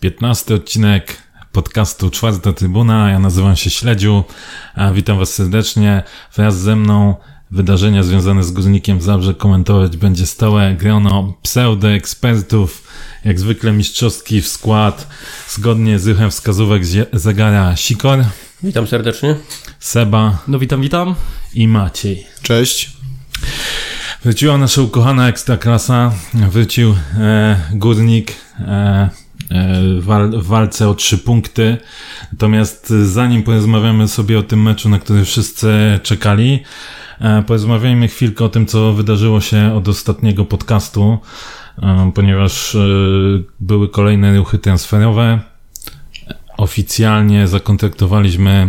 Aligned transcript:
Piętnasty 0.00 0.54
odcinek 0.54 1.16
podcastu 1.52 2.10
Czwarta 2.10 2.52
Trybuna. 2.52 3.10
Ja 3.10 3.18
nazywam 3.18 3.56
się 3.56 3.70
Śledziu. 3.70 4.24
A 4.74 4.92
witam 4.92 5.18
Was 5.18 5.34
serdecznie. 5.34 6.02
Wraz 6.36 6.58
ze 6.58 6.76
mną 6.76 7.14
wydarzenia 7.50 8.02
związane 8.02 8.44
z 8.44 8.50
Górnikiem 8.50 9.00
Zabrze 9.00 9.34
komentować 9.34 9.96
będzie 9.96 10.26
stałe 10.26 10.74
grono 10.74 11.34
pseudo-ekspertów. 11.42 12.82
Jak 13.24 13.40
zwykle 13.40 13.72
mistrzowski 13.72 14.42
w 14.42 14.48
skład. 14.48 15.08
Zgodnie 15.48 15.98
z 15.98 16.06
ruchem 16.06 16.30
wskazówek 16.30 16.82
zegara 17.12 17.76
Sikor. 17.76 18.24
Witam 18.62 18.86
serdecznie. 18.86 19.36
Seba. 19.80 20.38
No 20.48 20.58
witam, 20.58 20.80
witam. 20.80 21.14
I 21.56 21.68
Maciej. 21.68 22.26
Cześć. 22.42 22.90
Wróciła 24.22 24.58
nasza 24.58 24.82
ukochana 24.82 25.28
ekstraklasa. 25.28 26.12
Wrócił 26.34 26.94
e, 27.18 27.60
Górnik. 27.72 28.32
E, 28.58 29.10
w 30.32 30.46
walce 30.46 30.88
o 30.88 30.94
trzy 30.94 31.18
punkty. 31.18 31.76
Natomiast 32.32 32.88
zanim 32.88 33.42
porozmawiamy 33.42 34.08
sobie 34.08 34.38
o 34.38 34.42
tym 34.42 34.62
meczu, 34.62 34.88
na 34.88 34.98
który 34.98 35.24
wszyscy 35.24 36.00
czekali, 36.02 36.62
e, 37.20 37.42
porozmawiajmy 37.42 38.08
chwilkę 38.08 38.44
o 38.44 38.48
tym, 38.48 38.66
co 38.66 38.92
wydarzyło 38.92 39.40
się 39.40 39.74
od 39.74 39.88
ostatniego 39.88 40.44
podcastu, 40.44 41.18
e, 41.82 42.12
ponieważ 42.14 42.74
e, 42.74 42.78
były 43.60 43.88
kolejne 43.88 44.36
ruchy 44.36 44.58
transferowe. 44.58 45.55
Oficjalnie 46.56 47.48
zakontraktowaliśmy 47.48 48.68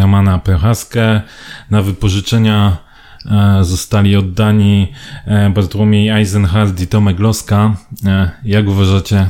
Romana 0.00 0.38
Prochaskę. 0.38 1.20
Na 1.70 1.82
wypożyczenia 1.82 2.76
zostali 3.60 4.16
oddani 4.16 4.92
Bartłomiej 5.54 6.08
Eisenhardt 6.08 6.80
i 6.80 6.86
Tomek 6.86 7.20
Loska. 7.20 7.76
Jak 8.44 8.68
uważacie, 8.68 9.26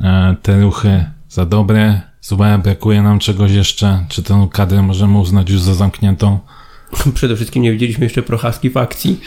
E, 0.00 0.36
te 0.42 0.60
ruchy 0.60 1.04
za 1.28 1.46
dobre, 1.46 2.00
złe, 2.20 2.60
brakuje 2.64 3.02
nam 3.02 3.18
czegoś 3.18 3.52
jeszcze? 3.52 4.06
Czy 4.08 4.22
tę 4.22 4.48
kadrę 4.52 4.82
możemy 4.82 5.18
uznać 5.18 5.50
już 5.50 5.60
za 5.60 5.74
zamkniętą? 5.74 6.38
Przede 7.14 7.36
wszystkim 7.36 7.62
nie 7.62 7.72
widzieliśmy 7.72 8.04
jeszcze 8.04 8.22
Prochaski 8.22 8.70
w 8.70 8.76
akcji. 8.76 9.20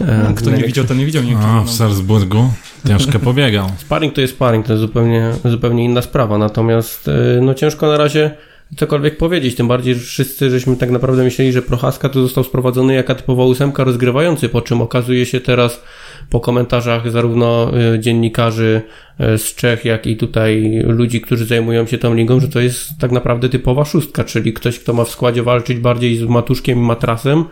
E, 0.00 0.34
Kto 0.36 0.50
nie 0.50 0.62
widział, 0.62 0.84
to 0.84 0.94
nie 0.94 1.06
widział. 1.06 1.22
Nie 1.22 1.38
A, 1.38 1.62
w 1.62 1.70
Salzburgu 1.70 2.50
ciężko 2.88 3.18
pobiegał. 3.18 3.68
Sparring 3.78 4.14
to 4.14 4.20
jest 4.20 4.34
sparring, 4.34 4.66
to 4.66 4.72
jest 4.72 4.80
zupełnie, 4.80 5.32
zupełnie 5.44 5.84
inna 5.84 6.02
sprawa. 6.02 6.38
Natomiast 6.38 7.08
e, 7.08 7.40
no 7.40 7.54
ciężko 7.54 7.86
na 7.86 7.96
razie 7.96 8.30
cokolwiek 8.76 9.16
powiedzieć, 9.16 9.54
tym 9.54 9.68
bardziej, 9.68 9.94
że 9.94 10.00
wszyscy 10.00 10.50
żeśmy 10.50 10.76
tak 10.76 10.90
naprawdę 10.90 11.24
myśleli, 11.24 11.52
że 11.52 11.62
Prochaska 11.62 12.08
to 12.08 12.22
został 12.22 12.44
sprowadzony 12.44 12.94
jako 12.94 13.14
typowa 13.14 13.44
ósemka 13.44 13.84
rozgrywający, 13.84 14.48
po 14.48 14.60
czym 14.60 14.82
okazuje 14.82 15.26
się 15.26 15.40
teraz 15.40 15.82
po 16.30 16.40
komentarzach 16.40 17.10
zarówno 17.10 17.72
y, 17.94 17.98
dziennikarzy 17.98 18.82
y, 19.20 19.38
z 19.38 19.54
Czech, 19.54 19.84
jak 19.84 20.06
i 20.06 20.16
tutaj 20.16 20.82
ludzi, 20.86 21.20
którzy 21.20 21.46
zajmują 21.46 21.86
się 21.86 21.98
tą 21.98 22.14
ligą, 22.14 22.40
że 22.40 22.48
to 22.48 22.60
jest 22.60 22.88
tak 23.00 23.12
naprawdę 23.12 23.48
typowa 23.48 23.84
szóstka, 23.84 24.24
czyli 24.24 24.52
ktoś, 24.52 24.78
kto 24.78 24.92
ma 24.92 25.04
w 25.04 25.10
składzie 25.10 25.42
walczyć 25.42 25.78
bardziej 25.78 26.16
z 26.16 26.22
Matuszkiem 26.22 26.78
i 26.78 26.82
Matrasem 26.82 27.44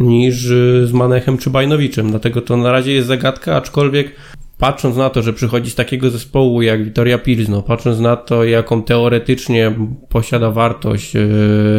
niż 0.00 0.44
y, 0.44 0.86
z 0.86 0.92
Manechem 0.92 1.38
czy 1.38 1.50
Bajnowiczem. 1.50 2.10
Dlatego 2.10 2.42
to 2.42 2.56
na 2.56 2.72
razie 2.72 2.92
jest 2.92 3.08
zagadka, 3.08 3.56
aczkolwiek 3.56 4.14
patrząc 4.58 4.96
na 4.96 5.10
to, 5.10 5.22
że 5.22 5.32
przychodzi 5.32 5.70
z 5.70 5.74
takiego 5.74 6.10
zespołu 6.10 6.62
jak 6.62 6.84
Witoria 6.84 7.18
Pilzno, 7.18 7.62
patrząc 7.62 7.98
na 7.98 8.16
to, 8.16 8.44
jaką 8.44 8.82
teoretycznie 8.82 9.72
posiada 10.08 10.50
wartość 10.50 11.12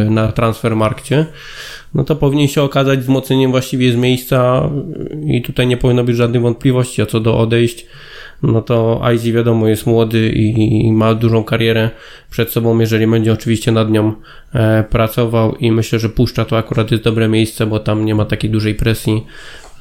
na 0.09 0.31
transfermarkcie, 0.31 1.25
no 1.93 2.03
to 2.03 2.15
powinien 2.15 2.47
się 2.47 2.61
okazać 2.61 2.99
wzmocnieniem 2.99 3.51
właściwie 3.51 3.91
z 3.91 3.95
miejsca 3.95 4.69
i 5.27 5.41
tutaj 5.41 5.67
nie 5.67 5.77
powinno 5.77 6.03
być 6.03 6.15
żadnych 6.15 6.41
wątpliwości, 6.41 7.01
a 7.01 7.05
co 7.05 7.19
do 7.19 7.37
odejść, 7.37 7.85
no 8.43 8.61
to 8.61 8.99
Aizi 9.03 9.33
wiadomo 9.33 9.67
jest 9.67 9.85
młody 9.85 10.29
i, 10.29 10.91
ma 10.91 11.13
dużą 11.13 11.43
karierę 11.43 11.89
przed 12.29 12.51
sobą, 12.51 12.79
jeżeli 12.79 13.07
będzie 13.07 13.33
oczywiście 13.33 13.71
nad 13.71 13.91
nią 13.91 14.13
e, 14.53 14.83
pracował 14.83 15.55
i 15.55 15.71
myślę, 15.71 15.99
że 15.99 16.09
puszcza 16.09 16.45
to 16.45 16.57
akurat 16.57 16.91
jest 16.91 17.03
dobre 17.03 17.27
miejsce, 17.27 17.65
bo 17.65 17.79
tam 17.79 18.05
nie 18.05 18.15
ma 18.15 18.25
takiej 18.25 18.49
dużej 18.49 18.75
presji 18.75 19.25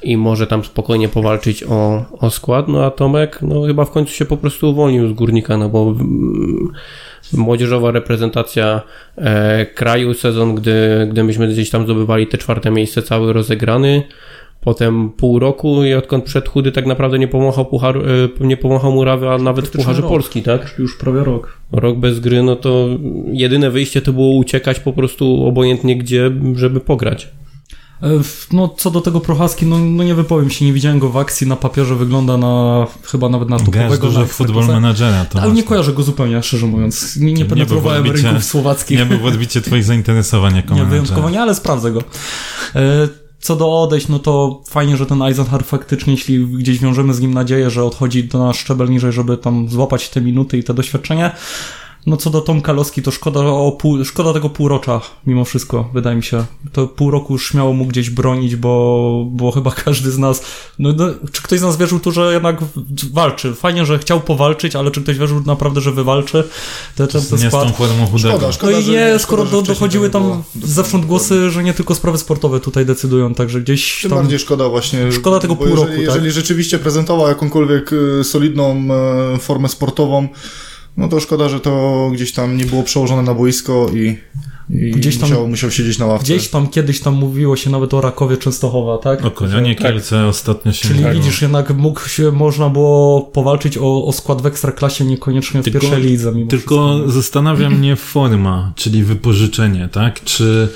i 0.02 0.16
może 0.16 0.46
tam 0.46 0.64
spokojnie 0.64 1.08
powalczyć 1.08 1.64
o, 1.64 2.04
o 2.20 2.30
skład, 2.30 2.68
no 2.68 2.84
a 2.84 2.90
Tomek 2.90 3.38
no 3.42 3.62
chyba 3.62 3.84
w 3.84 3.90
końcu 3.90 4.14
się 4.14 4.24
po 4.24 4.36
prostu 4.36 4.70
uwolnił 4.70 5.08
z 5.08 5.12
Górnika, 5.12 5.56
no 5.56 5.68
bo 5.68 5.82
mm, 5.82 6.72
młodzieżowa 7.32 7.90
reprezentacja 7.90 8.82
e, 9.16 9.66
kraju, 9.66 10.14
sezon, 10.14 10.54
gdy, 10.54 11.08
gdy 11.10 11.24
myśmy 11.24 11.48
gdzieś 11.48 11.70
tam 11.70 11.84
zdobywali 11.84 12.26
te 12.26 12.38
czwarte 12.38 12.70
miejsce 12.70 13.02
cały 13.02 13.32
rozegrany, 13.32 14.02
potem 14.60 15.10
pół 15.10 15.38
roku 15.38 15.84
i 15.84 15.94
odkąd 15.94 16.24
przed 16.24 16.48
chudy 16.48 16.72
tak 16.72 16.86
naprawdę 16.86 17.18
nie 17.18 17.28
pomachał, 17.28 17.66
puchar, 17.66 17.96
e, 17.96 18.02
nie 18.40 18.56
pomachał 18.56 18.92
murawy, 18.92 19.28
a 19.28 19.38
nawet 19.38 19.68
w 19.68 19.70
Pucharze 19.70 20.00
rok, 20.00 20.10
Polski, 20.10 20.42
tak? 20.42 20.74
Już 20.78 20.98
prawie 20.98 21.24
rok. 21.24 21.58
Rok 21.72 21.96
bez 21.96 22.20
gry, 22.20 22.42
no 22.42 22.56
to 22.56 22.88
jedyne 23.32 23.70
wyjście 23.70 24.02
to 24.02 24.12
było 24.12 24.36
uciekać 24.36 24.80
po 24.80 24.92
prostu 24.92 25.46
obojętnie 25.46 25.96
gdzie, 25.96 26.30
żeby 26.54 26.80
pograć. 26.80 27.28
E, 28.02 28.08
no, 28.52 28.68
co 28.68 28.90
do 28.90 29.00
tego 29.00 29.20
Prochaski, 29.20 29.66
no, 29.66 29.78
no 29.78 30.04
nie 30.04 30.14
wypowiem 30.14 30.50
się, 30.50 30.64
nie 30.64 30.72
widziałem 30.72 30.98
go 30.98 31.08
w 31.08 31.16
akcji, 31.16 31.46
na 31.46 31.56
papierze 31.56 31.96
wygląda 31.96 32.36
na, 32.36 32.86
chyba 33.02 33.28
nawet 33.28 33.48
na 33.48 33.58
topowego. 33.58 34.06
dużo 34.06 34.26
futbol 34.26 34.66
menadżera. 34.66 35.24
To 35.24 35.42
ale 35.42 35.52
nie 35.52 35.62
kojarzę 35.62 35.92
go 35.92 36.02
zupełnie, 36.02 36.42
szczerze 36.42 36.66
mówiąc. 36.66 37.16
Nie, 37.16 37.32
nie 37.32 37.44
penetrowałem 37.44 38.04
nie 38.04 38.12
rynków 38.12 38.44
słowackich. 38.44 38.98
Nie 38.98 39.06
był 39.06 39.18
w 39.18 39.24
odbicie 39.24 39.60
twoich 39.60 39.84
zainteresowań 39.92 40.56
jako 40.56 40.74
Nie, 40.74 40.84
wyjątkowo 40.84 41.30
nie, 41.30 41.40
ale 41.40 41.54
sprawdzę 41.54 41.92
go. 41.92 42.00
E, 42.74 43.08
co 43.40 43.56
do 43.56 43.82
odejść, 43.82 44.08
no 44.08 44.18
to 44.18 44.62
fajnie, 44.68 44.96
że 44.96 45.06
ten 45.06 45.22
Eisenhardt 45.22 45.68
faktycznie, 45.68 46.12
jeśli 46.12 46.46
gdzieś 46.46 46.78
wiążemy 46.78 47.14
z 47.14 47.20
nim 47.20 47.34
nadzieję, 47.34 47.70
że 47.70 47.84
odchodzi 47.84 48.24
do 48.24 48.38
nas 48.38 48.56
szczebel 48.56 48.90
niżej, 48.90 49.12
żeby 49.12 49.36
tam 49.36 49.68
złapać 49.68 50.08
te 50.08 50.20
minuty 50.20 50.58
i 50.58 50.64
te 50.64 50.74
doświadczenie, 50.74 51.30
no 52.06 52.16
co 52.16 52.30
do 52.30 52.40
Tomka 52.40 52.72
Loski, 52.72 53.02
to 53.02 53.10
szkoda, 53.10 53.40
o 53.40 53.72
pół, 53.72 54.04
szkoda 54.04 54.32
tego 54.32 54.50
półrocza, 54.50 55.00
mimo 55.26 55.44
wszystko, 55.44 55.90
wydaje 55.94 56.16
mi 56.16 56.22
się. 56.22 56.44
To 56.72 56.86
pół 56.86 57.10
roku 57.10 57.32
już 57.32 57.48
śmiało 57.48 57.72
mógł 57.72 57.90
gdzieś 57.90 58.10
bronić, 58.10 58.56
bo, 58.56 59.24
bo 59.30 59.50
chyba 59.50 59.70
każdy 59.84 60.10
z 60.10 60.18
nas, 60.18 60.42
no, 60.78 60.92
no, 60.96 61.06
czy 61.32 61.42
ktoś 61.42 61.58
z 61.58 61.62
nas 61.62 61.76
wierzył 61.76 62.00
tu, 62.00 62.12
że 62.12 62.32
jednak 62.32 62.56
walczy? 63.12 63.54
Fajnie, 63.54 63.86
że 63.86 63.98
chciał 63.98 64.20
powalczyć, 64.20 64.76
ale 64.76 64.90
czy 64.90 65.02
ktoś 65.02 65.18
wierzył 65.18 65.42
naprawdę, 65.46 65.80
że 65.80 65.92
wywalczy? 65.92 66.44
Ten, 66.96 67.06
ten, 67.06 67.22
ten 67.22 67.38
nie 67.38 67.48
skład. 67.48 67.68
z 67.68 67.78
tą 67.78 68.06
chudego. 68.06 68.18
Szkoda, 68.18 68.52
szkoda, 68.52 68.72
no 68.72 68.78
i 68.78 68.88
nie, 68.90 69.18
skoro 69.18 69.44
do, 69.44 69.62
dochodziły 69.62 70.10
tam 70.10 70.42
zewsząd 70.64 71.06
głosy, 71.06 71.50
że 71.50 71.64
nie 71.64 71.74
tylko 71.74 71.94
sprawy 71.94 72.18
sportowe 72.18 72.60
tutaj 72.60 72.86
decydują, 72.86 73.34
także 73.34 73.60
gdzieś 73.60 74.00
Tym 74.02 74.10
tam... 74.10 74.18
bardziej 74.18 74.38
szkoda 74.38 74.68
właśnie. 74.68 75.12
Szkoda 75.12 75.40
tego 75.40 75.56
pół 75.56 75.66
roku, 75.66 75.80
jeżeli, 75.80 76.06
tak? 76.06 76.14
jeżeli 76.14 76.30
rzeczywiście 76.30 76.78
prezentował 76.78 77.28
jakąkolwiek 77.28 77.92
y, 77.92 78.24
solidną 78.24 78.88
y, 79.34 79.38
formę 79.38 79.68
sportową, 79.68 80.28
no 80.98 81.08
to 81.08 81.20
szkoda, 81.20 81.48
że 81.48 81.60
to 81.60 82.10
gdzieś 82.12 82.32
tam 82.32 82.56
nie 82.56 82.64
było 82.64 82.82
przełożone 82.82 83.22
na 83.22 83.34
boisko 83.34 83.86
i, 83.94 84.18
i 84.70 84.90
gdzieś 84.90 85.16
tam, 85.16 85.28
musiał, 85.28 85.48
musiał 85.48 85.70
siedzieć 85.70 85.98
na 85.98 86.06
ławce. 86.06 86.24
Gdzieś 86.24 86.48
tam 86.48 86.68
kiedyś 86.68 87.00
tam 87.00 87.14
mówiło 87.14 87.56
się 87.56 87.70
nawet 87.70 87.94
o 87.94 88.00
Rakowie 88.00 88.36
Częstochowa, 88.36 88.98
tak? 88.98 89.24
O 89.24 89.30
Konianie 89.30 89.74
Kielce 89.74 90.16
tak. 90.16 90.26
ostatnio 90.26 90.72
się 90.72 90.88
Czyli 90.88 91.04
widzisz, 91.04 91.42
jednak 91.42 91.70
mógł 91.70 92.08
się, 92.08 92.32
można 92.32 92.68
było 92.68 93.20
powalczyć 93.20 93.78
o, 93.78 94.04
o 94.04 94.12
skład 94.12 94.42
w 94.42 94.46
Ekstraklasie, 94.46 95.04
niekoniecznie 95.04 95.60
w 95.60 95.64
tylko, 95.64 95.80
pierwszej 95.80 96.02
lidze. 96.02 96.32
Mimo 96.32 96.50
tylko 96.50 96.94
wszystko. 96.94 97.12
zastanawia 97.12 97.70
mnie 97.70 97.96
forma, 97.96 98.72
czyli 98.76 99.04
wypożyczenie, 99.04 99.88
tak? 99.92 100.24
Czy, 100.24 100.68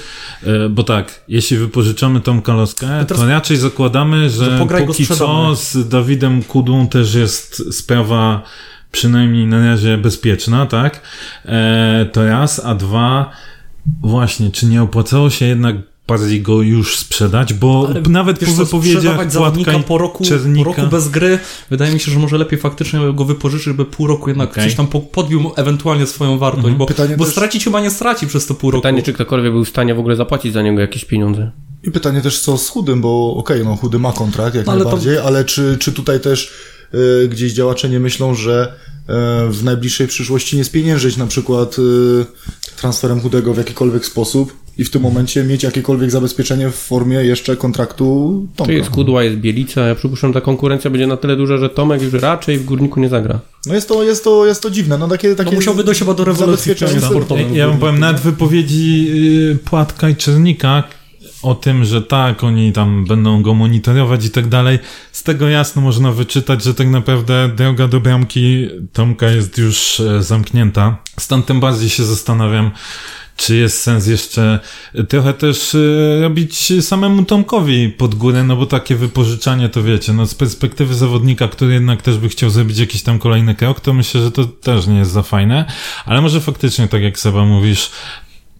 e, 0.42 0.68
bo 0.68 0.82
tak, 0.84 1.24
jeśli 1.28 1.56
wypożyczamy 1.56 2.20
tą 2.20 2.42
kaloskę, 2.42 3.04
to, 3.08 3.14
to 3.14 3.26
raczej 3.26 3.56
zakładamy, 3.56 4.30
że 4.30 4.66
póki 4.86 5.06
co 5.06 5.56
z 5.56 5.88
Dawidem 5.88 6.42
Kudą 6.42 6.88
też 6.88 7.14
jest 7.14 7.74
sprawa 7.74 8.42
przynajmniej 8.92 9.46
na 9.46 9.66
razie 9.66 9.98
bezpieczna, 9.98 10.66
tak? 10.66 11.00
E, 11.44 12.06
to 12.12 12.26
raz, 12.26 12.64
a 12.64 12.74
dwa, 12.74 13.30
właśnie, 14.02 14.50
czy 14.50 14.66
nie 14.66 14.82
opłacało 14.82 15.30
się 15.30 15.46
jednak 15.46 15.76
bardziej 16.08 16.42
go 16.42 16.62
już 16.62 16.98
sprzedać, 16.98 17.54
bo 17.54 17.86
Ale 17.90 18.00
nawet 18.00 18.38
po 18.38 18.52
wypowiedziach 18.52 19.28
Płatka 19.32 19.78
po 19.78 19.98
roku, 19.98 20.24
po 20.56 20.64
roku 20.64 20.82
bez 20.90 21.08
gry, 21.08 21.38
wydaje 21.70 21.92
mi 21.92 22.00
się, 22.00 22.12
że 22.12 22.18
może 22.18 22.38
lepiej 22.38 22.58
faktycznie 22.58 23.00
go 23.14 23.24
wypożyczyć, 23.24 23.64
żeby 23.64 23.84
pół 23.84 24.06
roku 24.06 24.28
jednak 24.28 24.50
okay. 24.50 24.64
coś 24.64 24.74
tam 24.74 24.86
podbił 24.86 25.50
ewentualnie 25.56 26.06
swoją 26.06 26.38
wartość, 26.38 26.68
mhm. 26.68 26.78
bo, 26.78 26.86
bo 27.16 27.24
też... 27.24 27.32
stracić 27.32 27.64
chyba 27.64 27.80
nie 27.80 27.90
straci 27.90 28.26
przez 28.26 28.46
to 28.46 28.54
pół 28.54 28.70
roku. 28.70 28.82
Pytanie, 28.82 29.02
czy 29.02 29.12
ktokolwiek 29.12 29.52
był 29.52 29.64
w 29.64 29.68
stanie 29.68 29.94
w 29.94 29.98
ogóle 29.98 30.16
zapłacić 30.16 30.52
za 30.52 30.62
niego 30.62 30.80
jakieś 30.80 31.04
pieniądze. 31.04 31.50
I 31.82 31.90
pytanie 31.90 32.20
też 32.20 32.40
co 32.40 32.58
z 32.58 32.68
Chudym, 32.68 33.00
bo 33.00 33.34
okej, 33.36 33.56
okay, 33.56 33.70
no 33.70 33.76
Chudy 33.76 33.98
ma 33.98 34.12
kontrakt 34.12 34.54
jak 34.54 34.68
ale 34.68 34.84
najbardziej, 34.84 35.16
to... 35.16 35.24
ale 35.24 35.44
czy, 35.44 35.76
czy 35.80 35.92
tutaj 35.92 36.20
też 36.20 36.52
gdzieś 37.28 37.52
działacze 37.52 37.88
nie 37.88 38.00
myślą, 38.00 38.34
że 38.34 38.74
E, 39.08 39.48
w 39.50 39.64
najbliższej 39.64 40.06
przyszłości 40.06 40.56
nie 40.56 40.64
spieniężyć 40.64 41.16
na 41.16 41.26
przykład 41.26 41.76
e, 41.78 42.76
transferem 42.76 43.20
chudego 43.20 43.54
w 43.54 43.58
jakikolwiek 43.58 44.06
sposób 44.06 44.52
i 44.78 44.84
w 44.84 44.90
tym 44.90 45.02
momencie 45.02 45.44
mieć 45.44 45.62
jakiekolwiek 45.62 46.10
zabezpieczenie 46.10 46.70
w 46.70 46.74
formie 46.74 47.16
jeszcze 47.16 47.56
kontraktu 47.56 48.46
Tomka. 48.56 48.72
To 48.72 48.78
jest 48.78 48.90
Kudła, 48.90 49.22
jest 49.22 49.36
Bielica, 49.36 49.80
ja 49.80 49.94
przypuszczam, 49.94 50.30
że 50.30 50.34
ta 50.34 50.40
konkurencja 50.40 50.90
będzie 50.90 51.06
na 51.06 51.16
tyle 51.16 51.36
duża, 51.36 51.58
że 51.58 51.70
Tomek 51.70 52.02
już 52.02 52.12
raczej 52.12 52.58
w 52.58 52.64
Górniku 52.64 53.00
nie 53.00 53.08
zagra. 53.08 53.40
No 53.66 53.74
jest 53.74 53.88
to, 53.88 54.04
jest 54.04 54.24
to, 54.24 54.46
jest 54.46 54.62
to 54.62 54.70
dziwne, 54.70 54.98
no 54.98 55.08
takie, 55.08 55.34
takie 55.34 55.50
no 55.50 55.56
musiałby 55.56 55.84
dojść 55.84 56.00
chyba 56.00 56.14
do 56.14 56.24
rewolucji 56.24 56.74
sportowym. 57.00 57.54
Ja, 57.54 57.58
ja 57.58 57.68
bym 57.68 57.78
powiem, 57.78 57.98
nawet 57.98 58.22
wypowiedzi 58.22 59.10
Płatka 59.64 60.08
i 60.08 60.16
Czernika 60.16 60.84
o 61.42 61.54
tym, 61.54 61.84
że 61.84 62.02
tak, 62.02 62.44
oni 62.44 62.72
tam 62.72 63.04
będą 63.04 63.42
go 63.42 63.54
monitorować 63.54 64.24
i 64.24 64.30
tak 64.30 64.48
dalej, 64.48 64.78
z 65.12 65.22
tego 65.22 65.48
jasno 65.48 65.82
można 65.82 66.12
wyczytać, 66.12 66.64
że 66.64 66.74
tak 66.74 66.88
naprawdę 66.88 67.48
droga 67.56 67.88
do 67.88 68.00
bramki 68.00 68.68
Tomka 68.92 69.26
jest 69.26 69.58
już 69.58 70.00
e, 70.00 70.22
zamknięta. 70.22 70.96
Stąd 71.20 71.46
tym 71.46 71.60
bardziej 71.60 71.88
się 71.88 72.04
zastanawiam, 72.04 72.70
czy 73.36 73.56
jest 73.56 73.82
sens 73.82 74.06
jeszcze 74.06 74.60
trochę 75.08 75.34
też 75.34 75.74
e, 75.74 75.78
robić 76.20 76.72
samemu 76.80 77.24
Tomkowi 77.24 77.88
pod 77.88 78.14
górę, 78.14 78.44
no 78.44 78.56
bo 78.56 78.66
takie 78.66 78.96
wypożyczanie 78.96 79.68
to 79.68 79.82
wiecie, 79.82 80.12
no 80.12 80.26
z 80.26 80.34
perspektywy 80.34 80.94
zawodnika, 80.94 81.48
który 81.48 81.74
jednak 81.74 82.02
też 82.02 82.18
by 82.18 82.28
chciał 82.28 82.50
zrobić 82.50 82.78
jakiś 82.78 83.02
tam 83.02 83.18
kolejny 83.18 83.54
krok, 83.54 83.80
to 83.80 83.92
myślę, 83.92 84.20
że 84.20 84.30
to 84.30 84.44
też 84.44 84.86
nie 84.86 84.98
jest 84.98 85.10
za 85.10 85.22
fajne, 85.22 85.64
ale 86.04 86.20
może 86.20 86.40
faktycznie, 86.40 86.88
tak 86.88 87.02
jak 87.02 87.18
Seba 87.18 87.44
mówisz, 87.44 87.90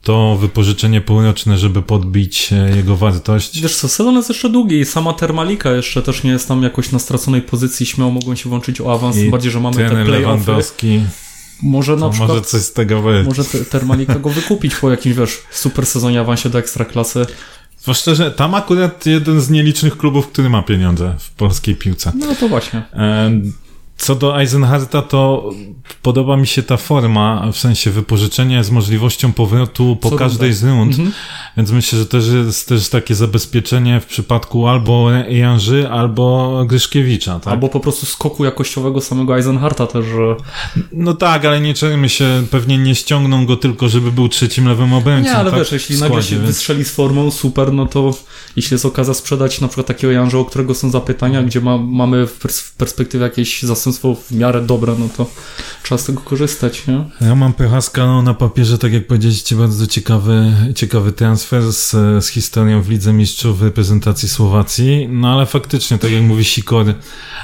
to 0.03 0.37
wypożyczenie 0.41 1.01
półroczne, 1.01 1.59
żeby 1.59 1.83
podbić 1.83 2.53
e, 2.53 2.77
jego 2.77 2.97
wartość. 2.97 3.61
Wiesz 3.61 3.77
co, 3.77 3.89
sezon 3.89 4.15
jest 4.15 4.29
jeszcze 4.29 4.51
długi 4.51 4.81
i 4.81 4.85
sama 4.85 5.13
Termalika 5.13 5.71
jeszcze 5.71 6.03
też 6.03 6.23
nie 6.23 6.31
jest 6.31 6.49
tam 6.49 6.63
jakoś 6.63 6.93
na 6.93 6.99
straconej 6.99 7.43
pozycji, 7.43 7.87
śmiało 7.87 8.11
mogą 8.11 8.35
się 8.35 8.49
włączyć 8.49 8.81
o 8.81 8.93
awans, 8.93 9.17
tym 9.17 9.31
bardziej, 9.31 9.53
że 9.53 9.61
mamy 9.61 9.77
te 9.77 9.91
play 9.91 10.09
Lewandowski. 10.09 11.01
Może 11.63 11.97
na 11.97 12.11
przykład, 12.11 12.29
może 12.29 12.43
coś 12.43 12.63
z 12.63 12.73
tego 12.73 13.03
być. 13.03 13.27
Może 13.27 13.45
Termalika 13.45 14.15
go 14.15 14.31
wykupić 14.31 14.75
po 14.75 14.91
jakimś, 14.91 15.17
wiesz, 15.17 15.39
super 15.51 15.87
sezonie 15.87 16.21
awansie 16.21 16.49
do 16.51 16.59
ekstraklasy. 16.59 17.27
Zwłaszcza, 17.79 18.15
że 18.15 18.31
tam 18.31 18.55
akurat 18.55 19.07
jeden 19.07 19.41
z 19.41 19.51
nielicznych 19.51 19.97
klubów, 19.97 20.29
który 20.29 20.51
ma 20.51 20.63
pieniądze 20.63 21.15
w 21.19 21.31
polskiej 21.31 21.77
piłce. 21.77 22.13
No 22.15 22.35
to 22.35 22.49
właśnie. 22.49 22.83
Co 24.03 24.15
do 24.15 24.41
Eisenharta, 24.41 25.03
to 25.03 25.51
podoba 26.03 26.37
mi 26.37 26.47
się 26.47 26.63
ta 26.63 26.77
forma, 26.77 27.53
w 27.53 27.57
sensie 27.57 27.91
wypożyczenia 27.91 28.63
z 28.63 28.71
możliwością 28.71 29.33
powrotu 29.33 29.97
po 30.01 30.11
Co 30.11 30.17
każdej 30.17 30.53
z 30.53 30.65
rund, 30.65 30.93
mhm. 30.93 31.13
więc 31.57 31.71
myślę, 31.71 31.99
że 31.99 32.07
też 32.07 32.25
jest 32.29 32.69
też 32.69 32.89
takie 32.89 33.15
zabezpieczenie 33.15 34.01
w 34.01 34.07
przypadku 34.07 34.69
albo 34.69 35.11
Janży, 35.29 35.89
albo 35.91 36.65
Gryszkiewicza. 36.67 37.41
Tak? 37.41 37.53
Albo 37.53 37.69
po 37.69 37.81
prostu 37.81 38.07
skoku 38.07 38.45
jakościowego 38.45 39.01
samego 39.01 39.37
Eisenharta 39.37 39.87
też, 39.87 40.07
że... 40.07 40.37
No 40.93 41.15
tak, 41.15 41.45
ale 41.45 41.61
nie 41.61 41.75
czujemy 41.75 42.09
się, 42.09 42.45
pewnie 42.51 42.79
nie 42.79 42.95
ściągną 42.95 43.47
go 43.47 43.57
tylko, 43.57 43.89
żeby 43.89 44.13
był 44.13 44.29
trzecim 44.29 44.69
lewym 44.69 44.93
obrońcą. 44.93 45.31
Nie, 45.31 45.37
ale 45.37 45.51
tak? 45.51 45.61
wiesz, 45.61 45.73
jeśli 45.73 46.01
nagle 46.01 46.23
się 46.23 46.37
więc... 46.37 46.47
wystrzeli 46.47 46.85
z 46.85 46.91
formą, 46.91 47.31
super, 47.31 47.73
no 47.73 47.87
to 47.87 48.15
jeśli 48.57 48.75
jest 48.75 48.87
okazja 48.87 49.15
sprzedać 49.15 49.61
na 49.61 49.69
przykład 49.69 49.87
takiego 49.87 50.13
Janża, 50.13 50.39
o 50.39 50.45
którego 50.45 50.75
są 50.75 50.91
zapytania, 50.91 51.43
gdzie 51.43 51.61
ma, 51.61 51.79
mamy 51.79 52.27
w, 52.27 52.33
pers 52.33 52.61
w 52.61 52.77
perspektywie 52.77 53.25
jakieś 53.25 53.63
zastępstwo 53.93 54.15
w 54.15 54.39
miarę 54.39 54.61
dobre, 54.61 54.95
no 54.99 55.09
to 55.17 55.27
trzeba 55.83 55.99
z 55.99 56.05
tego 56.05 56.21
korzystać, 56.21 56.87
nie? 56.87 57.05
Ja 57.21 57.35
mam 57.35 57.53
Pychaska 57.53 58.07
no, 58.07 58.23
na 58.23 58.35
papierze, 58.35 58.79
tak 58.79 58.93
jak 58.93 59.07
powiedzieliście, 59.07 59.57
bardzo 59.57 59.87
ciekawy, 59.87 60.53
ciekawy 60.75 61.13
transfer 61.13 61.73
z, 61.73 61.91
z 62.25 62.29
historią 62.29 62.83
w 62.83 62.91
Lidze 62.91 63.13
Mistrzów 63.13 63.63
reprezentacji 63.63 64.29
Słowacji, 64.29 65.09
no 65.09 65.33
ale 65.33 65.47
faktycznie, 65.47 65.99
tak 65.99 66.11
jak 66.11 66.23
mówi 66.23 66.45
Sikor, 66.45 66.95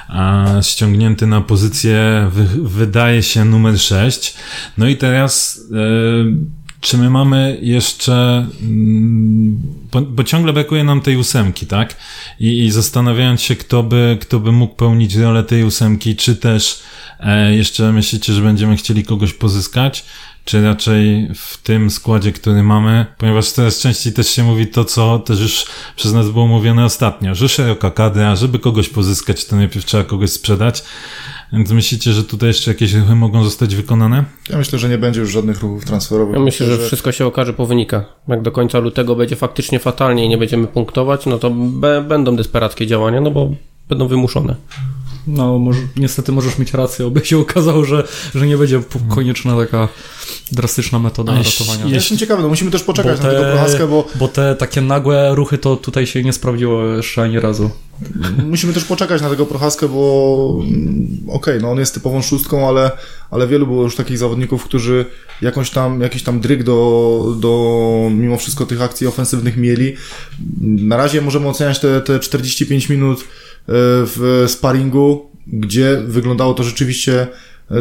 a, 0.08 0.46
ściągnięty 0.62 1.26
na 1.26 1.40
pozycję 1.40 2.30
wy, 2.32 2.46
wydaje 2.62 3.22
się 3.22 3.44
numer 3.44 3.80
6. 3.80 4.34
No 4.78 4.88
i 4.88 4.96
teraz... 4.96 5.60
E, 5.72 6.57
czy 6.80 6.98
my 6.98 7.10
mamy 7.10 7.58
jeszcze, 7.62 8.46
mm, 8.62 9.62
bo, 9.92 10.00
bo, 10.00 10.24
ciągle 10.24 10.52
brakuje 10.52 10.84
nam 10.84 11.00
tej 11.00 11.16
ósemki, 11.16 11.66
tak? 11.66 11.96
I, 12.40 12.64
I, 12.64 12.70
zastanawiając 12.70 13.42
się, 13.42 13.56
kto 13.56 13.82
by, 13.82 14.18
kto 14.20 14.40
by 14.40 14.52
mógł 14.52 14.74
pełnić 14.74 15.14
rolę 15.14 15.44
tej 15.44 15.64
ósemki, 15.64 16.16
czy 16.16 16.36
też 16.36 16.80
e, 17.20 17.54
jeszcze 17.54 17.92
myślicie, 17.92 18.32
że 18.32 18.42
będziemy 18.42 18.76
chcieli 18.76 19.04
kogoś 19.04 19.32
pozyskać, 19.32 20.04
czy 20.48 20.62
raczej 20.62 21.28
w 21.34 21.56
tym 21.62 21.90
składzie, 21.90 22.32
który 22.32 22.62
mamy, 22.62 23.06
ponieważ 23.18 23.50
coraz 23.50 23.80
częściej 23.80 24.12
też 24.12 24.28
się 24.28 24.42
mówi 24.42 24.66
to, 24.66 24.84
co 24.84 25.18
też 25.18 25.40
już 25.40 25.66
przez 25.96 26.12
nas 26.12 26.30
było 26.30 26.46
mówione 26.46 26.84
ostatnio, 26.84 27.34
że 27.34 27.48
szeroka 27.48 27.90
kadra, 27.90 28.36
żeby 28.36 28.58
kogoś 28.58 28.88
pozyskać, 28.88 29.44
to 29.44 29.56
najpierw 29.56 29.84
trzeba 29.84 30.04
kogoś 30.04 30.30
sprzedać. 30.30 30.84
Więc 31.52 31.70
myślicie, 31.70 32.12
że 32.12 32.24
tutaj 32.24 32.48
jeszcze 32.48 32.70
jakieś 32.70 32.94
ruchy 32.94 33.14
mogą 33.14 33.44
zostać 33.44 33.76
wykonane? 33.76 34.24
Ja 34.50 34.58
myślę, 34.58 34.78
że 34.78 34.88
nie 34.88 34.98
będzie 34.98 35.20
już 35.20 35.32
żadnych 35.32 35.60
ruchów 35.60 35.84
transferowych. 35.84 36.34
Ja 36.34 36.40
myślę, 36.40 36.66
że 36.66 36.78
wszystko 36.78 37.12
się 37.12 37.26
okaże 37.26 37.52
po 37.52 37.66
wynikach. 37.66 38.04
Jak 38.28 38.42
do 38.42 38.52
końca 38.52 38.78
lutego 38.78 39.16
będzie 39.16 39.36
faktycznie 39.36 39.78
fatalnie 39.78 40.24
i 40.24 40.28
nie 40.28 40.38
będziemy 40.38 40.66
punktować, 40.66 41.26
no 41.26 41.38
to 41.38 41.50
będą 42.08 42.36
desperackie 42.36 42.86
działania, 42.86 43.20
no 43.20 43.30
bo 43.30 43.50
będą 43.88 44.08
wymuszone. 44.08 44.54
No, 45.28 45.58
może, 45.58 45.80
niestety 45.96 46.32
możesz 46.32 46.58
mieć 46.58 46.74
rację, 46.74 47.06
oby 47.06 47.24
się 47.24 47.38
okazało, 47.38 47.84
że, 47.84 48.08
że 48.34 48.46
nie 48.46 48.56
będzie 48.56 48.82
konieczna 49.08 49.56
taka 49.56 49.88
drastyczna 50.52 50.98
metoda 50.98 51.32
ratowania. 51.34 51.84
Ja 51.86 51.94
jestem 51.94 52.18
ciekawy, 52.18 52.42
no 52.42 52.48
musimy 52.48 52.70
też 52.70 52.82
poczekać 52.82 53.20
te, 53.20 53.26
na 53.26 53.32
tego 53.32 53.44
Prochaskę, 53.44 53.86
bo... 53.86 54.06
Bo 54.14 54.28
te 54.28 54.56
takie 54.56 54.80
nagłe 54.80 55.34
ruchy 55.34 55.58
to 55.58 55.76
tutaj 55.76 56.06
się 56.06 56.22
nie 56.22 56.32
sprawdziło 56.32 56.84
jeszcze 56.84 57.22
ani 57.22 57.40
razu. 57.40 57.70
Musimy 58.46 58.72
też 58.72 58.84
poczekać 58.84 59.22
na 59.22 59.30
tego 59.30 59.46
Prochaskę, 59.46 59.88
bo 59.88 60.58
mm, 60.60 61.18
okej, 61.26 61.36
okay, 61.36 61.60
no 61.60 61.70
on 61.70 61.78
jest 61.78 61.94
typową 61.94 62.22
szóstką, 62.22 62.68
ale, 62.68 62.90
ale 63.30 63.46
wielu 63.48 63.66
było 63.66 63.82
już 63.82 63.96
takich 63.96 64.18
zawodników, 64.18 64.64
którzy 64.64 65.04
jakąś 65.42 65.70
tam, 65.70 66.00
jakiś 66.00 66.22
tam 66.22 66.40
dryg 66.40 66.62
do, 66.62 67.36
do 67.40 68.10
mimo 68.12 68.36
wszystko 68.36 68.66
tych 68.66 68.82
akcji 68.82 69.06
ofensywnych 69.06 69.56
mieli. 69.56 69.96
Na 70.60 70.96
razie 70.96 71.20
możemy 71.20 71.48
oceniać 71.48 71.78
te, 71.78 72.00
te 72.00 72.20
45 72.20 72.88
minut 72.88 73.24
w 73.70 74.44
sparingu, 74.48 75.30
gdzie 75.46 76.02
wyglądało 76.06 76.54
to 76.54 76.62
rzeczywiście 76.62 77.26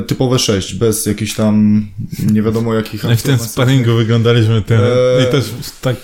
typowe 0.07 0.39
6, 0.39 0.74
bez 0.74 1.06
jakichś 1.06 1.34
tam 1.34 1.86
nie 2.31 2.42
wiadomo 2.42 2.74
jakich 2.74 3.04
Jak 3.04 3.19
w 3.19 3.24
tym 3.24 3.39
sparingu 3.39 3.95
wyglądaliśmy 3.95 4.62
ten, 4.62 4.81
eee, 4.81 5.24
i 5.24 5.31
też 5.31 5.45
tak 5.81 5.95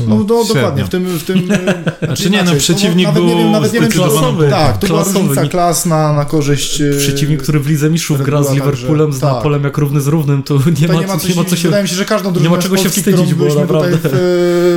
no, 0.00 0.06
no, 0.06 0.24
no 0.28 0.44
dokładnie, 0.54 0.84
w 0.84 0.88
tym, 0.88 1.18
w 1.18 1.24
tym 1.24 1.48
znaczy 2.06 2.30
nie, 2.30 2.42
no 2.42 2.54
przeciwnik 2.54 3.06
no, 3.06 3.12
był 3.12 3.28
wiem, 3.28 3.52
nawet 3.52 3.72
nie 3.72 3.80
wiem, 3.80 3.90
klasowy. 3.90 4.50
Tak, 4.50 4.78
to 4.78 4.86
klasowy. 4.86 5.12
była 5.12 5.22
różnica 5.22 5.48
klas 5.50 5.86
na, 5.86 6.12
na 6.12 6.24
korzyść 6.24 6.80
e, 6.80 6.90
Przeciwnik, 6.98 7.42
który 7.42 7.60
w 7.60 7.66
Lidze 7.66 7.90
Mistrzów 7.90 8.22
gra 8.22 8.42
z 8.42 8.52
Liverpoolem, 8.52 9.12
zna 9.12 9.34
tak. 9.34 9.42
polem 9.42 9.64
jak 9.64 9.78
równy 9.78 10.00
z 10.00 10.06
równym, 10.06 10.42
to 10.42 10.54
nie, 10.80 10.88
ma, 10.88 10.94
nie, 10.94 11.06
ma, 11.06 11.16
coś, 11.16 11.30
nie 11.30 11.42
ma 11.42 11.48
co 11.48 11.56
się... 11.56 11.62
Wydaje 11.62 11.82
mi 11.82 11.88
się, 11.88 11.96
że 11.96 12.04
każdą 12.04 12.32
drużynę 12.32 12.50
nie 12.50 12.56
ma 12.56 12.62
czego 12.62 12.76
się 12.76 12.88
wstydzić, 12.88 13.34
bo 13.34 13.54
naprawdę. 13.54 13.96
tutaj 13.96 14.20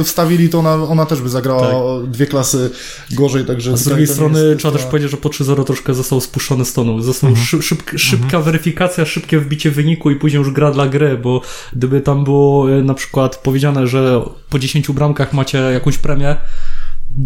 wstawili, 0.03 0.49
to 0.49 0.59
ona, 0.59 0.73
ona 0.73 1.05
też 1.05 1.21
by 1.21 1.29
zagrała 1.29 1.67
tak. 2.01 2.11
dwie 2.11 2.25
klasy 2.25 2.69
gorzej, 3.11 3.45
także... 3.45 3.73
A 3.73 3.77
z 3.77 3.83
drugiej 3.83 4.07
strony 4.07 4.55
trzeba 4.55 4.77
też 4.77 4.87
powiedzieć, 4.87 5.11
że 5.11 5.17
po 5.17 5.29
3-0 5.29 5.63
troszkę 5.63 5.93
został 5.93 6.21
spuszczony 6.21 6.65
z 6.65 6.73
tonu. 6.73 7.01
Został 7.01 7.29
mhm. 7.29 7.61
szybka 7.97 8.37
mhm. 8.37 8.43
Weryfikacja, 8.53 9.05
szybkie 9.05 9.39
wbicie 9.39 9.71
wyniku 9.71 10.11
i 10.11 10.15
później 10.15 10.39
już 10.39 10.51
gra 10.51 10.71
dla 10.71 10.87
gry, 10.87 11.17
bo 11.17 11.41
gdyby 11.73 12.01
tam 12.01 12.23
było 12.23 12.71
e, 12.71 12.83
na 12.83 12.93
przykład 12.93 13.37
powiedziane, 13.37 13.87
że 13.87 14.21
po 14.49 14.59
10 14.59 14.91
bramkach 14.91 15.33
macie 15.33 15.57
jakąś 15.57 15.97
premię, 15.97 16.35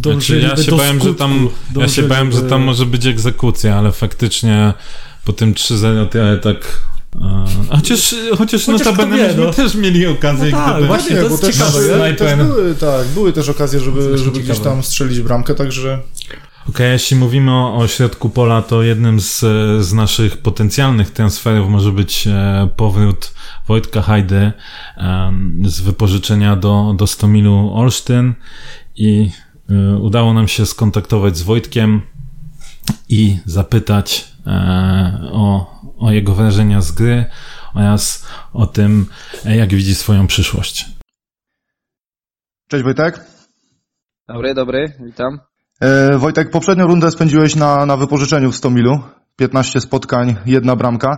znaczy, 0.02 0.40
ja 0.40 0.64
się 0.64 0.72
bałem, 0.72 1.00
skutku, 1.00 1.08
że 1.08 1.16
tam, 1.16 1.50
ja 1.76 1.88
się 1.88 2.04
bałem, 2.04 2.32
że 2.32 2.42
tam 2.42 2.62
może 2.62 2.86
być 2.86 3.06
egzekucja, 3.06 3.76
ale 3.76 3.92
faktycznie 3.92 4.74
po 5.26 5.34
tym 5.34 5.54
3-0 5.54 6.08
to 6.08 6.18
ja 6.18 6.38
tak 6.38 6.82
a, 7.70 7.76
chociaż, 7.76 8.16
chociaż, 8.38 8.66
chociaż 8.66 8.68
notabene 8.68 9.28
myśmy 9.28 9.44
no. 9.44 9.54
też 9.54 9.76
mieli 9.76 10.08
okazję. 10.08 10.52
No 10.52 10.58
tak, 10.58 10.86
właśnie, 10.86 11.16
to 11.16 11.22
jest 11.22 11.46
ciekawe. 11.46 11.80
Też, 11.80 12.18
też 12.18 12.38
były, 12.38 12.76
tak, 12.76 13.08
były 13.08 13.34
też 13.34 13.50
okazje, 13.50 13.80
żeby, 13.80 14.18
żeby 14.18 14.40
gdzieś 14.40 14.60
tam 14.60 14.84
strzelić 14.84 15.22
bramkę, 15.22 15.56
także... 15.56 16.00
Okej, 16.70 16.76
okay, 16.76 16.92
jeśli 16.92 17.18
mówimy 17.18 17.52
o, 17.52 17.76
o 17.76 17.88
środku 17.88 18.30
pola, 18.30 18.62
to 18.62 18.84
jednym 18.84 19.20
z, 19.20 19.40
z 19.86 19.94
naszych 19.94 20.38
potencjalnych 20.38 21.12
transferów 21.12 21.70
może 21.70 21.92
być 21.92 22.28
e, 22.28 22.70
powrót 22.76 23.34
Wojtka 23.68 24.02
Hajdy 24.02 24.52
e, 24.98 25.32
z 25.64 25.82
wypożyczenia 25.82 26.56
do, 26.56 26.94
do 26.98 27.08
Stomilu 27.08 27.74
Olsztyn 27.74 28.34
i 28.96 29.32
e, 29.70 29.98
udało 29.98 30.34
nam 30.34 30.48
się 30.48 30.66
skontaktować 30.66 31.38
z 31.38 31.42
Wojtkiem 31.42 32.02
i 33.10 33.40
zapytać 33.46 34.28
o, 35.32 35.76
o 35.98 36.12
jego 36.12 36.36
wrażenia 36.36 36.82
z 36.82 36.92
gry 36.92 37.26
oraz 37.74 38.28
o 38.54 38.66
tym, 38.66 39.06
jak 39.46 39.70
widzi 39.70 39.96
swoją 39.96 40.28
przyszłość. 40.28 40.86
Cześć 42.68 42.84
Wojtek. 42.84 43.26
Dobry, 44.28 44.54
dobry, 44.54 44.94
witam. 45.06 45.40
E, 45.82 46.18
Wojtek, 46.18 46.52
poprzednią 46.52 46.88
rundę 46.88 47.12
spędziłeś 47.12 47.56
na, 47.56 47.86
na 47.86 47.98
wypożyczeniu 47.98 48.52
w 48.52 48.56
Stomilu. 48.56 49.00
15 49.36 49.82
spotkań, 49.82 50.36
jedna 50.46 50.76
bramka. 50.76 51.18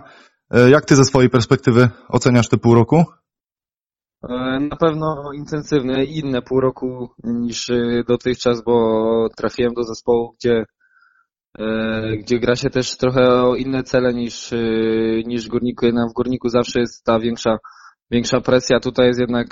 E, 0.50 0.70
jak 0.70 0.84
ty 0.84 0.96
ze 0.96 1.04
swojej 1.04 1.30
perspektywy 1.30 1.88
oceniasz 2.08 2.48
te 2.48 2.56
pół 2.56 2.74
roku? 2.74 3.04
E, 4.28 4.60
na 4.60 4.76
pewno 4.76 5.32
intensywne, 5.34 6.04
inne 6.04 6.42
pół 6.42 6.60
roku 6.60 7.08
niż 7.24 7.70
dotychczas, 8.08 8.64
bo 8.64 9.28
trafiłem 9.36 9.72
do 9.74 9.82
zespołu, 9.82 10.34
gdzie, 10.38 10.64
gdzie 12.18 12.38
gra 12.38 12.56
się 12.56 12.70
też 12.70 12.96
trochę 12.96 13.20
o 13.20 13.56
inne 13.56 13.82
cele 13.82 14.14
niż, 14.14 14.50
niż 15.26 15.46
w 15.46 15.48
Górniku. 15.48 15.86
Jednak 15.86 16.10
w 16.10 16.14
Górniku 16.14 16.48
zawsze 16.48 16.80
jest 16.80 17.04
ta 17.04 17.18
większa, 17.18 17.58
większa 18.10 18.40
presja. 18.40 18.80
Tutaj 18.80 19.06
jest 19.06 19.20
jednak 19.20 19.46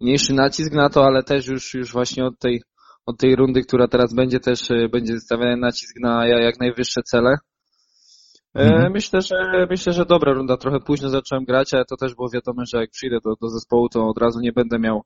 mniejszy 0.00 0.34
nacisk 0.34 0.72
na 0.72 0.88
to, 0.88 1.04
ale 1.04 1.22
też 1.22 1.46
już, 1.46 1.74
już 1.74 1.92
właśnie 1.92 2.24
od 2.24 2.38
tej 2.38 2.62
od 3.06 3.18
tej 3.18 3.36
rundy, 3.36 3.62
która 3.62 3.88
teraz 3.88 4.14
będzie 4.14 4.40
też 4.40 4.70
e, 4.70 4.88
będzie 4.88 5.20
stawiany 5.20 5.56
nacisk 5.56 5.96
na 6.00 6.26
jak 6.26 6.60
najwyższe 6.60 7.02
cele. 7.02 7.36
E, 8.56 8.60
mhm. 8.60 8.92
Myślę, 8.92 9.20
że 9.20 9.66
myślę, 9.70 9.92
że 9.92 10.04
dobra 10.04 10.32
runda. 10.32 10.56
Trochę 10.56 10.80
późno 10.80 11.08
zacząłem 11.08 11.44
grać, 11.44 11.74
ale 11.74 11.84
to 11.84 11.96
też 11.96 12.14
było 12.14 12.30
wiadomo, 12.30 12.62
że 12.72 12.80
jak 12.80 12.90
przyjdę 12.90 13.18
do, 13.24 13.34
do 13.40 13.48
zespołu, 13.48 13.88
to 13.88 14.06
od 14.06 14.18
razu 14.18 14.40
nie 14.40 14.52
będę 14.52 14.78
miał 14.78 15.02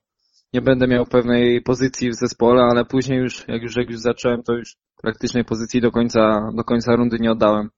nie 0.53 0.61
będę 0.61 0.87
miał 0.87 1.05
pewnej 1.05 1.61
pozycji 1.61 2.09
w 2.09 2.15
zespole, 2.15 2.61
ale 2.61 2.85
później 2.85 3.19
już, 3.19 3.47
jak 3.47 3.61
już, 3.61 3.75
jak 3.75 3.89
już 3.89 3.99
zacząłem, 3.99 4.43
to 4.43 4.53
już 4.53 4.75
praktycznej 5.01 5.45
pozycji 5.45 5.81
do 5.81 5.91
końca, 5.91 6.49
do 6.55 6.63
końca 6.63 6.95
rundy 6.95 7.17
nie 7.19 7.31
oddałem. 7.31 7.69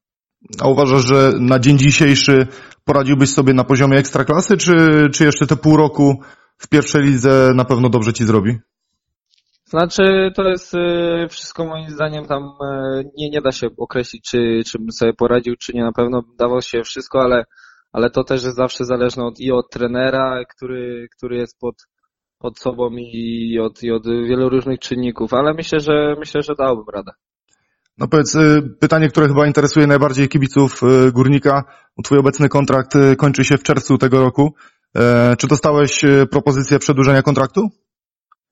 A 0.61 0.67
uważasz, 0.67 1.07
że 1.07 1.31
na 1.39 1.59
dzień 1.59 1.77
dzisiejszy 1.77 2.47
poradziłbyś 2.83 3.29
sobie 3.29 3.53
na 3.53 3.63
poziomie 3.63 3.97
ekstraklasy, 3.97 4.57
czy, 4.57 4.73
czy 5.13 5.23
jeszcze 5.23 5.47
te 5.47 5.55
pół 5.55 5.77
roku 5.77 6.21
w 6.57 6.69
pierwszej 6.69 7.03
lidze 7.03 7.51
na 7.55 7.65
pewno 7.65 7.89
dobrze 7.89 8.13
ci 8.13 8.25
zrobi? 8.25 8.59
Znaczy, 9.71 10.31
to 10.35 10.49
jest 10.49 10.73
y, 10.73 11.27
wszystko 11.29 11.65
moim 11.65 11.89
zdaniem 11.89 12.25
tam 12.25 12.43
y, 12.43 13.03
nie, 13.17 13.29
nie 13.29 13.41
da 13.41 13.51
się 13.51 13.67
określić, 13.77 14.29
czy, 14.29 14.61
czy 14.67 14.79
bym 14.79 14.91
sobie 14.91 15.13
poradził, 15.13 15.55
czy 15.55 15.73
nie. 15.73 15.83
Na 15.83 15.91
pewno 15.91 16.21
dało 16.39 16.61
się 16.61 16.83
wszystko, 16.83 17.21
ale, 17.21 17.43
ale 17.91 18.09
to 18.09 18.23
też 18.23 18.43
jest 18.43 18.55
zawsze 18.55 18.85
zależne 18.85 19.25
od, 19.25 19.39
i 19.39 19.51
od 19.51 19.69
trenera, 19.69 20.43
który, 20.55 21.07
który 21.17 21.37
jest 21.37 21.59
pod, 21.59 21.75
pod 22.39 22.59
sobą 22.59 22.89
i 22.97 23.59
od, 23.59 23.83
i 23.83 23.91
od 23.91 24.07
wielu 24.07 24.49
różnych 24.49 24.79
czynników, 24.79 25.33
ale 25.33 25.53
myślę, 25.53 25.79
że 25.79 26.15
myślę, 26.19 26.41
że 26.41 26.55
dałbym 26.55 26.85
radę. 26.93 27.11
No 27.97 28.07
powiedz, 28.07 28.35
y, 28.35 28.61
pytanie, 28.79 29.09
które 29.09 29.27
chyba 29.27 29.47
interesuje 29.47 29.87
najbardziej 29.87 30.29
kibiców 30.29 30.81
Górnika. 31.13 31.63
Twój 32.03 32.17
obecny 32.17 32.49
kontrakt 32.49 32.93
kończy 33.17 33.43
się 33.43 33.57
w 33.57 33.63
czerwcu 33.63 33.97
tego 33.97 34.21
roku. 34.21 34.53
E, 34.95 35.35
czy 35.37 35.47
dostałeś 35.47 36.01
propozycję 36.31 36.79
przedłużenia 36.79 37.21
kontraktu? 37.21 37.69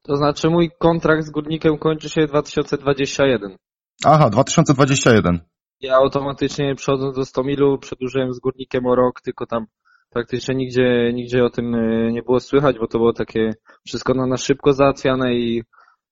To 0.09 0.17
znaczy 0.17 0.49
mój 0.49 0.71
kontrakt 0.79 1.25
z 1.25 1.29
Górnikiem 1.29 1.77
kończy 1.77 2.09
się 2.09 2.27
2021. 2.27 3.57
Aha, 4.05 4.29
2021. 4.29 5.39
Ja 5.81 5.95
automatycznie 5.95 6.75
przechodząc 6.75 7.15
do 7.15 7.25
100 7.25 7.43
milu 7.43 7.77
przedłużyłem 7.77 8.33
z 8.33 8.39
Górnikiem 8.39 8.85
o 8.85 8.95
rok, 8.95 9.21
tylko 9.21 9.45
tam 9.45 9.65
praktycznie 10.09 10.55
nigdzie, 10.55 11.13
nigdzie 11.13 11.43
o 11.43 11.49
tym 11.49 11.75
e, 11.75 12.11
nie 12.11 12.23
było 12.23 12.39
słychać, 12.39 12.79
bo 12.79 12.87
to 12.87 12.97
było 12.97 13.13
takie 13.13 13.53
wszystko 13.85 14.13
na, 14.13 14.25
na 14.25 14.37
szybko 14.37 14.73
załatwiane 14.73 15.33
i, 15.35 15.63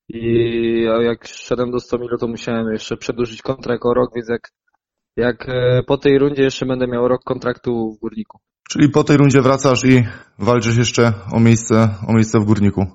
i 0.10 0.84
jak 1.02 1.28
szedłem 1.28 1.72
do 1.72 1.80
100 1.80 1.98
milu, 1.98 2.18
to 2.18 2.28
musiałem 2.28 2.72
jeszcze 2.72 2.98
przedłużyć 2.98 3.42
kontrakt 3.42 3.86
o 3.86 3.94
rok, 3.94 4.12
więc 4.16 4.30
jak, 4.30 4.52
jak 5.16 5.50
e, 5.50 5.84
po 5.88 5.98
tej 5.98 6.20
rundzie 6.20 6.44
jeszcze 6.44 6.66
będę 6.66 6.88
miał 6.88 7.08
rok 7.08 7.24
kontraktu 7.24 7.92
w 7.98 8.00
Górniku. 8.00 8.40
Czyli 8.70 8.90
po 8.90 9.04
tej 9.04 9.18
rundzie 9.18 9.42
wracasz 9.42 9.86
i 9.86 10.04
walczysz 10.40 10.78
jeszcze 10.78 11.14
o 11.34 11.40
miejsce, 11.40 11.90
o 12.08 12.14
miejsce 12.14 12.40
w 12.40 12.46
Górniku. 12.46 12.86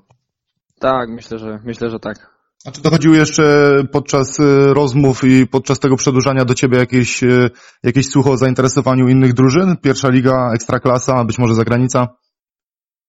Tak, 0.83 1.09
myślę, 1.09 1.39
że 1.39 1.59
myślę, 1.65 1.89
że 1.89 1.99
tak. 1.99 2.17
A 2.65 2.71
czy 2.71 2.81
dochodziły 2.81 3.17
jeszcze 3.17 3.43
podczas 3.91 4.39
y, 4.39 4.73
rozmów 4.73 5.23
i 5.23 5.47
podczas 5.47 5.79
tego 5.79 5.95
przedłużania 5.95 6.45
do 6.45 6.53
ciebie 6.53 6.77
jakieś, 6.77 7.23
y, 7.23 7.49
jakieś 7.83 8.09
słuch 8.09 8.27
o 8.27 8.37
zainteresowaniu 8.37 9.07
innych 9.07 9.33
drużyn? 9.33 9.77
Pierwsza 9.77 10.09
liga, 10.09 10.51
ekstraklasa, 10.55 11.23
być 11.23 11.39
może 11.39 11.55
zagranica? 11.55 12.07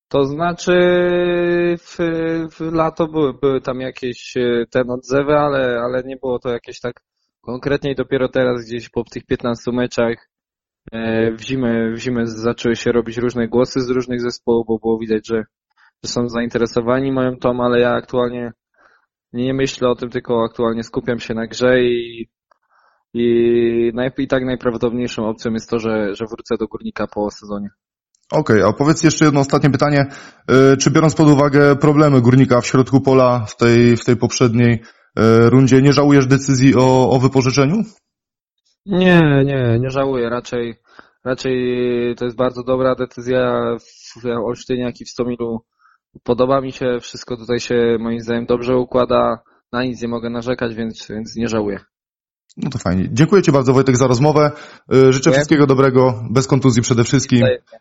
To 0.09 0.25
znaczy 0.25 0.73
w, 1.79 1.97
w 2.51 2.73
lato 2.73 3.09
były, 3.09 3.35
były 3.35 3.61
tam 3.61 3.81
jakieś 3.81 4.37
y, 4.37 4.67
ten 4.71 4.91
odzewy, 4.91 5.33
ale, 5.33 5.81
ale 5.85 6.03
nie 6.03 6.17
było 6.17 6.39
to 6.39 6.49
jakieś 6.49 6.81
tak 6.81 7.01
konkretnie 7.41 7.93
i 7.93 7.95
dopiero 7.95 8.29
teraz 8.29 8.67
gdzieś 8.67 8.89
po 8.89 9.05
tych 9.05 9.27
15 9.27 9.73
meczach 9.73 10.29
e, 10.93 11.33
w 11.33 11.41
zimę, 11.41 11.93
w 11.93 11.99
zimę 11.99 12.27
zaczęły 12.27 12.77
się 12.77 12.93
robić 12.93 13.17
różne 13.17 13.49
głosy 13.49 13.81
z 13.81 13.91
różnych 13.91 14.21
zespołów, 14.21 14.67
bo 14.69 14.79
było 14.79 14.99
widać, 14.99 15.27
że 15.27 15.45
są 16.09 16.29
zainteresowani 16.29 17.13
moją 17.13 17.37
tom, 17.37 17.61
ale 17.61 17.81
ja 17.81 17.91
aktualnie 17.91 18.53
nie 19.33 19.55
myślę 19.55 19.89
o 19.89 19.95
tym, 19.95 20.11
tylko 20.11 20.45
aktualnie 20.45 20.83
skupiam 20.83 21.19
się 21.19 21.35
na 21.35 21.47
grze 21.47 21.83
i, 21.83 22.29
i, 23.15 23.93
i 24.19 24.29
tak 24.29 24.45
najprawdopodobniejszą 24.45 25.29
opcją 25.29 25.53
jest 25.53 25.71
to, 25.71 25.79
że, 25.79 26.15
że 26.15 26.25
wrócę 26.27 26.57
do 26.59 26.67
Górnika 26.67 27.07
po 27.07 27.31
sezonie. 27.31 27.69
Okej, 28.33 28.57
okay, 28.57 28.69
a 28.69 28.73
powiedz 28.73 29.03
jeszcze 29.03 29.25
jedno 29.25 29.41
ostatnie 29.41 29.71
pytanie. 29.71 30.07
Y, 30.73 30.77
czy 30.77 30.91
biorąc 30.91 31.15
pod 31.15 31.29
uwagę 31.29 31.77
problemy 31.77 32.21
Górnika 32.21 32.61
w 32.61 32.67
środku 32.67 33.01
pola 33.01 33.45
w 33.49 33.57
tej, 33.57 33.97
w 33.97 34.05
tej 34.05 34.17
poprzedniej 34.17 34.73
y, 35.19 35.51
rundzie, 35.51 35.83
nie 35.83 35.93
żałujesz 35.93 36.27
decyzji 36.27 36.75
o, 36.77 37.11
o 37.11 37.19
wypożyczeniu? 37.19 37.77
Nie, 38.87 39.45
nie, 39.45 39.79
nie 39.81 39.91
żałuję. 39.91 40.31
Raczej, 40.31 40.75
raczej 41.25 41.55
to 42.17 42.25
jest 42.25 42.37
bardzo 42.37 42.63
dobra 42.63 42.95
decyzja 42.95 43.63
w 44.23 44.27
Olsztynie, 44.27 44.83
jak 44.83 45.01
i 45.01 45.05
w 45.05 45.11
Stomilu 45.11 45.65
Podoba 46.23 46.61
mi 46.61 46.73
się, 46.73 46.99
wszystko 47.01 47.37
tutaj 47.37 47.61
się 47.61 47.97
moim 48.01 48.21
zdaniem 48.21 48.47
dobrze 48.47 48.77
układa, 48.77 49.39
na 49.73 49.85
nic 49.85 50.03
nie 50.03 50.09
mogę 50.09 50.31
narzekać, 50.31 50.75
więc, 50.75 51.07
więc 51.11 51.37
nie 51.37 51.49
żałuję. 51.49 51.81
No 52.57 52.71
to 52.71 52.79
fajnie. 52.79 53.09
Dziękuję 53.13 53.43
Ci 53.43 53.53
bardzo 53.53 53.73
Wojtek 53.73 53.97
za 53.97 54.07
rozmowę. 54.07 54.53
Y, 54.93 54.97
życzę 54.97 55.13
Dziękuję. 55.13 55.33
wszystkiego 55.33 55.67
dobrego, 55.67 56.25
bez 56.31 56.47
kontuzji 56.47 56.83
przede 56.83 57.05
wszystkim 57.05 57.41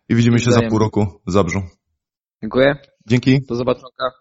i 0.10 0.16
widzimy 0.16 0.40
się 0.40 0.52
za 0.52 0.62
pół 0.62 0.80
roku 0.80 1.08
w 1.28 1.32
Zabrzu. 1.32 1.62
Dziękuję. 2.42 2.75
Dzięki. 3.08 3.42
Do 3.50 3.56
zobaczenia. 3.56 4.12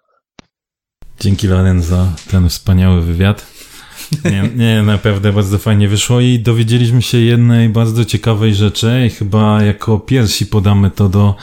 Dzięki 1.20 1.46
Loren 1.46 1.82
za 1.82 2.06
ten 2.30 2.48
wspaniały 2.48 3.00
wywiad. 3.00 3.46
Nie, 4.24 4.42
nie, 4.56 4.82
naprawdę 4.82 5.32
bardzo 5.32 5.58
fajnie 5.58 5.88
wyszło 5.88 6.20
i 6.20 6.38
dowiedzieliśmy 6.38 7.02
się 7.02 7.18
jednej 7.18 7.68
bardzo 7.68 8.04
ciekawej 8.04 8.54
rzeczy 8.54 9.04
i 9.06 9.10
chyba 9.10 9.62
jako 9.62 9.98
pierwsi 9.98 10.46
podamy 10.46 10.90
to 10.90 11.08
do 11.08 11.34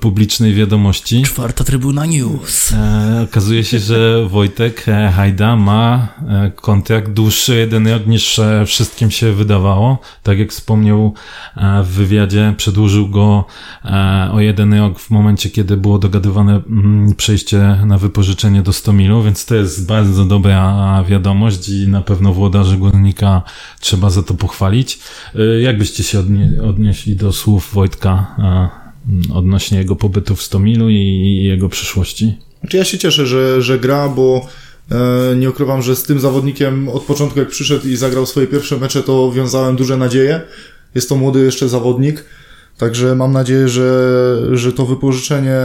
publicznej 0.00 0.54
wiadomości. 0.54 1.22
Czwarta 1.22 1.64
Trybuna 1.64 2.06
News. 2.06 2.72
E, 2.72 3.26
okazuje 3.30 3.64
się, 3.64 3.78
że 3.78 4.28
Wojtek 4.28 4.88
e, 4.88 5.12
Hajda 5.16 5.56
ma 5.56 6.08
kontrakt 6.56 7.12
dłuższy 7.12 7.56
jeden 7.56 7.88
rok 7.88 8.06
niż 8.06 8.40
wszystkim 8.66 9.10
się 9.10 9.32
wydawało. 9.32 9.98
Tak 10.22 10.38
jak 10.38 10.50
wspomniał 10.50 11.14
w 11.82 11.88
wywiadzie, 11.88 12.54
przedłużył 12.56 13.08
go 13.08 13.44
o 14.32 14.40
jeden 14.40 14.74
rok 14.74 14.98
w 14.98 15.10
momencie, 15.10 15.50
kiedy 15.50 15.76
było 15.76 15.98
dogadywane 15.98 16.62
mm, 16.66 17.14
przejście 17.14 17.78
na 17.86 17.98
wypożyczenie 17.98 18.62
do 18.62 18.72
100 18.72 18.92
milu, 18.92 19.22
więc 19.22 19.44
to 19.44 19.54
jest 19.54 19.86
bardzo 19.86 20.24
dobra 20.24 21.04
wiadomość 21.08 21.68
i 21.68 21.88
na 21.88 22.00
pewno 22.00 22.32
włodarzy 22.32 22.76
Górnika 22.76 23.42
trzeba 23.80 24.10
za 24.10 24.22
to 24.22 24.34
pochwalić. 24.34 24.98
Jak 25.60 25.78
byście 25.78 26.02
się 26.02 26.22
odnieśli 26.68 27.16
do 27.16 27.32
słów 27.32 27.70
Wojtka 27.74 28.34
odnośnie 29.34 29.78
jego 29.78 29.96
pobytu 29.96 30.36
w 30.36 30.42
Stomilu 30.42 30.90
i 30.90 31.40
jego 31.44 31.68
przyszłości? 31.68 32.34
Znaczy 32.60 32.76
ja 32.76 32.84
się 32.84 32.98
cieszę, 32.98 33.26
że, 33.26 33.62
że 33.62 33.78
gra, 33.78 34.08
bo 34.08 34.46
e, 34.90 35.36
nie 35.36 35.50
ukrywam, 35.50 35.82
że 35.82 35.96
z 35.96 36.02
tym 36.02 36.20
zawodnikiem 36.20 36.88
od 36.88 37.02
początku 37.02 37.38
jak 37.38 37.48
przyszedł 37.48 37.88
i 37.88 37.96
zagrał 37.96 38.26
swoje 38.26 38.46
pierwsze 38.46 38.76
mecze, 38.76 39.02
to 39.02 39.32
wiązałem 39.32 39.76
duże 39.76 39.96
nadzieje. 39.96 40.40
Jest 40.94 41.08
to 41.08 41.16
młody 41.16 41.44
jeszcze 41.44 41.68
zawodnik, 41.68 42.24
także 42.78 43.14
mam 43.14 43.32
nadzieję, 43.32 43.68
że, 43.68 44.40
że 44.52 44.72
to 44.72 44.86
wypożyczenie 44.86 45.58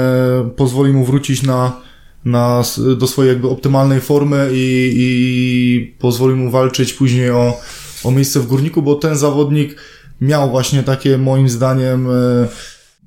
pozwoli 0.55 0.93
mu 0.93 1.05
wrócić 1.05 1.43
na, 1.43 1.81
na, 2.25 2.63
do 2.97 3.07
swojej 3.07 3.29
jakby 3.29 3.49
optymalnej 3.49 4.01
formy 4.01 4.49
i, 4.53 4.93
i 4.97 5.95
pozwoli 5.99 6.35
mu 6.35 6.51
walczyć 6.51 6.93
później 6.93 7.31
o, 7.31 7.61
o 8.03 8.11
miejsce 8.11 8.39
w 8.39 8.47
górniku, 8.47 8.81
bo 8.81 8.95
ten 8.95 9.17
zawodnik 9.17 9.75
miał 10.21 10.49
właśnie 10.49 10.83
takie 10.83 11.17
moim 11.17 11.49
zdaniem 11.49 12.07
e, 12.11 12.47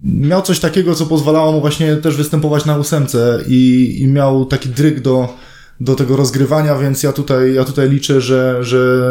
miał 0.05 0.43
coś 0.43 0.61
takiego, 0.61 0.95
co 0.95 1.07
pozwalało 1.07 1.53
mu 1.53 1.61
właśnie 1.61 1.97
też 1.97 2.17
występować 2.17 2.65
na 2.65 2.77
ósemce 2.77 3.45
i, 3.49 3.95
i 4.01 4.07
miał 4.07 4.45
taki 4.45 4.69
dryg 4.69 5.01
do, 5.01 5.37
do 5.81 5.95
tego 5.95 6.17
rozgrywania, 6.17 6.79
więc 6.79 7.03
ja 7.03 7.13
tutaj, 7.13 7.55
ja 7.55 7.65
tutaj 7.65 7.91
liczę, 7.91 8.21
że, 8.21 8.65
że 8.65 9.09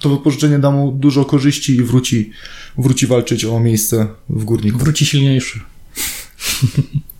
to 0.00 0.08
wypożyczenie 0.08 0.58
da 0.58 0.70
mu 0.70 0.92
dużo 0.92 1.24
korzyści 1.24 1.76
i 1.76 1.82
wróci, 1.82 2.30
wróci 2.78 3.06
walczyć 3.06 3.44
o 3.44 3.60
miejsce 3.60 4.06
w 4.28 4.44
górniku. 4.44 4.78
Wróci 4.78 5.06
silniejszy. 5.06 5.60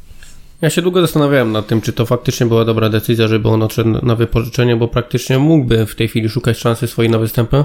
Ja 0.62 0.70
się 0.70 0.82
długo 0.82 1.00
zastanawiałem 1.00 1.52
nad 1.52 1.66
tym, 1.66 1.80
czy 1.80 1.92
to 1.92 2.06
faktycznie 2.06 2.46
była 2.46 2.64
dobra 2.64 2.88
decyzja, 2.88 3.28
żeby 3.28 3.48
on 3.48 3.62
odszedł 3.62 4.06
na 4.06 4.16
wypożyczenie, 4.16 4.76
bo 4.76 4.88
praktycznie 4.88 5.38
mógłby 5.38 5.86
w 5.86 5.94
tej 5.94 6.08
chwili 6.08 6.28
szukać 6.28 6.58
szansy 6.58 6.86
swojej 6.86 7.12
na 7.12 7.18
występy. 7.18 7.64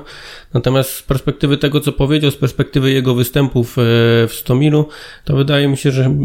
Natomiast 0.53 0.89
z 0.89 1.03
perspektywy 1.03 1.57
tego, 1.57 1.79
co 1.79 1.91
powiedział, 1.91 2.31
z 2.31 2.35
perspektywy 2.35 2.91
jego 2.91 3.15
występów 3.15 3.77
e, 3.77 3.81
w 4.27 4.33
Stomilu, 4.33 4.87
to 5.25 5.35
wydaje 5.35 5.67
mi 5.67 5.77
się, 5.77 5.91
że, 5.91 6.15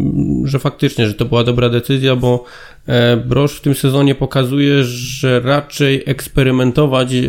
że 0.43 0.59
faktycznie, 0.59 1.07
że 1.07 1.13
to 1.13 1.25
była 1.25 1.43
dobra 1.43 1.69
decyzja, 1.69 2.15
bo 2.15 2.43
e, 2.87 3.17
Brosz 3.17 3.55
w 3.55 3.61
tym 3.61 3.75
sezonie 3.75 4.15
pokazuje, 4.15 4.83
że 4.83 5.39
raczej 5.39 6.03
eksperymentować 6.05 7.13
e, 7.13 7.19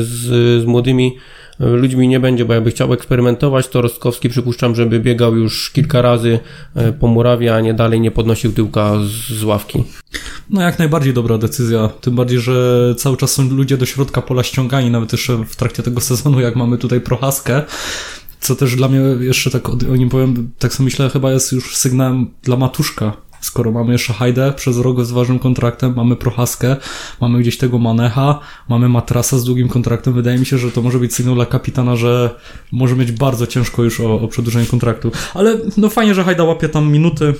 z, 0.00 0.62
z 0.62 0.64
młodymi 0.64 1.16
ludźmi 1.58 2.08
nie 2.08 2.20
będzie, 2.20 2.44
bo 2.44 2.54
jakby 2.54 2.70
chciał 2.70 2.92
eksperymentować, 2.92 3.68
to 3.68 3.82
Rostkowski 3.82 4.28
przypuszczam, 4.28 4.74
żeby 4.74 5.00
biegał 5.00 5.36
już 5.36 5.70
kilka 5.70 6.02
razy 6.02 6.38
e, 6.74 6.92
po 6.92 7.06
murawie, 7.06 7.54
a 7.54 7.60
nie 7.60 7.74
dalej 7.74 8.00
nie 8.00 8.10
podnosił 8.10 8.52
tyłka 8.52 8.92
z 9.40 9.44
ławki. 9.44 9.84
No 10.50 10.62
jak 10.62 10.78
najbardziej 10.78 11.14
dobra 11.14 11.38
decyzja, 11.38 11.88
tym 12.00 12.14
bardziej, 12.14 12.38
że 12.38 12.94
cały 12.98 13.16
czas 13.16 13.32
są 13.32 13.50
ludzie 13.50 13.76
do 13.76 13.86
środka 13.86 14.22
pola 14.22 14.42
ściągani, 14.42 14.90
nawet 14.90 15.12
jeszcze 15.12 15.44
w 15.44 15.56
trakcie 15.56 15.82
tego 15.82 16.00
sezonu, 16.10 16.40
jak 16.40 16.56
mamy 16.56 16.78
tutaj 16.78 17.00
Prochaskę, 17.00 17.62
co 18.40 18.56
też 18.56 18.76
dla 18.76 18.88
mnie 18.88 19.00
jeszcze 19.20 19.50
tak 19.50 19.68
o 19.68 19.96
nim 19.96 20.08
powiem, 20.08 20.50
tak 20.58 20.72
sobie 20.72 20.84
myślę, 20.84 21.10
chyba 21.10 21.32
jest 21.32 21.52
już 21.52 21.76
sygnałem 21.76 22.30
dla 22.42 22.56
Matuszka, 22.56 23.12
skoro 23.44 23.72
mamy 23.72 23.92
jeszcze 23.92 24.12
Hajdę 24.12 24.52
przez 24.52 24.78
rok 24.78 25.04
z 25.04 25.10
ważnym 25.10 25.38
kontraktem, 25.38 25.94
mamy 25.96 26.16
Prochaskę, 26.16 26.76
mamy 27.20 27.38
gdzieś 27.38 27.58
tego 27.58 27.78
Manecha, 27.78 28.40
mamy 28.68 28.88
Matrasa 28.88 29.38
z 29.38 29.44
długim 29.44 29.68
kontraktem, 29.68 30.14
wydaje 30.14 30.38
mi 30.38 30.46
się, 30.46 30.58
że 30.58 30.70
to 30.70 30.82
może 30.82 30.98
być 30.98 31.14
sygnał 31.14 31.34
dla 31.34 31.46
kapitana, 31.46 31.96
że 31.96 32.30
może 32.72 32.96
mieć 32.96 33.12
bardzo 33.12 33.46
ciężko 33.46 33.82
już 33.82 34.00
o, 34.00 34.20
o 34.20 34.28
przedłużenie 34.28 34.66
kontraktu. 34.66 35.12
Ale 35.34 35.58
no 35.76 35.88
fajnie, 35.88 36.14
że 36.14 36.24
Hajda 36.24 36.44
łapie 36.44 36.68
tam 36.68 36.92
minuty, 36.92 37.34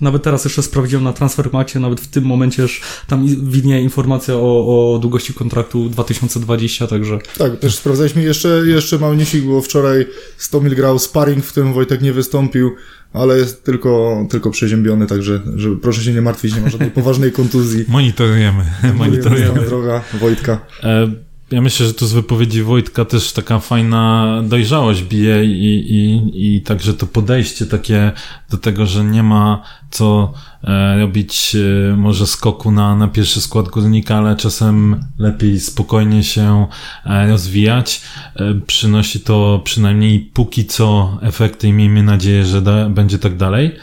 Nawet 0.00 0.22
teraz 0.22 0.44
jeszcze 0.44 0.62
sprawdziłem 0.62 1.04
na 1.04 1.12
Transfermacie, 1.12 1.80
nawet 1.80 2.00
w 2.00 2.06
tym 2.06 2.24
momencie 2.24 2.62
już 2.62 2.80
tam 3.06 3.26
widnieje 3.50 3.82
informacja 3.82 4.34
o, 4.34 4.94
o 4.94 4.98
długości 4.98 5.34
kontraktu 5.34 5.88
2020, 5.88 6.86
także... 6.86 7.18
Tak, 7.38 7.58
też 7.58 7.74
sprawdzaliśmy. 7.74 8.22
Jeszcze, 8.22 8.48
jeszcze 8.66 8.98
mały 8.98 9.16
newsik, 9.16 9.44
wczoraj 9.64 10.06
100 10.36 10.60
mil 10.60 10.74
grał 10.74 10.98
sparring, 10.98 11.44
w 11.44 11.52
tym 11.52 11.72
Wojtek 11.72 12.02
nie 12.02 12.12
wystąpił, 12.12 12.70
ale 13.12 13.38
jest 13.38 13.64
tylko, 13.64 14.26
tylko 14.30 14.50
przeziębiony, 14.50 15.06
także 15.06 15.40
żeby, 15.54 15.76
proszę 15.76 16.02
się 16.02 16.12
nie 16.12 16.22
martwić, 16.22 16.54
nie 16.54 16.60
ma 16.60 16.68
żadnej 16.68 16.90
poważnej 17.00 17.32
kontuzji. 17.32 17.84
Monitorujemy. 17.88 18.64
Monitorujemy. 18.94 19.66
droga 19.66 20.02
Wojtka. 20.20 20.58
E, 20.82 21.25
ja 21.50 21.60
myślę, 21.60 21.86
że 21.86 21.94
tu 21.94 22.06
z 22.06 22.12
wypowiedzi 22.12 22.62
Wojtka 22.62 23.04
też 23.04 23.32
taka 23.32 23.58
fajna 23.58 24.26
dojrzałość 24.44 25.02
bije 25.02 25.44
i, 25.44 25.74
i, 25.94 26.56
i 26.56 26.62
także 26.62 26.94
to 26.94 27.06
podejście 27.06 27.66
takie 27.66 28.12
do 28.50 28.58
tego, 28.58 28.86
że 28.86 29.04
nie 29.04 29.22
ma 29.22 29.62
co 29.90 30.32
e, 30.64 30.98
robić 31.00 31.56
e, 31.56 31.96
może 31.96 32.26
skoku 32.26 32.70
na, 32.70 32.96
na 32.96 33.08
pierwszy 33.08 33.40
skład 33.40 33.68
górnika, 33.68 34.16
ale 34.16 34.36
czasem 34.36 35.04
lepiej 35.18 35.60
spokojnie 35.60 36.24
się 36.24 36.66
e, 37.04 37.28
rozwijać. 37.28 38.00
Przynosi 38.66 39.20
to 39.20 39.60
przynajmniej 39.64 40.20
póki 40.20 40.64
co 40.64 41.18
efekty 41.22 41.68
i 41.68 41.72
miejmy 41.72 42.02
nadzieję, 42.02 42.46
że 42.46 42.62
da, 42.62 42.88
będzie 42.88 43.18
tak 43.18 43.36
dalej. 43.36 43.76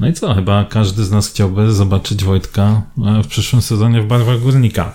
No 0.00 0.08
i 0.08 0.12
co, 0.12 0.34
chyba 0.34 0.64
każdy 0.64 1.04
z 1.04 1.10
nas 1.10 1.30
chciałby 1.30 1.72
zobaczyć 1.72 2.24
Wojtka 2.24 2.82
w 2.96 3.26
przyszłym 3.26 3.62
sezonie 3.62 4.02
w 4.02 4.06
barwach 4.06 4.40
górnika. 4.40 4.94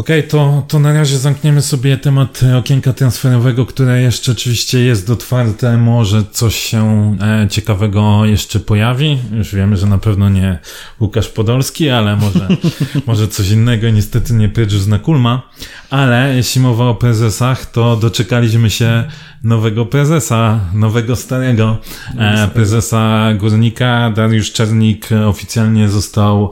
Okej, 0.00 0.18
okay, 0.18 0.30
to, 0.30 0.62
to 0.68 0.78
na 0.78 0.92
razie 0.92 1.18
zamkniemy 1.18 1.62
sobie 1.62 1.96
temat 1.96 2.40
okienka 2.58 2.92
transferowego, 2.92 3.66
które 3.66 4.02
jeszcze 4.02 4.32
oczywiście 4.32 4.80
jest 4.80 5.10
otwarte. 5.10 5.76
Może 5.76 6.24
coś 6.32 6.54
się 6.54 7.16
e, 7.20 7.48
ciekawego 7.48 8.24
jeszcze 8.24 8.60
pojawi. 8.60 9.18
Już 9.32 9.54
wiemy, 9.54 9.76
że 9.76 9.86
na 9.86 9.98
pewno 9.98 10.28
nie 10.28 10.58
Łukasz 11.00 11.28
Podolski, 11.28 11.90
ale 11.90 12.16
może, 12.16 12.48
może 13.06 13.28
coś 13.28 13.50
innego. 13.50 13.90
Niestety 13.90 14.32
nie 14.32 14.48
Pedrus 14.48 14.86
na 14.86 14.98
Kulma. 14.98 15.42
Ale 15.90 16.36
jeśli 16.36 16.60
mowa 16.60 16.84
o 16.84 16.94
prezesach, 16.94 17.66
to 17.66 17.96
doczekaliśmy 17.96 18.70
się 18.70 19.04
nowego 19.42 19.86
prezesa, 19.86 20.60
nowego 20.74 21.16
starego 21.16 21.78
e, 22.18 22.48
prezesa 22.48 23.34
Górnika. 23.38 24.12
Dariusz 24.16 24.52
Czernik 24.52 25.08
oficjalnie 25.26 25.88
został 25.88 26.50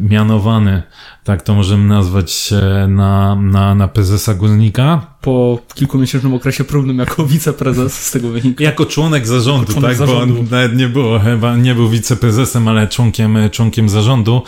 mianowany 0.00 0.82
tak 1.28 1.42
to 1.42 1.54
możemy 1.54 1.84
nazwać 1.84 2.50
na, 2.88 3.34
na, 3.34 3.74
na 3.74 3.88
prezesa 3.88 4.34
Górnika. 4.34 5.06
Po 5.20 5.58
kilkumiesięcznym 5.74 6.34
okresie 6.34 6.64
próbnym 6.64 6.98
jako 6.98 7.26
wiceprezes 7.26 8.06
z 8.06 8.10
tego 8.10 8.28
wynika. 8.28 8.64
Jako 8.64 8.86
członek 8.86 9.26
zarządu, 9.26 9.60
jako 9.60 9.72
członek 9.72 9.90
tak, 9.90 9.98
zarządu. 9.98 10.42
bo 10.42 10.50
nawet 10.50 10.76
nie 10.76 10.88
było, 10.88 11.18
chyba 11.18 11.56
nie 11.56 11.74
był 11.74 11.88
wiceprezesem, 11.88 12.68
ale 12.68 12.88
członkiem, 12.88 13.38
członkiem 13.52 13.88
zarządu. 13.88 14.42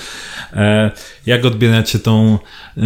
E, 0.52 0.90
jak 1.26 1.44
odbieracie 1.44 1.98
tą, 1.98 2.38
e, 2.76 2.80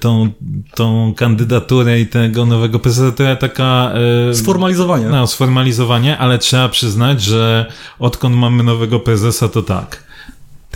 tą, 0.00 0.28
tą 0.74 1.14
kandydaturę 1.16 2.00
i 2.00 2.06
tego 2.06 2.46
nowego 2.46 2.78
prezesa? 2.78 3.12
To 3.12 3.36
taka... 3.36 3.92
E, 4.30 4.34
sformalizowanie. 4.34 5.06
No, 5.06 5.26
sformalizowanie, 5.26 6.18
ale 6.18 6.38
trzeba 6.38 6.68
przyznać, 6.68 7.22
że 7.22 7.66
odkąd 7.98 8.36
mamy 8.36 8.62
nowego 8.62 9.00
prezesa, 9.00 9.48
to 9.48 9.62
tak 9.62 10.05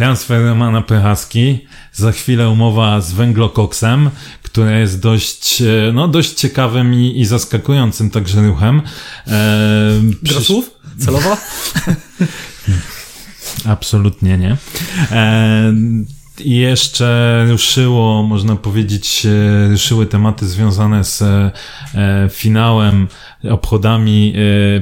transfer 0.01 0.45
Romana 0.45 0.83
Prochaski, 0.83 1.67
za 1.93 2.13
chwilę 2.13 2.49
umowa 2.51 3.01
z 3.01 3.13
Węglokoksem, 3.13 4.11
która 4.43 4.79
jest 4.79 5.01
dość, 5.01 5.63
e, 5.63 5.93
no, 5.93 6.09
dość 6.09 6.33
ciekawym 6.33 6.95
i, 6.95 7.21
i 7.21 7.25
zaskakującym 7.25 8.11
także 8.11 8.47
ruchem. 8.47 8.83
E, 9.27 10.01
Gra 10.23 10.41
słów? 10.41 10.71
Celowa? 10.99 11.37
Absolutnie 13.75 14.39
nie. 14.39 14.57
E, 15.11 15.73
jeszcze 16.45 17.47
ruszyło, 17.51 18.23
można 18.23 18.57
powiedzieć, 18.57 19.27
e, 19.27 19.69
ruszyły 19.69 20.07
tematy 20.07 20.47
związane 20.47 21.05
z 21.05 21.23
e, 21.23 21.53
finałem, 22.31 23.09
obchodami 23.51 24.35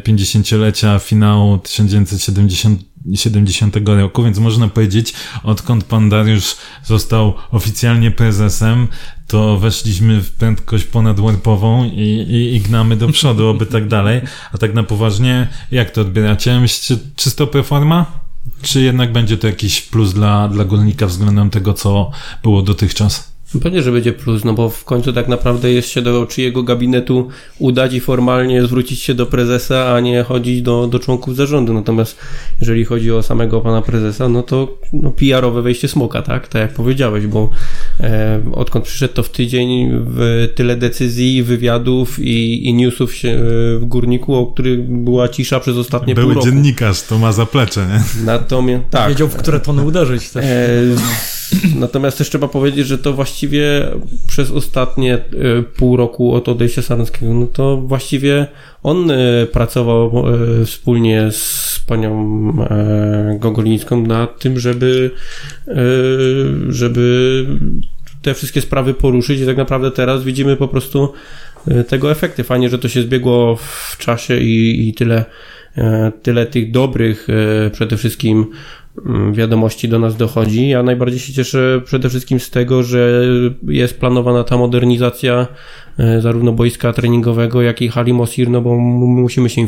50-lecia 0.04 0.98
finału 0.98 1.58
1970 1.58 2.88
70 3.14 3.76
roku, 3.86 4.24
więc 4.24 4.38
można 4.38 4.68
powiedzieć, 4.68 5.14
odkąd 5.42 5.84
pan 5.84 6.08
Dariusz 6.08 6.56
został 6.84 7.34
oficjalnie 7.50 8.10
prezesem, 8.10 8.88
to 9.26 9.58
weszliśmy 9.58 10.20
w 10.20 10.32
prędkość 10.32 10.84
ponadwarpową 10.84 11.84
i, 11.84 12.00
i, 12.28 12.54
i 12.54 12.60
gnamy 12.60 12.96
do 12.96 13.08
przodu, 13.08 13.48
oby 13.48 13.66
tak 13.66 13.88
dalej. 13.88 14.20
A 14.52 14.58
tak 14.58 14.74
na 14.74 14.82
poważnie, 14.82 15.48
jak 15.70 15.90
to 15.90 16.00
odbieracie? 16.00 16.60
Myślicie, 16.60 17.02
czysto 17.16 17.46
performa? 17.46 18.27
Czy 18.62 18.80
jednak 18.80 19.12
będzie 19.12 19.36
to 19.36 19.46
jakiś 19.46 19.82
plus 19.82 20.12
dla, 20.12 20.48
dla 20.48 20.64
górnika 20.64 21.06
względem 21.06 21.50
tego, 21.50 21.74
co 21.74 22.10
było 22.42 22.62
dotychczas? 22.62 23.38
Pewnie, 23.62 23.82
że 23.82 23.92
będzie 23.92 24.12
plus, 24.12 24.44
no 24.44 24.52
bo 24.52 24.68
w 24.68 24.84
końcu 24.84 25.12
tak 25.12 25.28
naprawdę 25.28 25.72
jest 25.72 25.88
się 25.88 26.02
do 26.02 26.26
czyjego 26.26 26.62
gabinetu 26.62 27.28
udać 27.58 27.94
i 27.94 28.00
formalnie 28.00 28.62
zwrócić 28.62 29.02
się 29.02 29.14
do 29.14 29.26
prezesa, 29.26 29.94
a 29.94 30.00
nie 30.00 30.22
chodzić 30.22 30.62
do, 30.62 30.86
do 30.86 30.98
członków 30.98 31.36
zarządu. 31.36 31.72
Natomiast 31.72 32.18
jeżeli 32.60 32.84
chodzi 32.84 33.12
o 33.12 33.22
samego 33.22 33.60
pana 33.60 33.82
prezesa, 33.82 34.28
no 34.28 34.42
to 34.42 34.78
no, 34.92 35.10
PR-owe 35.10 35.62
wejście 35.62 35.88
smoka, 35.88 36.22
tak? 36.22 36.48
Tak 36.48 36.62
jak 36.62 36.72
powiedziałeś, 36.72 37.26
bo 37.26 37.50
odkąd 38.52 38.84
przyszedł 38.84 39.14
to 39.14 39.22
w 39.22 39.30
tydzień 39.30 39.90
w 39.92 40.48
tyle 40.54 40.76
decyzji, 40.76 41.42
wywiadów 41.42 42.18
i, 42.18 42.68
i 42.68 42.74
newsów 42.74 43.14
się, 43.14 43.28
e, 43.28 43.38
w 43.78 43.80
górniku, 43.82 44.34
o 44.34 44.46
których 44.46 44.90
była 44.90 45.28
cisza 45.28 45.60
przez 45.60 45.76
ostatnie 45.76 46.14
Były 46.14 46.26
pół 46.26 46.34
roku. 46.34 46.46
dziennikarz, 46.46 47.02
to 47.02 47.18
ma 47.18 47.32
zaplecze, 47.32 47.86
nie? 47.86 48.24
Natomiast, 48.24 48.84
tak. 48.90 49.08
Wiedział, 49.08 49.28
w 49.28 49.36
które 49.36 49.60
tony 49.60 49.82
uderzyć 49.82 50.30
też. 50.30 50.44
E, 50.44 51.37
Natomiast 51.76 52.18
też 52.18 52.28
trzeba 52.28 52.48
powiedzieć, 52.48 52.86
że 52.86 52.98
to 52.98 53.12
właściwie 53.12 53.86
przez 54.28 54.50
ostatnie 54.50 55.14
e, 55.14 55.20
pół 55.76 55.96
roku 55.96 56.34
od 56.34 56.48
odejścia 56.48 56.82
Sarneckiego, 56.82 57.34
no 57.34 57.46
to 57.46 57.76
właściwie 57.76 58.46
on 58.82 59.10
e, 59.10 59.46
pracował 59.46 60.24
e, 60.60 60.64
wspólnie 60.64 61.28
z 61.32 61.80
panią 61.86 62.38
Gogolińską 63.38 64.02
nad 64.02 64.38
tym, 64.38 64.60
żeby, 64.60 65.10
żeby 66.68 67.46
te 68.22 68.34
wszystkie 68.34 68.60
sprawy 68.60 68.94
poruszyć 68.94 69.40
i 69.40 69.46
tak 69.46 69.56
naprawdę 69.56 69.90
teraz 69.90 70.24
widzimy 70.24 70.56
po 70.56 70.68
prostu 70.68 71.12
tego 71.88 72.10
efekty. 72.10 72.44
Fajnie, 72.44 72.68
że 72.68 72.78
to 72.78 72.88
się 72.88 73.02
zbiegło 73.02 73.56
w 73.56 73.96
czasie 73.98 74.38
i, 74.38 74.88
i 74.88 74.94
tyle, 74.94 75.24
tyle 76.22 76.46
tych 76.46 76.70
dobrych 76.70 77.28
przede 77.72 77.96
wszystkim 77.96 78.46
wiadomości 79.32 79.88
do 79.88 79.98
nas 79.98 80.16
dochodzi. 80.16 80.68
Ja 80.68 80.82
najbardziej 80.82 81.20
się 81.20 81.32
cieszę 81.32 81.80
przede 81.84 82.08
wszystkim 82.08 82.40
z 82.40 82.50
tego, 82.50 82.82
że 82.82 83.22
jest 83.62 84.00
planowana 84.00 84.44
ta 84.44 84.56
modernizacja 84.56 85.46
e, 85.98 86.20
zarówno 86.20 86.52
boiska 86.52 86.92
treningowego, 86.92 87.62
jak 87.62 87.82
i 87.82 87.88
hali 87.88 88.12
Mosir, 88.12 88.50
no 88.50 88.60
bo 88.60 88.76
musimy 88.78 89.50
się 89.50 89.66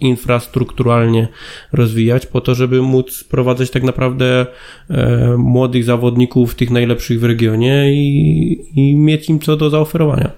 infrastrukturalnie 0.00 1.28
rozwijać 1.72 2.26
po 2.26 2.40
to, 2.40 2.54
żeby 2.54 2.82
móc 2.82 3.24
prowadzać 3.24 3.70
tak 3.70 3.82
naprawdę 3.82 4.46
e, 4.90 5.34
młodych 5.38 5.84
zawodników, 5.84 6.54
tych 6.54 6.70
najlepszych 6.70 7.20
w 7.20 7.24
regionie 7.24 7.94
i, 7.94 8.70
i 8.74 8.96
mieć 8.96 9.28
im 9.28 9.40
co 9.40 9.56
do 9.56 9.70
zaoferowania. 9.70 10.30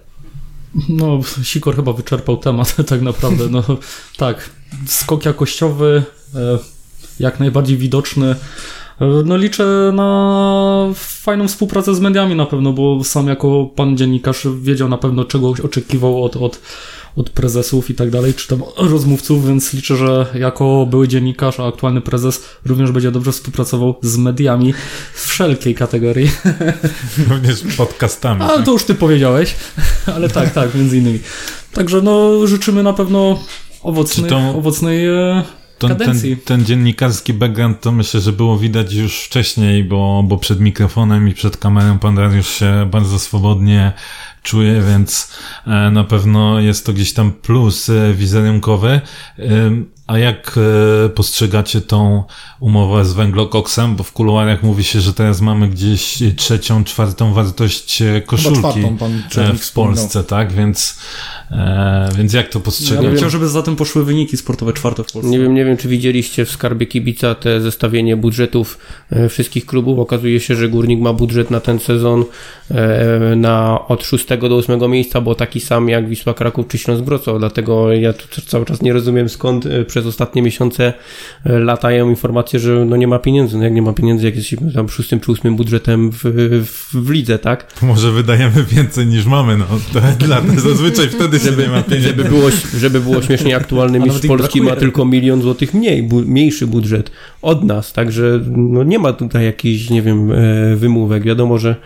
No, 0.89 1.21
Sikor 1.43 1.77
chyba 1.77 1.93
wyczerpał 1.93 2.37
temat 2.37 2.77
tak 2.89 3.03
naprawdę. 3.03 3.49
No 3.51 3.63
tak, 4.17 4.51
skok 4.87 5.25
jakościowy, 5.25 6.03
e, 6.35 6.59
jak 7.21 7.41
najbardziej 7.41 7.77
widoczny. 7.77 8.37
No 9.25 9.37
liczę 9.37 9.93
na 9.95 10.91
fajną 10.95 11.49
współpracę 11.49 11.95
z 11.95 12.01
mediami 12.01 12.35
na 12.35 12.47
pewno, 12.47 12.73
bo 12.73 13.05
sam 13.05 13.29
jako 13.29 13.71
pan 13.77 13.97
dziennikarz 13.97 14.47
wiedział 14.61 14.89
na 14.89 14.99
pewno 14.99 15.25
czego 15.25 15.49
oczekiwał 15.65 16.25
od, 16.25 16.37
od, 16.37 16.61
od 17.17 17.31
prezesów 17.31 17.91
i 17.91 17.95
tak 17.95 18.11
dalej, 18.11 18.35
czy 18.35 18.49
tam 18.49 18.63
rozmówców, 18.77 19.47
więc 19.47 19.73
liczę, 19.73 19.97
że 19.97 20.27
jako 20.35 20.87
były 20.91 21.09
dziennikarz, 21.09 21.61
a 21.61 21.67
aktualny 21.67 22.01
prezes 22.01 22.45
również 22.65 22.93
będzie 22.93 23.11
dobrze 23.11 23.33
współpracował 23.33 23.95
z 24.03 24.17
mediami 24.17 24.73
w 25.13 25.27
wszelkiej 25.27 25.75
kategorii. 25.75 26.31
Również 27.31 27.63
podcastami. 27.77 28.43
A 28.43 28.49
tak? 28.49 28.65
to 28.65 28.73
już 28.73 28.85
ty 28.85 28.95
powiedziałeś, 28.95 29.55
ale 30.15 30.29
tak, 30.29 30.53
tak, 30.53 30.75
między 30.75 30.99
innymi. 30.99 31.19
Także 31.73 32.03
no 32.03 32.47
życzymy 32.47 32.83
na 32.83 32.93
pewno 32.93 33.39
owocnej, 33.83 34.31
to... 34.31 34.39
owocnej 34.39 35.07
e, 35.07 35.43
ten, 35.79 35.97
ten, 35.97 36.21
ten, 36.45 36.65
dziennikarski 36.65 37.33
background 37.33 37.81
to 37.81 37.93
myślę, 37.93 38.21
że 38.21 38.33
było 38.33 38.59
widać 38.59 38.93
już 38.93 39.21
wcześniej, 39.21 39.85
bo, 39.85 40.23
bo 40.27 40.39
przed 40.39 40.61
mikrofonem 40.61 41.29
i 41.29 41.35
przed 41.35 41.57
kamerą 41.57 41.99
pan 41.99 42.15
Dariusz 42.15 42.49
się 42.49 42.89
bardzo 42.91 43.19
swobodnie 43.19 43.93
czuje, 44.43 44.83
więc 44.83 45.33
e, 45.67 45.91
na 45.91 46.05
pewno 46.05 46.61
jest 46.61 46.87
to 46.87 46.93
gdzieś 46.93 47.13
tam 47.13 47.33
plus 47.33 47.89
e, 47.89 48.15
wizerunkowy. 48.15 49.01
A 50.07 50.19
jak 50.19 50.59
e, 51.07 51.09
postrzegacie 51.09 51.81
tą 51.81 52.25
umowę 52.61 53.05
z 53.05 53.13
węglokoksem? 53.13 53.97
Bo 53.97 54.05
w 54.05 54.13
kuluarach 54.13 54.63
mówi 54.63 54.85
się, 54.85 55.01
że 55.01 55.13
teraz 55.13 55.41
mamy 55.41 55.69
gdzieś 55.69 56.19
trzecią, 56.37 56.85
czwartą 56.85 57.33
wartość 57.33 58.03
koszulki 58.27 58.83
w 59.61 59.73
Polsce, 59.73 60.25
tak? 60.25 60.53
Więc 60.53 60.99
E, 61.51 62.09
więc 62.17 62.33
jak 62.33 62.49
to 62.49 62.61
postrzegasz? 62.61 63.05
Ja 63.05 63.11
bym 63.11 63.19
chciał, 63.19 63.31
żeby 63.31 63.49
za 63.49 63.63
tym 63.63 63.77
poszły 63.77 64.05
wyniki 64.05 64.37
sportowe 64.37 64.73
czwarte 64.73 65.05
w 65.05 65.13
Polsce. 65.13 65.31
Nie 65.31 65.39
wiem, 65.39 65.55
nie 65.55 65.65
wiem, 65.65 65.77
czy 65.77 65.89
widzieliście 65.89 66.45
w 66.45 66.51
skarbie 66.51 66.87
kibica 66.87 67.35
te 67.35 67.61
zestawienie 67.61 68.17
budżetów 68.17 68.79
e, 69.11 69.29
wszystkich 69.29 69.67
klubów. 69.67 69.99
Okazuje 69.99 70.41
się, 70.41 70.55
że 70.55 70.69
Górnik 70.69 71.01
ma 71.01 71.13
budżet 71.13 71.51
na 71.51 71.61
ten 71.61 71.79
sezon 71.79 72.25
e, 72.71 73.37
na 73.37 73.87
od 73.89 74.05
6 74.05 74.27
do 74.27 74.57
8 74.57 74.91
miejsca, 74.91 75.21
bo 75.21 75.35
taki 75.35 75.61
sam 75.61 75.89
jak 75.89 76.09
Wisła 76.09 76.35
Kraków 76.35 76.69
czy 76.69 76.79
Śląsk 76.79 77.05
Wrocław. 77.05 77.39
Dlatego 77.39 77.93
ja 77.93 78.13
tu 78.13 78.41
cały 78.41 78.65
czas 78.65 78.83
nie 78.83 78.93
rozumiem 78.93 79.29
skąd 79.29 79.67
e, 79.67 79.85
przez 79.97 80.07
ostatnie 80.07 80.43
miesiące 80.43 80.93
latają 81.45 82.11
informacje, 82.11 82.61
że 82.61 82.85
no 82.85 82.97
nie 82.97 83.09
ma 83.09 83.19
pieniędzy. 83.19 83.57
No 83.59 83.65
jak 83.65 83.73
nie 83.73 83.83
ma 83.83 83.93
pieniędzy, 83.93 84.27
jak 84.27 84.37
jesteśmy 84.37 84.73
tam 84.73 84.89
szóstym 84.89 85.21
czy 85.21 85.33
ósmym 85.33 85.57
budżetem 85.57 86.11
w, 86.13 86.21
w, 86.67 86.95
w 87.07 87.11
lidze, 87.11 87.39
tak? 87.39 87.83
Może 87.83 88.13
wydajemy 88.13 88.65
więcej 88.65 89.07
niż 89.07 89.27
mamy, 89.27 89.57
no. 89.57 89.65
To 89.93 90.01
dla, 90.27 90.43
zazwyczaj 90.57 91.09
wtedy 91.09 91.39
żeby, 91.39 91.63
się 91.63 91.69
nie 91.69 91.75
ma 91.75 91.83
pieniędzy. 91.83 92.09
Żeby 92.09 92.25
było, 92.25 92.49
żeby 92.79 93.01
było 93.01 93.23
śmiesznie, 93.23 93.57
aktualny 93.57 94.01
mistrz 94.01 94.27
Polski 94.27 94.63
ma 94.63 94.77
tylko 94.77 95.05
milion 95.05 95.43
złotych 95.43 95.75
mniej, 95.75 96.03
bu, 96.03 96.21
mniejszy 96.21 96.67
budżet 96.67 97.11
od 97.43 97.65
nas, 97.65 97.93
także 97.93 98.41
no 98.57 98.85
nie 98.85 98.99
ma 98.99 99.13
tutaj 99.13 99.45
jakichś, 99.45 99.91
nie 99.91 100.03
wiem, 100.03 100.33
e, 100.33 100.77
wymówek. 100.77 101.23
Wiadomo, 101.23 101.59
że 101.59 101.77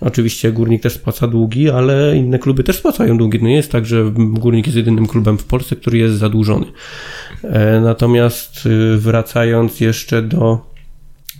oczywiście 0.00 0.52
Górnik 0.52 0.82
też 0.82 0.92
spłaca 0.92 1.26
długi, 1.26 1.70
ale 1.70 2.16
inne 2.16 2.38
kluby 2.38 2.64
też 2.64 2.76
spłacają 2.76 3.18
długi. 3.18 3.38
No 3.42 3.48
nie 3.48 3.56
jest 3.56 3.72
tak, 3.72 3.86
że 3.86 4.12
Górnik 4.16 4.66
jest 4.66 4.76
jedynym 4.76 5.06
klubem 5.06 5.38
w 5.38 5.44
Polsce, 5.44 5.76
który 5.76 5.98
jest 5.98 6.14
zadłużony. 6.14 6.66
E, 7.44 7.80
natomiast 7.80 8.66
y, 8.66 8.98
wracając 8.98 9.80
jeszcze 9.80 10.22
do, 10.22 10.58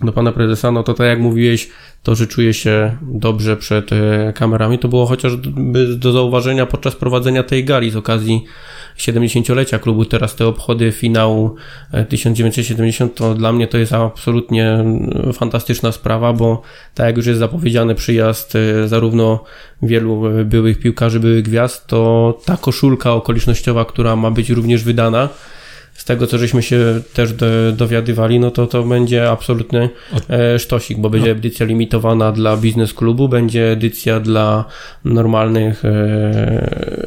do 0.01 0.11
pana 0.11 0.31
prezesa, 0.31 0.71
no 0.71 0.83
to 0.83 0.93
tak 0.93 1.07
jak 1.07 1.19
mówiłeś, 1.19 1.69
to, 2.03 2.15
że 2.15 2.27
czuję 2.27 2.53
się 2.53 2.97
dobrze 3.01 3.57
przed 3.57 3.93
e, 3.93 4.33
kamerami, 4.35 4.79
to 4.79 4.87
było 4.87 5.05
chociażby 5.05 5.95
do 5.95 6.11
zauważenia 6.11 6.65
podczas 6.65 6.95
prowadzenia 6.95 7.43
tej 7.43 7.65
gali 7.65 7.91
z 7.91 7.95
okazji 7.95 8.43
70-lecia 8.97 9.79
klubu. 9.79 10.05
Teraz 10.05 10.35
te 10.35 10.47
obchody 10.47 10.91
finału 10.91 11.55
1970 12.09 13.11
e, 13.11 13.15
to 13.15 13.33
dla 13.33 13.51
mnie 13.51 13.67
to 13.67 13.77
jest 13.77 13.93
absolutnie 13.93 14.85
fantastyczna 15.33 15.91
sprawa, 15.91 16.33
bo 16.33 16.61
tak 16.95 17.07
jak 17.07 17.17
już 17.17 17.25
jest 17.25 17.39
zapowiedziany 17.39 17.95
przyjazd 17.95 18.53
zarówno 18.85 19.43
wielu 19.81 20.23
byłych 20.45 20.79
piłkarzy, 20.79 21.19
byłych 21.19 21.43
gwiazd, 21.43 21.87
to 21.87 22.37
ta 22.45 22.57
koszulka 22.57 23.13
okolicznościowa, 23.13 23.85
która 23.85 24.15
ma 24.15 24.31
być 24.31 24.49
również 24.49 24.83
wydana, 24.83 25.29
z 25.99 26.05
tego, 26.05 26.27
co 26.27 26.37
żeśmy 26.37 26.63
się 26.63 27.01
też 27.13 27.33
do, 27.33 27.45
dowiadywali, 27.71 28.39
no 28.39 28.51
to 28.51 28.67
to 28.67 28.83
będzie 28.83 29.29
absolutny 29.29 29.89
e, 30.29 30.59
sztosik, 30.59 30.97
bo 30.97 31.09
będzie 31.09 31.27
no. 31.27 31.37
edycja 31.37 31.65
limitowana 31.65 32.31
dla 32.31 32.57
biznes 32.57 32.93
klubu, 32.93 33.29
będzie 33.29 33.71
edycja 33.71 34.19
dla 34.19 34.65
normalnych... 35.05 35.85
E... 35.85 36.99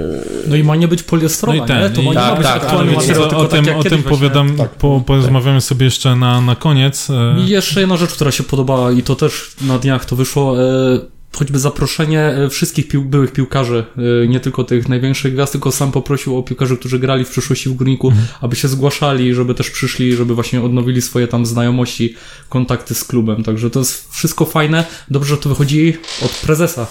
No 0.48 0.56
i 0.56 0.64
ma 0.64 0.76
nie 0.76 0.88
być 0.88 1.02
poliestrowa, 1.02 1.58
no 1.58 1.64
i 1.64 1.68
ten, 1.68 1.82
nie? 1.82 1.90
To 1.90 2.02
ma 2.02 2.14
tak, 2.14 2.38
być 2.38 2.46
tak, 2.46 2.62
aktualny 2.62 2.92
materiał, 2.92 3.22
o, 3.22 3.44
tym, 3.44 3.64
tak 3.64 3.76
o 3.76 3.82
tym 3.84 4.02
powiadam, 4.02 4.56
tak, 4.56 4.70
po, 4.70 5.02
porozmawiamy 5.06 5.58
tak. 5.58 5.68
sobie 5.68 5.84
jeszcze 5.84 6.16
na, 6.16 6.40
na 6.40 6.56
koniec. 6.56 7.10
E. 7.10 7.40
I 7.40 7.48
jeszcze 7.48 7.80
jedna 7.80 7.96
rzecz, 7.96 8.10
która 8.10 8.30
się 8.30 8.42
podobała 8.42 8.92
i 8.92 9.02
to 9.02 9.16
też 9.16 9.50
na 9.60 9.78
dniach 9.78 10.04
to 10.04 10.16
wyszło, 10.16 10.62
e, 10.62 10.98
choćby 11.38 11.58
zaproszenie 11.58 12.20
e, 12.20 12.48
wszystkich 12.48 12.88
pił 12.88 13.04
byłych 13.04 13.32
piłkarzy, 13.32 13.84
e, 14.24 14.28
nie 14.28 14.40
tylko 14.40 14.64
tych 14.64 14.88
największych 14.88 15.34
gwiazd, 15.34 15.52
tylko 15.52 15.72
sam 15.72 15.92
poprosił 15.92 16.38
o 16.38 16.42
piłkarzy, 16.42 16.76
którzy 16.76 16.98
grali 16.98 17.24
w 17.24 17.30
przeszłości 17.30 17.68
w 17.68 17.74
Górniku, 17.74 18.08
mhm. 18.08 18.26
aby 18.40 18.56
się 18.56 18.68
zgłaszali, 18.68 19.34
żeby 19.34 19.54
też 19.54 19.70
przyszli, 19.70 20.16
żeby 20.16 20.34
właśnie 20.34 20.62
odnowili 20.62 21.02
swoje 21.02 21.28
tam 21.28 21.46
znajomości, 21.46 22.14
kontakty 22.48 22.94
z 22.94 23.04
klubem. 23.04 23.44
Także 23.44 23.70
to 23.70 23.78
jest 23.78 24.12
wszystko 24.12 24.44
fajne. 24.44 24.84
Dobrze, 25.10 25.34
że 25.34 25.40
to 25.40 25.48
wychodzi 25.48 25.96
od 26.24 26.30
prezesa. 26.30 26.86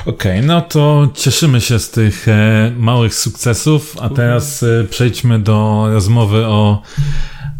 Okej, 0.00 0.12
okay, 0.38 0.42
no 0.42 0.60
to 0.60 1.08
cieszymy 1.14 1.60
się 1.60 1.78
z 1.78 1.90
tych 1.90 2.28
e, 2.28 2.72
małych 2.76 3.14
sukcesów, 3.14 3.96
a 4.00 4.08
teraz 4.08 4.62
e, 4.62 4.84
przejdźmy 4.90 5.38
do 5.38 5.84
rozmowy 5.92 6.46
o 6.46 6.82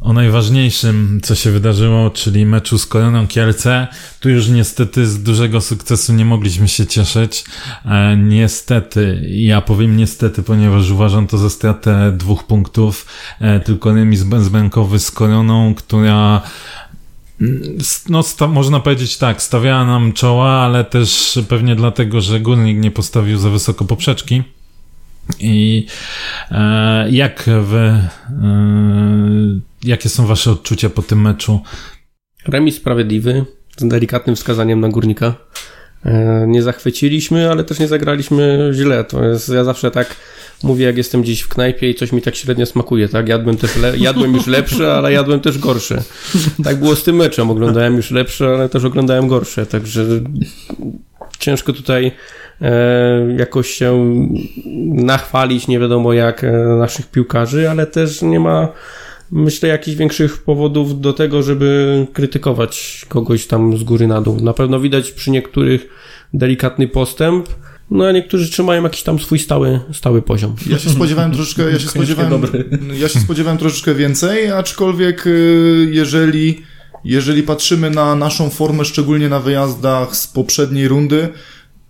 o 0.02 0.12
najważniejszym, 0.12 1.20
co 1.22 1.34
się 1.34 1.50
wydarzyło, 1.50 2.10
czyli 2.10 2.46
meczu 2.46 2.78
z 2.78 2.86
Koroną 2.86 3.26
Kielce. 3.26 3.88
Tu 4.20 4.30
już 4.30 4.48
niestety 4.48 5.06
z 5.06 5.22
dużego 5.22 5.60
sukcesu 5.60 6.12
nie 6.12 6.24
mogliśmy 6.24 6.68
się 6.68 6.86
cieszyć. 6.86 7.44
E, 7.84 8.16
niestety, 8.16 9.26
ja 9.30 9.60
powiem 9.60 9.96
niestety, 9.96 10.42
ponieważ 10.42 10.90
uważam 10.90 11.26
to 11.26 11.38
za 11.38 11.50
stratę 11.50 12.12
dwóch 12.16 12.44
punktów, 12.44 13.06
e, 13.40 13.60
tylko 13.60 13.92
remis 13.92 14.22
bezbękowy 14.22 14.98
z 14.98 15.10
Koroną, 15.10 15.74
która 15.74 16.42
no, 18.08 18.22
sta, 18.22 18.46
można 18.46 18.80
powiedzieć 18.80 19.18
tak, 19.18 19.42
stawiała 19.42 19.84
nam 19.84 20.12
czoła, 20.12 20.50
ale 20.50 20.84
też 20.84 21.38
pewnie 21.48 21.76
dlatego, 21.76 22.20
że 22.20 22.40
górnik 22.40 22.78
nie 22.78 22.90
postawił 22.90 23.38
za 23.38 23.50
wysoko 23.50 23.84
poprzeczki. 23.84 24.42
I 25.40 25.86
e, 26.50 27.10
jak 27.10 27.50
wy, 27.62 27.78
e, 27.78 28.08
jakie 29.84 30.08
są 30.08 30.26
wasze 30.26 30.50
odczucia 30.50 30.90
po 30.90 31.02
tym 31.02 31.20
meczu? 31.22 31.60
Remis 32.46 32.76
sprawiedliwy, 32.76 33.44
z 33.76 33.88
delikatnym 33.88 34.36
wskazaniem 34.36 34.80
na 34.80 34.88
górnika. 34.88 35.34
E, 36.04 36.44
nie 36.48 36.62
zachwyciliśmy, 36.62 37.50
ale 37.50 37.64
też 37.64 37.78
nie 37.78 37.88
zagraliśmy 37.88 38.70
źle. 38.72 39.04
To 39.04 39.24
jest, 39.24 39.48
ja 39.48 39.64
zawsze 39.64 39.90
tak 39.90 40.16
mówię, 40.62 40.84
jak 40.84 40.96
jestem 40.96 41.22
gdzieś 41.22 41.40
w 41.40 41.48
knajpie 41.48 41.90
i 41.90 41.94
coś 41.94 42.12
mi 42.12 42.22
tak 42.22 42.36
średnio 42.36 42.66
smakuje, 42.66 43.08
tak? 43.08 43.28
Jadłem 43.28 43.56
też 43.56 43.76
le- 43.76 43.98
jadłem 43.98 44.34
już 44.34 44.46
lepsze, 44.46 44.94
ale 44.94 45.12
jadłem 45.12 45.40
też 45.40 45.58
gorsze. 45.58 46.02
Tak 46.64 46.76
było 46.78 46.96
z 46.96 47.04
tym 47.04 47.16
meczem. 47.16 47.50
Oglądałem 47.50 47.96
już 47.96 48.10
lepsze, 48.10 48.46
ale 48.48 48.68
też 48.68 48.84
oglądałem 48.84 49.28
gorsze. 49.28 49.66
Także 49.66 50.06
ciężko 51.38 51.72
tutaj 51.72 52.12
E, 52.62 53.34
jakoś 53.38 53.70
się 53.70 54.14
nachwalić, 54.94 55.68
nie 55.68 55.78
wiadomo 55.78 56.12
jak, 56.12 56.44
e, 56.44 56.52
naszych 56.78 57.10
piłkarzy, 57.10 57.70
ale 57.70 57.86
też 57.86 58.22
nie 58.22 58.40
ma 58.40 58.68
myślę, 59.32 59.68
jakichś 59.68 59.96
większych 59.96 60.42
powodów 60.42 61.00
do 61.00 61.12
tego, 61.12 61.42
żeby 61.42 62.06
krytykować 62.12 63.04
kogoś 63.08 63.46
tam 63.46 63.76
z 63.76 63.82
góry 63.82 64.06
na 64.06 64.20
dół. 64.20 64.40
Na 64.40 64.52
pewno 64.52 64.80
widać 64.80 65.12
przy 65.12 65.30
niektórych 65.30 65.88
delikatny 66.34 66.88
postęp, 66.88 67.48
no 67.90 68.06
a 68.06 68.12
niektórzy 68.12 68.50
trzymają 68.50 68.82
jakiś 68.82 69.02
tam 69.02 69.18
swój 69.18 69.38
stały, 69.38 69.80
stały 69.92 70.22
poziom. 70.22 70.54
Ja 70.66 70.78
się 70.78 70.90
spodziewałem 70.90 71.32
troszeczkę, 71.36 71.62
ja 71.72 71.78
się 71.78 71.88
spodziewałem, 71.88 72.42
ja 73.00 73.08
się 73.08 73.20
spodziewałem 73.20 73.58
troszeczkę 73.58 73.94
więcej, 73.94 74.50
aczkolwiek 74.50 75.26
y, 75.26 75.88
jeżeli, 75.92 76.62
jeżeli 77.04 77.42
patrzymy 77.42 77.90
na 77.90 78.14
naszą 78.14 78.50
formę, 78.50 78.84
szczególnie 78.84 79.28
na 79.28 79.40
wyjazdach 79.40 80.16
z 80.16 80.26
poprzedniej 80.26 80.88
rundy, 80.88 81.28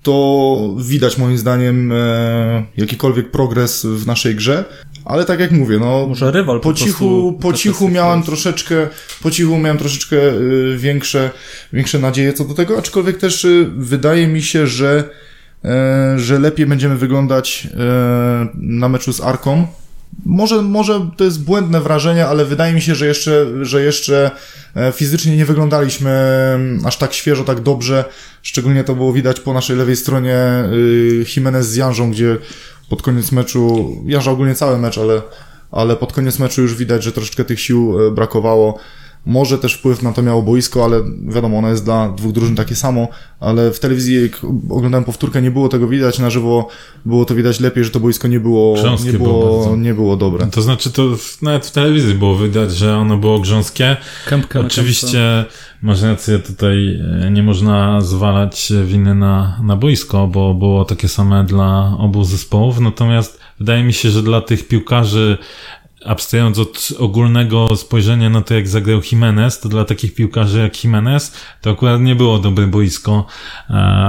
to 0.03 0.77
widać 0.79 1.19
moim 1.19 1.39
zdaniem 1.39 1.93
e, 1.93 2.67
jakikolwiek 2.77 3.31
progres 3.31 3.87
w 3.87 4.07
naszej 4.07 4.35
grze. 4.35 4.65
Ale 5.05 5.25
tak 5.25 5.41
jak 5.41 5.51
mówię, 5.51 5.79
no. 5.79 6.07
Może 6.09 6.31
rywal 6.31 6.61
po, 6.61 6.69
po 6.69 6.75
cichu, 6.75 7.39
po 7.41 7.53
cichu 7.53 7.89
miałem 7.89 8.23
troszeczkę, 8.23 8.89
po 9.23 9.31
cichu 9.31 9.59
miałem 9.59 9.79
troszeczkę 9.79 10.17
y, 10.17 10.77
większe, 10.79 11.31
większe 11.73 11.99
nadzieje 11.99 12.33
co 12.33 12.45
do 12.45 12.55
tego, 12.55 12.79
aczkolwiek 12.79 13.19
też 13.19 13.45
y, 13.45 13.71
wydaje 13.77 14.27
mi 14.27 14.43
się, 14.43 14.67
że, 14.67 15.05
y, 15.65 15.69
że 16.19 16.39
lepiej 16.39 16.67
będziemy 16.67 16.97
wyglądać 16.97 17.69
na 18.55 18.89
meczu 18.89 19.13
z 19.13 19.21
Arką 19.21 19.67
może, 20.25 20.63
może 20.63 21.11
to 21.17 21.25
jest 21.25 21.45
błędne 21.45 21.81
wrażenie, 21.81 22.27
ale 22.27 22.45
wydaje 22.45 22.73
mi 22.75 22.83
się, 22.83 22.95
że 22.95 23.07
jeszcze, 23.07 23.47
że 23.63 23.83
jeszcze 23.83 24.31
e, 24.77 24.93
fizycznie 24.93 25.37
nie 25.37 25.47
wyglądaliśmy 25.47 26.11
mm, 26.11 26.87
aż 26.87 26.97
tak 26.97 27.13
świeżo, 27.13 27.45
tak 27.45 27.61
dobrze. 27.61 28.05
Szczególnie 28.43 28.85
to 28.85 28.95
było 28.95 29.13
widać 29.13 29.41
po 29.41 29.53
naszej 29.53 29.77
lewej 29.77 29.97
stronie 29.97 30.39
Jimenez 31.37 31.69
z 31.69 31.77
Janżą, 31.77 32.11
gdzie 32.11 32.39
pod 32.89 33.03
koniec 33.03 33.33
meczu, 33.33 33.89
Janża 34.07 34.31
ogólnie 34.31 34.55
cały 34.55 34.79
mecz, 34.79 34.99
ale, 34.99 35.23
ale 35.71 35.97
pod 35.97 36.13
koniec 36.13 36.39
meczu 36.39 36.63
już 36.63 36.75
widać, 36.75 37.03
że 37.03 37.13
troszeczkę 37.13 37.45
tych 37.45 37.61
sił 37.61 38.07
e, 38.07 38.11
brakowało. 38.11 38.79
Może 39.27 39.59
też 39.59 39.75
wpływ 39.75 40.03
na 40.03 40.13
to 40.13 40.23
miało 40.23 40.43
boisko, 40.43 40.85
ale 40.85 41.01
wiadomo, 41.29 41.59
ono 41.59 41.69
jest 41.69 41.85
dla 41.85 42.09
dwóch 42.09 42.33
drużyn 42.33 42.57
takie 42.57 42.75
samo, 42.75 43.09
ale 43.41 43.73
w 43.73 43.81
telewizji, 43.81 44.23
jak 44.23 44.41
oglądałem 44.71 45.05
powtórkę, 45.05 45.43
nie 45.43 45.51
było 45.51 45.69
tego 45.69 45.89
widać, 45.89 46.19
na 46.19 46.31
żywo 46.31 46.69
było 47.05 47.25
to 47.25 47.35
widać 47.35 47.61
lepiej, 47.61 47.85
że 47.85 47.91
to 47.91 48.01
boisko 48.01 48.29
nie 48.29 48.41
było, 48.41 48.77
nie 49.05 49.13
było, 49.13 49.29
było 49.29 49.77
nie 49.77 49.95
było 49.95 50.17
dobre. 50.17 50.47
To 50.47 50.63
znaczy, 50.63 50.91
to 50.91 51.03
nawet 51.43 51.67
w 51.67 51.71
telewizji 51.71 52.15
było 52.15 52.39
widać, 52.39 52.73
że 52.73 52.97
ono 52.97 53.17
było 53.17 53.41
grząskie. 53.41 53.97
Kępka 54.27 54.61
Oczywiście 54.61 55.45
masz 55.83 56.03
rację, 56.03 56.39
tutaj 56.39 57.01
e, 57.23 57.31
nie 57.31 57.43
można 57.43 58.01
zwalać 58.01 58.73
winy 58.85 59.15
na, 59.15 59.61
na 59.65 59.77
boisko, 59.77 60.27
bo 60.27 60.55
było 60.55 60.85
takie 60.85 61.09
same 61.09 61.45
dla 61.45 61.97
obu 61.99 62.25
zespołów, 62.25 62.81
natomiast 62.81 63.41
wydaje 63.59 63.85
mi 63.85 63.93
się, 63.93 64.11
że 64.11 64.23
dla 64.23 64.41
tych 64.41 64.69
piłkarzy 64.69 65.39
abstrahując 66.05 66.59
od 66.59 66.89
ogólnego 66.99 67.77
spojrzenia 67.77 68.31
na 68.31 68.41
to, 68.41 68.55
jak 68.55 68.69
zagrał 68.69 69.01
Jimenez, 69.13 69.61
to 69.61 69.69
dla 69.69 69.85
takich 69.85 70.15
piłkarzy 70.15 70.59
jak 70.59 70.85
Jimenez, 70.85 71.33
to 71.61 71.71
akurat 71.71 72.01
nie 72.01 72.15
było 72.15 72.39
dobre 72.39 72.67
boisko, 72.67 73.27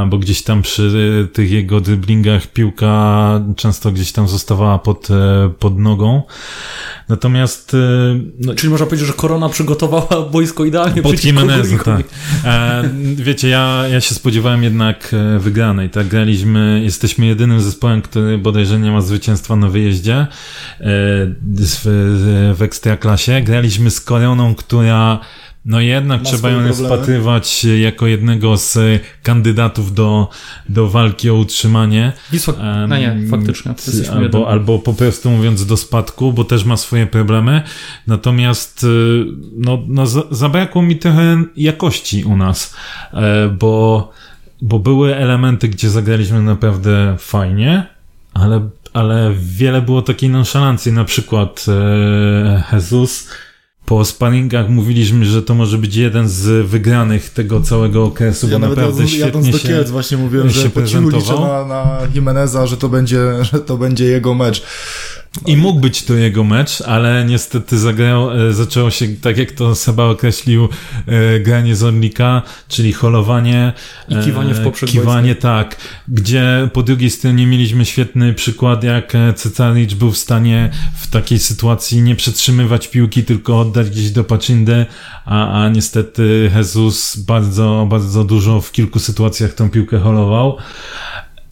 bo 0.07 0.17
gdzieś 0.17 0.43
tam 0.43 0.61
przy 0.61 1.27
tych 1.33 1.51
jego 1.51 1.81
driblingach 1.81 2.47
piłka 2.47 3.41
często 3.55 3.91
gdzieś 3.91 4.11
tam 4.11 4.27
zostawała 4.27 4.79
pod, 4.79 5.11
e, 5.11 5.49
pod 5.59 5.79
nogą. 5.79 6.21
Natomiast... 7.09 7.73
E, 7.73 7.77
no, 8.39 8.55
Czyli 8.55 8.69
można 8.69 8.85
powiedzieć, 8.85 9.07
że 9.07 9.13
Korona 9.13 9.49
przygotowała 9.49 10.29
boisko 10.31 10.65
idealnie 10.65 11.01
pod 11.01 11.23
Jimenezem, 11.23 11.79
tak. 11.79 12.05
E, 12.45 12.89
wiecie, 13.15 13.49
ja, 13.49 13.83
ja 13.87 14.01
się 14.01 14.15
spodziewałem 14.15 14.63
jednak 14.63 15.15
wygranej, 15.39 15.89
tak? 15.89 16.07
Graliśmy, 16.07 16.81
jesteśmy 16.83 17.25
jedynym 17.25 17.61
zespołem, 17.61 18.01
który 18.01 18.37
bodajże 18.37 18.79
nie 18.79 18.91
ma 18.91 19.01
zwycięstwa 19.01 19.55
na 19.55 19.69
wyjeździe 19.69 20.27
w, 21.85 22.53
w 22.57 22.61
Ekstraklasie. 22.61 23.41
Graliśmy 23.41 23.91
z 23.91 24.01
Koroną, 24.01 24.55
która 24.55 25.19
no 25.65 25.81
jednak 25.81 26.23
Ma 26.23 26.29
trzeba 26.29 26.49
ją 26.49 26.67
rozpatrywać 26.67 27.65
jako 27.65 28.07
jednego 28.07 28.57
z 28.57 28.77
kandydatów 29.23 29.93
do, 29.93 30.29
do 30.69 30.89
walki 30.89 31.29
o 31.29 31.35
utrzymanie. 31.35 32.13
Wisła, 32.31 32.53
no 32.87 32.97
nie, 32.97 33.17
faktycznie. 33.29 33.73
Albo, 34.11 34.49
albo 34.49 34.79
po 34.79 34.93
prostu 34.93 35.31
mówiąc 35.31 35.65
do 35.65 35.77
spadku, 35.77 36.33
bo 36.33 36.43
też 36.43 36.65
ma 36.65 36.77
swoje 36.77 37.07
problemy. 37.07 37.61
Natomiast 38.07 38.83
y, 38.83 39.25
no, 39.57 39.83
no 39.87 40.05
zabrakło 40.31 40.81
mi 40.81 40.95
trochę 40.95 41.43
jakości 41.57 42.23
u 42.23 42.37
nas, 42.37 42.75
e, 43.13 43.49
bo, 43.49 44.11
bo 44.61 44.79
były 44.79 45.15
elementy, 45.15 45.67
gdzie 45.67 45.89
zagraliśmy 45.89 46.41
naprawdę 46.41 47.15
fajnie, 47.19 47.85
ale 48.33 48.69
ale 48.93 49.33
wiele 49.39 49.81
było 49.81 50.01
takiej 50.01 50.29
nonszalancji, 50.29 50.91
na 50.91 51.05
przykład 51.05 51.65
e, 51.67 52.63
Jesus 52.73 53.27
po 53.85 54.05
sparingach 54.05 54.69
mówiliśmy, 54.69 55.25
że 55.25 55.43
to 55.43 55.55
może 55.55 55.77
być 55.77 55.95
jeden 55.95 56.29
z 56.29 56.67
wygranych 56.67 57.29
tego 57.29 57.61
całego 57.61 58.03
okresu, 58.03 58.49
ja 58.49 58.59
bo 58.59 58.67
naprawdę 58.67 59.07
świetnie 59.07 59.25
jadąc 59.25 59.49
do 59.49 59.59
Kielc 59.59 59.89
właśnie 59.89 60.17
mówiłem, 60.17 60.49
że 60.49 60.69
po 60.69 60.79
liczę 60.79 61.01
na, 61.39 61.65
na 61.65 61.99
Jimeneza, 62.15 62.67
że 62.67 62.77
to 62.77 62.89
będzie, 62.89 63.19
że 63.51 63.59
to 63.59 63.77
będzie 63.77 64.05
jego 64.05 64.33
mecz. 64.33 64.63
I 65.45 65.57
mógł 65.57 65.79
być 65.79 66.03
to 66.03 66.13
jego 66.13 66.43
mecz, 66.43 66.81
ale 66.81 67.25
niestety 67.25 67.77
zagrał, 67.77 68.47
e, 68.47 68.53
zaczęło 68.53 68.91
się, 68.91 69.07
tak 69.07 69.37
jak 69.37 69.51
to 69.51 69.75
Seba 69.75 70.05
określił, 70.05 70.69
e, 71.07 71.39
granie 71.39 71.75
z 71.75 71.83
Orlika, 71.83 72.41
czyli 72.67 72.93
holowanie. 72.93 73.73
I 74.09 74.15
kiwanie 74.25 74.53
w 74.53 74.59
e, 74.59 74.63
poprzek 74.63 74.89
Kiwanie, 74.89 75.35
tak. 75.35 75.77
Gdzie 76.07 76.69
po 76.73 76.83
drugiej 76.83 77.09
stronie 77.09 77.47
mieliśmy 77.47 77.85
świetny 77.85 78.33
przykład, 78.33 78.83
jak 78.83 79.13
Cecaric 79.35 79.93
był 79.93 80.11
w 80.11 80.17
stanie 80.17 80.69
w 80.95 81.07
takiej 81.07 81.39
sytuacji 81.39 82.01
nie 82.01 82.15
przetrzymywać 82.15 82.87
piłki, 82.87 83.23
tylko 83.23 83.59
oddać 83.59 83.89
gdzieś 83.89 84.11
do 84.11 84.23
Pacindy, 84.23 84.85
a, 85.25 85.63
a 85.63 85.69
niestety 85.69 86.51
Jesus 86.55 87.17
bardzo, 87.17 87.87
bardzo 87.89 88.23
dużo 88.23 88.61
w 88.61 88.71
kilku 88.71 88.99
sytuacjach 88.99 89.53
tą 89.53 89.69
piłkę 89.69 89.99
holował 89.99 90.57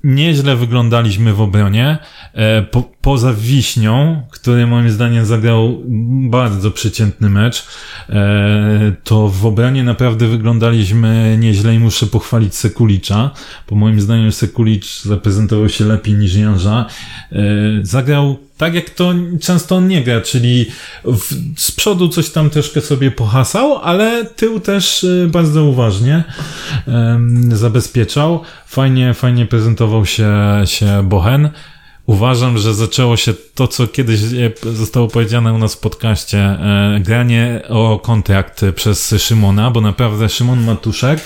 nieźle 0.03 0.55
wyglądaliśmy 0.55 1.33
w 1.33 1.41
obronie. 1.41 1.97
E, 2.33 2.61
po, 2.61 2.83
poza 3.01 3.33
Wiśnią, 3.33 4.21
który 4.31 4.67
moim 4.67 4.89
zdaniem 4.89 5.25
zagrał 5.25 5.81
bardzo 6.29 6.71
przeciętny 6.71 7.29
mecz, 7.29 7.67
e, 8.09 8.91
to 9.03 9.27
w 9.27 9.45
obronie 9.45 9.83
naprawdę 9.83 10.27
wyglądaliśmy 10.27 11.37
nieźle 11.39 11.75
i 11.75 11.79
muszę 11.79 12.05
pochwalić 12.05 12.55
Sekulicza, 12.55 13.31
bo 13.69 13.75
moim 13.75 14.01
zdaniem 14.01 14.31
Sekulicz 14.31 15.01
zaprezentował 15.03 15.69
się 15.69 15.85
lepiej 15.85 16.13
niż 16.13 16.35
Janża. 16.35 16.85
E, 17.31 17.35
zagrał 17.81 18.37
tak 18.57 18.73
jak 18.73 18.89
to 18.89 19.13
często 19.41 19.75
on 19.75 19.87
nie 19.87 20.03
gra, 20.03 20.21
czyli 20.21 20.65
w, 21.05 21.33
z 21.57 21.71
przodu 21.71 22.09
coś 22.09 22.29
tam 22.29 22.49
troszkę 22.49 22.81
sobie 22.81 23.11
pohasał, 23.11 23.77
ale 23.77 24.25
tył 24.25 24.59
też 24.59 25.05
bardzo 25.27 25.63
uważnie 25.63 26.23
um, 26.87 27.57
zabezpieczał. 27.57 28.41
Fajnie, 28.65 29.13
fajnie 29.13 29.45
prezentował 29.45 30.05
się, 30.05 30.33
się 30.65 31.03
Bohen. 31.03 31.49
Uważam, 32.05 32.57
że 32.57 32.73
zaczęło 32.73 33.17
się 33.17 33.33
to, 33.55 33.67
co 33.67 33.87
kiedyś 33.87 34.19
zostało 34.73 35.07
powiedziane 35.07 35.53
u 35.53 35.57
nas 35.57 35.75
w 35.75 35.79
podcaście, 35.79 36.37
e, 36.37 36.99
granie 36.99 37.61
o 37.69 37.99
kontrakt 37.99 38.61
przez 38.75 39.15
Szymona, 39.17 39.71
bo 39.71 39.81
naprawdę 39.81 40.29
Szymon 40.29 40.63
Matuszek 40.63 41.19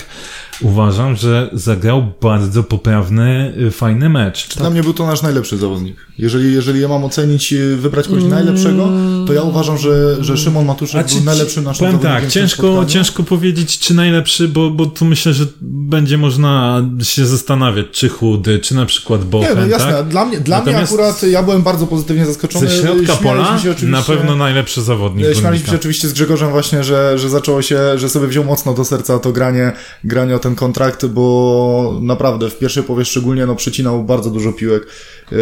uważam, 0.60 1.16
że 1.16 1.50
zagrał 1.52 2.12
bardzo 2.22 2.62
poprawny, 2.62 3.54
y, 3.58 3.70
fajny 3.70 4.08
mecz. 4.08 4.56
Dla 4.56 4.70
mnie 4.70 4.82
był 4.82 4.92
to 4.92 5.06
nasz 5.06 5.22
najlepszy 5.22 5.56
zawodnik. 5.56 5.96
Jeżeli, 6.18 6.54
jeżeli 6.54 6.80
ja 6.80 6.88
mam 6.88 7.04
ocenić, 7.04 7.52
y, 7.52 7.76
wybrać 7.76 8.08
kogoś 8.08 8.24
najlepszego, 8.24 8.88
to 9.26 9.32
ja 9.32 9.42
uważam, 9.42 9.78
że, 9.78 10.24
że 10.24 10.36
Szymon 10.36 10.64
Matuszek 10.64 11.06
był 11.06 11.24
najlepszym 11.24 11.64
naszym 11.64 11.86
powiem 11.86 11.92
zawodnikiem. 11.92 12.22
tak, 12.22 12.32
ciężko, 12.32 12.84
ciężko 12.86 13.22
powiedzieć, 13.22 13.78
czy 13.78 13.94
najlepszy, 13.94 14.48
bo, 14.48 14.70
bo 14.70 14.86
tu 14.86 15.04
myślę, 15.04 15.32
że 15.32 15.44
będzie 15.60 16.18
można 16.18 16.82
się 17.02 17.26
zastanawiać, 17.26 17.86
czy 17.92 18.08
chudy, 18.08 18.58
czy 18.58 18.74
na 18.74 18.86
przykład 18.86 19.24
Bochen, 19.24 19.48
Nie, 19.48 19.60
no 19.60 19.66
jasne, 19.66 19.92
tak? 19.92 20.08
dla, 20.08 20.24
mnie, 20.24 20.40
dla 20.40 20.62
mnie 20.62 20.78
akurat 20.78 21.22
ja 21.22 21.42
byłem 21.42 21.62
bardzo 21.62 21.86
pozytywnie 21.86 22.26
zaskoczony. 22.26 22.68
Ze 22.68 22.82
środka 22.82 23.16
pola 23.16 23.58
na 23.82 24.02
pewno 24.02 24.36
najlepszy 24.36 24.82
zawodnik. 24.82 25.26
Śmialiśmy 25.38 25.68
się 25.68 25.76
oczywiście 25.76 26.08
z 26.08 26.12
Grzegorzem 26.12 26.50
właśnie, 26.50 26.84
że, 26.84 27.18
że 27.18 27.30
zaczęło 27.30 27.62
się, 27.62 27.98
że 27.98 28.08
sobie 28.08 28.26
wziął 28.26 28.44
mocno 28.44 28.74
do 28.74 28.84
serca 28.84 29.18
to 29.18 29.32
granie, 29.32 29.72
granie 30.04 30.36
o 30.36 30.38
ten 30.46 30.54
kontrakt, 30.54 31.06
bo 31.06 31.98
naprawdę 32.02 32.50
w 32.50 32.58
pierwszej 32.58 32.82
połowie 32.82 33.04
szczególnie 33.04 33.46
no 33.46 33.54
przecinał 33.54 34.04
bardzo 34.04 34.30
dużo 34.30 34.52
piłek 34.52 34.86
yy, 35.30 35.38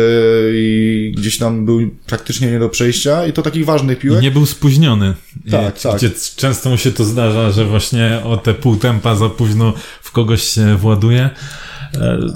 i 0.54 1.14
gdzieś 1.16 1.38
tam 1.38 1.64
był 1.64 1.90
praktycznie 2.06 2.50
nie 2.50 2.58
do 2.58 2.68
przejścia 2.68 3.26
i 3.26 3.32
to 3.32 3.42
takich 3.42 3.64
ważnych 3.64 3.98
piłek. 3.98 4.20
I 4.20 4.22
nie 4.22 4.30
był 4.30 4.46
spóźniony. 4.46 5.14
Tak, 5.50 5.80
tak. 5.80 5.96
Gdzie 5.96 6.10
często 6.36 6.70
mu 6.70 6.76
się 6.76 6.92
to 6.92 7.04
zdarza, 7.04 7.50
że 7.50 7.64
właśnie 7.64 8.20
o 8.24 8.36
te 8.36 8.54
pół 8.54 8.76
tempa 8.76 9.14
za 9.14 9.28
późno 9.28 9.72
w 10.02 10.12
kogoś 10.12 10.42
się 10.42 10.76
właduje. 10.76 11.30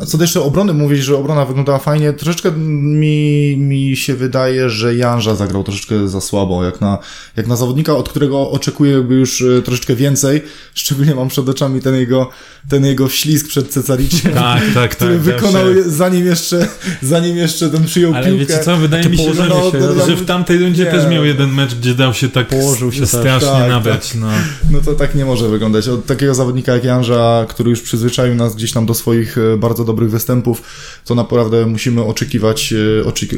A 0.01 0.07
co 0.07 0.19
do 0.19 0.25
jeszcze 0.25 0.43
obrony, 0.43 0.75
mówisz, 0.75 1.05
że 1.05 1.17
obrona 1.17 1.45
wyglądała 1.45 1.79
fajnie. 1.79 2.13
Troszeczkę 2.13 2.53
mi, 2.53 3.57
mi 3.57 3.97
się 3.97 4.15
wydaje, 4.15 4.71
że 4.71 4.95
Janża 4.95 5.35
zagrał 5.35 5.65
troszeczkę 5.65 6.09
za 6.09 6.21
słabo, 6.21 6.65
jak 6.65 6.81
na, 6.81 6.99
jak 7.37 7.47
na 7.47 7.57
zawodnika, 7.57 7.97
od 7.97 8.09
którego 8.09 8.51
oczekuję 8.51 8.93
jakby 8.93 9.15
już 9.15 9.43
e, 9.43 9.63
troszeczkę 9.63 9.97
więcej. 9.97 10.43
Szczególnie 10.75 11.15
mam 11.15 11.29
przed 11.29 11.49
oczami 11.49 11.81
ten 11.81 11.95
jego, 11.95 12.31
ten 12.69 12.85
jego 12.85 13.09
wślizg 13.09 13.49
przed 13.49 13.69
Cesariciem. 13.69 14.33
Tak, 14.49 14.63
tak, 14.75 14.91
który 14.91 15.13
tak. 15.15 15.21
wykonał 15.21 15.65
zanim 15.87 16.27
jeszcze, 16.27 16.69
zanim 17.03 17.37
jeszcze 17.37 17.71
ten 17.71 17.85
przyjął 17.85 18.15
Ale 18.15 18.27
piłkę. 18.27 18.47
wiecie 18.47 18.59
co, 18.65 18.77
wydaje 18.77 19.09
mi 19.09 19.19
się, 19.19 19.35
że, 19.35 19.49
no, 19.49 19.71
się, 19.71 20.07
że 20.07 20.17
w 20.17 20.27
tamtej 20.27 20.59
rundzie 20.59 20.85
nie. 20.85 20.91
też 20.91 21.11
miał 21.11 21.25
jeden 21.25 21.51
mecz, 21.51 21.75
gdzie 21.75 21.95
dał 21.95 22.15
się 22.15 22.29
tak 22.29 22.49
położył 22.49 22.93
się 22.93 23.07
strasznie 23.07 23.49
tak, 23.49 23.69
nabrać. 23.69 24.09
Tak. 24.09 24.21
No. 24.21 24.29
no 24.71 24.79
to 24.85 24.95
tak 24.95 25.15
nie 25.15 25.25
może 25.25 25.49
wyglądać. 25.49 25.89
Od 25.89 26.07
takiego 26.07 26.35
zawodnika 26.35 26.73
jak 26.73 26.85
Janża, 26.85 27.47
który 27.49 27.71
już 27.71 27.81
przyzwyczaił 27.81 28.35
nas 28.35 28.55
gdzieś 28.55 28.73
tam 28.73 28.87
do 28.87 28.95
swoich 28.95 29.39
e, 29.39 29.48
bardzo 29.57 29.85
dobrych 29.85 30.11
występów, 30.11 30.63
to 31.05 31.15
naprawdę 31.15 31.67
musimy 31.67 32.05
oczekiwać, 32.05 32.75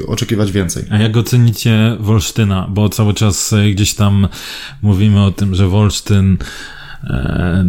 e, 0.05 0.07
oczekiwać 0.07 0.53
więcej. 0.53 0.85
A 0.91 0.99
jak 0.99 1.17
ocenicie 1.17 1.97
Wolsztyna? 2.01 2.67
Bo 2.71 2.89
cały 2.89 3.15
czas 3.15 3.53
e, 3.53 3.71
gdzieś 3.71 3.95
tam 3.95 4.29
mówimy 4.83 5.25
o 5.25 5.31
tym, 5.31 5.55
że 5.55 5.69
Wolsztyn 5.69 6.37
e, 7.05 7.65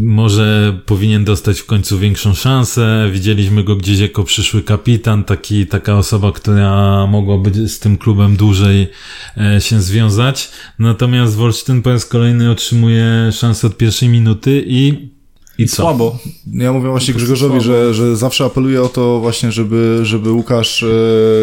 może 0.00 0.78
powinien 0.86 1.24
dostać 1.24 1.60
w 1.60 1.66
końcu 1.66 1.98
większą 1.98 2.34
szansę. 2.34 3.10
Widzieliśmy 3.12 3.64
go 3.64 3.76
gdzieś 3.76 3.98
jako 3.98 4.24
przyszły 4.24 4.62
kapitan, 4.62 5.24
taki, 5.24 5.66
taka 5.66 5.96
osoba, 5.96 6.32
która 6.32 7.06
mogłaby 7.06 7.68
z 7.68 7.78
tym 7.78 7.98
klubem 7.98 8.36
dłużej 8.36 8.88
się 9.58 9.82
związać. 9.82 10.50
Natomiast 10.78 11.34
Wolsztyn 11.34 11.82
po 11.82 11.90
raz 11.90 12.06
kolejny 12.06 12.50
otrzymuje 12.50 13.30
szansę 13.32 13.66
od 13.66 13.76
pierwszej 13.76 14.08
minuty 14.08 14.64
i 14.66 15.13
i 15.58 15.68
co? 15.68 15.76
Słabo. 15.76 16.18
Ja 16.52 16.72
mówię 16.72 16.88
właśnie 16.88 17.14
Grzegorzowi, 17.14 17.60
że, 17.60 17.94
że 17.94 18.16
zawsze 18.16 18.44
apeluję 18.44 18.82
o 18.82 18.88
to 18.88 19.20
właśnie, 19.20 19.52
żeby, 19.52 20.00
żeby 20.02 20.30
Łukasz 20.32 20.82
e, 20.82 20.86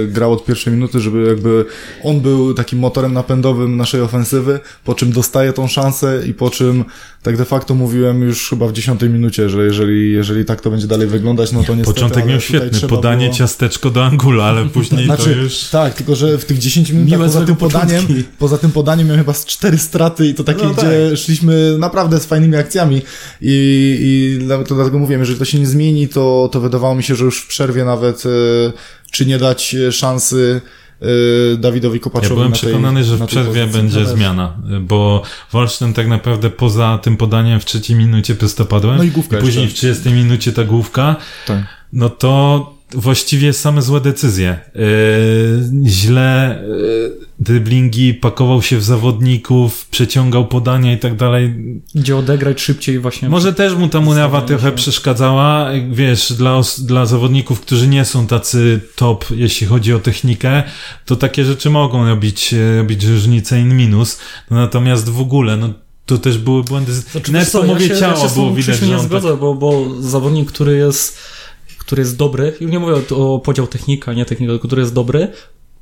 grał 0.08 0.34
od 0.34 0.45
pierwszej 0.45 0.74
minuty, 0.74 1.00
żeby 1.00 1.28
jakby 1.28 1.65
on 2.04 2.21
był 2.21 2.54
takim 2.54 2.80
motorem 2.80 3.13
napędowym 3.13 3.78
naszej 3.78 4.02
ofensywy, 4.02 4.60
po 4.86 4.93
czym 4.93 5.12
dostaje 5.12 5.54
tą 5.54 5.67
szansę 5.67 6.24
i 6.28 6.34
po 6.34 6.50
czym 6.50 6.84
tak 7.24 7.38
de 7.38 7.45
facto 7.45 7.76
mówiłem 7.76 8.21
już 8.21 8.50
chyba 8.50 8.67
w 8.67 8.74
dziesiątej 8.74 9.10
minucie, 9.10 9.50
że 9.50 9.65
jeżeli, 9.65 10.12
jeżeli 10.12 10.45
tak 10.45 10.62
to 10.62 10.71
będzie 10.71 10.88
dalej 10.88 11.08
wyglądać, 11.08 11.52
no 11.52 11.63
to 11.63 11.76
niestety... 11.76 11.93
Początek 11.93 12.26
miał 12.26 12.39
świetny, 12.39 12.88
podanie 12.88 13.26
było... 13.26 13.38
ciasteczko 13.38 13.89
do 13.89 14.06
Angula, 14.06 14.43
ale 14.43 14.65
później 14.80 15.06
znaczy, 15.06 15.24
to 15.24 15.30
już... 15.30 15.63
Tak, 15.63 15.93
tylko 15.93 16.15
że 16.15 16.38
w 16.38 16.45
tych 16.45 16.58
10 16.58 16.91
minutach 16.91 17.19
poza 17.19 17.45
tym 17.45 17.56
podaniem, 17.56 18.06
poza 18.39 18.58
tym 18.58 18.71
podaniem 18.71 19.08
miałem 19.08 19.21
chyba 19.21 19.34
z 19.34 19.45
cztery 19.45 19.78
straty 19.78 20.28
i 20.28 20.34
to 20.34 20.43
takie, 20.43 20.63
no, 20.63 20.74
gdzie 20.74 21.10
tak. 21.10 21.17
szliśmy 21.17 21.78
naprawdę 21.78 22.19
z 22.19 22.26
fajnymi 22.26 22.56
akcjami 22.56 23.02
i 23.41 24.00
i 24.01 24.39
to 24.67 24.75
dlatego 24.75 24.99
mówiłem, 24.99 25.21
jeżeli 25.21 25.39
to 25.39 25.45
się 25.45 25.59
nie 25.59 25.67
zmieni, 25.67 26.07
to, 26.07 26.49
to 26.51 26.61
wydawało 26.61 26.95
mi 26.95 27.03
się, 27.03 27.15
że 27.15 27.25
już 27.25 27.41
w 27.41 27.47
przerwie 27.47 27.85
nawet, 27.85 28.23
e, 28.25 28.29
czy 29.11 29.25
nie 29.25 29.37
dać 29.37 29.75
szansy 29.91 30.61
e, 31.01 31.05
Dawidowi 31.57 31.99
Kopaczowi. 31.99 32.29
Ja 32.29 32.35
byłem 32.35 32.51
przekonany, 32.51 32.99
tej, 32.99 33.09
że 33.09 33.17
w 33.17 33.25
przerwie 33.25 33.67
będzie 33.67 34.05
zmiana, 34.05 34.57
bo 34.81 35.21
Wolsztyn 35.51 35.93
tak 35.93 36.07
naprawdę 36.07 36.49
poza 36.49 36.99
tym 37.03 37.17
podaniem 37.17 37.59
w 37.59 37.65
trzeciej 37.65 37.95
minucie 37.95 38.35
prostopadłem 38.35 38.97
no 38.97 39.03
i, 39.03 39.11
główka 39.11 39.37
i 39.37 39.41
później 39.41 39.63
jeszcze. 39.63 39.77
w 39.77 39.79
30 39.79 40.09
minucie 40.09 40.53
ta 40.53 40.63
główka, 40.63 41.15
tak. 41.47 41.63
no 41.93 42.09
to 42.09 42.80
właściwie 42.93 43.54
same 43.54 43.82
złe 43.82 44.01
decyzje. 44.01 44.60
Yy, 44.75 45.89
źle 45.89 46.63
yy, 46.67 47.32
driblingi, 47.39 48.13
pakował 48.13 48.62
się 48.62 48.77
w 48.77 48.84
zawodników, 48.84 49.86
przeciągał 49.86 50.47
podania 50.47 50.93
i 50.93 50.97
tak 50.97 51.15
dalej. 51.15 51.56
Gdzie 51.95 52.17
odegrać 52.17 52.62
szybciej 52.62 52.99
właśnie. 52.99 53.30
Może 53.30 53.54
też 53.54 53.75
mu 53.75 53.88
ta 53.88 54.01
murawa 54.01 54.41
trochę 54.41 54.69
się. 54.69 54.75
przeszkadzała, 54.75 55.69
wiesz, 55.91 56.34
dla, 56.34 56.62
dla 56.80 57.06
zawodników, 57.06 57.62
którzy 57.62 57.88
nie 57.88 58.06
są 58.06 58.27
tacy 58.27 58.80
top, 58.95 59.25
jeśli 59.32 59.67
chodzi 59.67 59.93
o 59.93 59.99
technikę, 59.99 60.63
to 61.06 61.15
takie 61.15 61.45
rzeczy 61.45 61.69
mogą 61.69 62.08
robić, 62.08 62.56
robić 62.77 63.06
różnicę 63.06 63.60
in 63.60 63.77
minus. 63.77 64.19
No, 64.51 64.58
natomiast 64.58 65.10
w 65.10 65.21
ogóle, 65.21 65.58
no 65.58 65.73
to 66.06 66.17
też 66.17 66.38
były 66.38 66.63
błędy. 66.63 66.93
Znaczy, 66.93 67.32
Nawet 67.32 67.49
co, 67.49 67.65
ja 67.65 67.80
się, 67.80 67.97
ciała 67.97 68.13
ja 68.13 68.30
się 68.30 68.34
było 68.34 68.54
widać, 68.54 68.80
że 68.80 68.88
nie 68.88 68.99
zgodzę, 68.99 69.30
tak... 69.30 69.39
bo, 69.39 69.54
bo 69.54 70.01
zawodnik, 70.01 70.51
który 70.51 70.77
jest 70.77 71.17
który 71.91 72.01
jest 72.01 72.17
dobry, 72.17 72.54
już 72.62 72.71
nie 72.71 72.80
mówię 72.80 72.93
o, 72.93 73.34
o 73.36 73.39
podział 73.39 73.67
technika, 73.67 74.13
nie 74.13 74.25
technika, 74.25 74.51
tylko 74.51 74.67
który 74.67 74.82
jest 74.82 74.93
dobry, 74.93 75.27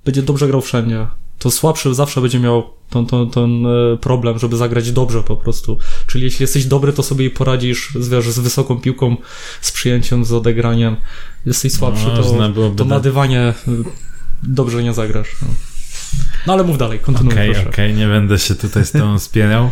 będzie 0.06 0.22
dobrze 0.22 0.48
grał 0.48 0.62
wszędzie. 0.62 1.08
To 1.40 1.52
słabszy 1.52 1.96
zawsze 1.96 2.22
będzie 2.22 2.40
miał 2.40 2.64
ten, 2.90 3.06
ten, 3.06 3.30
ten 3.30 3.66
problem, 4.02 4.40
żeby 4.40 4.58
zagrać 4.58 4.92
dobrze 4.92 5.24
po 5.24 5.36
prostu. 5.36 5.78
Czyli 6.08 6.24
jeśli 6.24 6.44
jesteś 6.44 6.66
dobry, 6.66 6.94
to 6.94 7.04
sobie 7.04 7.30
poradzisz 7.30 7.98
wiesz, 8.12 8.30
z 8.30 8.40
wysoką 8.40 8.80
piłką, 8.80 9.18
z 9.62 9.72
przyjęciem, 9.72 10.26
z 10.26 10.34
odegraniem. 10.34 10.96
Jesteś 11.46 11.74
słabszy, 11.74 12.06
no, 12.06 12.54
to, 12.54 12.70
to 12.70 12.86
na 12.86 13.00
dywanie 13.00 13.54
dobrze 14.44 14.84
nie 14.84 14.94
zagrasz. 14.94 15.30
No. 15.42 15.48
No 16.48 16.54
ale 16.54 16.64
mów 16.64 16.78
dalej, 16.78 17.00
kontynuuj 17.00 17.34
Okej, 17.34 17.50
okay, 17.50 17.62
okej, 17.62 17.72
okay, 17.72 17.94
nie 17.94 18.08
będę 18.08 18.40
się 18.40 18.56
tutaj 18.56 18.86
z 18.86 18.92
tobą 18.92 19.20
spierał. 19.20 19.72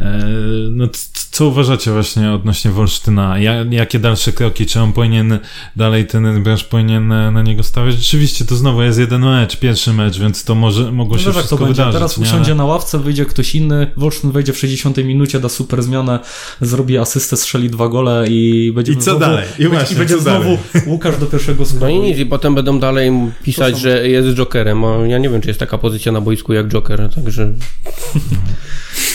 E, 0.00 0.22
no 0.70 0.88
co 1.32 1.46
uważacie 1.46 1.92
właśnie 1.92 2.32
odnośnie 2.32 2.70
Wolsztyna? 2.70 3.36
Jakie 3.70 3.98
dalsze 3.98 4.32
kroki? 4.32 4.66
Czy 4.66 4.80
on 4.80 4.92
powinien 4.92 5.38
dalej 5.76 6.06
ten 6.06 6.42
branż 6.42 6.64
powinien 6.64 7.08
na 7.08 7.42
niego 7.42 7.62
stawiać? 7.62 7.94
Rzeczywiście 7.94 8.44
to 8.44 8.56
znowu 8.56 8.82
jest 8.82 8.98
jeden 8.98 9.20
mecz, 9.20 9.56
pierwszy 9.56 9.92
mecz, 9.92 10.18
więc 10.18 10.44
to 10.44 10.54
może 10.54 10.92
mogło 10.92 11.18
się 11.18 11.26
no 11.26 11.32
wszystko 11.32 11.56
to 11.56 11.66
wydarzyć. 11.66 11.92
Teraz 11.92 12.18
usiądzie 12.18 12.54
na 12.54 12.64
ławce, 12.64 12.98
wyjdzie 12.98 13.26
ktoś 13.26 13.54
inny, 13.54 13.90
Wolsztyn 13.96 14.32
wejdzie 14.32 14.52
w 14.52 14.58
60 14.58 14.96
minucie, 14.96 15.40
da 15.40 15.48
super 15.48 15.82
zmianę, 15.82 16.18
zrobi 16.60 16.98
asystę, 16.98 17.36
strzeli 17.36 17.70
dwa 17.70 17.88
gole 17.88 18.24
i 18.28 18.72
będzie 18.74 18.92
I 18.92 18.96
co 18.96 19.02
znowu, 19.02 19.20
dalej? 19.20 19.48
I, 19.58 19.68
właśnie, 19.68 19.96
i 19.96 19.98
będzie 19.98 20.18
znowu 20.18 20.42
dalej? 20.42 20.58
Łukasz 20.86 21.18
do 21.18 21.26
pierwszego 21.26 21.66
składu. 21.66 21.84
No 21.84 21.90
i 21.90 21.98
nic, 21.98 22.18
i 22.18 22.26
potem 22.26 22.54
będą 22.54 22.78
dalej 22.78 23.12
pisać, 23.42 23.78
że 23.78 24.08
jest 24.08 24.28
Jokerem. 24.36 24.82
Ja 25.08 25.18
nie 25.18 25.28
wiem, 25.28 25.40
czy 25.40 25.48
jest 25.48 25.60
taka 25.60 25.78
pozycja 25.78 26.12
na 26.12 26.20
boisku 26.20 26.52
jak 26.52 26.68
Joker, 26.68 27.10
także... 27.14 27.52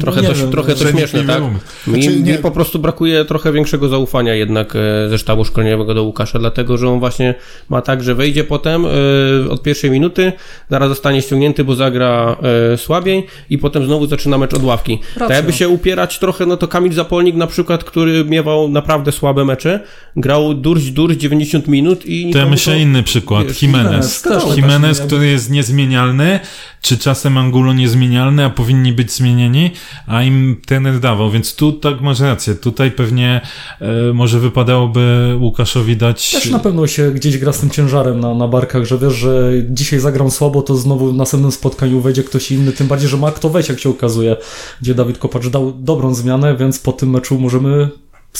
Trochę, 0.00 0.22
to, 0.22 0.34
wiem, 0.34 0.50
trochę 0.50 0.74
to 0.74 0.90
śmieszne, 0.90 1.24
tak? 1.24 1.42
Mi, 1.86 2.02
znaczy, 2.02 2.20
mi, 2.20 2.38
po 2.38 2.50
prostu 2.50 2.78
brakuje 2.78 3.24
trochę 3.24 3.52
większego 3.52 3.88
zaufania 3.88 4.34
jednak 4.34 4.76
e, 4.76 5.08
ze 5.08 5.18
sztabu 5.18 5.44
szkoleniowego 5.44 5.94
do 5.94 6.02
Łukasza, 6.02 6.38
dlatego 6.38 6.78
że 6.78 6.88
on 6.88 7.00
właśnie 7.00 7.34
ma 7.68 7.82
tak, 7.82 8.02
że 8.02 8.14
wejdzie 8.14 8.44
potem 8.44 8.84
y, 8.84 9.50
od 9.50 9.62
pierwszej 9.62 9.90
minuty, 9.90 10.32
zaraz 10.70 10.88
zostanie 10.88 11.22
ściągnięty, 11.22 11.64
bo 11.64 11.74
zagra 11.74 12.36
y, 12.74 12.76
słabiej 12.78 13.26
i 13.50 13.58
potem 13.58 13.86
znowu 13.86 14.06
zaczyna 14.06 14.38
mecz 14.38 14.54
od 14.54 14.64
ławki. 14.64 14.98
Tak 15.18 15.30
jakby 15.30 15.52
się 15.52 15.68
upierać 15.68 16.18
trochę, 16.18 16.46
no 16.46 16.56
to 16.56 16.68
Kamil 16.68 16.92
Zapolnik 16.92 17.34
na 17.34 17.46
przykład, 17.46 17.84
który 17.84 18.24
miewał 18.24 18.68
naprawdę 18.68 19.12
słabe 19.12 19.44
mecze, 19.44 19.80
grał 20.16 20.54
durść, 20.54 20.90
durść 20.90 21.20
90 21.20 21.68
minut 21.68 22.06
i... 22.06 22.30
To 22.30 22.38
ja 22.38 22.46
myślę 22.46 22.74
to, 22.74 22.80
inny 22.80 23.02
przykład, 23.02 23.46
wiesz, 23.46 23.62
Jimenez. 23.62 24.24
Jimenez, 24.24 24.56
Jimenez 24.56 25.00
który 25.00 25.26
jest 25.26 25.50
niezmienialny, 25.50 26.40
czy 26.80 26.98
czasem 26.98 27.38
Angulo 27.38 27.72
niezmienialny, 27.72 28.44
a 28.44 28.50
powinni 28.50 28.92
być 28.92 29.12
zmienieni, 29.12 29.70
a 30.06 30.22
im 30.22 30.56
ten 30.66 31.00
dawał, 31.00 31.30
więc 31.30 31.54
tu 31.54 31.72
tak 31.72 32.00
masz 32.00 32.20
rację. 32.20 32.54
Tutaj 32.54 32.90
pewnie 32.90 33.40
e, 33.80 34.12
może 34.12 34.40
wypadałoby 34.40 35.36
Łukaszowi 35.40 35.96
dać... 35.96 36.30
Też 36.30 36.50
na 36.50 36.58
pewno 36.58 36.86
się 36.86 37.10
gdzieś 37.10 37.38
gra 37.38 37.52
z 37.52 37.60
tym 37.60 37.70
ciężarem 37.70 38.20
na, 38.20 38.34
na 38.34 38.48
barkach, 38.48 38.84
że 38.84 38.98
wiesz, 38.98 39.14
że 39.14 39.52
dzisiaj 39.70 40.00
zagram 40.00 40.30
słabo, 40.30 40.62
to 40.62 40.76
znowu 40.76 41.12
w 41.12 41.16
następnym 41.16 41.52
spotkaniu 41.52 42.00
wejdzie 42.00 42.22
ktoś 42.22 42.52
inny, 42.52 42.72
tym 42.72 42.86
bardziej, 42.86 43.08
że 43.08 43.16
ma 43.16 43.32
kto 43.32 43.50
wejść, 43.50 43.68
jak 43.68 43.80
się 43.80 43.90
okazuje, 43.90 44.36
gdzie 44.82 44.94
Dawid 44.94 45.18
Kopacz 45.18 45.48
dał 45.48 45.72
dobrą 45.72 46.14
zmianę, 46.14 46.56
więc 46.56 46.78
po 46.78 46.92
tym 46.92 47.10
meczu 47.10 47.38
możemy, 47.38 47.88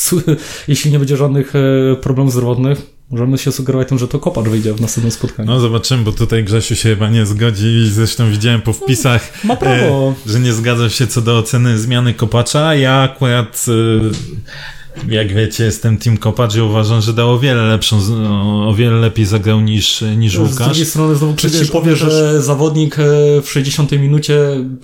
jeśli 0.69 0.93
nie 0.93 0.99
będzie 0.99 1.17
żadnych 1.17 1.53
e, 1.57 1.97
problemów 1.97 2.33
zdrowotnych, 2.33 2.94
Możemy 3.15 3.39
się 3.39 3.53
sugerować 3.53 3.89
tym, 3.89 3.99
że 3.99 4.09
to 4.09 4.19
kopacz 4.19 4.45
wyjdzie 4.47 4.75
w 4.75 4.81
następnym 4.81 5.11
spotkaniu. 5.11 5.51
No 5.51 5.61
zobaczymy, 5.61 6.05
bo 6.05 6.13
tutaj 6.13 6.45
Grzesiu 6.45 6.77
się 6.77 6.89
chyba 6.89 7.11
nie 7.11 7.27
zgodzi 7.27 7.67
i 7.67 7.91
zresztą 7.91 8.31
widziałem 8.31 8.63
po 8.63 8.73
wpisach, 8.73 9.45
Ma 9.45 9.57
prawo. 9.57 10.15
E, 10.27 10.31
że 10.31 10.41
nie 10.41 10.53
zgadza 10.53 10.91
się 10.91 11.07
co 11.07 11.21
do 11.21 11.39
oceny 11.39 11.79
zmiany 11.79 12.15
kopacza. 12.15 12.75
Ja 12.75 13.03
akurat 13.03 13.67
e, 13.69 14.11
jak 15.09 15.35
wiecie, 15.35 15.65
jestem 15.65 15.99
Team 15.99 16.17
Kopacz 16.17 16.55
i 16.55 16.61
uważam, 16.61 17.01
że 17.01 17.13
dał 17.13 17.31
o 17.31 17.39
wiele 17.39 17.63
lepszą, 17.63 17.99
o 18.67 18.75
wiele 18.75 18.97
lepiej 18.97 19.27
zagrał 19.27 19.61
niż, 19.61 20.05
niż 20.17 20.39
Łukasz. 20.39 20.55
Z 20.55 20.59
drugiej 20.59 20.87
strony 20.87 21.17
znowu 21.17 21.35
ktoś 21.35 21.53
ci 21.53 21.67
powie, 21.67 21.97
że 21.97 22.43
zawodnik 22.43 22.99
e, 22.99 23.03
w 23.43 23.51
60 23.51 23.93
minucie 23.93 24.39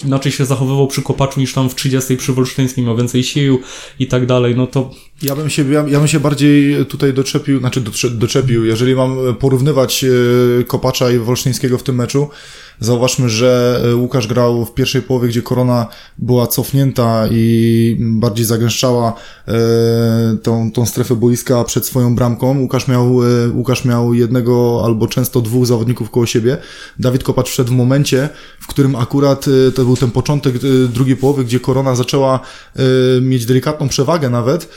inaczej 0.04 0.32
się 0.32 0.44
zachowywał 0.44 0.86
przy 0.86 1.02
Kopaczu 1.02 1.40
niż 1.40 1.54
tam 1.54 1.70
w 1.70 1.74
30 1.74 2.16
przy 2.16 2.32
Wolsztyńskim, 2.32 2.86
ma 2.86 2.94
więcej 2.94 3.24
sił 3.24 3.60
i 3.98 4.06
tak 4.06 4.26
dalej, 4.26 4.56
no 4.56 4.66
to... 4.66 4.90
Ja 5.22 5.36
bym 5.36 5.50
się, 5.50 5.72
ja, 5.72 5.84
ja 5.88 5.98
bym 5.98 6.08
się 6.08 6.20
bardziej 6.20 6.86
tutaj 6.86 7.14
doczepił, 7.14 7.60
znaczy 7.60 7.82
doczepił, 8.10 8.64
jeżeli 8.64 8.94
mam 8.94 9.36
porównywać 9.40 10.04
e, 10.04 10.64
Kopacza 10.64 11.10
i 11.10 11.18
Wolsztyńskiego 11.18 11.78
w 11.78 11.82
tym 11.82 11.96
meczu, 11.96 12.28
Zauważmy, 12.80 13.28
że 13.28 13.82
e, 13.84 13.96
Łukasz 13.96 14.26
grał 14.26 14.64
w 14.64 14.74
pierwszej 14.74 15.02
połowie, 15.02 15.28
gdzie 15.28 15.42
korona 15.42 15.86
była 16.18 16.46
cofnięta 16.46 17.28
i 17.30 17.96
bardziej 18.00 18.44
zagęszczała 18.44 19.14
tą, 20.42 20.72
tą 20.72 20.86
strefę 20.86 21.16
boiska 21.16 21.64
przed 21.64 21.86
swoją 21.86 22.14
bramką. 22.14 22.58
Łukasz 22.58 22.88
miał, 22.88 23.24
e, 23.24 23.48
Łukasz 23.48 23.84
miał 23.84 24.14
jednego 24.14 24.82
albo 24.84 25.06
często 25.06 25.40
dwóch 25.40 25.66
zawodników 25.66 26.10
koło 26.10 26.26
siebie. 26.26 26.58
Dawid 26.98 27.24
Kopacz 27.24 27.48
wszedł 27.48 27.72
w 27.72 27.76
momencie, 27.76 28.28
w 28.60 28.66
którym 28.66 28.96
akurat 28.96 29.46
to 29.74 29.84
był 29.84 29.96
ten 29.96 30.10
początek 30.10 30.54
drugiej 30.92 31.16
połowy, 31.16 31.44
gdzie 31.44 31.60
korona 31.60 31.94
zaczęła 31.94 32.40
mieć 33.22 33.46
delikatną 33.46 33.88
przewagę 33.88 34.30
nawet 34.30 34.68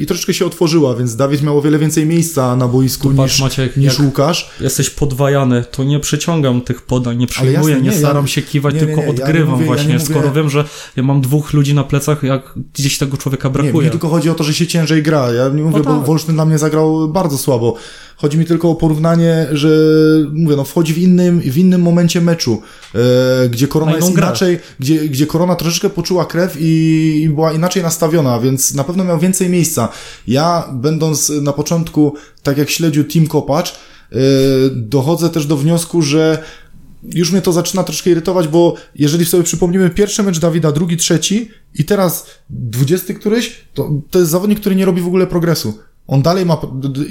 i 0.00 0.06
troszeczkę 0.06 0.34
się 0.34 0.46
otworzyła, 0.46 0.94
więc 0.94 1.16
Dawid 1.16 1.42
miał 1.42 1.58
o 1.58 1.62
wiele 1.62 1.78
więcej 1.78 2.06
miejsca 2.06 2.56
na 2.56 2.68
boisku 2.68 3.12
niż, 3.12 3.40
Maciek, 3.40 3.76
niż 3.76 3.98
Łukasz. 3.98 4.50
Jesteś 4.60 4.90
podwajany, 4.90 5.64
to 5.70 5.84
nie 5.84 6.00
przeciągam 6.00 6.60
tych 6.60 6.82
podań, 6.82 7.18
nie 7.18 7.26
przyjmuję, 7.26 7.74
jasne, 7.74 7.74
nie, 7.74 7.90
nie, 7.90 7.98
staram 7.98 8.24
ja, 8.24 8.28
się 8.28 8.42
kiwać, 8.42 8.74
nie, 8.74 8.80
tylko 8.80 9.00
odgrywam 9.10 9.48
ja 9.48 9.52
mówię, 9.52 9.66
właśnie, 9.66 10.00
skoro 10.00 10.20
mówię... 10.20 10.32
wiem, 10.34 10.50
że 10.50 10.64
ja 10.96 11.02
mam 11.02 11.20
dwóch 11.20 11.52
ludzi 11.52 11.74
na 11.74 11.84
plecach, 11.84 12.22
jak 12.22 12.54
gdzieś 12.74 12.98
tego 12.98 13.16
człowieka 13.16 13.50
brakuje. 13.50 13.91
Tylko 13.92 14.08
chodzi 14.08 14.30
o 14.30 14.34
to, 14.34 14.44
że 14.44 14.54
się 14.54 14.66
ciężej 14.66 15.02
gra. 15.02 15.32
Ja 15.32 15.48
nie 15.48 15.62
mówię, 15.62 15.78
no 15.78 15.84
tak. 15.84 15.94
bo 15.94 16.00
Wolsztyn 16.00 16.34
dla 16.34 16.44
mnie 16.44 16.58
zagrał 16.58 17.08
bardzo 17.08 17.38
słabo. 17.38 17.74
Chodzi 18.16 18.38
mi 18.38 18.44
tylko 18.44 18.70
o 18.70 18.74
porównanie, 18.74 19.46
że 19.52 19.68
mówię, 20.32 20.56
no 20.56 20.64
wchodzi 20.64 20.94
w 20.94 20.98
innym, 20.98 21.40
w 21.40 21.58
innym 21.58 21.82
momencie 21.82 22.20
meczu, 22.20 22.62
e, 22.94 23.48
gdzie 23.48 23.68
korona 23.68 23.96
jest 23.96 24.10
inaczej, 24.10 24.58
gdzie, 24.80 25.08
gdzie 25.08 25.26
korona 25.26 25.56
troszeczkę 25.56 25.90
poczuła 25.90 26.24
krew 26.24 26.56
i, 26.60 27.20
i 27.22 27.28
była 27.28 27.52
inaczej 27.52 27.82
nastawiona, 27.82 28.40
więc 28.40 28.74
na 28.74 28.84
pewno 28.84 29.04
miał 29.04 29.18
więcej 29.18 29.48
miejsca. 29.50 29.88
Ja, 30.28 30.68
będąc 30.72 31.28
na 31.28 31.52
początku, 31.52 32.14
tak 32.42 32.58
jak 32.58 32.70
śledził 32.70 33.04
Team 33.04 33.26
Kopacz, 33.26 33.70
e, 33.72 34.16
dochodzę 34.72 35.30
też 35.30 35.46
do 35.46 35.56
wniosku, 35.56 36.02
że 36.02 36.42
już 37.04 37.32
mnie 37.32 37.42
to 37.42 37.52
zaczyna 37.52 37.84
troszkę 37.84 38.10
irytować, 38.10 38.48
bo 38.48 38.74
jeżeli 38.94 39.24
sobie 39.24 39.42
przypomnimy 39.42 39.90
pierwszy 39.90 40.22
mecz 40.22 40.38
Dawida, 40.38 40.72
drugi, 40.72 40.96
trzeci 40.96 41.50
i 41.74 41.84
teraz 41.84 42.26
dwudziesty 42.50 43.14
któryś, 43.14 43.54
to, 43.74 43.90
to 44.10 44.18
jest 44.18 44.30
zawodnik, 44.30 44.60
który 44.60 44.76
nie 44.76 44.84
robi 44.84 45.02
w 45.02 45.06
ogóle 45.06 45.26
progresu. 45.26 45.78
On 46.06 46.22
dalej 46.22 46.46
ma, 46.46 46.56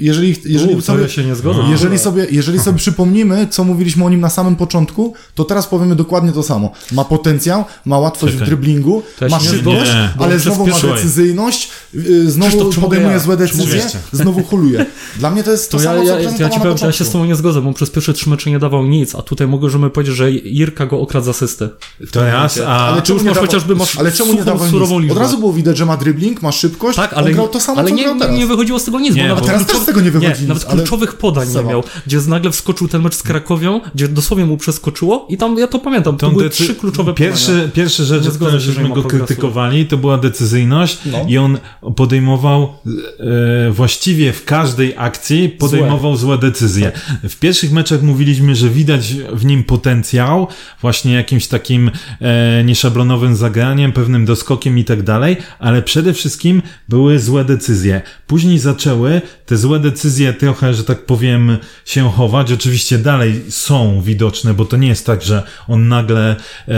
jeżeli, 0.00 0.36
jeżeli 0.44 0.74
U, 0.74 0.80
sobie, 0.80 1.08
się 1.08 1.24
nie 1.24 1.34
zgodzę. 1.34 1.60
jeżeli 1.70 1.98
sobie, 1.98 2.26
jeżeli 2.30 2.58
sobie 2.58 2.78
przypomnimy, 2.84 3.46
co 3.50 3.64
mówiliśmy 3.64 4.04
o 4.04 4.10
nim 4.10 4.20
na 4.20 4.30
samym 4.30 4.56
początku, 4.56 5.14
to 5.34 5.44
teraz 5.44 5.66
powiemy 5.66 5.96
dokładnie 5.96 6.32
to 6.32 6.42
samo. 6.42 6.72
Ma 6.92 7.04
potencjał, 7.04 7.64
ma 7.84 7.98
łatwość 7.98 8.32
Czekaj. 8.32 8.46
w 8.46 8.50
driblingu, 8.50 9.02
ma 9.30 9.40
szybkość, 9.40 9.90
ale 10.18 10.38
znowu 10.38 10.66
ma 10.66 10.80
decyzyjność, 10.80 11.70
y, 11.94 12.30
znowu 12.30 12.70
podejmuje 12.80 13.12
ja. 13.12 13.18
złe 13.18 13.36
decyzje, 13.36 13.82
znowu 14.12 14.42
huluje. 14.42 14.86
Dla 15.16 15.30
mnie 15.30 15.44
to 15.44 15.50
jest 15.50 15.70
to, 15.70 15.78
to 15.78 15.84
samo, 15.84 16.02
ja, 16.02 16.20
ja, 16.20 16.30
ja, 16.38 16.50
ci 16.50 16.60
powiem, 16.60 16.76
ja 16.82 16.92
się 16.92 17.04
z 17.04 17.10
tobą 17.10 17.24
nie 17.24 17.36
zgodzę, 17.36 17.60
bo 17.62 17.72
przez 17.72 17.90
pierwsze 17.90 18.12
trzy 18.12 18.30
mecze 18.30 18.50
nie 18.50 18.58
dawał 18.58 18.86
nic, 18.86 19.14
a 19.14 19.22
tutaj 19.22 19.46
możemy 19.46 19.90
powiedzieć, 19.90 20.16
że 20.16 20.30
Irka 20.32 20.86
go 20.86 21.00
okradł 21.00 21.26
z 21.26 21.28
asysty. 21.28 21.68
To 22.10 22.24
raz, 22.24 22.60
a... 22.60 22.66
Ale 22.66 23.02
czemu 23.02 23.22
nie 23.22 23.34
chociażby 23.34 23.76
masz 23.76 23.98
ale 23.98 24.12
czemu 24.12 24.32
nie 24.34 24.44
dawał 24.44 25.00
nic? 25.00 25.12
Od 25.12 25.18
razu 25.18 25.38
było 25.38 25.52
widać, 25.52 25.76
że 25.76 25.86
ma 25.86 25.96
dribbling, 25.96 26.42
ma 26.42 26.52
szybkość, 26.52 26.96
tak, 26.96 27.12
ale, 27.12 27.26
on 27.26 27.32
grał 27.32 27.48
to 27.48 27.60
samo, 27.60 27.78
ale 27.78 27.88
co 27.88 27.94
nie, 27.94 28.14
nie 28.38 28.46
wychodziło 28.46 28.78
z 28.78 28.84
tego 28.84 29.00
nic, 29.00 29.14
nie, 29.14 29.22
bo 29.22 29.28
nawet 29.28 29.46
teraz 29.46 29.66
też 29.66 29.76
z 29.76 29.84
tego 29.84 30.00
nie 30.00 30.10
wychodzi 30.10 30.42
nie, 30.42 30.48
nawet 30.48 30.64
kluczowych 30.64 31.14
podań 31.14 31.48
nie 31.54 31.64
miał, 31.64 31.84
gdzie 32.06 32.20
nagle 32.28 32.50
wskoczył 32.50 32.88
ten 32.88 33.02
mecz 33.02 33.14
z 33.14 33.22
Krakowią, 33.22 33.80
gdzie 33.94 34.08
dosłownie 34.08 34.46
mu 34.46 34.56
przeskoczyło 34.56 35.26
i 35.28 35.36
tam, 35.36 35.58
ja 35.58 35.66
to 35.66 35.78
pamiętam, 35.78 36.16
to 36.16 36.30
były 36.30 36.50
trzy 36.50 36.74
kluczowe 36.74 37.14
podania. 37.14 37.36
Pierwsze 37.74 38.04
rzeczy, 38.04 38.30
które 38.30 38.60
żeśmy 38.60 38.88
go 38.88 39.02
krytykowali, 39.02 39.86
to 39.86 39.96
była 39.96 40.18
decyzyjność 40.18 40.98
no. 41.06 41.18
i 41.28 41.38
on 41.38 41.58
podejmował 41.96 42.62
e, 42.62 43.70
właściwie 43.70 44.32
w 44.32 44.44
każdej 44.44 44.94
akcji 44.96 45.48
podejmował 45.48 46.16
złe, 46.16 46.36
złe 46.36 46.50
decyzje. 46.50 46.92
W 47.28 47.38
pierwszych 47.38 47.72
meczach 47.72 48.02
mówiliśmy, 48.02 48.54
że 48.54 48.68
widać 48.68 49.14
w 49.32 49.44
nim 49.44 49.64
potencjał, 49.64 50.48
właśnie 50.80 51.12
jakimś 51.12 51.46
takim 51.46 51.90
e, 52.20 52.64
nieszablonowym 52.64 53.36
zagraniem, 53.36 53.92
pewnym 53.92 54.24
doskokiem 54.24 54.78
i 54.78 54.84
tak 54.84 55.02
dalej, 55.02 55.36
ale 55.58 55.82
przede 55.82 56.12
wszystkim 56.12 56.62
były 56.88 57.18
złe 57.18 57.44
decyzje. 57.44 58.02
Później 58.26 58.58
zaczęły 58.58 59.20
te 59.46 59.56
złe 59.56 59.80
decyzje 59.80 60.32
trochę, 60.32 60.74
że 60.74 60.84
tak 60.84 61.06
powiem, 61.06 61.58
się 61.84 62.10
chować. 62.10 62.52
Oczywiście 62.52 62.98
dalej 62.98 63.42
są 63.48 64.02
widoczne, 64.02 64.54
bo 64.54 64.64
to 64.64 64.76
nie 64.76 64.88
jest 64.88 65.06
tak, 65.06 65.22
że 65.22 65.42
on 65.68 65.88
nagle 65.88 66.30
e, 66.30 66.74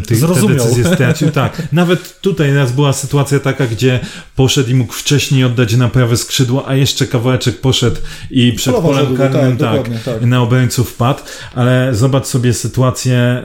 te, 0.00 0.16
te 0.16 0.46
decyzje 0.48 0.84
stracił. 0.84 1.30
Tak, 1.30 1.62
nawet 1.72 2.20
tutaj 2.20 2.54
raz 2.54 2.72
była 2.72 2.92
sytuacja 2.92 3.40
taka, 3.40 3.66
gdzie 3.66 4.00
poszedł 4.48 4.70
i 4.70 4.74
mógł 4.74 4.92
wcześniej 4.92 5.44
oddać 5.44 5.76
na 5.76 5.88
prawe 5.88 6.16
skrzydło, 6.16 6.68
a 6.68 6.74
jeszcze 6.74 7.06
kawałeczek 7.06 7.60
poszedł 7.60 7.96
i 8.30 8.52
przed 8.52 8.74
polem 8.74 9.16
karnym 9.16 9.56
tak, 9.56 9.88
tak, 10.04 10.22
na 10.22 10.42
obrońców 10.42 10.90
wpadł, 10.90 11.20
ale 11.54 11.94
zobacz 11.94 12.26
sobie 12.26 12.54
sytuację, 12.54 13.42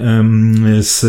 z, 0.80 1.06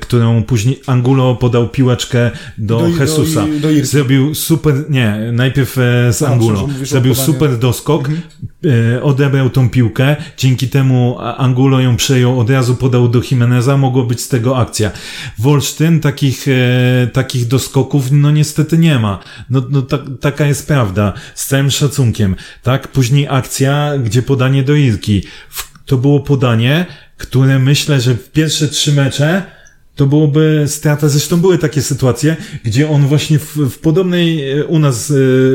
którą 0.00 0.42
później 0.44 0.80
Angulo 0.86 1.34
podał 1.34 1.68
piłeczkę 1.68 2.30
do, 2.58 2.78
do 2.78 2.88
Jesusa. 2.88 3.46
Do, 3.60 3.72
do 3.72 3.84
Zrobił 3.84 4.34
super, 4.34 4.74
nie, 4.90 5.30
najpierw 5.32 5.78
e, 5.78 6.12
z 6.12 6.22
Angulo. 6.22 6.68
Zrobił 6.82 7.14
super 7.14 7.58
doskok, 7.58 8.00
mhm. 8.00 8.22
E, 8.64 9.02
odebrał 9.02 9.50
tą 9.50 9.70
piłkę, 9.70 10.16
dzięki 10.36 10.68
temu 10.68 11.16
Angulo 11.18 11.80
ją 11.80 11.96
przejął, 11.96 12.40
od 12.40 12.50
razu 12.50 12.76
podał 12.76 13.08
do 13.08 13.22
Jimeneza, 13.30 13.76
mogło 13.76 14.04
być 14.04 14.20
z 14.20 14.28
tego 14.28 14.58
akcja. 14.58 14.90
Wolsztyn 15.38 16.00
takich, 16.00 16.46
e, 16.48 17.06
takich 17.06 17.46
doskoków, 17.46 18.12
no 18.12 18.30
niestety 18.30 18.78
nie 18.78 18.98
ma. 18.98 19.18
No, 19.50 19.62
no 19.70 19.82
ta, 19.82 19.98
taka 20.20 20.46
jest 20.46 20.66
prawda, 20.66 21.12
z 21.34 21.46
całym 21.46 21.70
szacunkiem. 21.70 22.36
Tak, 22.62 22.88
później 22.88 23.26
akcja, 23.30 23.92
gdzie 24.04 24.22
podanie 24.22 24.62
do 24.62 24.74
Irki. 24.74 25.22
To 25.86 25.96
było 25.96 26.20
podanie, 26.20 26.86
które 27.16 27.58
myślę, 27.58 28.00
że 28.00 28.14
w 28.14 28.30
pierwsze 28.30 28.68
trzy 28.68 28.92
mecze 28.92 29.55
to 29.96 30.06
byłoby 30.06 30.64
strata. 30.66 31.08
Zresztą 31.08 31.36
były 31.36 31.58
takie 31.58 31.82
sytuacje, 31.82 32.36
gdzie 32.64 32.90
on 32.90 33.06
właśnie 33.06 33.38
w, 33.38 33.56
w, 33.56 33.78
podobnej 33.78 34.50
e, 34.50 34.64
u 34.64 34.78
nas, 34.78 35.10
e, 35.10 35.14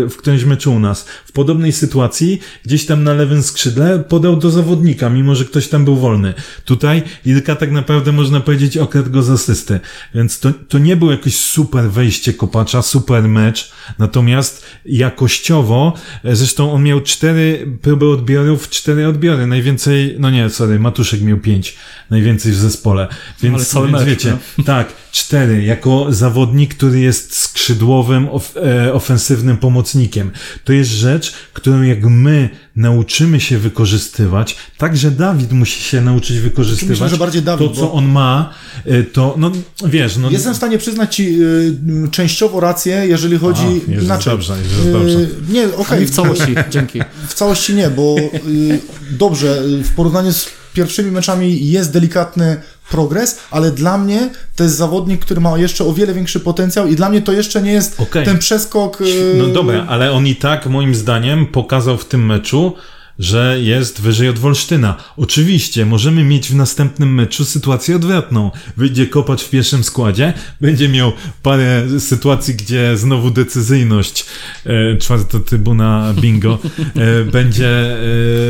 w 0.09 0.13
którymś 0.17 0.43
meczu 0.43 0.73
u 0.73 0.79
nas, 0.79 1.05
w 1.25 1.31
podobnej 1.31 1.71
sytuacji, 1.71 2.39
gdzieś 2.65 2.85
tam 2.85 3.03
na 3.03 3.13
lewym 3.13 3.43
skrzydle 3.43 3.99
podał 3.99 4.37
do 4.37 4.49
zawodnika, 4.49 5.09
mimo 5.09 5.35
że 5.35 5.45
ktoś 5.45 5.67
tam 5.67 5.85
był 5.85 5.95
wolny. 5.95 6.33
Tutaj 6.65 7.03
Ilka 7.25 7.55
tak 7.55 7.71
naprawdę 7.71 8.11
można 8.11 8.39
powiedzieć 8.39 8.77
okradł 8.77 9.11
go 9.11 9.23
z 9.23 9.29
asysty. 9.29 9.79
Więc 10.15 10.39
to, 10.39 10.51
to 10.67 10.79
nie 10.79 10.95
było 10.95 11.11
jakieś 11.11 11.35
super 11.35 11.91
wejście 11.91 12.33
kopacza, 12.33 12.81
super 12.81 13.23
mecz, 13.23 13.71
natomiast 13.99 14.65
jakościowo, 14.85 15.93
e, 16.23 16.35
zresztą 16.35 16.71
on 16.71 16.83
miał 16.83 17.01
cztery 17.01 17.67
próby 17.81 18.09
odbiorów, 18.09 18.69
cztery 18.69 19.07
odbiory. 19.07 19.47
Najwięcej, 19.47 20.15
no 20.19 20.29
nie, 20.29 20.49
sorry, 20.49 20.79
Matuszek 20.79 21.21
miał 21.21 21.37
pięć, 21.37 21.75
najwięcej 22.09 22.51
w 22.51 22.55
zespole. 22.55 23.07
Więc, 23.41 23.55
Ale 23.55 23.65
cały 23.65 23.87
więc 23.87 23.99
mecz, 23.99 24.09
wiecie, 24.09 24.30
tak, 24.65 24.93
cztery, 25.11 25.63
jako 25.63 26.07
zawodnik, 26.09 26.75
który 26.75 26.99
jest 26.99 27.35
skrzydłowym, 27.35 28.29
of, 28.29 28.53
e, 28.57 28.93
ofensywnym 28.93 29.57
pomocnikiem. 29.57 30.31
To 30.63 30.73
jest 30.73 30.89
rzecz, 30.89 31.33
którą 31.53 31.81
jak 31.81 32.03
my 32.03 32.49
nauczymy 32.75 33.39
się 33.39 33.57
wykorzystywać, 33.57 34.57
także 34.77 35.11
Dawid 35.11 35.51
musi 35.51 35.83
się 35.83 36.01
nauczyć 36.01 36.39
wykorzystywać. 36.39 36.89
Myślę, 36.89 37.09
że 37.09 37.17
bardziej 37.17 37.41
Dawid, 37.41 37.69
to, 37.69 37.75
co 37.75 37.81
bo... 37.81 37.93
on 37.93 38.05
ma, 38.05 38.53
e, 38.85 39.03
to, 39.03 39.35
no 39.37 39.51
wiesz, 39.85 40.17
no... 40.17 40.29
Jestem 40.29 40.53
w 40.53 40.57
stanie 40.57 40.77
przyznać 40.77 41.15
ci 41.15 41.41
y, 41.41 42.09
częściowo 42.11 42.59
rację, 42.59 43.03
jeżeli 43.07 43.37
chodzi 43.37 43.63
A, 43.87 43.91
jest 43.91 44.05
inaczej. 44.05 44.33
Dobrze, 44.33 44.57
jest 44.57 44.91
dobrze. 44.91 45.19
Y, 45.19 45.29
nie, 45.49 45.65
okej. 45.65 45.77
Okay. 45.77 46.05
w 46.05 46.09
całości, 46.09 46.55
dzięki. 46.69 47.01
W 47.27 47.33
całości 47.33 47.73
nie, 47.73 47.89
bo 47.89 48.15
y, 48.47 48.79
dobrze, 49.11 49.61
w 49.83 49.95
porównaniu 49.95 50.33
z 50.33 50.60
pierwszymi 50.73 51.11
meczami 51.11 51.71
jest 51.71 51.93
delikatny 51.93 52.61
progres, 52.91 53.39
ale 53.51 53.71
dla 53.71 53.97
mnie 53.97 54.29
to 54.55 54.63
jest 54.63 54.75
zawodnik, 54.75 55.21
który 55.21 55.41
ma 55.41 55.57
jeszcze 55.57 55.85
o 55.85 55.93
wiele 55.93 56.13
większy 56.13 56.39
potencjał 56.39 56.87
i 56.87 56.95
dla 56.95 57.09
mnie 57.09 57.21
to 57.21 57.31
jeszcze 57.31 57.61
nie 57.61 57.71
jest 57.71 57.99
okay. 57.99 58.25
ten 58.25 58.37
przeskok. 58.39 58.99
No 59.37 59.47
dobra, 59.47 59.85
ale 59.87 60.11
on 60.11 60.27
i 60.27 60.35
tak 60.35 60.65
moim 60.65 60.95
zdaniem 60.95 61.45
pokazał 61.45 61.97
w 61.97 62.05
tym 62.05 62.25
meczu, 62.25 62.75
że 63.21 63.57
jest 63.61 64.01
wyżej 64.01 64.29
od 64.29 64.39
Wolsztyna. 64.39 64.97
Oczywiście, 65.17 65.85
możemy 65.85 66.23
mieć 66.23 66.49
w 66.49 66.55
następnym 66.55 67.13
meczu 67.13 67.45
sytuację 67.45 67.95
odwrotną. 67.95 68.51
Wyjdzie 68.77 69.07
kopacz 69.07 69.43
w 69.43 69.49
pierwszym 69.49 69.83
składzie, 69.83 70.33
będzie 70.61 70.89
miał 70.89 71.11
parę 71.43 71.99
sytuacji, 71.99 72.55
gdzie 72.55 72.97
znowu 72.97 73.31
decyzyjność, 73.31 74.25
e, 74.65 74.97
czwarta 74.97 75.39
trybuna 75.39 76.13
bingo, 76.21 76.59
e, 76.95 77.23
będzie, 77.23 77.97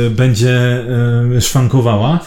e, 0.05 0.09
będzie 0.09 0.85
e, 1.37 1.41
szwankowała 1.41 2.19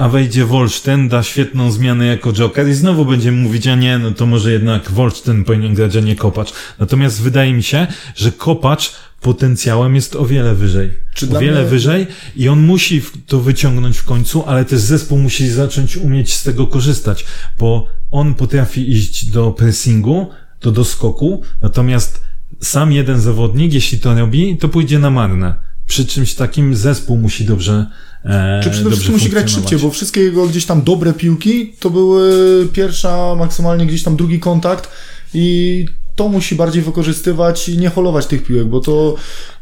a 0.00 0.08
wejdzie 0.08 0.44
Wolsztyn, 0.44 1.08
da 1.08 1.22
świetną 1.22 1.72
zmianę 1.72 2.06
jako 2.06 2.32
Joker 2.32 2.68
i 2.68 2.74
znowu 2.74 3.04
będziemy 3.04 3.36
mówić, 3.42 3.66
a 3.66 3.74
nie, 3.74 3.98
no 3.98 4.10
to 4.10 4.26
może 4.26 4.52
jednak 4.52 4.90
Wolsztyn 4.90 5.44
powinien 5.44 5.74
grać, 5.74 5.96
a 5.96 6.00
nie 6.00 6.16
Kopacz. 6.16 6.52
Natomiast 6.78 7.22
wydaje 7.22 7.54
mi 7.54 7.62
się, 7.62 7.86
że 8.14 8.32
Kopacz 8.32 8.92
potencjałem 9.20 9.94
jest 9.94 10.16
o 10.16 10.26
wiele 10.26 10.54
wyżej. 10.54 10.90
Czy 11.14 11.36
o 11.36 11.40
wiele 11.40 11.60
mnie... 11.60 11.70
wyżej 11.70 12.06
i 12.36 12.48
on 12.48 12.60
musi 12.60 13.02
to 13.26 13.40
wyciągnąć 13.40 13.98
w 13.98 14.04
końcu, 14.04 14.44
ale 14.46 14.64
też 14.64 14.80
zespół 14.80 15.18
musi 15.18 15.48
zacząć 15.48 15.96
umieć 15.96 16.34
z 16.34 16.42
tego 16.42 16.66
korzystać, 16.66 17.24
bo 17.58 17.86
on 18.10 18.34
potrafi 18.34 18.90
iść 18.90 19.26
do 19.26 19.50
pressingu, 19.50 20.30
do 20.60 20.72
doskoku, 20.72 21.42
natomiast 21.62 22.22
sam 22.60 22.92
jeden 22.92 23.20
zawodnik, 23.20 23.72
jeśli 23.72 23.98
to 23.98 24.14
robi, 24.14 24.56
to 24.56 24.68
pójdzie 24.68 24.98
na 24.98 25.10
marne. 25.10 25.54
Przy 25.86 26.06
czymś 26.06 26.34
takim 26.34 26.76
zespół 26.76 27.16
musi 27.16 27.44
dobrze 27.44 27.86
Czy 28.62 28.70
przede 28.70 28.90
wszystkim 28.90 29.12
musi 29.12 29.28
grać 29.30 29.50
szybciej, 29.50 29.78
bo 29.78 29.90
wszystkie 29.90 30.20
jego 30.20 30.46
gdzieś 30.46 30.66
tam 30.66 30.82
dobre 30.82 31.12
piłki 31.12 31.72
to 31.80 31.90
były 31.90 32.68
pierwsza, 32.72 33.34
maksymalnie 33.34 33.86
gdzieś 33.86 34.02
tam 34.02 34.16
drugi 34.16 34.40
kontakt 34.40 34.90
i 35.34 35.86
to 36.16 36.28
musi 36.28 36.54
bardziej 36.54 36.82
wykorzystywać 36.82 37.68
i 37.68 37.78
nie 37.78 37.90
holować 37.90 38.26
tych 38.26 38.44
piłek, 38.44 38.66
bo 38.66 38.80
to 38.80 39.14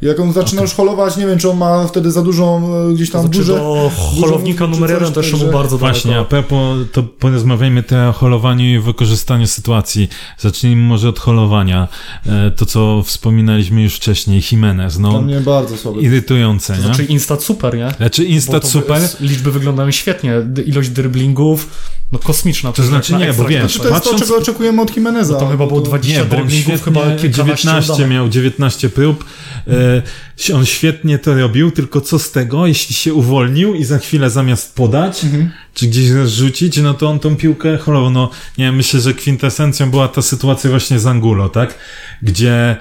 jak 0.03 0.21
on 0.21 0.33
zaczyna 0.33 0.63
już 0.63 0.75
holować, 0.75 1.17
nie 1.17 1.27
wiem, 1.27 1.39
czy 1.39 1.51
on 1.51 1.59
ma 1.59 1.87
wtedy 1.87 2.11
za 2.11 2.23
dużą 2.23 2.75
e, 2.91 2.95
gdzieś 2.95 3.11
tam 3.11 3.23
znaczy, 3.23 3.39
burzę. 3.39 3.53
Do 3.53 3.91
holownika 4.21 4.67
numer 4.67 4.91
jeden 4.91 5.13
też 5.13 5.33
mu 5.33 5.53
bardzo 5.53 5.79
Właśnie, 5.79 6.11
daleko. 6.11 6.27
a 6.27 6.29
propos, 6.31 6.79
to 6.93 7.03
porozmawiajmy 7.03 7.83
te 7.83 8.09
o 8.09 8.13
holowaniu 8.13 8.65
i 8.65 8.79
wykorzystaniu 8.79 9.47
sytuacji. 9.47 10.09
Zacznijmy 10.39 10.83
może 10.83 11.09
od 11.09 11.19
holowania. 11.19 11.89
E, 12.27 12.51
to, 12.51 12.67
co 12.67 13.03
wspominaliśmy 13.03 13.83
już 13.83 13.97
wcześniej, 13.97 14.43
Jimenez. 14.53 14.99
No, 14.99 15.11
Dla 15.11 15.21
mnie 15.21 15.41
bardzo 15.41 15.77
słabe. 15.77 16.01
Irytujące, 16.01 16.77
nie? 16.77 16.83
Znaczy 16.83 17.05
instat 17.05 17.43
super, 17.43 17.77
nie? 17.77 17.91
Znaczy 17.97 18.25
instat 18.25 18.69
super. 18.69 19.03
Liczby 19.21 19.53
wyglądają 19.53 19.91
świetnie. 19.91 20.33
Ilość 20.67 20.89
dribblingów, 20.89 21.69
no 22.13 22.19
kosmiczna. 22.19 22.73
To 22.73 22.83
znaczy 22.83 23.15
nie, 23.15 23.33
bo 23.33 23.45
wiesz, 23.45 23.61
znaczy, 23.61 23.79
to 23.79 23.89
jest 23.89 23.95
patrząc... 23.95 24.21
to, 24.21 24.27
czego 24.27 24.39
oczekujemy 24.39 24.83
od 24.83 24.97
Jimeneza. 24.97 25.35
No 25.35 25.41
to 25.41 25.47
chyba 25.47 25.67
było 25.67 25.81
20 25.81 26.23
nie, 26.23 26.29
driblingów, 26.29 26.85
chyba 26.85 27.17
19 27.17 28.07
miał, 28.07 28.29
19 28.29 28.89
prób. 28.89 29.25
E, 29.69 30.55
on 30.55 30.67
świetnie 30.67 31.19
to 31.19 31.35
robił, 31.35 31.71
tylko 31.71 32.01
co 32.01 32.19
z 32.19 32.31
tego, 32.31 32.67
jeśli 32.67 32.95
się 32.95 33.15
uwolnił 33.15 33.75
i 33.75 33.85
za 33.85 33.99
chwilę 33.99 34.31
zamiast 34.31 34.75
podać, 34.75 35.25
mhm. 35.25 35.51
czy 35.75 35.87
gdzieś 35.87 36.11
rozrzucić, 36.11 36.77
no 36.77 36.95
to 36.95 37.09
on 37.09 37.19
tą 37.19 37.37
piłkę 37.37 37.79
holował. 37.79 38.11
No, 38.11 38.31
nie 38.59 38.65
wiem, 38.65 38.77
myślę, 38.77 39.01
że 39.01 39.15
kwintesencją 39.15 39.91
była 39.91 40.09
ta 40.09 40.23
sytuacja 40.23 40.71
właśnie 40.71 40.99
z 40.99 41.07
Angulo, 41.07 41.49
tak? 41.49 41.75
Gdzie 42.23 42.77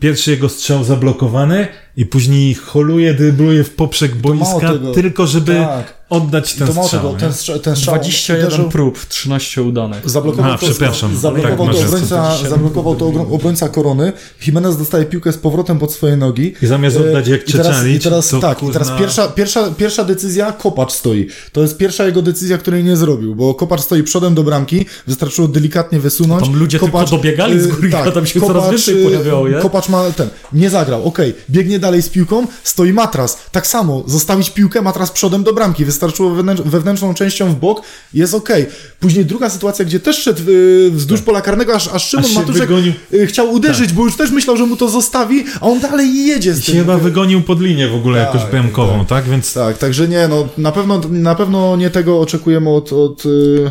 pierwszy 0.00 0.30
jego 0.30 0.48
strzał 0.48 0.84
zablokowany 0.84 1.68
i 1.96 2.06
później 2.06 2.54
holuje, 2.54 3.14
dybluje 3.14 3.64
w 3.64 3.70
poprzek 3.70 4.14
boiska, 4.14 4.72
tylko 4.94 5.26
żeby 5.26 5.54
tak 5.54 5.95
oddać 6.10 6.54
ten 6.54 6.68
strzał. 6.68 6.88
Tego, 6.88 7.14
ten, 7.14 7.32
strzał, 7.32 7.58
ten 7.58 7.76
strzał 7.76 7.94
21 7.94 8.46
uderzył, 8.46 8.68
prób, 8.68 9.06
13 9.08 9.62
udanych. 9.62 10.10
Zablokował 10.10 10.52
A, 10.52 10.58
to, 10.58 10.66
przepraszam. 10.66 11.16
Zablokował, 11.16 11.66
tak, 11.66 11.76
to 11.76 11.86
obrońca, 11.86 12.36
zablokował 12.48 12.96
to 12.96 13.06
obrońca 13.06 13.68
korony. 13.68 14.12
Jimenez 14.46 14.76
dostaje 14.76 15.04
piłkę 15.04 15.32
z 15.32 15.38
powrotem 15.38 15.78
pod 15.78 15.92
swoje 15.92 16.16
nogi. 16.16 16.54
I 16.62 16.66
zamiast 16.66 16.96
oddać 16.96 17.28
jak 17.28 17.44
Czeczanic, 17.44 18.00
I 18.00 18.04
teraz, 18.04 18.28
to 18.28 18.40
tak, 18.40 18.58
kurna... 18.58 18.70
i 18.70 18.72
teraz 18.72 18.98
pierwsza, 18.98 19.28
pierwsza, 19.28 19.70
pierwsza 19.70 20.04
decyzja, 20.04 20.52
Kopacz 20.52 20.92
stoi. 20.92 21.28
To 21.52 21.62
jest 21.62 21.76
pierwsza 21.76 22.06
jego 22.06 22.22
decyzja, 22.22 22.58
której 22.58 22.84
nie 22.84 22.96
zrobił, 22.96 23.34
bo 23.34 23.54
Kopacz 23.54 23.80
stoi 23.80 24.02
przodem 24.02 24.34
do 24.34 24.42
bramki, 24.42 24.86
wystarczyło 25.06 25.48
delikatnie 25.48 26.00
wysunąć. 26.00 26.42
Tam 26.42 26.56
ludzie 26.56 26.78
Kopacz, 26.78 27.10
tylko 27.10 27.16
dobiegali 27.16 27.60
z 27.60 27.66
góry, 27.66 27.90
tak, 27.90 28.14
tam 28.14 28.26
się 28.26 28.40
Kopacz, 28.40 28.56
coraz 28.56 28.70
więcej 28.70 29.04
pojawiało, 29.04 29.48
nie? 29.48 29.54
Kopacz 29.54 29.88
ma 29.88 30.10
ten, 30.10 30.28
nie 30.52 30.70
zagrał, 30.70 31.04
okej, 31.04 31.30
okay. 31.30 31.42
biegnie 31.50 31.78
dalej 31.78 32.02
z 32.02 32.08
piłką, 32.08 32.46
stoi 32.62 32.92
matras. 32.92 33.38
Tak 33.52 33.66
samo, 33.66 34.02
zostawić 34.06 34.50
piłkę, 34.50 34.82
matras 34.82 35.10
przodem 35.10 35.44
do 35.44 35.52
bramki, 35.52 35.84
wystarczyło 35.96 36.30
wewnętrzną 36.64 37.14
częścią 37.14 37.50
w 37.50 37.54
bok, 37.54 37.82
jest. 38.14 38.34
Okay. 38.34 38.66
Później 39.00 39.24
druga 39.24 39.50
sytuacja, 39.50 39.84
gdzie 39.84 40.00
też 40.00 40.22
szedł 40.22 40.42
y, 40.48 40.90
wzdłuż 40.90 41.18
tak. 41.20 41.26
pola 41.26 41.40
karnego, 41.40 41.74
aż, 41.74 41.88
aż 41.88 42.08
Szymon 42.08 42.32
Matuszek 42.34 42.62
wygonił. 42.62 42.92
Y, 43.12 43.26
chciał 43.26 43.52
uderzyć, 43.52 43.86
tak. 43.86 43.96
bo 43.96 44.04
już 44.04 44.16
też 44.16 44.30
myślał, 44.30 44.56
że 44.56 44.66
mu 44.66 44.76
to 44.76 44.88
zostawi, 44.88 45.44
a 45.60 45.66
on 45.66 45.80
dalej 45.80 46.26
jedzie 46.26 46.54
z 46.54 46.58
I 46.58 46.62
tym. 46.62 46.74
chyba 46.74 46.98
wygonił 46.98 47.42
pod 47.42 47.60
linię 47.60 47.88
w 47.88 47.94
ogóle 47.94 48.24
tak, 48.24 48.34
jakoś 48.34 48.50
bramkową, 48.50 48.98
tak. 48.98 49.08
tak? 49.08 49.24
Więc... 49.24 49.54
Tak, 49.54 49.78
także 49.78 50.08
nie, 50.08 50.28
no 50.28 50.48
na 50.58 50.72
pewno, 50.72 51.00
na 51.10 51.34
pewno 51.34 51.76
nie 51.76 51.90
tego 51.90 52.20
oczekujemy 52.20 52.70
od, 52.70 52.92
od 52.92 53.22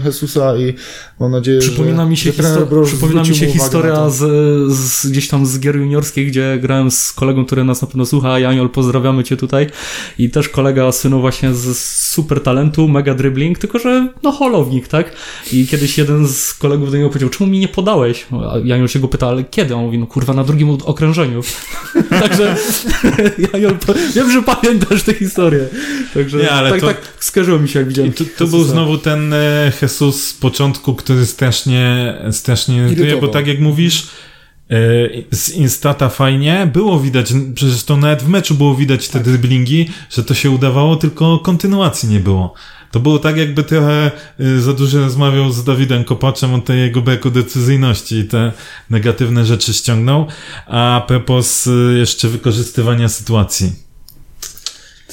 Jesusa 0.06 0.58
i 0.58 0.74
mam 1.20 1.32
nadzieję, 1.32 1.60
przypomina 1.60 2.04
że... 2.04 2.10
Mi 2.10 2.18
się 2.18 2.32
histor- 2.32 2.86
przypomina 2.86 3.24
mi 3.24 3.36
się 3.36 3.48
historia 3.48 4.10
z, 4.10 4.18
z, 4.74 5.08
gdzieś 5.08 5.28
tam 5.28 5.46
z 5.46 5.60
gier 5.60 5.76
juniorskiej, 5.76 6.28
gdzie 6.28 6.58
grałem 6.62 6.92
z 6.92 7.12
kolegą, 7.12 7.46
który 7.46 7.64
nas 7.64 7.82
na 7.82 7.88
pewno 7.88 8.06
słucha, 8.06 8.40
Janiol, 8.40 8.70
pozdrawiamy 8.70 9.24
cię 9.24 9.38
tutaj 9.38 9.68
i 10.20 10.30
też 10.30 10.50
kolega 10.50 10.92
synu 10.92 11.22
właśnie 11.22 11.54
z 11.54 11.78
super 12.16 12.40
talentu, 12.42 12.88
mega 12.88 13.14
dribbling, 13.14 13.60
tylko 13.60 13.80
że 13.80 14.08
no 14.24 14.32
holownik, 14.32 14.88
tak? 14.88 15.12
I 15.54 15.68
kiedyś 15.68 15.98
jeden 15.98 16.28
z 16.28 16.54
kolegów 16.54 16.92
do 16.92 16.98
niego 16.98 17.10
powiedział, 17.10 17.30
czemu 17.30 17.50
mi 17.50 17.60
nie 17.60 17.68
podałeś? 17.68 18.26
A 18.32 18.58
Janiol 18.64 18.88
się 18.88 19.00
go 19.00 19.08
pyta, 19.08 19.28
ale 19.28 19.44
kiedy? 19.44 19.76
On 19.76 19.84
mówi, 19.84 19.98
no 19.98 20.08
kurwa, 20.08 20.34
na 20.34 20.44
drugim 20.44 20.70
okrężeniu. 20.70 21.42
Także 22.22 22.56
Janiol, 23.54 23.78
wiem, 24.16 24.32
że 24.32 24.44
pamiętasz 24.44 25.04
tę 25.04 25.14
historię. 25.14 25.68
Także 26.14 26.38
nie, 26.38 26.52
ale 26.52 26.70
tak, 26.70 26.82
to... 26.82 26.88
tak 26.88 26.98
skarżyło 27.20 27.60
mi 27.60 27.70
się, 27.70 27.80
jak 27.80 27.88
widziałem. 27.88 28.14
To, 28.14 28.24
to 28.38 28.48
był 28.48 28.64
znowu 28.64 28.98
ten 28.98 29.34
e, 29.34 29.72
Jesus 29.82 30.24
z 30.24 30.34
początku, 30.34 30.96
który 30.96 31.26
strasznie, 31.26 32.14
strasznie 32.32 32.78
irytuje, 32.78 33.18
bo 33.18 33.28
tak 33.28 33.48
jak 33.48 33.60
mówisz, 33.60 34.08
z 35.32 35.50
Instata 35.50 36.10
fajnie, 36.10 36.70
było 36.74 37.00
widać, 37.00 37.34
przecież 37.56 37.84
to 37.84 37.98
nawet 37.98 38.24
w 38.24 38.28
meczu 38.28 38.56
było 38.56 38.76
widać 38.76 39.08
te 39.08 39.14
tak. 39.14 39.24
driblingi, 39.24 39.90
że 40.10 40.24
to 40.24 40.34
się 40.34 40.52
udawało, 40.52 40.96
tylko 40.96 41.40
kontynuacji 41.40 42.10
nie 42.10 42.20
było. 42.20 42.54
To 42.92 43.00
było 43.00 43.20
tak, 43.20 43.38
jakby 43.38 43.64
trochę 43.64 44.12
y, 44.40 44.62
za 44.62 44.74
dużo 44.74 45.00
rozmawiał 45.00 45.52
z 45.52 45.64
Dawidem 45.64 46.04
Kopaczem 46.04 46.54
o 46.54 46.60
tej 46.60 46.80
jego 46.80 47.02
braku 47.02 47.32
decyzyjności 47.32 48.16
i 48.16 48.24
te 48.24 48.52
negatywne 48.90 49.46
rzeczy 49.46 49.74
ściągnął, 49.74 50.28
a 50.68 51.06
propos 51.08 51.68
y, 51.68 51.96
jeszcze 51.98 52.28
wykorzystywania 52.28 53.10
sytuacji. 53.10 53.85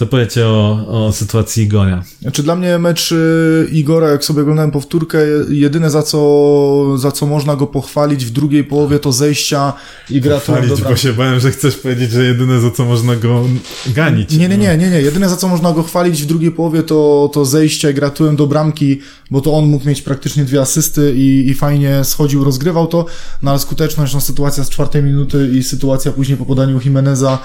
Co 0.03 0.07
powiecie 0.07 0.47
o, 0.47 0.87
o 0.89 1.13
sytuacji 1.13 1.65
Igora? 1.65 2.03
Znaczy 2.23 2.43
dla 2.43 2.57
mnie 2.57 2.79
mecz 2.79 3.13
y, 3.13 3.69
Igora, 3.73 4.09
jak 4.11 4.25
sobie 4.25 4.43
oglądałem 4.43 4.71
powtórkę, 4.71 5.19
jedyne 5.49 5.91
za 5.91 6.03
co, 6.03 6.99
za 6.99 7.13
co 7.13 7.27
można 7.27 7.57
go 7.57 7.67
pochwalić 7.67 8.27
w 8.27 8.31
drugiej 8.31 8.65
połowie 8.65 8.99
to 8.99 9.13
zejścia 9.13 9.73
i 10.11 10.21
gra 10.21 10.35
Pochwalić, 10.35 10.83
bo 10.83 10.97
się 10.97 11.13
bałem, 11.13 11.41
że 11.41 11.51
chcesz 11.51 11.77
powiedzieć, 11.77 12.11
że 12.11 12.25
jedyne 12.25 12.61
za 12.61 12.71
co 12.71 12.85
można 12.85 13.17
go 13.17 13.45
ganić. 13.87 14.31
Nie, 14.31 14.49
nie, 14.49 14.59
nie, 14.59 14.77
nie, 14.79 14.91
nie. 14.91 15.01
Jedyne 15.01 15.29
za 15.29 15.37
co 15.37 15.49
można 15.49 15.73
go 15.73 15.83
chwalić 15.83 16.23
w 16.23 16.27
drugiej 16.27 16.51
połowie 16.51 16.83
to, 16.83 17.31
to 17.33 17.45
zejście 17.45 17.91
i 17.91 17.95
gratułem 17.95 18.37
do 18.37 18.47
bramki, 18.47 19.01
bo 19.31 19.41
to 19.41 19.55
on 19.55 19.65
mógł 19.65 19.89
mieć 19.89 20.03
praktycznie 20.03 20.45
dwie 20.45 20.61
asysty 20.61 21.13
i, 21.17 21.51
i 21.51 21.55
fajnie 21.55 22.05
schodził, 22.05 22.45
rozgrywał 22.45 22.87
to, 22.87 23.07
no 23.43 23.51
ale 23.51 23.61
skuteczność, 23.61 24.15
no 24.15 24.21
sytuacja 24.21 24.65
z 24.65 24.71
czwartej 24.71 25.03
minuty 25.03 25.51
i 25.55 25.63
sytuacja 25.63 26.13
później 26.13 26.39
po 26.39 26.47
podaniu 26.47 26.81
Jimeneza 26.85 27.39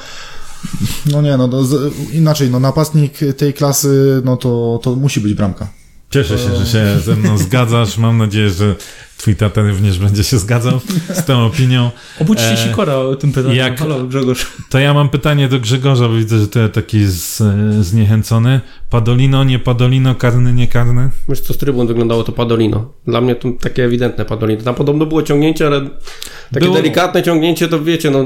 no 1.11 1.21
nie, 1.21 1.37
no 1.37 1.63
z, 1.63 1.93
inaczej, 2.13 2.49
no 2.49 2.59
napastnik 2.59 3.19
tej 3.37 3.53
klasy, 3.53 4.21
no 4.25 4.37
to, 4.37 4.79
to 4.83 4.95
musi 4.95 5.19
być 5.19 5.33
bramka. 5.33 5.67
Cieszę 6.09 6.37
się, 6.37 6.55
że 6.55 6.65
się 6.65 6.99
ze 6.99 7.15
mną 7.15 7.37
zgadzasz. 7.47 7.97
Mam 7.97 8.17
nadzieję, 8.17 8.49
że 8.49 8.75
twój 9.17 9.35
tata 9.35 9.61
również 9.61 9.99
będzie 9.99 10.23
się 10.23 10.37
zgadzał 10.37 10.79
z 11.13 11.25
tą 11.25 11.45
opinią. 11.45 11.91
Obudźcie 12.21 12.51
e, 12.51 12.57
Sikora 12.57 12.95
o 12.95 13.15
tym 13.15 13.31
pytaniu. 13.31 13.55
Jak, 13.55 13.79
Halo, 13.79 14.03
Grzegorz. 14.03 14.47
To 14.69 14.79
ja 14.79 14.93
mam 14.93 15.09
pytanie 15.09 15.47
do 15.47 15.59
Grzegorza, 15.59 16.07
bo 16.07 16.15
widzę, 16.15 16.39
że 16.39 16.47
ty 16.47 16.69
taki 16.69 17.05
z, 17.05 17.43
zniechęcony. 17.85 18.61
Padolino, 18.89 19.43
nie 19.43 19.59
Padolino, 19.59 20.15
karny, 20.15 20.53
nie 20.53 20.67
karny? 20.67 21.09
Wiesz 21.29 21.39
co, 21.39 21.53
z 21.53 21.57
trybun 21.57 21.87
wyglądało 21.87 22.23
to 22.23 22.31
Padolino. 22.31 22.93
Dla 23.05 23.21
mnie 23.21 23.35
to 23.35 23.49
takie 23.59 23.85
ewidentne 23.85 24.25
Padolino. 24.25 24.61
Tam 24.61 24.75
podobno 24.75 25.05
było 25.05 25.23
ciągnięcie, 25.23 25.67
ale 25.67 25.81
takie 26.53 26.65
było... 26.65 26.75
delikatne 26.75 27.23
ciągnięcie, 27.23 27.67
to 27.67 27.83
wiecie, 27.83 28.11
no 28.11 28.25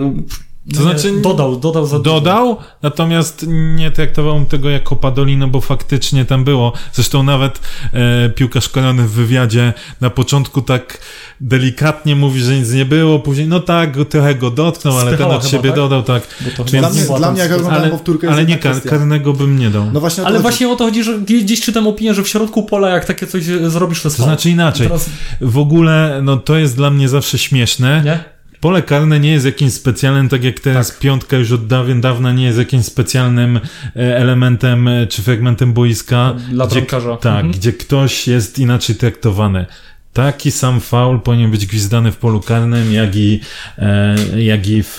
to 0.75 0.81
znaczy, 0.81 1.21
dodał, 1.21 1.59
dodał 1.59 1.85
za 1.85 1.99
Dodał, 1.99 2.57
natomiast 2.81 3.45
nie 3.75 3.91
traktował 3.91 4.45
tego 4.45 4.69
jako 4.69 4.95
Padolino, 4.95 5.47
bo 5.47 5.61
faktycznie 5.61 6.25
tam 6.25 6.43
było. 6.43 6.73
Zresztą 6.93 7.23
nawet 7.23 7.59
e, 7.93 8.29
piłkarz 8.29 8.69
Korony 8.69 9.03
w 9.03 9.11
wywiadzie 9.11 9.73
na 10.01 10.09
początku 10.09 10.61
tak 10.61 10.97
delikatnie 11.41 12.15
mówi, 12.15 12.41
że 12.41 12.59
nic 12.59 12.71
nie 12.71 12.85
było, 12.85 13.19
później 13.19 13.47
no 13.47 13.59
tak, 13.59 13.97
trochę 14.09 14.35
go 14.35 14.51
dotknął, 14.51 14.97
ale 14.97 15.17
ten 15.17 15.27
od 15.27 15.47
siebie 15.47 15.69
tak? 15.69 15.75
dodał, 15.75 16.03
tak. 16.03 16.27
Więc, 16.57 16.71
dla, 16.71 16.89
mnie, 16.89 17.03
dla 17.17 17.31
mnie, 17.31 17.41
jak 17.41 17.51
oglądam 17.51 17.89
powtórkę, 17.89 18.29
Ale 18.29 18.45
nie, 18.45 18.57
kar, 18.57 18.83
karnego 18.83 19.33
bym 19.33 19.59
nie 19.59 19.69
dał. 19.69 19.91
No 19.93 19.99
właśnie 19.99 20.23
ale 20.23 20.33
chodzi. 20.33 20.41
właśnie 20.41 20.69
o 20.69 20.75
to 20.75 20.85
chodzi, 20.85 21.03
że 21.03 21.19
gdzieś 21.19 21.61
czytam 21.61 21.87
opinię, 21.87 22.13
że 22.13 22.23
w 22.23 22.27
środku 22.27 22.63
pola, 22.63 22.89
jak 22.89 23.05
takie 23.05 23.27
coś 23.27 23.43
zrobisz, 23.43 24.01
to 24.01 24.09
To 24.09 24.23
znaczy 24.23 24.49
inaczej. 24.49 24.87
Teraz... 24.87 25.09
W 25.41 25.57
ogóle, 25.57 26.19
no 26.23 26.37
to 26.37 26.57
jest 26.57 26.75
dla 26.75 26.89
mnie 26.89 27.09
zawsze 27.09 27.37
śmieszne. 27.37 28.01
Nie? 28.05 28.40
Pole 28.61 28.81
karne 28.81 29.19
nie 29.19 29.31
jest 29.31 29.45
jakimś 29.45 29.73
specjalnym, 29.73 30.29
tak 30.29 30.43
jak 30.43 30.59
teraz 30.59 30.87
tak. 30.87 30.99
piątka 30.99 31.37
już 31.37 31.51
od 31.51 31.67
dawien 31.67 32.01
dawna 32.01 32.33
nie 32.33 32.45
jest 32.45 32.57
jakimś 32.57 32.85
specjalnym 32.85 33.57
e, 33.57 34.17
elementem 34.17 34.87
e, 34.87 35.07
czy 35.07 35.21
fragmentem 35.21 35.73
boiska. 35.73 36.35
Dla 36.51 36.67
gdzie, 36.67 36.81
Tak, 37.21 37.45
mhm. 37.45 37.51
gdzie 37.51 37.73
ktoś 37.73 38.27
jest 38.27 38.59
inaczej 38.59 38.95
traktowany. 38.95 39.65
Taki 40.13 40.51
sam 40.51 40.79
faul 40.79 41.19
powinien 41.19 41.51
być 41.51 41.65
gwizdany 41.65 42.11
w 42.11 42.17
polu 42.17 42.39
karnym, 42.39 42.93
jak 42.93 43.15
i, 43.15 43.39
e, 43.77 44.15
jak 44.37 44.67
i 44.67 44.83
w, 44.83 44.97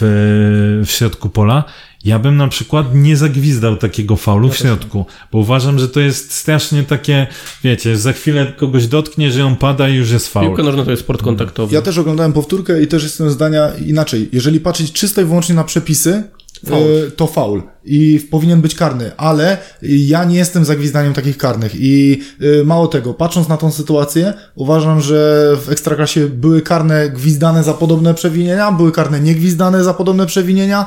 w 0.87 0.91
środku 0.91 1.29
pola. 1.29 1.65
Ja 2.05 2.19
bym 2.19 2.37
na 2.37 2.49
przykład 2.49 2.95
nie 2.95 3.17
zagwizdał 3.17 3.77
takiego 3.77 4.17
faulu 4.17 4.51
w 4.51 4.57
środku, 4.57 5.07
bo 5.33 5.39
uważam, 5.39 5.79
że 5.79 5.89
to 5.89 6.01
jest 6.01 6.33
strasznie 6.33 6.83
takie, 6.83 7.27
wiecie, 7.65 7.97
za 7.97 8.13
chwilę 8.13 8.53
kogoś 8.57 8.87
dotknie, 8.87 9.33
że 9.33 9.45
on 9.45 9.57
pada 9.57 9.89
i 9.89 9.95
już 9.95 10.11
jest 10.11 10.29
faul. 10.29 10.47
Piłka 10.47 10.63
nożna 10.63 10.85
to 10.85 10.91
jest 10.91 11.03
sport 11.03 11.23
kontaktowy. 11.23 11.75
Ja 11.75 11.83
też 11.83 11.99
oglądałem 11.99 12.33
powtórkę 12.33 12.83
i 12.83 12.87
też 12.87 13.03
jestem 13.03 13.31
zdania 13.31 13.73
inaczej. 13.87 14.29
Jeżeli 14.33 14.61
patrzeć 14.61 14.93
czysto 14.93 15.21
i 15.21 15.25
wyłącznie 15.25 15.55
na 15.55 15.65
przepisy, 15.65 16.23
Faul. 16.67 16.83
Y, 16.83 17.11
to 17.11 17.27
faul 17.27 17.63
i 17.85 18.29
powinien 18.31 18.61
być 18.61 18.75
karny, 18.75 19.17
ale 19.17 19.59
ja 19.83 20.25
nie 20.25 20.37
jestem 20.37 20.65
za 20.65 20.77
gwizdaniem 20.77 21.13
takich 21.13 21.39
karnych 21.39 21.73
i 21.75 22.23
y, 22.43 22.65
mało 22.65 22.87
tego, 22.87 23.15
patrząc 23.15 23.49
na 23.49 23.57
tą 23.57 23.73
sytuację, 23.73 24.35
uważam, 24.55 25.01
że 25.01 25.51
w 25.65 25.71
Ekstraklasie 25.71 26.29
były 26.29 26.63
karne 26.63 27.11
gwizdane 27.11 27.65
za 27.65 27.75
podobne 27.75 28.15
przewinienia, 28.15 28.73
były 28.73 28.93
karne 28.93 29.21
niegwizdane 29.21 29.85
za 29.85 29.95
podobne 29.95 30.27
przewinienia, 30.27 30.87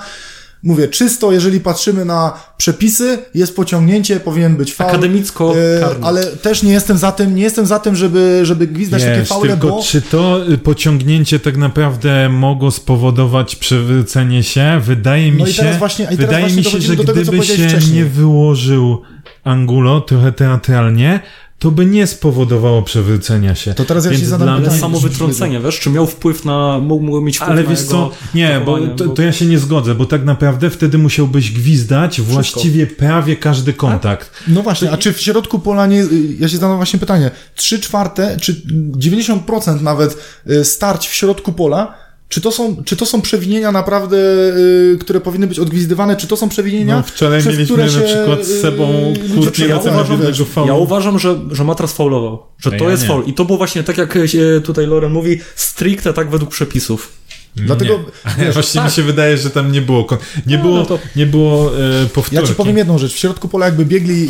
Mówię, 0.66 0.88
czysto, 0.88 1.32
jeżeli 1.32 1.59
patrzymy 1.59 2.05
na 2.05 2.34
przepisy, 2.57 3.18
jest 3.36 3.55
pociągnięcie, 3.55 4.20
powinien 4.20 4.55
być 4.55 4.74
faul. 4.74 4.89
Akademicko 4.89 5.53
e, 5.57 5.95
Ale 6.01 6.26
też 6.26 6.63
nie 6.63 6.74
jestem 6.74 6.97
za 6.97 7.11
tym, 7.11 7.36
nie 7.36 7.43
jestem 7.43 7.66
za 7.66 7.80
tym, 7.80 7.95
żeby, 7.95 8.39
żeby 8.43 8.68
gwizdać 8.68 9.01
Wiesz, 9.03 9.11
takie 9.11 9.26
faule, 9.26 9.51
tylko 9.51 9.68
bo... 9.70 9.84
czy 9.84 10.01
to 10.01 10.49
y, 10.49 10.57
pociągnięcie 10.57 11.39
tak 11.39 11.57
naprawdę 11.57 12.30
mogło 12.30 12.72
spowodować 12.72 13.55
przewrócenie 13.55 14.43
się? 14.43 14.80
Wydaje 14.84 15.32
mi 15.32 15.39
no 15.39 15.45
się, 15.45 15.76
właśnie, 15.80 16.07
wydaje 16.07 16.53
mi 16.53 16.63
się, 16.63 16.82
że 16.82 16.95
gdyby 16.95 17.26
tego, 17.26 17.43
się 17.43 17.68
wcześniej. 17.68 17.95
nie 17.95 18.05
wyłożył 18.05 19.01
Angulo 19.43 20.01
trochę 20.01 20.32
teatralnie, 20.32 21.20
to 21.60 21.72
by 21.72 21.86
nie 21.86 22.08
spowodowało 22.08 22.82
przewrócenia 22.82 23.56
się. 23.56 23.74
To 23.74 23.86
teraz 23.86 24.06
ja 24.06 24.12
Więc 24.12 24.24
się 24.24 24.30
zadam 24.30 24.62
pytanie. 24.62 24.80
Samo 24.80 24.99
wytrącenie, 24.99 25.60
wiesz, 25.60 25.80
czy 25.80 25.89
miał 25.89 26.08
wpływ 26.08 26.45
na, 26.45 26.80
mógł 26.80 27.22
mieć 27.22 27.38
wpływ 27.38 27.51
Ale 27.51 27.64
wiesz 27.64 27.82
co, 27.82 28.12
nie, 28.34 28.62
bo 28.66 28.80
to, 28.88 29.10
to, 29.10 29.22
ja 29.22 29.32
się 29.32 29.45
nie 29.45 29.60
zgodzę, 29.60 29.95
bo 29.95 30.06
tak 30.06 30.26
naprawdę 30.26 30.70
wtedy 30.70 30.97
musiałbyś 30.97 31.51
gwizdać 31.51 32.14
Wszystko. 32.14 32.34
właściwie 32.34 32.88
prawie 32.88 33.36
każdy 33.36 33.74
kontakt. 33.74 34.32
A? 34.47 34.51
No 34.51 34.64
właśnie, 34.64 34.91
a 34.91 34.97
czy 34.97 35.14
w 35.14 35.22
środku 35.22 35.60
pola 35.60 35.88
nie, 35.88 36.06
ja 36.39 36.49
się 36.49 36.58
zadam 36.58 36.78
właśnie 36.78 36.99
pytanie, 36.99 37.32
3 37.56 37.80
czwarte, 37.80 38.38
czy 38.41 38.62
90% 38.97 39.82
nawet 39.82 40.18
y, 40.49 40.66
starć 40.66 41.08
w 41.08 41.14
środku 41.14 41.53
pola 41.53 42.05
czy 42.30 42.41
to 42.41 42.51
są, 42.51 42.84
czy 42.84 42.95
to 42.95 43.05
są 43.05 43.21
przewinienia 43.21 43.71
naprawdę, 43.71 44.17
y, 44.57 44.97
które 45.01 45.21
powinny 45.21 45.47
być 45.47 45.59
odgwizdywane? 45.59 46.15
Czy 46.15 46.28
to 46.28 46.38
są 46.38 46.49
przewinienia? 46.49 46.95
No, 46.95 47.03
wczoraj 47.03 47.43
mieliśmy 47.45 47.89
się, 47.89 47.99
na 47.99 48.03
przykład 48.03 48.45
z 48.45 48.61
sebą 48.61 49.13
y, 49.26 49.30
kurczę, 49.36 49.67
ja 49.67 49.78
uważam, 49.78 50.21
ja 50.67 50.73
uważam, 50.73 51.19
że, 51.19 51.39
że 51.51 51.63
Matras 51.63 51.93
faulował. 51.93 52.43
Że 52.57 52.71
to 52.71 52.84
ja 52.84 52.91
jest 52.91 53.03
nie. 53.03 53.09
faul. 53.09 53.23
I 53.26 53.34
to 53.34 53.45
było 53.45 53.57
właśnie 53.57 53.84
tak, 53.84 53.97
jak 53.97 54.17
się 54.26 54.61
tutaj 54.63 54.88
Loren 54.88 55.11
mówi, 55.11 55.39
stricte 55.55 56.13
tak 56.13 56.30
według 56.30 56.51
przepisów. 56.51 57.11
Dlatego 57.55 57.99
wiesz, 58.38 58.53
Właściwie 58.53 58.80
tak. 58.80 58.91
mi 58.91 58.95
się 58.95 59.03
wydaje, 59.03 59.38
że 59.38 59.49
tam 59.49 59.71
nie 59.71 59.82
było 59.82 60.07
nie 60.45 60.57
no, 60.57 60.63
było, 60.63 60.78
no 60.78 60.86
to... 60.86 60.99
nie 61.15 61.26
było 61.26 61.71
e, 61.80 62.05
powtórki. 62.05 62.36
Ja 62.36 62.41
ci 62.41 62.53
powiem 62.53 62.78
jedną 62.78 62.97
rzecz. 62.97 63.13
W 63.13 63.17
środku 63.17 63.47
pola 63.47 63.65
jakby 63.65 63.86
biegli 63.86 64.23
e, 64.23 64.30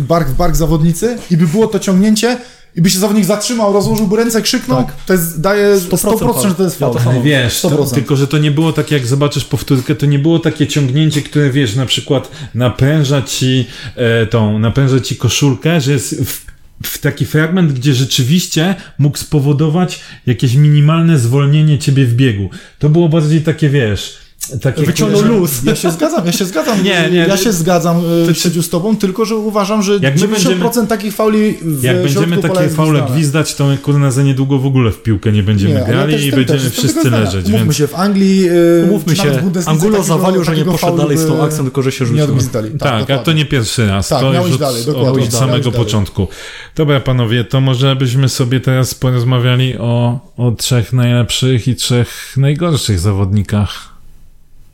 bark 0.00 0.28
w 0.28 0.34
bark 0.34 0.56
zawodnicy 0.56 1.18
i 1.30 1.36
by 1.36 1.46
było 1.46 1.66
to 1.66 1.78
ciągnięcie, 1.78 2.38
i 2.76 2.82
by 2.82 2.90
się 2.90 2.98
zawodnik 2.98 3.24
zatrzymał, 3.24 3.72
rozłożyłby 3.72 4.16
ręce, 4.16 4.42
krzyknął, 4.42 4.84
tak. 4.84 4.96
to 5.06 5.12
jest, 5.12 5.40
daje 5.40 5.76
100%, 5.76 5.96
100% 5.96 6.48
że 6.48 6.54
to 6.54 6.62
jest 6.62 6.78
faul. 6.78 6.96
Ja 7.06 7.20
wiesz, 7.22 7.60
to, 7.60 7.86
tylko 7.86 8.16
że 8.16 8.26
to 8.26 8.38
nie 8.38 8.50
było 8.50 8.72
tak, 8.72 8.90
jak 8.90 9.06
zobaczysz 9.06 9.44
powtórkę, 9.44 9.94
to 9.94 10.06
nie 10.06 10.18
było 10.18 10.38
takie 10.38 10.66
ciągnięcie, 10.66 11.22
które 11.22 11.50
wiesz, 11.50 11.76
na 11.76 11.86
przykład 11.86 12.30
napęża 12.54 13.22
ci 13.22 13.66
e, 13.96 14.26
tą, 14.26 14.58
napęża 14.58 15.00
ci 15.00 15.16
koszulkę, 15.16 15.80
że 15.80 15.92
jest 15.92 16.24
w, 16.24 16.46
w 16.82 16.98
taki 16.98 17.26
fragment, 17.26 17.72
gdzie 17.72 17.94
rzeczywiście 17.94 18.74
mógł 18.98 19.18
spowodować 19.18 20.00
jakieś 20.26 20.54
minimalne 20.54 21.18
zwolnienie 21.18 21.78
ciebie 21.78 22.06
w 22.06 22.14
biegu. 22.14 22.50
To 22.78 22.88
było 22.88 23.08
bardziej 23.08 23.40
takie, 23.40 23.68
wiesz, 23.68 24.21
takie 24.62 24.82
wyciągnął 24.82 25.22
luz. 25.22 25.62
Ja 25.64 25.76
się 25.76 25.90
zgadzam, 25.90 26.26
ja 26.26 26.32
się 26.32 26.44
zgadzam. 26.44 26.82
nie, 26.82 27.10
nie, 27.10 27.18
ja 27.18 27.36
się 27.36 27.52
zgadzam 27.52 27.96
e, 28.30 28.34
ty, 28.34 28.62
z 28.62 28.68
tobą, 28.68 28.96
tylko 28.96 29.24
że 29.24 29.36
uważam, 29.36 29.82
że 29.82 29.98
jak 30.02 30.16
90% 30.16 30.28
będziemy, 30.30 30.86
takich 30.86 31.14
fauli 31.14 31.58
w 31.62 31.82
Jak 31.82 32.02
będziemy 32.02 32.38
takie 32.38 32.68
faule 32.68 33.02
gwizdać, 33.10 33.54
to 33.54 33.68
kurna 33.82 34.10
za 34.10 34.22
niedługo 34.22 34.58
w 34.58 34.66
ogóle 34.66 34.90
w 34.90 35.02
piłkę 35.02 35.32
nie 35.32 35.42
będziemy 35.42 35.74
nie, 35.74 35.86
grali 35.86 36.12
ja 36.12 36.18
i 36.20 36.30
będziemy 36.30 36.60
też, 36.60 36.72
wszyscy 36.72 37.10
leżeć. 37.10 37.46
Umówmy 37.46 37.64
więc... 37.64 37.76
się, 37.76 37.86
w 37.86 37.94
Anglii 37.94 38.48
e, 38.48 38.84
Umówmy 38.84 39.16
się, 39.16 39.52
Angulo 39.66 40.02
zawalił, 40.02 40.44
że 40.44 40.56
nie 40.56 40.64
poszedł 40.64 40.96
dalej 40.96 41.18
z 41.18 41.26
tą 41.26 41.42
akcją, 41.42 41.64
tylko 41.64 41.82
że 41.82 41.92
się 41.92 42.06
rzucił. 42.06 42.38
Tak, 42.78 43.06
tak 43.06 43.10
a 43.10 43.18
to 43.18 43.32
nie 43.32 43.44
pierwszy 43.44 43.86
raz. 43.86 44.08
Tak, 44.08 44.20
to 44.20 44.46
już 44.46 44.58
dalej, 44.58 44.84
dokładnie. 44.84 45.24
Od 45.24 45.32
samego 45.32 45.72
początku. 45.72 46.28
Dobra, 46.76 47.00
panowie, 47.00 47.44
to 47.44 47.60
może 47.60 47.96
byśmy 47.96 48.28
sobie 48.28 48.60
teraz 48.60 48.94
porozmawiali 48.94 49.78
o, 49.78 50.20
o 50.36 50.50
trzech 50.50 50.92
najlepszych 50.92 51.68
i 51.68 51.76
trzech 51.76 52.34
najgorszych 52.36 53.00
zawodnikach 53.00 53.91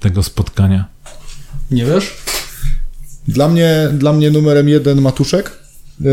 tego 0.00 0.22
spotkania? 0.22 0.88
Nie 1.70 1.84
wiesz? 1.84 2.16
Dla 3.28 3.48
mnie, 3.48 3.88
dla 3.92 4.12
mnie 4.12 4.30
numerem 4.30 4.68
jeden 4.68 5.00
Matuszek. 5.00 5.50
E, 6.04 6.08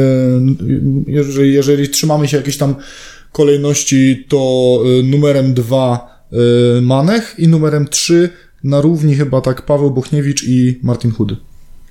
jeżeli, 1.07 1.53
jeżeli 1.53 1.89
trzymamy 1.89 2.27
się 2.27 2.37
jakiejś 2.37 2.57
tam 2.57 2.75
kolejności, 3.31 4.25
to 4.29 4.79
e, 4.99 5.03
numerem 5.03 5.53
dwa 5.53 6.07
e, 6.31 6.81
Manech 6.81 7.35
i 7.37 7.47
numerem 7.47 7.87
trzy 7.87 8.29
na 8.63 8.81
równi 8.81 9.15
chyba 9.15 9.41
tak 9.41 9.65
Paweł 9.65 9.91
Bochniewicz 9.91 10.43
i 10.43 10.79
Martin 10.83 11.11
Chudy. 11.11 11.37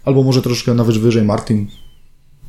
Albo 0.04 0.22
może 0.22 0.42
troszkę 0.42 0.74
nawet 0.74 0.98
wyżej 0.98 1.22
Martin. 1.22 1.66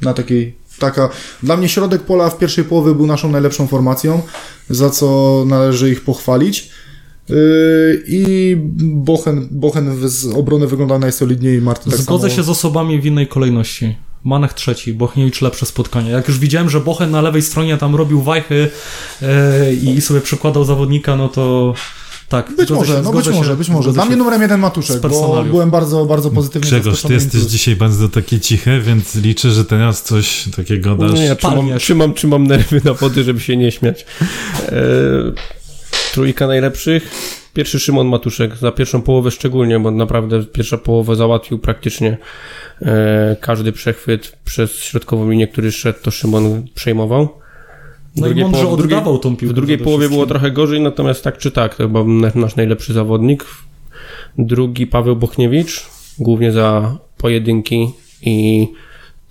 Na 0.01 0.13
takiej, 0.13 0.55
taka, 0.79 1.09
dla 1.43 1.57
mnie 1.57 1.69
środek 1.69 2.01
pola 2.01 2.29
w 2.29 2.37
pierwszej 2.37 2.63
połowie 2.63 2.95
był 2.95 3.07
naszą 3.07 3.31
najlepszą 3.31 3.67
formacją, 3.67 4.21
za 4.69 4.89
co 4.89 5.43
należy 5.47 5.91
ich 5.91 6.03
pochwalić. 6.03 6.69
Yy, 7.29 8.03
I 8.07 8.55
Bochen, 8.79 9.47
Bochen 9.51 10.09
z 10.09 10.25
obrony 10.25 10.67
wyglądał 10.67 10.99
najsolidniej, 10.99 11.61
Martin 11.61 11.91
tak 11.91 12.01
Zgodzę 12.01 12.27
samo. 12.27 12.35
się 12.35 12.43
z 12.43 12.49
osobami 12.49 13.01
w 13.01 13.05
innej 13.05 13.27
kolejności. 13.27 13.95
Manech 14.23 14.53
trzeci, 14.53 14.93
Bochniewicz 14.93 15.41
lepsze 15.41 15.65
spotkanie. 15.65 16.11
Jak 16.11 16.27
już 16.27 16.39
widziałem, 16.39 16.69
że 16.69 16.79
Bochen 16.79 17.11
na 17.11 17.21
lewej 17.21 17.41
stronie 17.41 17.77
tam 17.77 17.95
robił 17.95 18.21
wajchy 18.21 18.69
yy, 19.21 19.27
i 19.75 20.01
sobie 20.01 20.21
przekładał 20.21 20.65
zawodnika, 20.65 21.15
no 21.15 21.29
to 21.29 21.73
tak. 22.29 22.55
Być 22.55 22.69
może, 22.69 22.93
się, 22.93 23.01
no 23.01 23.13
być 23.13 23.29
może, 23.29 23.55
być 23.55 23.69
może. 23.69 23.93
Dla 23.93 24.05
mnie 24.05 24.15
numerem 24.15 24.41
jeden 24.41 24.59
Matuszek, 24.59 25.01
bo 25.01 25.43
byłem 25.43 25.71
bardzo, 25.71 26.05
bardzo 26.05 26.31
pozytywny. 26.31 26.67
Grzegorz, 26.67 27.01
ty 27.01 27.13
jesteś 27.13 27.41
dzisiaj 27.41 27.75
bardzo 27.75 28.09
takie 28.09 28.39
ciche, 28.39 28.81
więc 28.81 29.15
liczę, 29.15 29.51
że 29.51 29.65
teraz 29.65 30.03
coś 30.03 30.45
takiego 30.55 30.95
dasz. 30.95 31.13
Nie, 31.13 31.25
ja 31.25 31.35
trzymam, 31.35 31.79
trzymam, 31.79 32.13
trzymam 32.13 32.47
nerwy 32.47 32.81
na 32.83 32.93
wody, 32.93 33.23
żeby 33.23 33.39
się 33.39 33.57
nie 33.57 33.71
śmiać. 33.71 34.05
Eee, 34.67 34.75
Trójka 36.15 36.47
najlepszych. 36.47 37.11
Pierwszy 37.53 37.79
Szymon 37.79 38.07
Matuszek, 38.07 38.55
za 38.55 38.71
pierwszą 38.71 39.01
połowę 39.01 39.31
szczególnie, 39.31 39.79
bo 39.79 39.91
naprawdę 39.91 40.43
pierwsza 40.43 40.77
połowa 40.77 41.15
załatwił 41.15 41.59
praktycznie 41.59 42.17
e, 42.81 43.35
każdy 43.41 43.71
przechwyt 43.71 44.37
przez 44.45 44.83
środkową 44.83 45.29
linię, 45.29 45.47
który 45.47 45.71
szedł, 45.71 45.99
to 46.01 46.11
Szymon 46.11 46.63
przejmował. 46.75 47.29
No 48.15 48.27
i 48.27 48.35
mądrze 48.35 48.67
oddawał 48.67 48.77
drugiej, 48.77 49.19
tą 49.21 49.37
piłkę. 49.37 49.53
W 49.53 49.55
drugiej 49.55 49.77
połowie 49.77 50.09
było 50.09 50.25
trochę 50.25 50.51
gorzej, 50.51 50.81
natomiast 50.81 51.23
tak 51.23 51.37
czy 51.37 51.51
tak, 51.51 51.75
to 51.75 51.83
chyba 51.83 52.03
nasz 52.35 52.55
najlepszy 52.55 52.93
zawodnik. 52.93 53.45
Drugi 54.37 54.87
Paweł 54.87 55.15
Bochniewicz, 55.15 55.85
głównie 56.19 56.51
za 56.51 56.97
pojedynki 57.17 57.89
i 58.21 58.67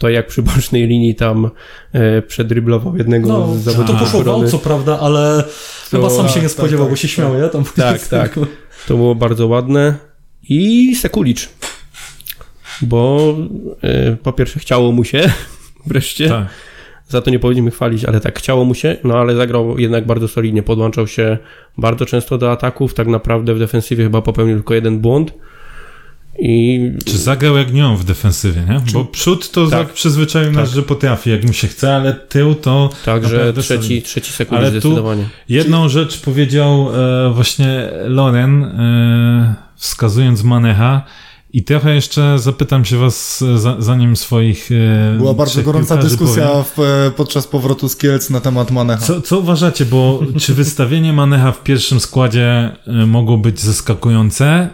to 0.05 0.11
jak 0.11 0.26
przy 0.26 0.42
bocznej 0.42 0.86
linii 0.86 1.14
tam 1.14 1.50
e, 1.92 2.22
przedryblował 2.22 2.96
jednego 2.96 3.28
no, 3.28 3.55
z 3.55 3.59
zawodników. 3.59 4.12
To 4.12 4.18
poszło 4.18 4.48
co 4.48 4.59
prawda, 4.59 5.00
ale 5.00 5.42
to, 5.90 5.96
chyba 5.96 6.11
sam 6.11 6.28
się 6.28 6.36
nie 6.36 6.42
tak, 6.42 6.50
spodziewał, 6.50 6.86
tak, 6.86 6.92
bo 6.92 6.96
się 6.96 7.09
tak, 7.09 7.14
śmiał, 7.14 7.38
ja 7.38 7.48
tam 7.48 7.64
Tak, 7.76 8.09
tak. 8.09 8.34
To 8.88 8.96
było 8.96 9.14
bardzo 9.14 9.46
ładne. 9.46 9.94
I 10.48 10.94
Sekulicz. 10.96 11.48
Bo 12.82 13.34
e, 13.82 14.16
po 14.16 14.32
pierwsze 14.32 14.61
chciało 14.61 14.92
mu 14.92 15.05
się 15.05 15.32
wreszcie. 15.86 16.28
Tak. 16.28 16.46
Za 17.09 17.20
to 17.22 17.30
nie 17.30 17.38
powinniśmy 17.38 17.70
chwalić, 17.70 18.05
ale 18.05 18.20
tak, 18.20 18.38
chciało 18.38 18.64
mu 18.64 18.74
się, 18.74 18.96
no 19.05 19.18
ale 19.18 19.34
zagrał 19.34 19.78
jednak 19.78 20.07
bardzo 20.07 20.28
solidnie, 20.28 20.62
podłączał 20.62 21.07
się 21.07 21.38
bardzo 21.78 22.07
często 22.07 22.38
do 22.38 22.52
ataków, 22.52 22.94
tak 22.94 23.07
naprawdę 23.07 23.55
w 23.55 23.59
defensywie 23.59 24.05
chyba 24.05 24.22
popełnił 24.22 24.57
tylko 24.57 24.74
jeden 24.74 24.98
błąd 24.98 25.32
i... 26.39 26.91
Czy 27.05 27.18
zagrał 27.18 27.57
jak 27.57 27.72
nią 27.72 27.97
w 27.97 28.05
defensywie, 28.05 28.61
nie? 28.68 28.80
Czy... 28.87 28.93
Bo 28.93 29.05
przód 29.05 29.51
to 29.51 29.66
tak, 29.66 29.93
przyzwyczaił 29.93 30.53
nas, 30.53 30.68
tak. 30.68 30.76
że 30.76 30.82
potrafi, 30.82 31.30
jak 31.30 31.45
mu 31.45 31.53
się 31.53 31.68
chce, 31.68 31.97
ale 31.97 32.14
tył 32.14 32.55
to... 32.55 32.91
Także 33.05 33.53
trzeci, 33.53 34.03
trzeci 34.03 34.32
sekund 34.32 34.61
ale 34.61 34.70
zdecydowanie. 34.70 35.28
jedną 35.49 35.89
rzecz 35.89 36.20
powiedział 36.20 36.89
e, 36.95 37.30
właśnie 37.35 37.91
Loren, 38.05 38.64
e, 38.64 39.55
wskazując 39.76 40.43
Manecha, 40.43 41.05
i 41.55 41.64
trochę 41.64 41.95
jeszcze 41.95 42.39
zapytam 42.39 42.85
się 42.85 42.97
was, 42.99 43.45
za, 43.55 43.76
zanim 43.78 44.16
swoich. 44.16 44.70
E, 44.72 45.18
Była 45.18 45.35
bardzo 45.35 45.62
gorąca 45.62 45.97
dyskusja 45.97 46.62
w, 46.62 46.80
e, 46.80 47.11
podczas 47.16 47.47
powrotu 47.47 47.89
z 47.89 47.97
Kielc 47.97 48.30
na 48.30 48.41
temat 48.41 48.70
Manecha. 48.70 49.07
Co, 49.07 49.20
co 49.20 49.39
uważacie, 49.39 49.85
bo 49.85 50.20
czy 50.39 50.55
wystawienie 50.55 51.12
Manecha 51.12 51.53
w 51.53 51.62
pierwszym 51.62 52.01
składzie 52.01 52.76
e, 52.87 53.07
mogło 53.07 53.39
być 53.39 53.61
zaskakujące? 53.61 54.68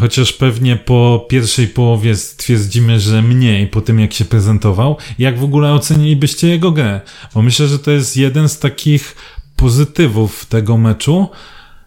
Chociaż 0.00 0.32
pewnie 0.32 0.76
po 0.76 1.26
pierwszej 1.28 1.68
połowie 1.68 2.16
stwierdzimy, 2.16 3.00
że 3.00 3.22
mniej 3.22 3.66
po 3.66 3.80
tym, 3.80 4.00
jak 4.00 4.12
się 4.12 4.24
prezentował. 4.24 4.96
Jak 5.18 5.38
w 5.38 5.44
ogóle 5.44 5.72
ocenilibyście 5.72 6.48
jego 6.48 6.70
grę? 6.70 7.00
Bo 7.34 7.42
myślę, 7.42 7.68
że 7.68 7.78
to 7.78 7.90
jest 7.90 8.16
jeden 8.16 8.48
z 8.48 8.58
takich 8.58 9.16
pozytywów 9.56 10.46
tego 10.46 10.78
meczu. 10.78 11.28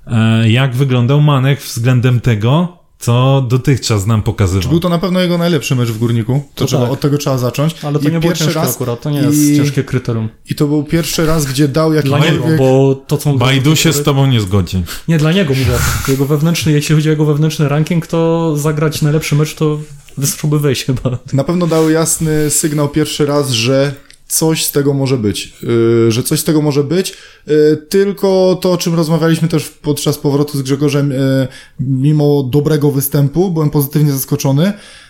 E, 0.08 0.50
jak 0.50 0.76
wyglądał 0.76 1.22
Manek 1.22 1.62
względem 1.62 2.22
tego, 2.22 2.78
co 3.00 3.46
dotychczas 3.50 4.06
nam 4.06 4.22
pokazywał. 4.22 4.62
Czy 4.62 4.70
był 4.70 4.80
to 4.80 4.90
na 4.90 5.00
pewno 5.00 5.20
jego 5.20 5.38
najlepszy 5.38 5.76
mecz 5.76 5.90
w 5.90 5.98
Górniku? 5.98 6.44
To, 6.56 6.60
to 6.60 6.66
trzeba, 6.66 6.84
tak. 6.84 6.92
Od 6.92 7.00
tego 7.00 7.18
trzeba 7.18 7.38
zacząć. 7.38 7.76
Ale 7.84 8.00
to 8.00 8.10
I 8.10 8.12
nie 8.12 8.20
było 8.20 8.34
ciężkie 8.34 8.54
raz, 8.54 8.76
akurat, 8.76 9.02
to 9.02 9.10
nie 9.10 9.20
jest 9.20 9.38
i, 9.38 9.58
ciężkie 9.58 9.84
kryterium. 9.84 10.30
I 10.50 10.56
to 10.56 10.68
był 10.68 10.84
pierwszy 10.84 11.26
raz, 11.26 11.46
gdzie 11.46 11.68
dał 11.68 11.94
jakiekolwiek... 11.94 12.30
Dla 12.30 12.50
niego, 12.50 12.64
bo 12.64 12.96
to 13.08 13.18
co... 13.18 13.34
Bajdu 13.34 13.76
się 13.76 13.94
z 13.94 14.04
tobą 14.04 14.28
nie 14.28 14.42
zgodzi. 14.42 14.84
Nie, 15.08 15.18
dla 15.18 15.32
niego 15.32 15.54
mówię. 15.54 15.78
Jego 16.08 16.26
wewnętrzny, 16.26 16.72
jeśli 16.72 16.96
chodzi 16.96 17.10
o 17.10 17.12
jego 17.12 17.26
wewnętrzny 17.26 17.70
ranking, 17.70 18.08
to 18.08 18.54
zagrać 18.58 19.02
najlepszy 19.02 19.36
mecz 19.36 19.56
to 19.56 19.80
wystarczyłoby 20.18 20.60
wejść 20.60 20.86
chyba. 20.86 21.18
Na 21.34 21.44
pewno 21.44 21.68
dał 21.68 21.90
jasny 21.90 22.50
sygnał 22.50 22.90
pierwszy 22.90 23.26
raz, 23.26 23.52
że 23.52 23.96
coś 24.28 24.66
z 24.66 24.72
tego 24.72 24.94
może 24.94 25.18
być, 25.18 25.54
yy, 25.64 26.12
że 26.12 26.24
coś 26.24 26.40
z 26.40 26.44
tego 26.44 26.62
może 26.62 26.84
być, 26.84 27.18
yy, 27.48 27.86
tylko 27.90 28.60
to, 28.62 28.72
o 28.72 28.78
czym 28.78 28.96
rozmawialiśmy 28.96 29.48
też 29.48 29.70
podczas 29.70 30.18
powrotu 30.18 30.58
z 30.58 30.62
Grzegorzem, 30.62 31.12
yy, 31.12 31.48
mimo 31.80 32.44
dobrego 32.44 32.92
występu, 32.92 33.52
byłem 33.52 33.70
pozytywnie 33.70 34.12
zaskoczony, 34.12 34.74
Y, 34.74 35.05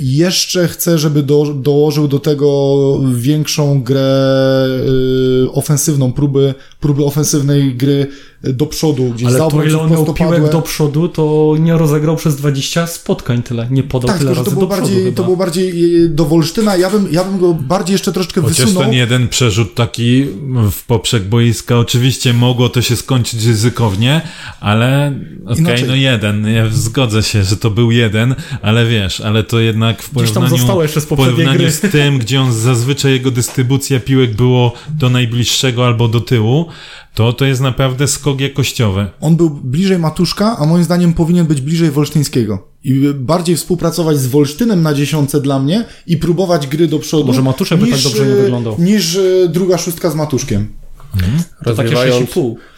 jeszcze 0.00 0.68
chcę, 0.68 0.98
żeby 0.98 1.22
do, 1.22 1.44
dołożył 1.54 2.08
do 2.08 2.18
tego 2.18 3.00
większą 3.14 3.82
grę 3.82 4.66
y, 5.44 5.52
ofensywną, 5.52 6.12
próby, 6.12 6.54
próby 6.80 7.04
ofensywnej 7.04 7.74
gry 7.74 8.06
do 8.42 8.66
przodu. 8.66 9.12
Gdzieś 9.14 9.28
Ale 9.28 9.38
to 9.38 9.64
ile 9.64 9.80
on 9.80 9.90
miał 9.90 10.14
piłek 10.14 10.52
do 10.52 10.62
przodu, 10.62 11.08
to 11.08 11.54
nie 11.60 11.78
rozegrał 11.78 12.16
przez 12.16 12.36
20 12.36 12.86
spotkań 12.86 13.42
tyle, 13.42 13.68
nie 13.70 13.82
podał 13.82 14.08
tak, 14.08 14.18
tyle 14.18 14.34
razy 14.34 14.44
to 14.44 14.50
było 14.50 14.60
do 14.60 14.66
bardziej, 14.66 15.12
To 15.12 15.24
było 15.24 15.36
bardziej 15.36 15.94
y, 16.04 16.08
do 16.08 16.24
Wolsztyna, 16.24 16.76
ja 16.76 16.90
bym, 16.90 17.08
ja 17.12 17.24
bym 17.24 17.38
go 17.38 17.54
bardziej 17.54 17.94
jeszcze 17.94 18.12
troszkę 18.12 18.40
Chociaż 18.40 18.58
wysunął. 18.58 18.82
ten 18.82 18.92
jeden 18.92 19.28
przerzut 19.28 19.74
taki 19.74 20.24
w 20.72 20.84
poprzek 20.86 21.24
boiska, 21.24 21.78
oczywiście 21.78 22.32
mogło 22.32 22.68
to 22.68 22.82
się 22.82 22.96
skończyć 22.96 23.44
ryzykownie, 23.44 24.20
ale 24.60 25.20
okej, 25.46 25.64
okay, 25.64 25.86
no 25.86 25.94
jeden, 25.94 26.46
ja 26.46 26.70
zgodzę 26.70 27.22
się, 27.22 27.44
że 27.44 27.56
to 27.56 27.70
był 27.70 27.90
jeden, 27.90 28.34
ale 28.62 28.86
wiesz, 28.86 29.20
ale 29.20 29.44
to 29.48 29.60
jednak 29.60 30.02
w 30.02 30.10
porównaniu, 30.10 30.82
jeszcze 30.82 31.00
z, 31.00 31.06
porównaniu 31.06 31.58
gry. 31.58 31.72
z 31.72 31.80
tym, 31.80 32.18
gdzie 32.18 32.40
on 32.40 32.52
zazwyczaj 32.52 33.12
jego 33.12 33.30
dystrybucja 33.30 34.00
piłek 34.00 34.34
było 34.34 34.72
do 34.88 35.10
najbliższego 35.10 35.86
albo 35.86 36.08
do 36.08 36.20
tyłu, 36.20 36.66
to 37.14 37.32
to 37.32 37.44
jest 37.44 37.60
naprawdę 37.60 38.08
skok 38.08 38.40
jakościowy. 38.40 39.06
On 39.20 39.36
był 39.36 39.50
bliżej 39.50 39.98
Matuszka, 39.98 40.56
a 40.58 40.66
moim 40.66 40.84
zdaniem 40.84 41.12
powinien 41.12 41.46
być 41.46 41.60
bliżej 41.60 41.90
Wolsztyńskiego. 41.90 42.68
I 42.84 43.00
bardziej 43.14 43.56
współpracować 43.56 44.18
z 44.18 44.26
Wolsztynem 44.26 44.82
na 44.82 44.94
dziesiątce 44.94 45.40
dla 45.40 45.58
mnie 45.58 45.84
i 46.06 46.16
próbować 46.16 46.66
gry 46.66 46.88
do 46.88 46.98
przodu. 46.98 47.24
Może 47.24 47.42
Matuszek 47.42 47.80
by 47.80 47.86
tak 47.86 48.00
dobrze 48.00 48.26
nie 48.26 48.34
wyglądał. 48.34 48.76
Niż 48.78 49.16
e, 49.16 49.48
druga 49.48 49.78
szóstka 49.78 50.10
z 50.10 50.14
Matuszkiem. 50.14 50.68
Mhm. 51.14 51.42
Rozwiewając, 51.62 52.30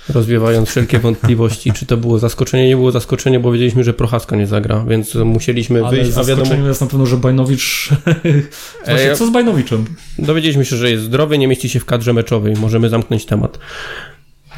rozwiewając 0.08 0.68
wszelkie 0.68 0.98
wątpliwości, 1.08 1.72
czy 1.72 1.86
to 1.86 1.96
było 1.96 2.18
zaskoczenie, 2.18 2.68
nie 2.68 2.76
było 2.76 2.90
zaskoczenie, 2.90 3.40
bo 3.40 3.52
wiedzieliśmy, 3.52 3.84
że 3.84 3.94
Prochaska 3.94 4.36
nie 4.36 4.46
zagra, 4.46 4.84
więc 4.88 5.14
musieliśmy 5.14 5.86
Ale 5.86 5.96
wyjść. 5.96 6.18
A 6.18 6.24
wiadomo... 6.24 6.54
jest 6.54 6.80
na 6.80 6.86
pewno, 6.86 7.06
że 7.06 7.16
Bajnowicz... 7.16 7.90
Właśnie, 8.86 9.16
co 9.16 9.26
z 9.26 9.30
Bajnowiczem? 9.30 9.84
Dowiedzieliśmy 10.18 10.64
się, 10.64 10.76
że 10.76 10.90
jest 10.90 11.04
zdrowy, 11.04 11.38
nie 11.38 11.48
mieści 11.48 11.68
się 11.68 11.80
w 11.80 11.84
kadrze 11.84 12.12
meczowej. 12.12 12.54
Możemy 12.56 12.88
zamknąć 12.88 13.24
temat. 13.24 13.58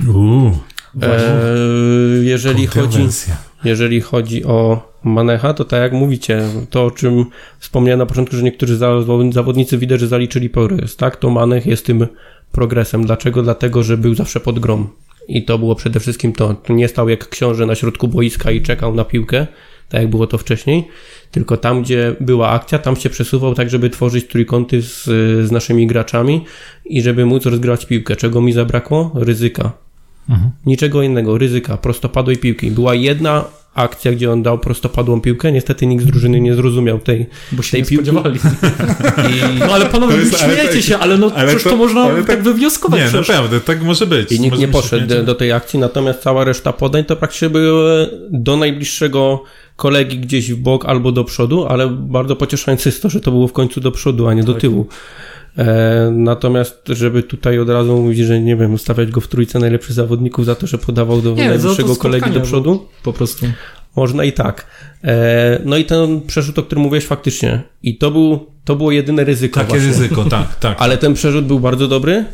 Uuu, 0.09 0.59
eee, 1.03 2.27
jeżeli 2.27 2.67
chodzi, 2.67 3.09
jeżeli 3.65 4.01
chodzi 4.01 4.45
o 4.45 4.91
Manecha, 5.05 5.55
to 5.55 5.65
tak 5.65 5.81
jak 5.81 5.93
mówicie, 5.93 6.43
to 6.71 6.85
o 6.85 6.91
czym 6.91 7.25
wspomniałem 7.59 7.99
na 7.99 8.07
początku, 8.07 8.37
że 8.37 8.43
niektórzy 8.43 8.77
zawodnicy 9.33 9.79
widać, 9.79 10.01
że 10.01 10.09
zaliczyli 10.09 10.51
progres, 10.51 10.97
tak? 10.97 11.17
To 11.17 11.31
Manech 11.31 11.67
jest 11.67 11.87
tym 11.87 12.07
progresem. 12.53 13.07
Dlaczego? 13.07 13.43
Dlatego, 13.43 13.83
że 13.83 13.97
był 13.97 14.15
zawsze 14.15 14.41
pod 14.41 14.59
grom. 14.59 14.89
I 15.29 15.45
to 15.45 15.59
było 15.59 15.75
przede 15.75 16.01
wszystkim 16.01 16.33
to. 16.33 16.57
Nie 16.69 16.89
stał 16.89 17.09
jak 17.09 17.29
książę 17.29 17.67
na 17.67 17.75
środku 17.75 18.09
boiska 18.09 18.51
i 18.51 18.63
czekał 18.63 18.95
na 18.95 19.05
piłkę, 19.05 19.47
tak 19.89 20.01
jak 20.01 20.11
było 20.11 20.27
to 20.27 20.39
wcześniej, 20.39 20.89
tylko 21.31 21.57
tam, 21.57 21.83
gdzie 21.83 22.17
była 22.21 22.49
akcja, 22.49 22.79
tam 22.79 22.97
się 22.97 23.11
przesuwał 23.11 23.55
tak, 23.55 23.71
żeby 23.71 23.91
tworzyć 23.91 24.27
trójkąty 24.27 24.83
z, 24.83 25.05
z 25.47 25.51
naszymi 25.51 25.87
graczami 25.87 26.45
i 26.85 27.03
żeby 27.03 27.27
móc 27.27 27.47
rozgrywać 27.47 27.87
piłkę. 27.87 28.17
Czego 28.17 28.41
mi 28.41 28.53
zabrakło? 28.53 29.13
Ryzyka. 29.15 29.73
Mhm. 30.29 30.51
Niczego 30.67 31.03
innego, 31.03 31.39
ryzyka, 31.39 31.77
prostopadłej 31.77 32.37
piłki. 32.37 32.71
Była 32.71 32.95
jedna 32.95 33.45
akcja, 33.75 34.13
gdzie 34.13 34.33
on 34.33 34.43
dał 34.43 34.59
prostopadłą 34.59 35.21
piłkę. 35.21 35.53
Niestety 35.53 35.87
nikt 35.87 36.05
z 36.05 36.07
drużyny 36.07 36.41
nie 36.41 36.55
zrozumiał 36.55 36.99
tej, 36.99 37.27
Bo 37.53 37.63
się 37.63 37.71
tej 37.71 37.83
nie 37.83 37.87
piłki. 37.87 38.11
spodziewali. 38.11 38.41
I... 39.57 39.59
No 39.59 39.75
ale 39.75 39.87
panowie, 39.87 40.17
jest, 40.17 40.39
śmiejecie 40.39 40.69
tak, 40.69 40.83
się, 40.83 40.99
ale 40.99 41.19
no 41.19 41.31
ale 41.35 41.57
to, 41.57 41.71
to 41.71 41.77
można 41.77 42.09
tak, 42.09 42.27
tak 42.27 42.43
wywnioskować. 42.43 43.01
Nie, 43.01 43.07
przecież. 43.09 43.29
naprawdę, 43.29 43.61
tak 43.61 43.83
może 43.83 44.07
być. 44.07 44.33
I 44.33 44.41
nikt 44.41 44.59
nie 44.59 44.69
poszedł 44.69 45.07
do, 45.07 45.23
do 45.23 45.35
tej 45.35 45.53
akcji, 45.53 45.79
natomiast 45.79 46.21
cała 46.23 46.45
reszta 46.45 46.73
podań 46.73 47.05
to 47.05 47.17
praktycznie 47.17 47.51
były 47.51 48.11
do 48.31 48.57
najbliższego 48.57 49.43
kolegi 49.77 50.19
gdzieś 50.19 50.53
w 50.53 50.57
bok 50.57 50.85
albo 50.85 51.13
do 51.13 51.25
przodu, 51.25 51.67
ale 51.67 51.89
bardzo 51.89 52.37
pocieszające 52.37 52.89
jest 52.89 53.03
to, 53.03 53.11
że 53.11 53.21
to 53.21 53.31
było 53.31 53.49
w 53.49 53.53
końcu 53.53 53.81
do 53.81 53.93
przodu, 53.93 54.29
a 54.29 54.35
nie 54.35 54.45
do 54.45 54.53
tak. 54.53 54.61
tyłu. 54.61 54.87
E, 55.59 56.11
natomiast, 56.13 56.83
żeby 56.89 57.23
tutaj 57.23 57.59
od 57.59 57.69
razu 57.69 57.97
mówić, 57.97 58.19
że 58.19 58.41
nie 58.41 58.57
wiem, 58.57 58.75
ustawiać 58.75 59.11
go 59.11 59.21
w 59.21 59.29
trójce 59.29 59.59
najlepszych 59.59 59.93
zawodników 59.93 60.45
za 60.45 60.55
to, 60.55 60.67
że 60.67 60.79
podawał 60.79 61.23
do 61.23 61.35
nie, 61.35 61.49
najbliższego 61.49 61.97
kolegi 61.97 62.31
do 62.31 62.41
przodu. 62.41 62.89
Po 63.03 63.13
prostu. 63.13 63.47
Można 63.97 64.25
i 64.25 64.33
tak. 64.33 64.67
E, 65.05 65.61
no 65.65 65.77
i 65.77 65.85
ten 65.85 66.21
przerzut, 66.21 66.59
o 66.59 66.63
którym 66.63 66.85
mówiłeś 66.85 67.07
faktycznie. 67.07 67.63
I 67.83 67.99
to, 67.99 68.11
był, 68.11 68.47
to 68.65 68.77
było 68.77 68.91
jedyne 68.91 69.25
ryzyko. 69.25 69.61
Takie 69.61 69.69
właśnie. 69.69 69.89
ryzyko, 69.89 70.25
tak, 70.25 70.55
tak. 70.55 70.77
Ale 70.81 70.99
ten 70.99 71.15
przerzut 71.15 71.47
był 71.47 71.61
bardzo 71.61 71.89
dobry. 71.89 72.25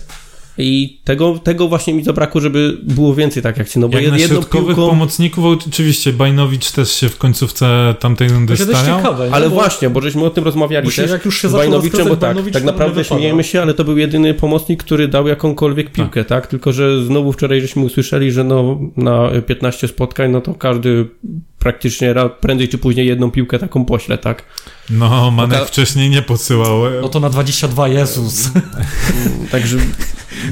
I 0.59 1.01
tego, 1.05 1.39
tego 1.39 1.69
właśnie 1.69 1.95
mi 1.95 2.05
zabrakło, 2.05 2.41
żeby 2.41 2.79
było 2.83 3.15
więcej 3.15 3.43
tak 3.43 3.61
akcji. 3.61 3.81
No 3.81 3.89
bo 3.89 3.99
Jak 3.99 4.05
jedną 4.05 4.19
środkowych 4.19 4.77
piłką... 4.77 4.91
pomocników, 4.91 5.45
oczywiście 5.45 6.13
Bajnowicz 6.13 6.71
też 6.71 6.91
się 6.91 7.09
w 7.09 7.19
końcówce 7.19 7.95
tamtej 8.01 8.29
rundy 8.29 8.57
starał. 8.57 8.97
Ciekawe, 8.97 9.29
ale 9.33 9.49
bo... 9.51 9.55
właśnie, 9.55 9.91
bo 9.91 10.01
żeśmy 10.01 10.25
o 10.25 10.31
tym 10.31 10.45
rozmawiali 10.45 10.91
też. 10.91 11.11
Jak 11.11 11.25
już 11.25 11.43
się 11.43 11.49
z 11.49 11.53
Bajnowiczem, 11.53 12.09
bo 12.09 12.17
tak, 12.17 12.37
tak 12.53 12.65
naprawdę 12.65 13.05
śmiejemy 13.05 13.45
się, 13.45 13.63
ale 13.63 13.75
to 13.75 13.85
był 13.85 13.99
jedyny 13.99 14.35
pomocnik, 14.35 14.83
który 14.83 15.09
dał 15.09 15.27
jakąkolwiek 15.27 15.93
piłkę, 15.93 16.25
tak. 16.25 16.43
tak? 16.43 16.47
Tylko, 16.47 16.73
że 16.73 17.05
znowu 17.05 17.33
wczoraj 17.33 17.61
żeśmy 17.61 17.83
usłyszeli, 17.83 18.33
że 18.33 18.45
no 18.45 18.79
na 18.97 19.31
15 19.47 19.89
spotkań, 19.89 20.31
no 20.31 20.41
to 20.41 20.55
każdy 20.55 21.07
praktycznie 21.59 22.15
prędzej 22.41 22.69
czy 22.69 22.79
później 22.79 23.07
jedną 23.07 23.31
piłkę 23.31 23.59
taką 23.59 23.85
pośle, 23.85 24.19
tak? 24.19 24.43
No, 24.91 25.31
Manek 25.31 25.59
Taka... 25.59 25.65
wcześniej 25.65 26.11
nie 26.11 26.23
posyłał. 26.23 26.83
No 27.03 27.09
to 27.09 27.21
na 27.21 27.31
22, 27.31 27.89
Jezus. 27.89 28.51
Także 29.53 29.79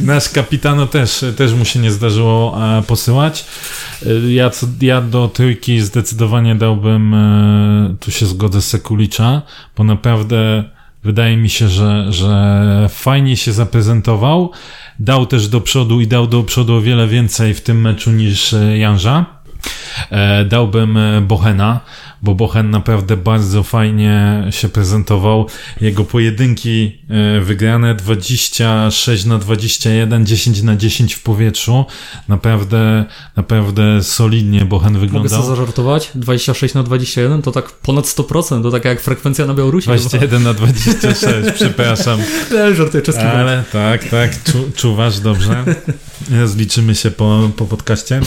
Nasz 0.00 0.28
kapitano 0.28 0.86
też, 0.86 1.24
też 1.36 1.52
mu 1.52 1.64
się 1.64 1.78
nie 1.78 1.90
zdarzyło 1.90 2.58
e, 2.78 2.82
posyłać. 2.82 3.44
E, 4.06 4.32
ja, 4.32 4.50
ja 4.80 5.00
do 5.00 5.28
trójki 5.28 5.80
zdecydowanie 5.80 6.54
dałbym, 6.54 7.14
e, 7.14 7.96
tu 8.00 8.10
się 8.10 8.26
zgodzę, 8.26 8.62
Sekulicza, 8.62 9.42
bo 9.76 9.84
naprawdę 9.84 10.64
wydaje 11.04 11.36
mi 11.36 11.50
się, 11.50 11.68
że, 11.68 12.12
że 12.12 12.86
fajnie 12.88 13.36
się 13.36 13.52
zaprezentował. 13.52 14.50
Dał 14.98 15.26
też 15.26 15.48
do 15.48 15.60
przodu 15.60 16.00
i 16.00 16.06
dał 16.06 16.26
do 16.26 16.42
przodu 16.42 16.74
o 16.74 16.80
wiele 16.80 17.08
więcej 17.08 17.54
w 17.54 17.60
tym 17.60 17.80
meczu 17.80 18.10
niż 18.10 18.54
Janża. 18.74 19.26
Dałbym 20.48 20.98
Bohena 21.22 21.80
bo 22.24 22.34
Bochen 22.34 22.70
naprawdę 22.70 23.16
bardzo 23.16 23.62
fajnie 23.62 24.46
się 24.50 24.68
prezentował. 24.68 25.48
Jego 25.80 26.04
pojedynki 26.04 26.98
e, 27.08 27.40
wygrane 27.40 27.94
26 27.94 29.24
na 29.24 29.38
21, 29.38 30.26
10 30.26 30.62
na 30.62 30.76
10 30.76 31.14
w 31.14 31.22
powietrzu. 31.22 31.84
Naprawdę, 32.28 33.04
naprawdę 33.36 34.02
solidnie 34.02 34.64
Bochen 34.64 34.92
wyglądał. 34.92 35.22
Mogę 35.22 35.28
sobie 35.28 35.56
zażartować? 35.56 36.10
26 36.14 36.74
na 36.74 36.82
21 36.82 37.42
to 37.42 37.52
tak 37.52 37.70
ponad 37.70 38.04
100%, 38.04 38.62
to 38.62 38.70
taka 38.70 38.88
jak 38.88 39.00
frekwencja 39.00 39.46
na 39.46 39.54
Białorusi. 39.54 39.86
21 39.86 40.42
na 40.42 40.54
26, 40.54 41.22
przepraszam. 41.54 42.20
Nie, 42.52 42.74
żartuję, 42.74 43.02
czeski 43.02 43.22
Ale 43.22 43.64
tak, 43.72 44.04
tak, 44.04 44.42
czu, 44.42 44.70
czuwasz 44.76 45.20
dobrze. 45.20 45.64
Zliczymy 46.44 46.94
się 46.94 47.10
po, 47.10 47.50
po 47.56 47.64
podcaście. 47.64 48.20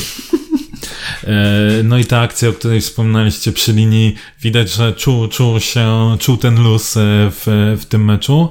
E, 1.24 1.84
no 1.84 1.98
i 1.98 2.06
ta 2.06 2.20
akcja, 2.20 2.50
o 2.50 2.54
której 2.54 2.82
wspomnieliście 2.82 3.52
przy 3.52 3.74
linii, 3.74 4.16
widać, 4.42 4.72
że 4.72 4.94
czuł, 4.94 5.28
czuł 5.28 5.60
się, 5.60 6.16
czuł 6.20 6.38
ten 6.38 6.64
luz 6.64 6.98
e, 6.98 7.02
w, 7.32 7.76
w 7.82 7.86
tym 7.86 8.06
meczu. 8.06 8.50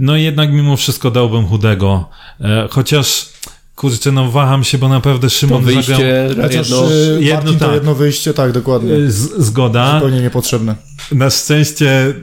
No 0.00 0.16
i 0.16 0.22
jednak 0.22 0.52
mimo 0.52 0.76
wszystko 0.76 1.10
dałbym 1.10 1.46
chudego. 1.46 2.08
E, 2.40 2.68
chociaż 2.70 3.26
Kurczę, 3.76 4.12
no 4.12 4.30
waham 4.30 4.64
się, 4.64 4.78
bo 4.78 4.88
naprawdę 4.88 5.30
Szymon 5.30 5.60
to 5.60 5.66
wyjście, 5.66 5.92
zagrał... 5.92 6.50
jedno, 6.50 6.90
jedno, 7.20 7.52
tak. 7.52 7.74
jedno 7.74 7.94
wyjście, 7.94 8.34
tak, 8.34 8.52
dokładnie. 8.52 9.10
Z, 9.10 9.44
zgoda. 9.44 9.94
Zupełnie 9.94 10.20
niepotrzebne. 10.20 10.74
Na 11.12 11.30
szczęście 11.30 12.14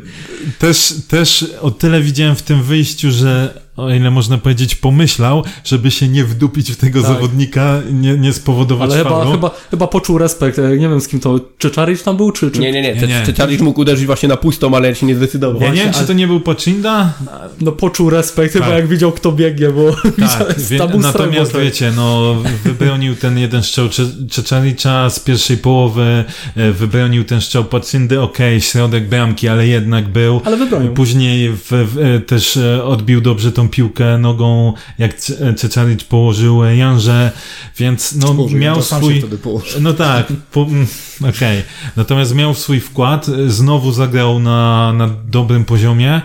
też, 0.60 0.94
też 1.08 1.46
o 1.62 1.72
tyle 1.72 2.02
widziałem 2.02 2.36
w 2.36 2.42
tym 2.42 2.64
wyjściu, 2.64 3.12
że 3.12 3.63
o 3.78 3.90
ile 3.90 4.12
można 4.12 4.38
powiedzieć, 4.38 4.76
pomyślał, 4.76 5.44
żeby 5.64 5.92
się 5.92 6.08
nie 6.08 6.24
wdupić 6.24 6.72
w 6.72 6.76
tego 6.76 7.02
tak. 7.02 7.12
zawodnika, 7.12 7.82
nie, 7.92 8.18
nie 8.18 8.34
spowodować 8.34 8.92
Ale 8.92 9.04
chyba, 9.04 9.32
chyba, 9.32 9.52
chyba 9.72 9.88
poczuł 9.88 10.18
respekt. 10.18 10.58
Nie 10.58 10.90
wiem 10.90 11.02
z 11.02 11.08
kim 11.08 11.20
to. 11.20 11.40
Czy 11.58 11.72
Czaric 11.72 12.04
tam 12.04 12.18
był? 12.18 12.32
Czy, 12.32 12.52
czy... 12.52 12.60
Nie, 12.60 12.72
nie, 12.72 12.82
nie. 12.82 12.96
nie, 12.96 13.48
nie. 13.58 13.64
mógł 13.64 13.82
uderzyć 13.82 14.06
właśnie 14.06 14.30
na 14.30 14.38
pustą, 14.38 14.76
ale 14.76 14.96
się 14.96 15.06
nie 15.06 15.16
zdecydował. 15.16 15.62
Ja 15.62 15.70
nie 15.70 15.84
wiem, 15.84 15.94
czy 15.94 16.08
to 16.08 16.14
nie 16.14 16.28
był 16.28 16.40
Pocinda? 16.40 17.14
No 17.62 17.72
poczuł 17.72 18.10
respekt, 18.10 18.54
tak. 18.54 18.64
chyba 18.64 18.76
jak 18.76 18.88
widział, 18.88 19.12
kto 19.12 19.32
biegnie, 19.32 19.70
bo 19.70 19.96
tak. 20.40 20.60
Wie, 20.60 20.88
natomiast 21.00 21.58
wiecie, 21.58 21.92
no 21.96 22.36
wybronił 22.64 23.16
ten 23.16 23.38
jeden 23.38 23.64
strzał 23.64 23.90
Czeczalicza 24.32 25.10
z 25.10 25.20
pierwszej 25.20 25.58
połowy, 25.58 26.24
e, 26.56 26.72
wybronił 26.72 27.24
ten 27.24 27.42
strzał 27.42 27.64
Pocindy, 27.64 28.22
okej, 28.22 28.58
okay, 28.58 28.62
środek 28.62 29.10
bramki, 29.10 29.48
ale 29.48 29.68
jednak 29.68 30.08
był. 30.08 30.42
Ale 30.46 30.58
wybronił. 30.58 30.94
Później 30.94 31.50
w, 31.50 31.68
w, 31.70 31.98
e, 31.98 32.20
też 32.20 32.58
e, 32.58 32.84
odbił 32.84 33.22
dobrze 33.22 33.52
tą 33.52 33.63
piłkę 33.70 34.18
nogą, 34.18 34.74
jak 34.98 35.12
Czeczaric 35.58 36.04
położył 36.04 36.64
Janże, 36.64 37.32
więc 37.78 38.16
no 38.16 38.34
Boże, 38.34 38.56
miał 38.56 38.82
swój... 38.82 39.24
No 39.82 39.94
tak, 39.94 40.28
po... 40.52 40.62
Mm, 40.62 40.88
okej. 41.20 41.30
Okay. 41.30 41.64
Natomiast 41.96 42.36
miał 42.36 42.54
swój 42.54 42.80
wkład, 42.80 43.26
znowu 43.48 43.92
zagrał 43.92 44.40
na, 44.40 44.94
na 44.94 45.10
dobrym 45.26 45.66
poziomie. 45.66 46.22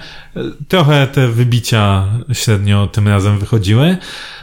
Trochę 0.68 1.06
te 1.06 1.28
wybicia 1.28 2.06
średnio 2.32 2.86
tym 2.86 3.08
razem 3.08 3.38
wychodziły. 3.38 3.96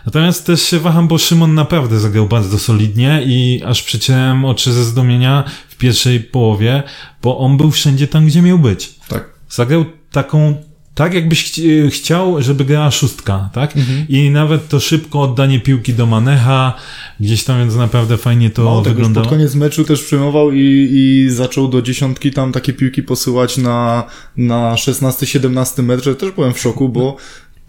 Natomiast 0.06 0.46
też 0.46 0.62
się 0.62 0.80
waham, 0.80 1.08
bo 1.08 1.18
Szymon 1.18 1.54
naprawdę 1.54 2.00
zagrał 2.00 2.28
bardzo 2.28 2.60
solidnie 2.60 3.22
i 3.26 3.62
aż 3.66 3.84
przeciąłem 3.84 4.46
oczy 4.46 4.74
ze 4.74 4.84
zdumienia 4.84 5.44
w 5.70 5.76
pierwszej 5.76 6.20
połowie, 6.20 6.84
bo 7.22 7.38
on 7.38 7.58
był 7.58 7.72
wszędzie 7.72 8.08
tam, 8.08 8.26
gdzie 8.26 8.42
miał 8.42 8.60
być. 8.60 8.96
Tak. 9.08 9.30
Zagrał 9.50 9.86
taką 10.12 10.56
tak 10.96 11.14
jakbyś 11.14 11.52
ch 11.52 11.60
chciał, 11.90 12.42
żeby 12.42 12.66
grała 12.66 12.92
szóstka, 12.92 13.50
tak? 13.54 13.78
Mhm. 13.78 14.06
I 14.10 14.30
nawet 14.30 14.68
to 14.70 14.80
szybko 14.80 15.22
oddanie 15.22 15.60
piłki 15.60 15.94
do 15.94 16.06
Manecha, 16.06 16.74
gdzieś 17.20 17.44
tam, 17.44 17.60
więc 17.60 17.76
naprawdę 17.76 18.18
fajnie 18.18 18.50
to 18.50 18.64
no, 18.64 18.82
wyglądało. 18.82 19.26
Pod 19.26 19.36
koniec 19.36 19.56
meczu 19.56 19.84
też 19.84 20.04
przyjmował 20.04 20.52
i, 20.52 20.90
i 20.92 21.30
zaczął 21.30 21.68
do 21.68 21.82
dziesiątki 21.82 22.32
tam 22.32 22.52
takie 22.52 22.74
piłki 22.74 23.04
posyłać 23.04 23.58
na, 23.58 24.04
na 24.38 24.76
16-17 24.76 25.84
metrze. 25.84 26.16
Też 26.16 26.32
byłem 26.32 26.54
w 26.54 26.60
szoku, 26.60 26.90
bo 26.90 27.18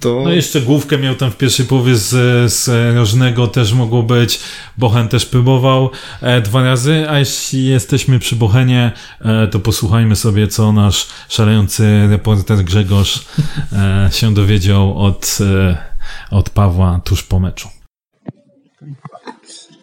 to... 0.00 0.22
No 0.24 0.32
jeszcze 0.32 0.60
główkę 0.60 0.98
miał 0.98 1.14
tam 1.14 1.30
w 1.30 1.36
pierwszej 1.36 1.66
połowie 1.66 1.96
z, 1.96 2.08
z 2.52 2.68
Rożnego, 2.96 3.46
też 3.46 3.72
mogło 3.72 4.02
być. 4.02 4.40
Bochen 4.78 5.08
też 5.08 5.26
próbował 5.26 5.90
e, 6.20 6.40
dwa 6.40 6.62
razy, 6.62 7.06
a 7.08 7.18
jeśli 7.18 7.66
jesteśmy 7.66 8.18
przy 8.18 8.36
Bochenie, 8.36 8.92
e, 9.20 9.48
to 9.48 9.60
posłuchajmy 9.60 10.16
sobie, 10.16 10.48
co 10.48 10.72
nasz 10.72 11.06
szalejący 11.28 12.08
reporter 12.08 12.64
Grzegorz 12.64 13.26
e, 13.72 14.08
się 14.12 14.34
dowiedział 14.34 14.98
od, 14.98 15.38
e, 15.40 15.76
od 16.30 16.50
Pawła 16.50 17.00
tuż 17.04 17.22
po 17.22 17.40
meczu. 17.40 17.68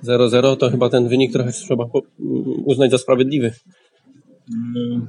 0-0 0.04 0.58
to 0.58 0.72
chyba 0.72 0.90
ten 0.90 1.10
wynik 1.10 1.34
trochę 1.34 1.52
trzeba 1.52 1.86
uznać 2.66 2.92
za 2.92 2.98
sprawiedliwy. 2.98 3.54
Mm, 4.54 5.08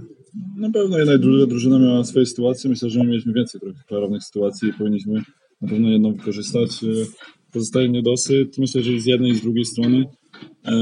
na 0.56 0.70
pewno 0.70 0.98
jedna 0.98 1.18
druga 1.18 1.46
drużyna 1.46 1.78
miała 1.78 2.04
swoje 2.04 2.26
sytuacje. 2.26 2.70
Myślę, 2.70 2.90
że 2.90 2.98
my 2.98 3.06
mieliśmy 3.06 3.32
więcej 3.32 3.60
trochę 3.60 3.82
klarownych 3.88 4.24
sytuacji 4.24 4.68
i 4.68 4.72
powinniśmy 4.72 5.22
na 5.60 5.68
pewno 5.68 5.90
jedną 5.90 6.12
wykorzystać. 6.12 6.70
E, 6.84 6.86
pozostaje 7.52 7.88
niedosyt. 7.88 8.58
Myślę, 8.58 8.82
że 8.82 8.92
i 8.92 9.00
z 9.00 9.06
jednej 9.06 9.30
i 9.30 9.36
z 9.36 9.40
drugiej 9.40 9.64
strony. 9.64 10.04
E, 10.64 10.72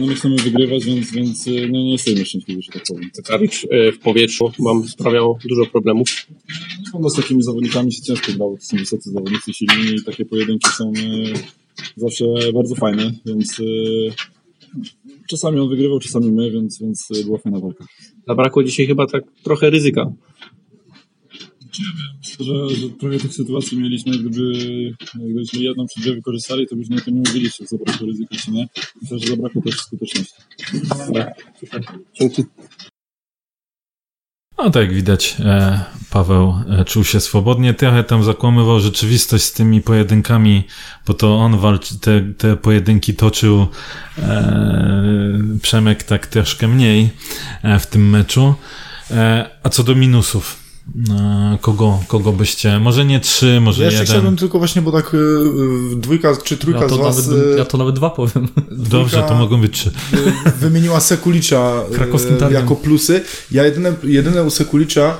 no 0.00 0.06
my 0.06 0.14
chcemy 0.14 0.36
wygrywać, 0.36 0.84
więc, 0.84 1.12
więc 1.12 1.48
e, 1.48 1.50
no, 1.50 1.78
nie 1.78 1.92
jesteśmy 1.92 2.24
szczęśliwi, 2.24 2.62
że 2.62 2.72
tak 2.72 2.82
powiem. 2.88 3.10
Cekaricz 3.12 3.66
w 3.92 3.98
powietrzu 3.98 4.52
mam 4.58 4.88
sprawiał 4.88 5.38
dużo 5.48 5.66
problemów. 5.66 6.08
No, 7.00 7.10
z 7.10 7.16
takimi 7.16 7.42
zawodnikami 7.42 7.92
się 7.92 8.02
ciężko 8.02 8.32
grało. 8.32 8.56
To 8.56 8.64
są 8.64 8.76
wysocy 8.76 9.10
zawodnicy 9.10 9.52
silni 9.52 9.96
i 9.96 10.04
takie 10.04 10.24
pojedynki 10.24 10.70
są 10.70 10.92
zawsze 11.96 12.24
bardzo 12.54 12.74
fajne, 12.74 13.12
więc 13.26 13.60
czasami 15.28 15.58
on 15.58 15.68
wygrywał, 15.68 15.98
czasami 15.98 16.32
my, 16.32 16.50
więc, 16.50 16.78
więc 16.80 17.08
była 17.24 17.38
fajna 17.38 17.60
walka. 17.60 17.84
Zabrakło 18.28 18.64
dzisiaj 18.64 18.86
chyba 18.86 19.06
tak 19.06 19.24
trochę 19.42 19.70
ryzyka. 19.70 20.12
Myślę, 22.18 22.46
że, 22.46 22.76
że 22.76 22.90
trochę 22.90 23.18
tych 23.18 23.34
sytuacji 23.34 23.78
mieliśmy, 23.78 24.18
gdyby, 24.18 24.52
gdybyśmy 25.14 25.62
jedną 25.62 25.86
czy 25.86 26.00
dwie 26.00 26.14
wykorzystali, 26.14 26.66
to 26.66 26.76
byśmy 26.76 26.96
o 26.96 27.00
tym 27.00 27.14
nie 27.14 27.22
mówili, 27.28 27.50
czy 27.50 27.66
zabrakło 27.66 28.06
ryzyka, 28.06 28.36
czy 28.36 28.50
nie. 28.50 28.68
Myślę, 29.02 29.18
że 29.18 29.26
zabrakło 29.26 29.62
też 29.62 29.74
skuteczności. 29.74 30.34
Dobra, 31.06 31.32
super. 31.60 31.82
No 34.58 34.70
tak, 34.70 34.94
widać, 34.94 35.36
e, 35.40 35.84
Paweł 36.10 36.54
e, 36.70 36.84
czuł 36.84 37.04
się 37.04 37.20
swobodnie, 37.20 37.74
trochę 37.74 38.04
tam 38.04 38.24
zakłamywał 38.24 38.80
rzeczywistość 38.80 39.44
z 39.44 39.52
tymi 39.52 39.82
pojedynkami, 39.82 40.64
bo 41.06 41.14
to 41.14 41.38
on 41.38 41.58
walczy, 41.58 41.98
te, 41.98 42.20
te 42.38 42.56
pojedynki 42.56 43.14
toczył 43.14 43.66
e, 44.18 45.38
Przemek 45.62 46.02
tak 46.02 46.26
troszkę 46.26 46.68
mniej 46.68 47.10
e, 47.62 47.78
w 47.78 47.86
tym 47.86 48.10
meczu. 48.10 48.54
A 49.62 49.68
co 49.68 49.82
do 49.82 49.94
minusów, 49.94 50.65
kogo, 51.60 52.00
kogo 52.08 52.32
byście, 52.32 52.78
może 52.78 53.04
nie 53.04 53.20
trzy, 53.20 53.60
może 53.60 53.82
ja 53.82 53.90
jeden. 53.90 54.06
Ja 54.06 54.12
chciałbym 54.12 54.36
tylko 54.36 54.58
właśnie, 54.58 54.82
bo 54.82 54.92
tak 54.92 55.16
dwójka 55.96 56.36
czy 56.44 56.56
trójka 56.56 56.82
ja 56.82 56.88
z 56.88 56.96
was... 56.96 57.28
Nawet, 57.28 57.58
ja 57.58 57.64
to 57.64 57.78
nawet 57.78 57.94
dwa 57.94 58.10
powiem. 58.10 58.48
Dobrze, 58.70 59.22
to 59.28 59.34
mogą 59.34 59.60
być 59.60 59.72
trzy. 59.72 59.90
Wymieniła 60.60 61.00
Sekulicza 61.00 61.72
jako 62.50 62.76
plusy. 62.76 63.20
Ja 63.50 63.64
jedyne, 63.64 63.94
jedyne 64.04 64.42
u 64.42 64.50
Sekulicza 64.50 65.16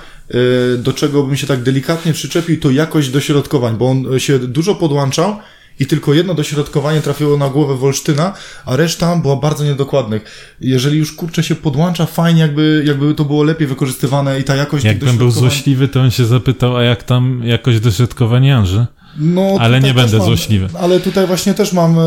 do 0.79 0.93
czego 0.93 1.23
bym 1.23 1.37
się 1.37 1.47
tak 1.47 1.63
delikatnie 1.63 2.13
przyczepił, 2.13 2.61
to 2.61 2.71
jakość 2.71 3.09
dośrodkowań, 3.09 3.77
bo 3.77 3.91
on 3.91 4.19
się 4.19 4.39
dużo 4.39 4.75
podłączał, 4.75 5.37
i 5.81 5.87
tylko 5.87 6.15
jedno 6.15 6.35
dośrodkowanie 6.35 7.01
trafiło 7.01 7.37
na 7.37 7.49
głowę 7.49 7.77
Wolsztyna, 7.77 8.35
a 8.65 8.77
reszta 8.77 9.17
była 9.17 9.37
bardzo 9.37 9.65
niedokładnych. 9.65 10.57
Jeżeli 10.61 10.99
już 10.99 11.13
kurczę 11.13 11.43
się 11.43 11.55
podłącza, 11.55 12.07
fajnie 12.07 12.41
jakby, 12.41 12.83
jakby 12.87 13.15
to 13.15 13.25
było 13.25 13.45
lepiej 13.45 13.67
wykorzystywane 13.67 14.41
i 14.41 14.45
ta 14.45 14.57
jakość 14.57 14.85
Jakbym 14.85 15.19
był 15.19 15.31
złośliwy, 15.31 15.89
to 15.89 16.01
on 16.01 16.11
się 16.11 16.25
zapytał, 16.27 16.77
a 16.77 16.83
jak 16.83 17.03
tam 17.03 17.43
jakość 17.45 17.81
dośrodkowania 17.81 18.49
Janży? 18.49 18.87
No, 19.19 19.57
ale 19.61 19.81
nie 19.81 19.95
będę 19.95 20.17
mam, 20.17 20.27
złośliwy. 20.27 20.69
Ale 20.79 21.01
tutaj 21.01 21.27
właśnie 21.27 21.55
też 21.55 21.73
mam 21.73 21.99
e, 21.99 22.03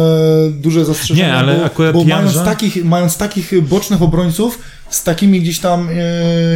duże 0.51 0.85
zastrzeżenia. 0.85 1.27
Nie, 1.27 1.33
ale 1.33 1.55
bo, 1.55 1.65
akurat 1.65 1.93
bo 1.93 1.99
Janża... 1.99 2.15
mając, 2.15 2.35
takich, 2.35 2.85
mając 2.85 3.17
takich 3.17 3.67
bocznych 3.67 4.01
obrońców, 4.01 4.59
z 4.89 5.03
takimi 5.03 5.41
gdzieś 5.41 5.59
tam 5.59 5.89
e, 5.89 5.93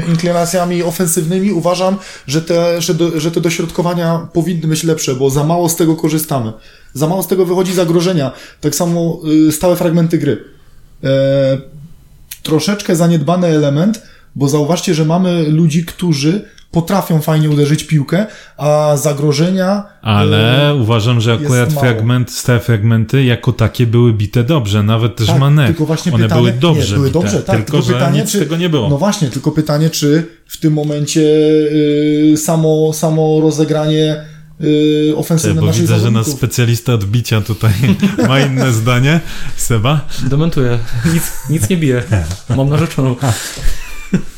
inklinacjami 0.10 0.84
ofensywnymi 0.84 1.52
uważam, 1.52 1.98
że 2.28 2.42
te, 2.42 2.82
że, 2.82 2.94
do, 2.94 3.20
że 3.20 3.32
te 3.32 3.42
dośrodkowania 3.42 4.28
powinny 4.34 4.68
być 4.68 4.84
lepsze, 4.84 5.16
bo 5.16 5.30
za 5.30 5.44
mało 5.44 5.70
z 5.70 5.76
tego 5.76 5.96
korzystamy. 5.96 6.54
Za 6.94 7.08
mało 7.08 7.24
z 7.24 7.28
tego 7.28 7.46
wychodzi 7.46 7.74
zagrożenia. 7.74 8.32
Tak 8.62 8.76
samo 8.76 9.20
e, 9.48 9.52
stałe 9.52 9.76
fragmenty 9.76 10.18
gry. 10.18 10.44
E, 11.04 11.58
troszeczkę 12.44 12.96
zaniedbany 12.96 13.48
element, 13.48 14.02
bo 14.36 14.50
zauważcie, 14.50 14.94
że 14.94 15.06
mamy 15.06 15.44
ludzi, 15.50 15.86
którzy 15.86 16.46
potrafią 16.74 17.22
fajnie 17.22 17.50
uderzyć 17.50 17.84
piłkę, 17.84 18.26
a 18.58 18.98
zagrożenia. 18.98 19.84
Ale 20.02 20.70
e, 20.70 20.76
uważam, 20.76 21.22
że 21.22 21.34
akurat 21.34 21.74
fragment, 21.74 22.44
te 22.44 22.60
fragmenty 22.60 23.24
jako 23.24 23.54
takie 23.54 23.88
były 23.88 24.14
bite 24.14 24.44
dobrze, 24.44 24.84
nawet 24.84 25.16
też 25.16 25.28
tak, 25.28 25.40
Manek. 25.40 25.68
Tylko 25.68 25.86
właśnie 25.86 26.14
One 26.14 26.24
pytanie, 26.24 26.42
były 26.42 26.54
dobrze. 26.54 26.90
Nie, 26.90 26.96
były 26.96 27.08
bite, 27.08 27.20
dobrze, 27.20 27.44
tak, 27.44 27.56
tylko, 27.56 27.72
tylko 27.72 27.94
pytanie, 27.94 28.26
czy, 28.26 28.40
tego 28.40 28.58
nie 28.58 28.70
było. 28.70 28.90
No 28.90 28.98
właśnie, 28.98 29.30
tylko 29.30 29.52
pytanie, 29.52 29.90
czy 29.90 30.28
w 30.48 30.58
tym 30.58 30.74
momencie 30.74 31.22
y, 31.22 32.34
samo, 32.38 32.94
samo 32.94 33.40
rozegranie 33.42 34.26
yy, 34.60 35.14
ofensywne 35.16 35.62
Bo 35.62 35.72
widzę, 35.72 36.00
że 36.00 36.12
nasz 36.12 36.28
specjalista 36.28 36.94
odbicia 36.94 37.42
tutaj 37.42 37.74
ma 38.28 38.40
inne 38.40 38.72
zdanie. 38.72 39.20
Seba? 39.58 40.08
Dementuję. 40.30 40.80
Nic, 41.14 41.32
nic 41.50 41.70
nie 41.70 41.78
bije. 41.78 42.04
Mam 42.58 42.70
narzeczoną. 42.70 43.16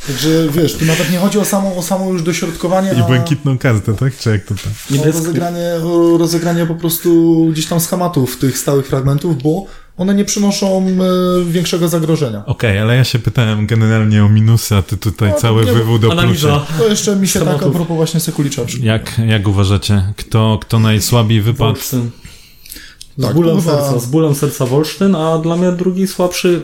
Także 0.08 0.48
wiesz, 0.52 0.74
tu 0.74 0.86
nawet 0.86 1.12
nie 1.12 1.18
chodzi 1.18 1.40
o 1.40 1.46
samo, 1.46 1.76
o 1.76 1.82
samo 1.82 2.12
już 2.12 2.24
dośrodkowanie. 2.24 2.92
I 3.00 3.04
błękitną 3.04 3.58
kartę, 3.58 3.94
tak? 3.94 4.18
Czy 4.18 4.30
jak 4.30 4.44
to 4.46 4.56
tak? 4.56 5.02
O 5.02 5.06
rozegranie, 5.06 5.74
o 5.84 6.18
rozegranie 6.18 6.66
po 6.66 6.76
prostu 6.76 7.48
gdzieś 7.52 7.66
tam 7.66 7.80
schematów 7.80 8.38
tych 8.38 8.58
stałych 8.58 8.88
fragmentów, 8.88 9.44
bo 9.44 9.66
one 9.98 10.16
nie 10.16 10.26
przynoszą 10.26 10.88
e, 10.88 11.46
większego 11.46 11.88
zagrożenia. 11.88 12.46
Okej, 12.46 12.72
okay, 12.72 12.82
ale 12.82 12.96
ja 12.96 13.04
się 13.04 13.20
pytałem 13.20 13.68
generalnie 13.68 14.26
o 14.26 14.30
minusy, 14.30 14.76
a 14.76 14.82
ty 14.82 14.98
tutaj 14.98 15.30
no, 15.30 15.38
cały 15.38 15.66
wywód 15.66 16.02
do 16.02 16.10
plusza. 16.10 16.66
To 16.78 16.88
jeszcze 16.88 17.16
mi 17.16 17.28
się 17.28 17.40
tak 17.40 17.64
a 17.64 17.70
propos 17.70 17.98
właśnie 17.98 18.20
Sekulicza 18.20 18.62
jak, 18.82 19.22
jak 19.28 19.48
uważacie, 19.48 20.14
kto, 20.18 20.60
kto 20.62 20.80
najsłabiej 20.80 21.42
wypadł? 21.42 21.74
Wolsztyn. 21.74 22.10
Z, 23.18 23.22
tak, 23.22 23.34
bólem 23.34 23.62
serca, 23.62 24.00
z 24.00 24.06
bólem 24.06 24.36
serca 24.36 24.66
Wolsztyn, 24.66 25.16
a 25.16 25.38
dla 25.38 25.56
mnie 25.56 25.72
drugi 25.72 26.08
słabszy 26.08 26.62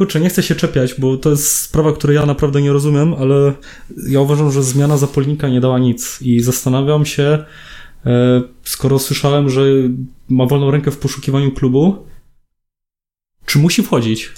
kurczę, 0.00 0.20
nie 0.20 0.28
chcę 0.28 0.42
się 0.42 0.54
czepiać, 0.54 0.94
bo 0.98 1.16
to 1.16 1.30
jest 1.30 1.56
sprawa, 1.56 1.92
której 1.92 2.14
ja 2.14 2.26
naprawdę 2.26 2.62
nie 2.62 2.72
rozumiem, 2.72 3.14
ale 3.14 3.52
ja 4.08 4.20
uważam, 4.20 4.52
że 4.52 4.62
zmiana 4.62 4.96
zapolnika 4.96 5.48
nie 5.48 5.60
dała 5.60 5.78
nic 5.78 6.22
i 6.22 6.40
zastanawiam 6.40 7.06
się, 7.06 7.44
e, 8.06 8.42
skoro 8.62 8.98
słyszałem, 8.98 9.50
że 9.50 9.62
ma 10.28 10.46
wolną 10.46 10.70
rękę 10.70 10.90
w 10.90 10.98
poszukiwaniu 10.98 11.52
klubu, 11.52 12.06
czy 13.46 13.58
musi 13.58 13.82
wchodzić? 13.82 14.30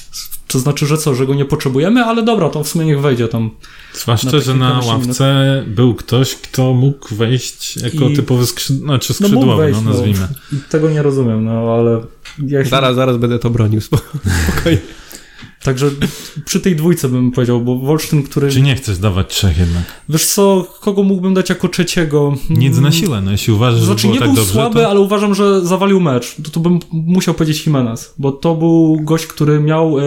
To 0.48 0.58
znaczy, 0.58 0.86
że 0.86 0.98
co, 0.98 1.14
że 1.14 1.26
go 1.26 1.34
nie 1.34 1.44
potrzebujemy, 1.44 2.04
ale 2.04 2.22
dobra, 2.22 2.48
to 2.48 2.64
w 2.64 2.68
sumie 2.68 2.86
niech 2.86 3.00
wejdzie 3.00 3.28
tam. 3.28 3.50
Zwłaszcza, 3.94 4.32
na 4.32 4.40
że 4.40 4.54
na 4.54 4.80
ławce 4.86 5.56
minut. 5.60 5.74
był 5.74 5.94
ktoś, 5.94 6.34
kto 6.34 6.72
mógł 6.72 7.14
wejść 7.14 7.76
jako 7.76 8.08
I... 8.08 8.16
typowy 8.16 8.46
skrzyd... 8.46 8.76
znaczy 8.76 9.12
no, 9.12 9.14
skrzydłowy, 9.14 9.46
no, 9.46 9.56
wejść, 9.56 9.80
no 9.84 9.90
nazwijmy. 9.90 10.28
No, 10.52 10.58
tego 10.70 10.90
nie 10.90 11.02
rozumiem, 11.02 11.44
no 11.44 11.52
ale... 11.52 12.00
Ja 12.46 12.64
się... 12.64 12.70
Zaraz, 12.70 12.96
zaraz 12.96 13.16
będę 13.16 13.38
to 13.38 13.50
bronił, 13.50 13.80
spokojnie. 13.86 14.78
Także 15.62 15.90
przy 16.44 16.60
tej 16.60 16.76
dwójce 16.76 17.08
bym 17.08 17.32
powiedział, 17.32 17.60
bo 17.60 17.78
Wolsztyn, 17.78 18.22
który... 18.22 18.50
Czy 18.50 18.62
nie 18.62 18.74
chcesz 18.74 18.98
dawać 18.98 19.28
trzech 19.28 19.58
jednak? 19.58 19.82
Wiesz 20.08 20.26
co, 20.26 20.66
kogo 20.80 21.02
mógłbym 21.02 21.34
dać 21.34 21.48
jako 21.48 21.68
trzeciego? 21.68 22.34
Nic 22.50 22.78
na 22.78 22.92
siłę, 22.92 23.20
no 23.20 23.30
jeśli 23.30 23.52
uważasz, 23.52 23.82
znaczy, 23.82 24.02
że 24.02 24.08
było 24.08 24.14
nie 24.14 24.20
tak 24.20 24.28
był 24.28 24.36
dobrze, 24.36 24.52
słaby, 24.52 24.80
to... 24.80 24.90
ale 24.90 25.00
uważam, 25.00 25.34
że 25.34 25.66
zawalił 25.66 26.00
mecz. 26.00 26.36
To, 26.44 26.50
to 26.50 26.60
bym 26.60 26.80
musiał 26.92 27.34
powiedzieć 27.34 27.66
Jimenez, 27.66 28.14
bo 28.18 28.32
to 28.32 28.54
był 28.54 28.98
gość, 29.00 29.26
który 29.26 29.60
miał... 29.60 29.98
E, 29.98 30.02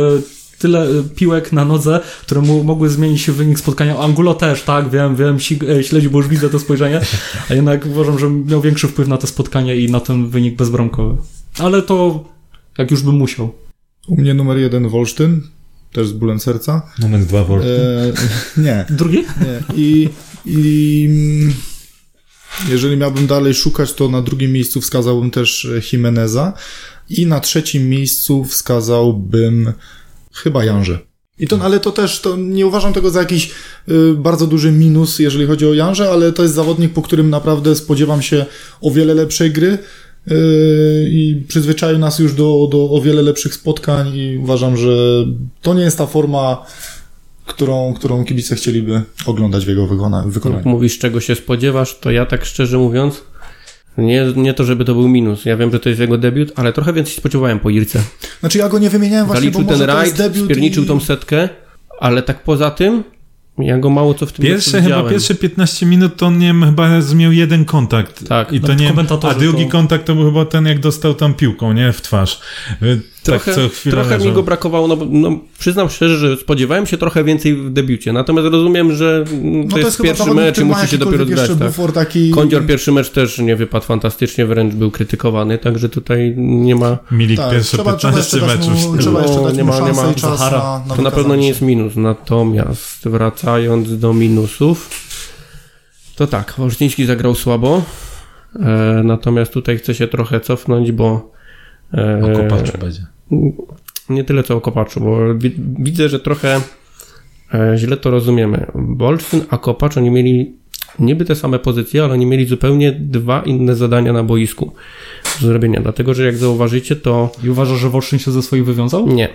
tyle 0.60 0.84
e, 0.84 1.04
piłek 1.16 1.52
na 1.52 1.66
nodze, 1.66 2.00
które 2.22 2.42
mu 2.42 2.64
mogły 2.64 2.90
zmienić 2.90 3.22
się 3.22 3.32
wynik 3.32 3.60
spotkania. 3.60 4.00
Angulo 4.00 4.34
też, 4.34 4.64
tak, 4.64 4.90
wiem, 4.90 5.16
wiem, 5.16 5.38
e, 5.70 5.84
śledzi, 5.84 6.10
bo 6.10 6.18
już 6.18 6.28
widzę 6.28 6.50
to 6.50 6.60
spojrzenie, 6.60 7.02
a 7.50 7.54
jednak 7.54 7.86
uważam, 7.86 8.20
że 8.20 8.30
miał 8.30 8.62
większy 8.62 8.88
wpływ 8.88 9.08
na 9.08 9.18
to 9.18 9.28
spotkanie 9.28 9.76
i 9.76 9.92
na 9.92 10.00
ten 10.00 10.30
wynik 10.30 10.56
bezbramkowy. 10.56 11.18
Ale 11.60 11.82
to 11.82 12.24
jak 12.78 12.92
już 12.92 13.02
bym 13.02 13.16
musiał. 13.16 13.52
U 14.08 14.16
mnie 14.22 14.34
numer 14.34 14.58
jeden 14.58 14.90
Wolsztyn, 14.90 15.42
też 15.92 16.08
z 16.08 16.12
bólem 16.12 16.40
serca. 16.40 16.82
Numer 17.00 17.26
dwa 17.26 17.44
Wolsztyn. 17.44 17.72
E, 17.72 18.14
nie. 18.58 18.86
Drugi? 18.98 19.18
Nie. 19.18 19.76
I, 19.76 20.10
I 20.46 21.10
jeżeli 22.70 22.98
miałbym 22.98 23.28
dalej 23.28 23.54
szukać, 23.54 23.94
to 23.94 24.10
na 24.10 24.22
drugim 24.22 24.52
miejscu 24.52 24.82
wskazałbym 24.82 25.32
też 25.32 25.68
Jimeneza 25.94 26.54
i 27.10 27.26
na 27.26 27.40
trzecim 27.40 27.90
miejscu 27.90 28.44
wskazałbym 28.44 29.74
chyba 30.34 30.66
Janże. 30.66 31.00
I 31.40 31.48
to, 31.48 31.62
ale 31.62 31.80
to 31.80 31.92
też, 31.92 32.22
to 32.22 32.38
nie 32.38 32.66
uważam 32.66 32.94
tego 32.94 33.10
za 33.10 33.20
jakiś 33.20 33.52
y, 33.90 34.14
bardzo 34.14 34.48
duży 34.48 34.72
minus, 34.72 35.20
jeżeli 35.20 35.46
chodzi 35.46 35.66
o 35.66 35.74
Janże, 35.74 36.10
ale 36.10 36.32
to 36.32 36.44
jest 36.44 36.56
zawodnik, 36.56 36.94
po 36.94 37.02
którym 37.02 37.30
naprawdę 37.30 37.76
spodziewam 37.76 38.22
się 38.22 38.46
o 38.82 38.92
wiele 38.92 39.14
lepszej 39.14 39.52
gry. 39.52 39.78
Yy, 40.28 40.36
i 41.10 41.44
przyzwyczaił 41.48 42.00
nas 42.00 42.20
już 42.20 42.34
do, 42.34 42.68
do 42.72 42.90
o 42.92 43.02
wiele 43.02 43.22
lepszych 43.22 43.54
spotkań 43.54 44.16
i 44.16 44.38
uważam, 44.38 44.78
że 44.78 45.26
to 45.62 45.74
nie 45.74 45.84
jest 45.84 45.98
ta 45.98 46.06
forma, 46.06 46.66
którą, 47.46 47.94
którą 47.94 48.26
kibice 48.26 48.56
chcieliby 48.56 49.02
oglądać 49.26 49.66
w 49.66 49.68
jego 49.68 49.88
wykonaniu. 49.88 50.32
Jak 50.56 50.66
mówisz, 50.66 51.00
czego 51.00 51.20
się 51.20 51.36
spodziewasz, 51.36 52.00
to 52.00 52.12
ja 52.12 52.26
tak 52.26 52.46
szczerze 52.46 52.78
mówiąc, 52.78 53.24
nie, 53.98 54.26
nie 54.36 54.54
to, 54.54 54.64
żeby 54.64 54.86
to 54.86 54.94
był 54.94 55.08
minus. 55.08 55.46
Ja 55.46 55.58
wiem, 55.58 55.72
że 55.72 55.80
to 55.80 55.90
jest 55.90 56.02
jego 56.02 56.18
debiut, 56.18 56.52
ale 56.56 56.74
trochę 56.74 56.94
więcej 56.94 57.14
spodziewałem 57.14 57.60
po 57.60 57.70
Irce. 57.70 58.04
Znaczy 58.40 58.58
ja 58.58 58.70
go 58.70 58.80
nie 58.80 58.90
wymieniałem 58.90 59.26
właśnie, 59.26 59.42
Zaliczył 59.42 59.64
bo 59.64 59.72
ten 59.72 59.82
rajd, 59.82 60.16
spierniczył 60.46 60.84
i... 60.84 60.88
tą 60.88 61.00
setkę, 61.00 61.50
ale 62.00 62.24
tak 62.24 62.44
poza 62.44 62.72
tym 62.72 63.04
ja 63.58 63.78
go 63.78 63.90
mało 63.90 64.14
co 64.14 64.26
w 64.26 64.32
tym 64.32 64.46
Pierwsze 64.46 64.82
chyba 64.82 65.10
pierwsze 65.10 65.36
15 65.36 65.86
minut 65.86 66.18
to 66.18 66.26
on 66.26 66.38
nie 66.38 66.54
chyba 66.54 66.90
miał 67.16 67.32
jeden 67.32 67.66
kontakt. 67.66 68.28
Tak, 68.28 68.54
I 68.54 68.62
to 68.62 68.74
nie, 68.74 68.94
a 69.30 69.34
drugi 69.34 69.66
to... 69.66 69.72
kontakt 69.72 70.06
to 70.06 70.16
był 70.16 70.26
chyba 70.26 70.46
ten, 70.46 70.66
jak 70.66 70.80
dostał 70.80 71.14
tam 71.14 71.34
piłką, 71.34 71.74
nie? 71.74 71.94
W 71.94 72.02
twarz. 72.02 72.42
Tak, 73.26 73.44
trochę, 73.44 73.70
tak, 73.70 73.92
trochę 73.92 74.18
mi 74.18 74.32
go 74.32 74.44
brakowało, 74.44 74.88
no, 74.88 74.98
no, 75.10 75.40
przyznam 75.60 75.90
szczerze, 75.90 76.18
że 76.18 76.38
spodziewałem 76.38 76.86
się 76.86 76.98
trochę 76.98 77.24
więcej 77.24 77.56
w 77.56 77.70
debiucie, 77.70 78.14
natomiast 78.14 78.48
rozumiem, 78.48 78.96
że 78.96 79.24
to, 79.26 79.32
no 79.42 79.70
to 79.70 79.78
jest, 79.78 79.90
jest 79.90 80.02
pierwszy 80.02 80.34
mecz 80.34 80.58
i 80.58 80.66
musi 80.66 80.88
się 80.88 80.98
dopiero 80.98 81.26
zgrać. 81.26 81.50
Tak. 81.60 81.92
Taki... 81.94 82.32
Kądzior 82.32 82.66
pierwszy 82.66 82.92
mecz 82.92 83.10
też 83.10 83.40
nie 83.40 83.56
wypadł 83.56 83.86
fantastycznie, 83.86 84.46
wręcz 84.46 84.74
był 84.74 84.92
krytykowany, 84.92 85.58
także 85.58 85.90
tutaj 85.90 86.34
nie 86.38 86.76
ma... 86.76 86.98
Milik 87.12 87.38
tak, 87.38 87.52
pierwsze 87.52 87.78
trzeba, 87.78 87.94
15 87.94 88.38
trzeba 88.38 88.48
meczów. 88.48 88.86
Mu, 88.86 88.98
trzeba 88.98 89.22
jeszcze 89.22 89.44
dać 89.44 89.58
nie 89.58 89.64
ma, 89.64 89.80
nie 89.80 89.94
ma 89.94 90.14
czas 90.14 90.40
na, 90.40 90.84
na 90.88 90.96
To 90.96 91.02
na 91.02 91.12
pewno 91.12 91.36
nie 91.36 91.48
jest 91.48 91.62
minus, 91.62 91.96
natomiast 91.96 93.08
wracając 93.08 94.00
do 94.00 94.14
minusów, 94.14 94.90
to 96.16 96.28
tak, 96.28 96.54
Wolsztyński 96.58 97.06
zagrał 97.06 97.36
słabo, 97.36 97.82
e, 98.56 99.02
natomiast 99.04 99.54
tutaj 99.54 99.78
chcę 99.78 99.96
się 99.96 100.08
trochę 100.08 100.40
cofnąć, 100.40 100.92
bo 100.92 101.35
o 102.24 102.38
kopaczu 102.38 102.78
będzie. 102.78 103.06
Nie 104.10 104.24
tyle 104.24 104.44
co 104.44 104.56
o 104.56 104.62
Kopaczu, 104.62 105.00
bo 105.00 105.18
widzę, 105.80 106.10
że 106.10 106.20
trochę 106.20 106.62
e, 107.54 107.78
źle 107.78 107.98
to 107.98 108.12
rozumiemy. 108.12 108.66
Bolsztyn 108.76 109.42
a 109.50 109.58
Kopacz 109.58 109.98
oni 109.98 110.12
mieli 110.12 110.54
niby 111.00 111.26
te 111.26 111.36
same 111.36 111.60
pozycje, 111.60 112.04
ale 112.04 112.14
oni 112.14 112.26
mieli 112.26 112.46
zupełnie 112.46 112.92
dwa 112.92 113.42
inne 113.42 113.76
zadania 113.76 114.14
na 114.14 114.24
boisku 114.24 114.74
do 115.42 115.48
zrobienia. 115.48 115.82
Dlatego, 115.82 116.14
że 116.14 116.26
jak 116.26 116.36
zauważycie, 116.36 116.96
to. 116.96 117.32
I 117.44 117.50
uważasz, 117.50 117.80
że 117.80 117.90
Wolsztyn 117.90 118.20
się 118.20 118.32
ze 118.32 118.42
swoich 118.42 118.66
wywiązał? 118.66 119.08
Nie. 119.08 119.30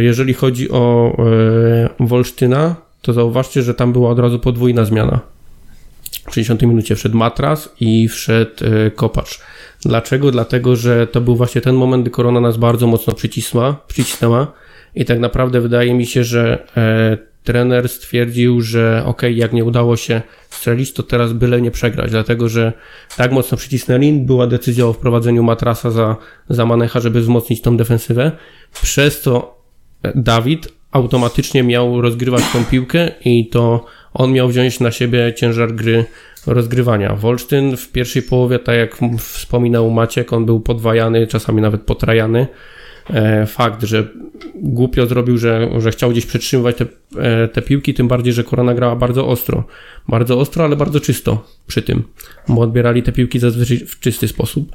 Jeżeli 0.00 0.34
chodzi 0.34 0.70
o 0.70 1.16
e, 2.00 2.06
Wolsztyna, 2.06 2.76
to 3.02 3.12
zauważcie, 3.12 3.62
że 3.62 3.74
tam 3.74 3.92
była 3.92 4.10
od 4.10 4.18
razu 4.18 4.38
podwójna 4.38 4.84
zmiana. 4.84 5.20
W 6.30 6.34
60 6.34 6.62
minucie 6.62 6.96
wszedł 6.96 7.16
matras 7.16 7.74
i 7.80 8.08
wszedł 8.08 8.64
e, 8.64 8.90
kopacz. 8.90 9.40
Dlaczego? 9.82 10.30
Dlatego, 10.30 10.76
że 10.76 11.06
to 11.06 11.20
był 11.20 11.36
właśnie 11.36 11.60
ten 11.60 11.74
moment, 11.74 12.02
gdy 12.02 12.10
korona 12.10 12.40
nas 12.40 12.56
bardzo 12.56 12.86
mocno 12.86 13.14
przycisła, 13.14 13.80
przycisnęła 13.86 14.52
i 14.94 15.04
tak 15.04 15.18
naprawdę 15.18 15.60
wydaje 15.60 15.94
mi 15.94 16.06
się, 16.06 16.24
że 16.24 16.66
e, 16.76 17.18
trener 17.44 17.88
stwierdził, 17.88 18.60
że 18.60 19.02
ok, 19.06 19.22
jak 19.30 19.52
nie 19.52 19.64
udało 19.64 19.96
się 19.96 20.22
strzelić, 20.50 20.92
to 20.92 21.02
teraz 21.02 21.32
byle 21.32 21.60
nie 21.60 21.70
przegrać, 21.70 22.10
dlatego 22.10 22.48
że 22.48 22.72
tak 23.16 23.32
mocno 23.32 23.58
przycisnęli, 23.58 24.12
była 24.12 24.46
decyzja 24.46 24.86
o 24.86 24.92
wprowadzeniu 24.92 25.42
matrasa 25.42 25.90
za, 25.90 26.16
za 26.48 26.66
Manecha, 26.66 27.00
żeby 27.00 27.20
wzmocnić 27.20 27.62
tą 27.62 27.76
defensywę, 27.76 28.32
przez 28.82 29.22
to 29.22 29.58
Dawid 30.14 30.68
automatycznie 30.92 31.62
miał 31.62 32.00
rozgrywać 32.00 32.42
tą 32.52 32.64
piłkę 32.64 33.10
i 33.24 33.48
to 33.48 33.84
on 34.14 34.32
miał 34.32 34.48
wziąć 34.48 34.80
na 34.80 34.90
siebie 34.90 35.34
ciężar 35.36 35.74
gry 35.74 36.04
rozgrywania. 36.46 37.14
Wolsztyn 37.14 37.76
w 37.76 37.92
pierwszej 37.92 38.22
połowie, 38.22 38.58
tak 38.58 38.76
jak 38.76 38.98
wspominał 39.18 39.90
Maciek, 39.90 40.32
on 40.32 40.46
był 40.46 40.60
podwajany, 40.60 41.26
czasami 41.26 41.62
nawet 41.62 41.82
potrajany. 41.82 42.46
E, 43.10 43.46
fakt, 43.46 43.82
że 43.82 44.08
głupio 44.54 45.06
zrobił, 45.06 45.38
że, 45.38 45.68
że 45.78 45.90
chciał 45.90 46.10
gdzieś 46.10 46.26
przetrzymywać 46.26 46.76
te, 46.76 46.86
e, 47.18 47.48
te 47.48 47.62
piłki, 47.62 47.94
tym 47.94 48.08
bardziej, 48.08 48.32
że 48.32 48.44
Korona 48.44 48.74
grała 48.74 48.96
bardzo 48.96 49.28
ostro. 49.28 49.64
Bardzo 50.08 50.40
ostro, 50.40 50.64
ale 50.64 50.76
bardzo 50.76 51.00
czysto 51.00 51.44
przy 51.66 51.82
tym, 51.82 52.02
bo 52.48 52.60
odbierali 52.60 53.02
te 53.02 53.12
piłki 53.12 53.38
zazwyczaj 53.38 53.78
w 53.78 54.00
czysty 54.00 54.28
sposób. 54.28 54.72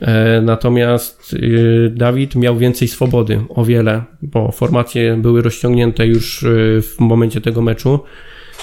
E, 0.00 0.40
natomiast 0.40 1.32
y, 1.34 1.92
Dawid 1.94 2.34
miał 2.34 2.56
więcej 2.56 2.88
swobody, 2.88 3.40
o 3.48 3.64
wiele, 3.64 4.02
bo 4.22 4.52
formacje 4.52 5.16
były 5.16 5.42
rozciągnięte 5.42 6.06
już 6.06 6.42
y, 6.42 6.82
w 6.82 7.00
momencie 7.00 7.40
tego 7.40 7.62
meczu. 7.62 8.00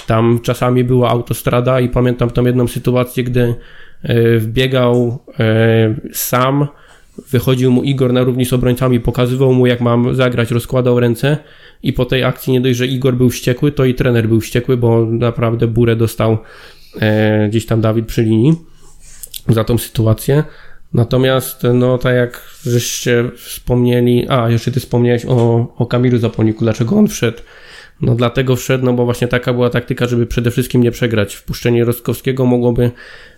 Tam 0.08 0.40
czasami 0.44 0.84
była 0.84 1.10
autostrada 1.10 1.80
i 1.80 1.90
pamiętam 1.90 2.30
tam 2.30 2.46
jedną 2.46 2.68
sytuację, 2.68 3.24
gdy 3.24 3.56
y, 4.10 4.40
wbiegał 4.40 5.20
sam, 6.14 6.68
wychodził 7.30 7.72
mu 7.72 7.84
Igor 7.84 8.14
na 8.14 8.24
równi 8.24 8.46
z 8.46 8.54
obrońcami, 8.54 9.00
pokazywał 9.00 9.54
mu 9.54 9.68
jak 9.68 9.82
mam 9.82 10.16
zagrać, 10.16 10.52
rozkładał 10.52 11.00
ręce 11.00 11.38
i 11.84 11.94
po 11.94 12.06
tej 12.06 12.24
akcji 12.24 12.54
nie 12.54 12.62
dość, 12.62 12.78
że 12.78 12.88
Igor 12.88 13.16
był 13.16 13.30
wściekły, 13.30 13.72
to 13.72 13.86
i 13.86 13.94
trener 13.94 14.28
był 14.28 14.42
wściekły, 14.42 14.78
bo 14.78 15.06
naprawdę 15.06 15.68
burę 15.68 15.96
dostał 15.96 16.38
e, 17.00 17.50
gdzieś 17.50 17.66
tam 17.66 17.82
Dawid 17.82 18.06
przy 18.06 18.24
linii 18.24 18.56
za 19.50 19.64
tą 19.64 19.78
sytuację. 19.78 20.44
Natomiast, 20.94 21.64
no 21.74 21.98
tak 21.98 22.16
jak 22.16 22.44
żeście 22.64 23.30
wspomnieli, 23.36 24.26
a 24.30 24.50
jeszcze 24.50 24.72
ty 24.72 24.80
wspomniałeś 24.80 25.26
o, 25.26 25.68
o 25.78 25.86
Kamilu 25.86 26.18
Zapolniku, 26.18 26.60
dlaczego 26.60 26.96
on 26.96 27.08
wszedł 27.08 27.38
no 28.02 28.16
dlatego 28.16 28.56
wszedł, 28.56 28.86
no 28.86 28.94
bo 28.94 29.06
właśnie 29.06 29.28
taka 29.28 29.54
była 29.54 29.70
taktyka, 29.70 30.08
żeby 30.08 30.26
przede 30.26 30.52
wszystkim 30.52 30.84
nie 30.84 30.92
przegrać. 30.92 31.36
Wpuszczenie 31.36 31.86
Rostkowskiego 31.86 32.46
mogłoby 32.46 32.92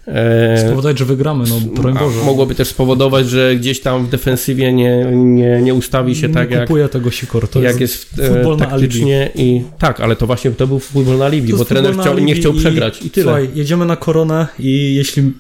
e, 0.07 0.62
spowodować, 0.66 0.99
że 0.99 1.05
wygramy, 1.05 1.45
no 1.49 1.60
broń 1.82 1.93
Boże. 1.99 2.24
Mogłoby 2.24 2.55
też 2.55 2.68
spowodować, 2.68 3.30
że 3.30 3.55
gdzieś 3.55 3.80
tam 3.80 4.05
w 4.05 4.10
defensywie 4.10 4.74
nie, 4.74 5.05
nie, 5.14 5.62
nie 5.62 5.74
ustawi 5.74 6.16
się 6.16 6.28
nie 6.28 6.34
tak 6.34 6.51
jak... 6.51 6.62
kupuje 6.62 6.89
tego 6.89 7.12
Sikor, 7.12 7.47
to 7.47 7.62
jak 7.62 7.80
jest, 7.80 8.18
jest 8.18 8.32
e, 8.32 8.57
taktycznie 8.57 9.22
alibi. 9.22 9.41
i 9.41 9.64
tak, 9.80 9.99
ale 9.99 10.16
to 10.16 10.28
właśnie 10.28 10.51
to 10.51 10.68
był 10.68 10.80
futbol 10.80 11.18
na 11.18 11.26
alibi, 11.26 11.53
bo 11.53 11.66
trener 11.66 11.97
chciał, 11.97 12.20
nie 12.20 12.36
chciał 12.36 12.53
przegrać 12.53 13.05
i 13.05 13.10
tyle. 13.10 13.24
Słuchaj, 13.24 13.49
jedziemy 13.55 13.86
na 13.86 13.95
koronę 13.95 14.47
i 14.60 14.95
jeśli 14.95 15.34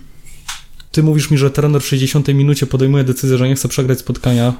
ty 0.91 1.03
mówisz 1.03 1.31
mi, 1.31 1.37
że 1.37 1.51
trener 1.51 1.81
w 1.81 1.87
60 1.87 2.27
minucie 2.27 2.65
podejmuje 2.65 3.03
decyzję, 3.03 3.37
że 3.37 3.47
nie 3.47 3.55
chce 3.55 3.67
przegrać 3.67 3.99
spotkania, 3.99 4.53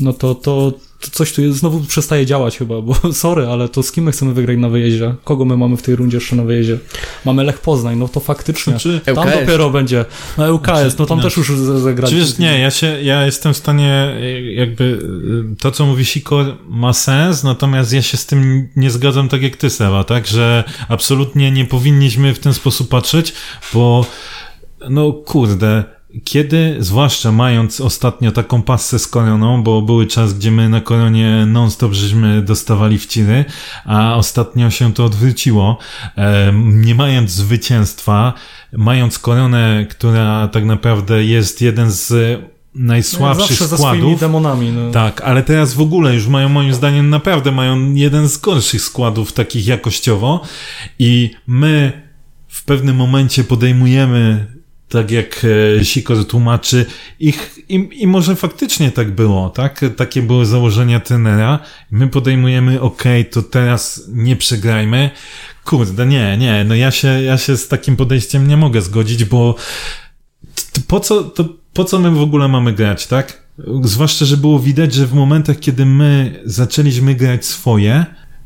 no 0.00 0.12
to, 0.12 0.34
to 0.34 0.72
coś 1.10 1.32
tu 1.32 1.42
jest, 1.42 1.58
znowu 1.58 1.80
przestaje 1.80 2.26
działać 2.26 2.58
chyba, 2.58 2.80
bo 2.82 2.94
sorry, 3.12 3.46
ale 3.46 3.68
to 3.68 3.82
z 3.82 3.92
kim 3.92 4.04
my 4.04 4.12
chcemy 4.12 4.34
wygrać 4.34 4.58
na 4.58 4.68
wyjeździe? 4.68 5.14
Kogo 5.24 5.44
my 5.44 5.56
mamy 5.56 5.76
w 5.76 5.82
tej 5.82 5.96
rundzie 5.96 6.16
jeszcze 6.16 6.36
na 6.36 6.42
wyjeździe? 6.42 6.78
Mamy 7.24 7.44
Lech 7.44 7.58
Poznań, 7.58 7.98
no 7.98 8.08
to 8.08 8.20
faktycznie. 8.20 8.70
Znaczy, 8.70 9.00
tam 9.04 9.28
LKS. 9.28 9.40
dopiero 9.40 9.70
będzie. 9.70 10.04
No 10.38 10.46
LKS, 10.46 10.80
znaczy, 10.80 10.96
no 10.98 11.06
tam 11.06 11.18
no, 11.18 11.24
też 11.24 11.36
już 11.36 11.50
zagrać. 11.58 12.10
Przecież 12.10 12.38
nie, 12.38 12.58
ja 12.58 12.70
się, 12.70 13.02
ja 13.02 13.26
jestem 13.26 13.54
w 13.54 13.56
stanie 13.56 14.16
jakby 14.54 14.98
to, 15.60 15.70
co 15.70 15.86
mówi 15.86 16.04
Siko 16.04 16.44
ma 16.68 16.92
sens, 16.92 17.44
natomiast 17.44 17.92
ja 17.92 18.02
się 18.02 18.16
z 18.16 18.26
tym 18.26 18.68
nie 18.76 18.90
zgadzam 18.90 19.28
tak 19.28 19.42
jak 19.42 19.56
ty, 19.56 19.70
Seba, 19.70 20.04
tak, 20.04 20.26
że 20.26 20.64
absolutnie 20.88 21.50
nie 21.50 21.64
powinniśmy 21.64 22.34
w 22.34 22.38
ten 22.38 22.54
sposób 22.54 22.88
patrzeć, 22.88 23.32
bo 23.74 24.06
no 24.90 25.12
kurde, 25.12 25.95
kiedy, 26.24 26.76
zwłaszcza 26.78 27.32
mając 27.32 27.80
ostatnio 27.80 28.32
taką 28.32 28.62
pasę 28.62 28.98
z 28.98 29.06
koroną, 29.06 29.62
bo 29.62 29.82
były 29.82 30.06
czas, 30.06 30.34
gdzie 30.34 30.50
my 30.50 30.68
na 30.68 30.80
koronie 30.80 31.46
non-stop 31.46 31.92
żeśmy 31.92 32.42
dostawali 32.42 32.98
wciny, 32.98 33.44
a 33.84 34.16
ostatnio 34.16 34.70
się 34.70 34.92
to 34.92 35.04
odwróciło, 35.04 35.78
nie 36.54 36.94
mając 36.94 37.30
zwycięstwa, 37.30 38.32
mając 38.72 39.18
koronę, 39.18 39.86
która 39.90 40.48
tak 40.48 40.64
naprawdę 40.64 41.24
jest 41.24 41.62
jeden 41.62 41.90
z 41.90 42.12
najsłabszych 42.74 43.60
no, 43.60 43.66
składów. 43.66 44.20
demonami. 44.20 44.72
No. 44.72 44.90
Tak, 44.90 45.20
ale 45.20 45.42
teraz 45.42 45.74
w 45.74 45.80
ogóle 45.80 46.14
już 46.14 46.26
mają 46.26 46.48
moim 46.48 46.74
zdaniem 46.74 47.10
naprawdę 47.10 47.52
mają 47.52 47.94
jeden 47.94 48.28
z 48.28 48.38
gorszych 48.38 48.82
składów 48.82 49.32
takich 49.32 49.66
jakościowo 49.66 50.40
i 50.98 51.30
my 51.46 51.92
w 52.48 52.64
pewnym 52.64 52.96
momencie 52.96 53.44
podejmujemy 53.44 54.55
tak 54.88 55.10
jak 55.10 55.46
e, 55.80 55.84
Sikor 55.84 56.26
tłumaczy, 56.26 56.86
ich, 57.20 57.58
i, 57.68 57.88
i 57.92 58.06
może 58.06 58.36
faktycznie 58.36 58.90
tak 58.90 59.10
było, 59.10 59.50
tak? 59.50 59.84
Takie 59.96 60.22
były 60.22 60.46
założenia 60.46 61.00
trenera. 61.00 61.58
My 61.90 62.08
podejmujemy, 62.08 62.80
ok, 62.80 63.02
to 63.30 63.42
teraz 63.42 64.02
nie 64.08 64.36
przegrajmy. 64.36 65.10
Kurde, 65.64 66.06
nie, 66.06 66.36
nie, 66.36 66.64
no 66.64 66.74
ja 66.74 66.90
się, 66.90 67.08
ja 67.08 67.38
się 67.38 67.56
z 67.56 67.68
takim 67.68 67.96
podejściem 67.96 68.48
nie 68.48 68.56
mogę 68.56 68.82
zgodzić, 68.82 69.24
bo 69.24 69.54
po 70.88 71.00
co, 71.00 71.24
to 71.24 71.44
po 71.72 71.84
co 71.84 71.98
my 71.98 72.10
w 72.10 72.22
ogóle 72.22 72.48
mamy 72.48 72.72
grać, 72.72 73.06
tak? 73.06 73.42
Zwłaszcza, 73.82 74.24
że 74.24 74.36
było 74.36 74.58
widać, 74.58 74.94
że 74.94 75.06
w 75.06 75.14
momentach, 75.14 75.58
kiedy 75.58 75.86
my 75.86 76.40
zaczęliśmy 76.44 77.14
grać 77.14 77.46
swoje, 77.46 78.04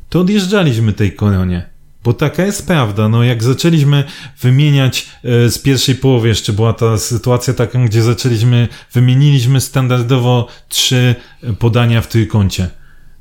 to 0.09 0.21
odjeżdżaliśmy 0.21 0.93
tej 0.93 1.13
koronie. 1.13 1.71
Bo 2.05 2.13
taka 2.13 2.47
jest 2.47 2.67
prawda. 2.67 3.09
No, 3.09 3.25
jak 3.25 3.43
zaczęliśmy 3.43 4.05
wymieniać 4.41 5.07
e, 5.25 5.51
z 5.51 5.59
pierwszej 5.59 5.95
połowy, 5.95 6.29
jeszcze 6.29 6.53
była 6.53 6.73
ta 6.73 6.99
sytuacja 6.99 7.55
taka, 7.55 7.79
gdzie 7.79 8.03
zaczęliśmy, 8.03 8.69
wymieniliśmy 8.93 9.61
standardowo 9.61 10.49
trzy 10.69 11.15
podania 11.59 12.01
w 12.01 12.09
trójkącie. 12.09 12.71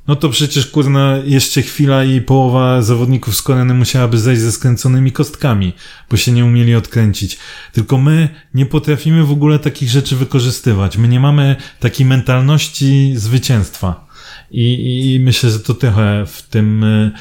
No 0.10 0.16
to 0.16 0.30
przecież 0.30 0.68
kurna 0.68 1.18
jeszcze 1.26 1.62
chwila 1.62 2.04
i 2.04 2.22
połowa 2.22 2.82
zawodników 2.82 3.36
z 3.36 3.42
Koreny 3.42 3.74
musiałaby 3.74 4.18
zejść 4.18 4.42
ze 4.42 4.52
skręconymi 4.52 5.12
kostkami, 5.12 5.74
bo 6.10 6.18
się 6.18 6.32
nie 6.32 6.46
umieli 6.46 6.76
odkręcić. 6.76 7.38
Tylko 7.74 7.98
my 7.98 8.30
nie 8.54 8.66
potrafimy 8.66 9.24
w 9.24 9.32
ogóle 9.32 9.60
takich 9.60 9.90
rzeczy 9.90 10.16
wykorzystywać. 10.16 10.98
My 10.98 11.08
nie 11.08 11.20
mamy 11.20 11.56
takiej 11.80 12.06
mentalności 12.06 13.14
zwycięstwa. 13.16 14.09
I, 14.52 15.14
I 15.16 15.20
myślę, 15.20 15.50
że 15.50 15.60
to 15.60 15.74
trochę 15.74 16.26
w 16.28 16.42
tym, 16.42 16.84
e, 16.84 17.12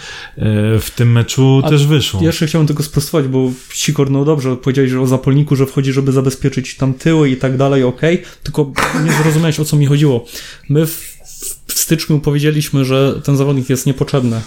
w 0.80 0.90
tym 0.96 1.12
meczu 1.12 1.62
A 1.64 1.68
też 1.68 1.86
wyszło. 1.86 2.22
Jeszcze 2.22 2.46
chciałem 2.46 2.66
tylko 2.66 2.82
sprostować, 2.82 3.28
bo 3.28 3.50
Sikor, 3.72 4.10
no 4.10 4.24
dobrze, 4.24 4.56
powiedziałeś 4.56 4.90
że 4.90 5.00
o 5.00 5.06
zapolniku, 5.06 5.56
że 5.56 5.66
wchodzi, 5.66 5.92
żeby 5.92 6.12
zabezpieczyć 6.12 6.76
tam 6.76 6.94
tyły 6.94 7.30
i 7.30 7.36
tak 7.36 7.56
dalej, 7.56 7.84
okej, 7.84 8.14
okay, 8.14 8.32
tylko 8.42 8.72
nie 9.04 9.12
zrozumiałeś 9.12 9.60
o 9.60 9.64
co 9.64 9.76
mi 9.76 9.86
chodziło. 9.86 10.24
My 10.68 10.86
w, 10.86 11.18
w 11.66 11.72
styczniu 11.72 12.20
powiedzieliśmy, 12.20 12.84
że 12.84 13.20
ten 13.24 13.36
zawodnik 13.36 13.70
jest 13.70 13.86
niepotrzebny 13.86 14.40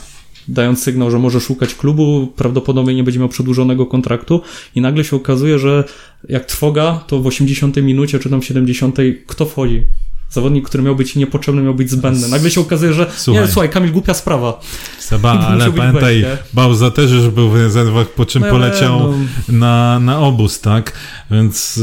dając 0.48 0.84
sygnał, 0.84 1.12
że 1.12 1.20
może 1.20 1.42
szukać 1.42 1.76
klubu, 1.76 2.28
prawdopodobnie 2.36 2.96
nie 2.96 3.04
będzie 3.04 3.20
miał 3.20 3.30
przedłużonego 3.30 3.86
kontraktu 3.86 4.42
i 4.76 4.82
nagle 4.82 5.04
się 5.04 5.16
okazuje, 5.16 5.60
że 5.60 5.84
jak 6.30 6.46
trwoga, 6.46 7.04
to 7.08 7.20
w 7.20 7.28
80 7.28 7.78
minucie 7.78 8.20
czy 8.20 8.30
tam 8.30 8.42
w 8.42 8.46
70 8.46 8.98
kto 9.28 9.46
wchodzi? 9.46 9.84
Zawodnik, 10.32 10.66
który 10.66 10.84
miał 10.84 10.96
być 10.96 11.16
niepotrzebny, 11.16 11.62
miał 11.62 11.74
być 11.74 11.92
zbędny. 11.92 12.28
Nagle 12.28 12.52
się 12.52 12.62
okazuje, 12.62 12.94
że 12.94 13.12
słuchaj, 13.16 13.44
nie, 13.44 13.52
słuchaj 13.52 13.70
Kamil, 13.70 13.92
głupia 13.92 14.14
sprawa. 14.14 14.60
Seba, 15.00 15.32
ale 15.50 15.72
pamiętaj, 15.72 16.26
Bauza 16.54 16.92
też 16.92 17.12
już 17.12 17.30
był 17.30 17.50
w 17.50 17.56
rezerwach, 17.56 18.08
po 18.10 18.26
czym 18.26 18.42
no, 18.42 18.50
poleciał 18.50 19.00
no. 19.00 19.14
na, 19.50 20.00
na 20.00 20.20
obóz, 20.20 20.60
tak? 20.60 20.94
Więc... 21.32 21.80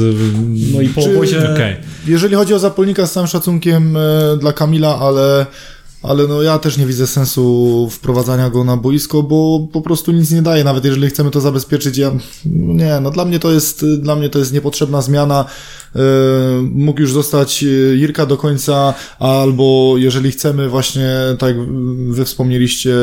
No 0.72 0.80
i 0.80 0.88
po 0.88 1.04
obozie... 1.04 1.52
Okay. 1.52 1.76
Jeżeli 2.06 2.34
chodzi 2.34 2.54
o 2.54 2.58
Zapolnika, 2.58 3.06
z 3.06 3.12
całym 3.12 3.26
szacunkiem 3.26 3.96
e, 3.96 4.36
dla 4.40 4.52
Kamila, 4.52 4.98
ale 4.98 5.46
ale 6.02 6.26
no 6.26 6.42
ja 6.42 6.58
też 6.58 6.76
nie 6.78 6.86
widzę 6.86 7.06
sensu 7.06 7.88
wprowadzania 7.90 8.50
go 8.50 8.64
na 8.64 8.76
boisko, 8.76 9.22
bo 9.22 9.68
po 9.72 9.80
prostu 9.80 10.12
nic 10.12 10.30
nie 10.30 10.42
daje, 10.42 10.64
nawet 10.64 10.84
jeżeli 10.84 11.08
chcemy 11.08 11.30
to 11.30 11.40
zabezpieczyć, 11.40 11.98
ja, 11.98 12.12
nie, 12.44 13.00
no 13.00 13.10
dla 13.10 13.24
mnie 13.24 13.38
to 13.38 13.52
jest, 13.52 13.86
dla 13.86 14.16
mnie 14.16 14.28
to 14.28 14.38
jest 14.38 14.52
niepotrzebna 14.52 15.02
zmiana, 15.02 15.44
yy, 15.94 16.02
mógł 16.62 17.00
już 17.00 17.12
zostać 17.12 17.64
Jirka 17.94 18.26
do 18.26 18.36
końca, 18.36 18.94
albo 19.18 19.94
jeżeli 19.96 20.30
chcemy 20.30 20.68
właśnie, 20.68 21.10
tak 21.38 21.56
jak 21.56 21.66
wy 22.08 22.24
wspomnieliście, 22.24 22.94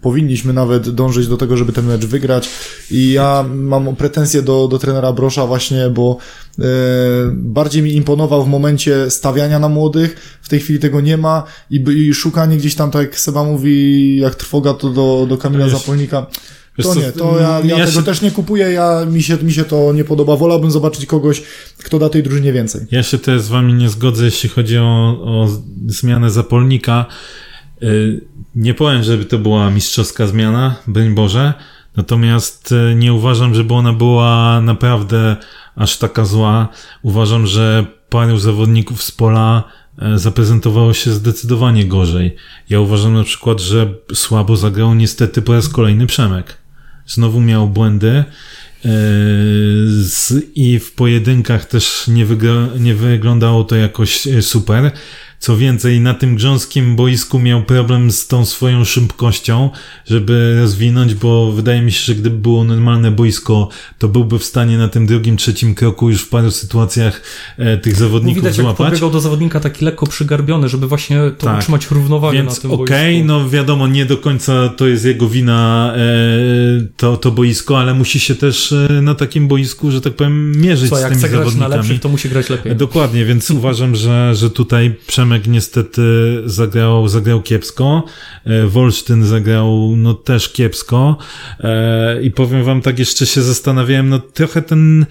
powinniśmy 0.00 0.52
nawet 0.52 0.90
dążyć 0.90 1.28
do 1.28 1.36
tego, 1.36 1.56
żeby 1.56 1.72
ten 1.72 1.86
mecz 1.86 2.04
wygrać. 2.04 2.48
I 2.90 3.12
ja 3.12 3.44
mam 3.54 3.96
pretensje 3.96 4.42
do, 4.42 4.68
do 4.68 4.78
trenera 4.78 5.12
Brosza 5.12 5.46
właśnie, 5.46 5.90
bo 5.90 6.18
bardziej 7.32 7.82
mi 7.82 7.94
imponował 7.94 8.44
w 8.44 8.48
momencie 8.48 9.10
stawiania 9.10 9.58
na 9.58 9.68
młodych, 9.68 10.38
w 10.42 10.48
tej 10.48 10.60
chwili 10.60 10.78
tego 10.78 11.00
nie 11.00 11.16
ma 11.16 11.42
i, 11.70 11.84
i 11.96 12.14
szukanie 12.14 12.56
gdzieś 12.56 12.74
tam, 12.74 12.90
tak 12.90 13.02
jak 13.02 13.18
Seba 13.18 13.44
mówi, 13.44 14.16
jak 14.18 14.34
trwoga 14.34 14.74
to 14.74 14.90
do, 14.90 15.26
do 15.28 15.38
Kamila 15.38 15.64
Wiesz, 15.64 15.74
Zapolnika. 15.74 16.26
To 16.82 16.94
nie, 16.94 17.12
to 17.12 17.40
ja, 17.40 17.60
ja, 17.64 17.78
ja 17.78 17.86
tego 17.86 18.00
się... 18.00 18.02
też 18.02 18.22
nie 18.22 18.30
kupuję, 18.30 18.66
ja, 18.72 19.06
mi, 19.10 19.22
się, 19.22 19.36
mi 19.36 19.52
się 19.52 19.64
to 19.64 19.92
nie 19.92 20.04
podoba. 20.04 20.36
Wolałbym 20.36 20.70
zobaczyć 20.70 21.06
kogoś, 21.06 21.42
kto 21.78 21.98
da 21.98 22.08
tej 22.08 22.22
drużynie 22.22 22.52
więcej. 22.52 22.80
Ja 22.90 23.02
się 23.02 23.18
też 23.18 23.42
z 23.42 23.48
wami 23.48 23.74
nie 23.74 23.88
zgodzę, 23.88 24.24
jeśli 24.24 24.48
chodzi 24.48 24.78
o, 24.78 25.18
o 25.24 25.48
zmianę 25.86 26.30
Zapolnika. 26.30 27.06
Y, 27.82 28.20
nie 28.54 28.74
powiem, 28.74 29.02
żeby 29.02 29.24
to 29.24 29.38
była 29.38 29.70
mistrzowska 29.70 30.26
zmiana, 30.26 30.76
broń 30.86 31.14
Boże, 31.14 31.54
natomiast 31.96 32.72
y, 32.72 32.94
nie 32.94 33.12
uważam, 33.12 33.54
żeby 33.54 33.74
ona 33.74 33.92
była 33.92 34.60
naprawdę 34.60 35.36
aż 35.76 35.98
taka 35.98 36.24
zła. 36.24 36.68
Uważam, 37.02 37.46
że 37.46 37.86
paru 38.08 38.38
zawodników 38.38 39.02
z 39.02 39.10
pola 39.10 39.64
E, 39.98 40.18
zaprezentowało 40.18 40.94
się 40.94 41.12
zdecydowanie 41.12 41.84
gorzej. 41.84 42.36
Ja 42.68 42.80
uważam 42.80 43.14
na 43.14 43.24
przykład, 43.24 43.60
że 43.60 43.94
słabo 44.14 44.56
zagrał 44.56 44.94
niestety 44.94 45.42
po 45.42 45.52
raz 45.52 45.68
kolejny 45.68 46.06
Przemek. 46.06 46.58
Znowu 47.06 47.40
miał 47.40 47.68
błędy 47.68 48.24
e, 48.84 48.88
i 50.54 50.78
w 50.78 50.92
pojedynkach 50.92 51.64
też 51.64 52.08
nie, 52.08 52.26
nie 52.80 52.94
wyglądało 52.94 53.64
to 53.64 53.76
jakoś 53.76 54.26
e, 54.26 54.42
super. 54.42 54.90
Co 55.44 55.56
więcej, 55.56 56.00
na 56.00 56.14
tym 56.14 56.36
grząskim 56.36 56.96
boisku 56.96 57.38
miał 57.38 57.62
problem 57.62 58.10
z 58.10 58.26
tą 58.26 58.44
swoją 58.44 58.84
szybkością, 58.84 59.70
żeby 60.06 60.56
rozwinąć, 60.60 61.14
bo 61.14 61.52
wydaje 61.52 61.82
mi 61.82 61.92
się, 61.92 62.00
że 62.00 62.14
gdyby 62.14 62.36
było 62.36 62.64
normalne 62.64 63.10
boisko, 63.10 63.68
to 63.98 64.08
byłby 64.08 64.38
w 64.38 64.44
stanie 64.44 64.78
na 64.78 64.88
tym 64.88 65.06
drugim, 65.06 65.36
trzecim 65.36 65.74
kroku 65.74 66.10
już 66.10 66.22
w 66.22 66.28
paru 66.28 66.50
sytuacjach 66.50 67.22
e, 67.58 67.78
tych 67.78 67.96
zawodników 67.96 68.42
Widać, 68.42 68.54
złapać. 68.54 68.86
Widać, 68.86 69.02
jak 69.02 69.12
do 69.12 69.20
zawodnika 69.20 69.60
taki 69.60 69.84
lekko 69.84 70.06
przygarbiony, 70.06 70.68
żeby 70.68 70.86
właśnie 70.86 71.16
to 71.38 71.46
tak. 71.46 71.58
utrzymać 71.58 71.90
równowagę 71.90 72.38
Więc 72.38 72.56
na 72.56 72.62
tym 72.62 72.70
okay, 72.70 72.78
boisku. 72.78 72.94
Okej, 72.94 73.24
no 73.24 73.48
wiadomo, 73.48 73.88
nie 73.88 74.06
do 74.06 74.16
końca 74.16 74.68
to 74.68 74.86
jest 74.86 75.04
jego 75.04 75.28
wina 75.28 75.92
e, 75.96 76.00
to, 76.96 77.16
to 77.16 77.30
boisko, 77.30 77.78
ale 77.78 77.94
musi 77.94 78.20
się 78.20 78.34
też 78.34 78.72
e, 78.72 79.02
na 79.02 79.14
takim 79.14 79.48
boisku, 79.48 79.90
że 79.90 80.00
tak 80.00 80.12
powiem, 80.12 80.52
mierzyć 80.52 80.90
Co, 80.90 80.96
z 80.96 81.02
tymi 81.02 81.14
zawodnikami. 81.14 81.34
jak 81.34 81.42
chce 81.42 81.58
grać 81.58 81.70
na 81.70 81.76
lepszych, 81.76 82.00
to 82.00 82.08
musi 82.08 82.28
grać 82.28 82.50
lepiej. 82.50 82.76
Dokładnie, 82.76 83.24
więc 83.24 83.50
uważam, 83.60 83.96
że, 83.96 84.34
że 84.34 84.50
tutaj 84.50 84.94
Przemek 85.06 85.33
Przemek 85.34 85.46
niestety 85.46 86.02
zagrał, 86.46 87.08
zagrał 87.08 87.42
kiepsko. 87.42 88.04
E, 88.44 88.66
Wolsztyn 88.66 89.24
zagrał 89.24 89.96
no 89.96 90.14
też 90.14 90.48
kiepsko. 90.48 91.16
E, 91.60 92.22
I 92.22 92.30
powiem 92.30 92.64
wam 92.64 92.82
tak, 92.82 92.98
jeszcze 92.98 93.26
się 93.26 93.42
zastanawiałem, 93.42 94.08
no 94.08 94.18
trochę 94.18 94.62
ten 94.62 95.06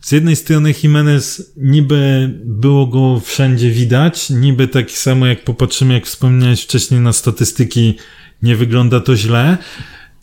z 0.00 0.12
jednej 0.12 0.36
strony 0.36 0.74
Jimenez 0.82 1.52
niby 1.56 2.30
było 2.44 2.86
go 2.86 3.20
wszędzie 3.20 3.70
widać, 3.70 4.30
niby 4.30 4.68
tak 4.68 4.90
samo 4.90 5.26
jak 5.26 5.44
popatrzymy, 5.44 5.94
jak 5.94 6.06
wspomniałeś 6.06 6.62
wcześniej 6.62 7.00
na 7.00 7.12
statystyki, 7.12 7.94
nie 8.42 8.56
wygląda 8.56 9.00
to 9.00 9.16
źle, 9.16 9.58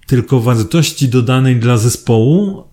tylko 0.08 0.40
wartości 0.40 1.10
dodanej 1.10 1.56
dla 1.56 1.78
zespołu 1.78 2.64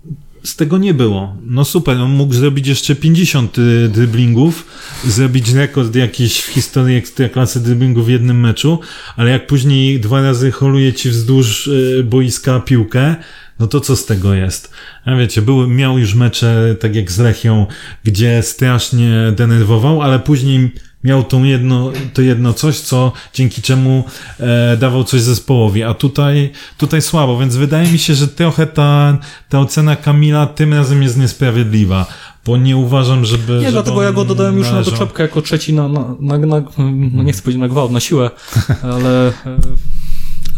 z 0.45 0.57
tego 0.57 0.79
nie 0.79 0.95
było. 0.95 1.37
No 1.47 1.65
super, 1.65 1.99
on 1.99 2.11
mógł 2.11 2.35
zrobić 2.35 2.67
jeszcze 2.67 2.95
50 2.95 3.59
y, 3.59 3.89
dryblingów, 3.89 4.67
zrobić 5.05 5.53
rekord 5.53 5.97
jakiś 5.97 6.41
w 6.41 6.47
historii 6.47 6.97
ekstraklasy 6.97 7.61
dryblingów 7.61 8.07
w 8.07 8.09
jednym 8.09 8.41
meczu, 8.41 8.81
ale 9.17 9.31
jak 9.31 9.47
później 9.47 10.01
dwa 10.01 10.23
razy 10.23 10.51
holuje 10.51 10.93
ci 10.93 11.11
wzdłuż 11.11 11.67
y, 11.67 12.05
boiska 12.05 12.61
piłkę, 12.61 13.17
no 13.59 13.67
to 13.67 13.81
co 13.81 13.97
z 13.97 14.07
tego 14.07 14.35
jest? 14.35 14.71
A 15.05 15.17
wiecie, 15.17 15.43
był, 15.43 15.69
miał 15.69 15.99
już 15.99 16.15
mecze, 16.15 16.77
tak 16.81 16.97
jak 16.97 17.13
z 17.13 17.19
Lechią, 17.19 17.67
gdzie 18.05 18.43
strasznie 18.43 19.33
denerwował, 19.37 20.03
ale 20.03 20.19
później 20.19 20.73
miał 21.05 21.25
tą 21.25 21.45
jedno, 21.45 21.93
to 22.15 22.23
jedno 22.23 22.53
coś, 22.53 22.81
co 22.81 23.13
dzięki 23.35 23.63
czemu 23.63 24.05
e, 24.41 24.77
dawał 24.77 25.05
coś 25.05 25.21
zespołowi, 25.21 25.83
a 25.83 25.95
tutaj, 25.95 26.51
tutaj 26.79 27.03
słabo, 27.03 27.39
więc 27.39 27.57
wydaje 27.57 27.93
mi 27.93 27.99
się, 27.99 28.15
że 28.15 28.29
trochę 28.29 28.67
ta, 28.67 29.19
ta 29.49 29.61
ocena 29.61 29.97
Kamila 29.97 30.47
tym 30.47 30.75
razem 30.75 31.03
jest 31.03 31.17
niesprawiedliwa, 31.17 32.07
bo 32.47 32.57
nie 32.57 32.77
uważam, 32.77 33.25
żeby... 33.25 33.53
Nie, 33.53 33.61
żeby 33.61 33.73
dlatego 33.73 34.03
ja 34.03 34.13
go 34.13 34.25
dodałem 34.25 34.59
już 34.59 34.67
należał. 34.67 34.93
na 34.93 34.99
doczepkę 34.99 35.23
jako 35.23 35.43
trzeci 35.43 35.73
na, 35.73 35.89
na, 35.89 36.17
na, 36.21 36.39
na 36.39 36.63
no 37.13 37.23
nie 37.23 37.33
chcę 37.33 37.43
powiedzieć 37.43 37.61
na 37.61 37.69
gwałt, 37.69 37.93
na 37.93 38.01
siłę, 38.01 38.31
ale 38.95 39.29
e, 39.29 39.33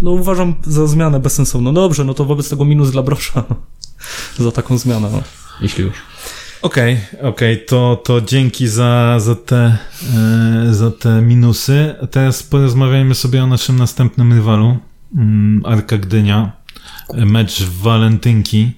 no 0.03 0.11
uważam 0.11 0.55
za 0.63 0.87
zmianę 0.87 1.21
bezsensowną. 1.21 1.73
No 1.73 1.81
dobrze, 1.81 2.05
no 2.05 2.15
to 2.15 2.25
wobec 2.25 2.49
tego 2.49 2.65
minus 2.65 2.91
dla 2.91 3.03
Brosza 3.03 3.45
za 4.39 4.53
taką 4.53 4.79
zmianę, 4.79 5.09
no, 5.13 5.23
jeśli 5.61 5.85
już. 5.85 5.95
Okej, 6.65 6.99
okay, 7.13 7.29
okej, 7.29 7.55
okay, 7.55 7.67
to, 7.67 8.03
to 8.05 8.21
dzięki 8.21 8.69
za, 8.69 9.21
za, 9.21 9.35
te, 9.35 9.57
e, 9.57 10.75
za 10.75 10.91
te 10.91 11.23
minusy. 11.23 11.95
Teraz 12.11 12.43
porozmawiajmy 12.43 13.15
sobie 13.15 13.43
o 13.43 13.47
naszym 13.47 13.77
następnym 13.77 14.33
rywalu. 14.33 14.79
Mm, 15.17 15.63
Arka 15.67 15.99
Gdynia. 15.99 16.53
Mecz 17.15 17.63
w 17.63 17.83
Walentynki 17.83 18.73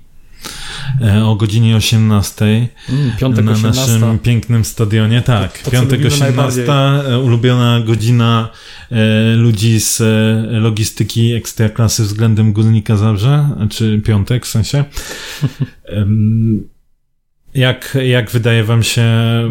e, 1.02 1.24
o 1.24 1.36
godzinie 1.36 1.76
18 1.76 2.44
mm, 2.88 3.12
piątek 3.18 3.44
na 3.44 3.52
18. 3.52 3.80
naszym 3.80 4.18
pięknym 4.18 4.64
stadionie. 4.64 5.22
Tak, 5.22 5.58
to, 5.58 5.64
to 5.64 5.70
piątek 5.70 6.06
18, 6.06 6.72
e, 6.72 7.18
ulubiona 7.18 7.80
godzina 7.80 8.48
e, 8.90 8.96
ludzi 9.36 9.80
z 9.80 10.00
e, 10.00 10.60
logistyki 10.60 11.34
ekstraklasy 11.34 12.02
względem 12.02 12.52
Górnika 12.52 12.96
Zabrze, 12.96 13.48
czy 13.70 14.00
piątek 14.04 14.46
w 14.46 14.48
sensie. 14.48 14.84
Jak, 17.56 17.98
jak 18.04 18.30
wydaje 18.30 18.64
wam 18.64 18.82
się 18.82 19.04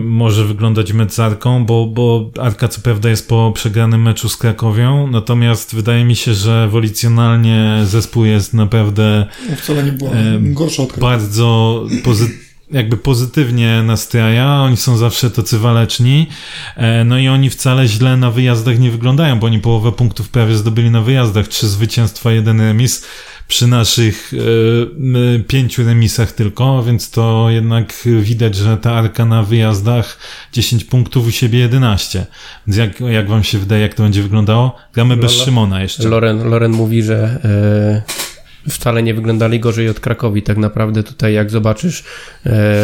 może 0.04 0.46
wyglądać 0.46 0.94
mecz 0.94 1.12
z 1.12 1.20
Arką, 1.20 1.66
bo, 1.66 1.86
bo 1.86 2.30
Arka 2.42 2.68
co 2.68 2.82
prawda 2.82 3.10
jest 3.10 3.30
po 3.30 3.52
przegranym 3.56 4.02
meczu 4.02 4.30
z 4.30 4.38
Krakowią, 4.38 5.08
natomiast 5.08 5.76
wydaje 5.76 6.06
mi 6.06 6.16
się, 6.16 6.34
że 6.34 6.68
wolicjonalnie 6.68 7.82
zespół 7.86 8.26
jest 8.26 8.54
naprawdę 8.54 9.26
no, 9.50 9.56
wcale 9.56 9.84
nie 9.84 9.92
była 9.92 10.12
e, 10.12 10.40
gorsza 10.40 10.84
od 10.84 11.00
bardzo 11.00 11.84
pozytywny 12.04 12.46
jakby 12.72 12.98
pozytywnie 12.98 13.84
nastraja, 13.84 14.62
oni 14.62 14.78
są 14.78 14.98
zawsze 14.98 15.32
tacy 15.32 15.60
waleczni, 15.60 16.28
e, 16.76 17.04
no 17.04 17.18
i 17.20 17.28
oni 17.28 17.50
wcale 17.50 17.88
źle 17.88 18.18
na 18.18 18.32
wyjazdach 18.32 18.80
nie 18.80 18.92
wyglądają, 18.92 19.40
bo 19.40 19.48
oni 19.48 19.60
połowę 19.60 19.92
punktów 19.92 20.30
prawie 20.30 20.56
zdobyli 20.56 20.92
na 20.92 21.02
wyjazdach, 21.02 21.48
trzy 21.48 21.68
zwycięstwa, 21.68 22.32
jeden 22.32 22.62
remis, 22.62 23.06
przy 23.48 23.68
naszych 23.68 24.32
e, 24.34 25.40
pięciu 25.40 25.84
remisach 25.84 26.32
tylko, 26.32 26.84
więc 26.84 27.10
to 27.10 27.50
jednak 27.50 27.94
widać, 28.20 28.56
że 28.56 28.78
ta 28.78 28.94
arka 28.94 29.26
na 29.26 29.44
wyjazdach 29.44 30.18
10 30.54 30.84
punktów 30.84 31.28
u 31.28 31.32
siebie 31.32 31.60
11. 31.60 32.26
Więc 32.68 32.78
jak, 32.78 33.00
jak 33.00 33.30
wam 33.30 33.44
się 33.44 33.58
wydaje, 33.58 33.82
jak 33.82 33.94
to 33.94 34.04
będzie 34.04 34.24
wyglądało? 34.24 34.76
Gramy 34.94 35.18
bez 35.18 35.32
Szymona 35.32 35.82
jeszcze. 35.82 36.10
Loren, 36.10 36.50
Loren 36.50 36.72
mówi, 36.72 37.04
że 37.04 37.40
e, 37.44 38.25
wcale 38.70 39.04
nie 39.04 39.14
wyglądali 39.14 39.60
gorzej 39.60 39.90
od 39.90 40.00
Krakowi. 40.00 40.42
Tak 40.42 40.58
naprawdę 40.58 41.04
tutaj 41.04 41.34
jak 41.34 41.52
zobaczysz 41.52 42.04
e, 42.46 42.76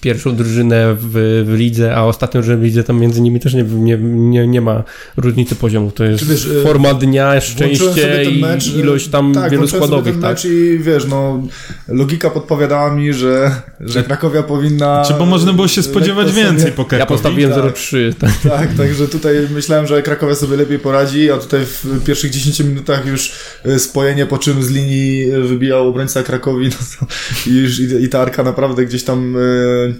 pierwszą 0.00 0.36
drużynę 0.36 0.96
w, 1.00 1.44
w 1.46 1.54
lidze, 1.58 1.96
a 1.96 2.04
ostatnią 2.04 2.40
drużynę 2.40 2.58
w 2.58 2.64
lidze, 2.64 2.84
tam 2.84 3.00
między 3.00 3.20
nimi 3.20 3.40
też 3.40 3.54
nie, 3.54 3.62
nie, 3.62 3.98
nie, 3.98 4.46
nie 4.46 4.60
ma 4.60 4.84
różnicy 5.16 5.54
poziomu. 5.54 5.90
To 5.90 6.04
jest 6.04 6.30
wiesz, 6.30 6.48
e, 6.60 6.62
forma 6.62 6.94
dnia, 6.94 7.40
szczęście 7.40 8.24
i 8.24 8.40
mecz, 8.40 8.74
ilość 8.74 9.08
tam 9.08 9.34
tak, 9.34 9.50
wielu 9.50 9.68
składowych. 9.68 10.12
ten 10.12 10.22
tak? 10.22 10.30
mecz 10.30 10.44
i 10.44 10.78
wiesz, 10.78 11.06
no 11.06 11.42
logika 11.88 12.30
podpowiadała 12.30 12.94
mi, 12.94 13.12
że, 13.12 13.50
że 13.80 14.02
Krakowia 14.02 14.42
powinna... 14.42 15.04
Czy 15.06 15.14
bo 15.14 15.26
można 15.26 15.52
było 15.52 15.68
się 15.68 15.82
spodziewać 15.82 16.32
więcej 16.32 16.72
po 16.72 16.84
Krakowi? 16.84 17.00
Ja 17.00 17.06
postawiłem 17.06 17.52
tak, 17.52 17.74
0-3. 17.74 18.14
Tak. 18.14 18.30
tak, 18.42 18.74
także 18.74 19.08
tutaj 19.08 19.34
myślałem, 19.54 19.86
że 19.86 20.02
Krakowia 20.02 20.34
sobie 20.34 20.56
lepiej 20.56 20.78
poradzi, 20.78 21.30
a 21.30 21.38
tutaj 21.38 21.60
w 21.64 22.04
pierwszych 22.04 22.30
10 22.30 22.60
minutach 22.60 23.06
już 23.06 23.32
e, 23.64 23.78
spojenie 23.78 24.26
po 24.26 24.38
czym 24.38 24.62
z 24.62 24.70
linii 24.70 25.29
wybijał 25.32 25.88
obrońca 25.88 26.22
Krakowi 26.22 26.68
no 27.00 27.06
i, 27.46 27.50
i, 27.50 28.04
i 28.04 28.08
ta 28.08 28.20
arka 28.20 28.42
naprawdę 28.42 28.86
gdzieś 28.86 29.04
tam 29.04 29.36
e, 29.36 29.40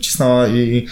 cisnęła 0.00 0.48
i 0.48 0.86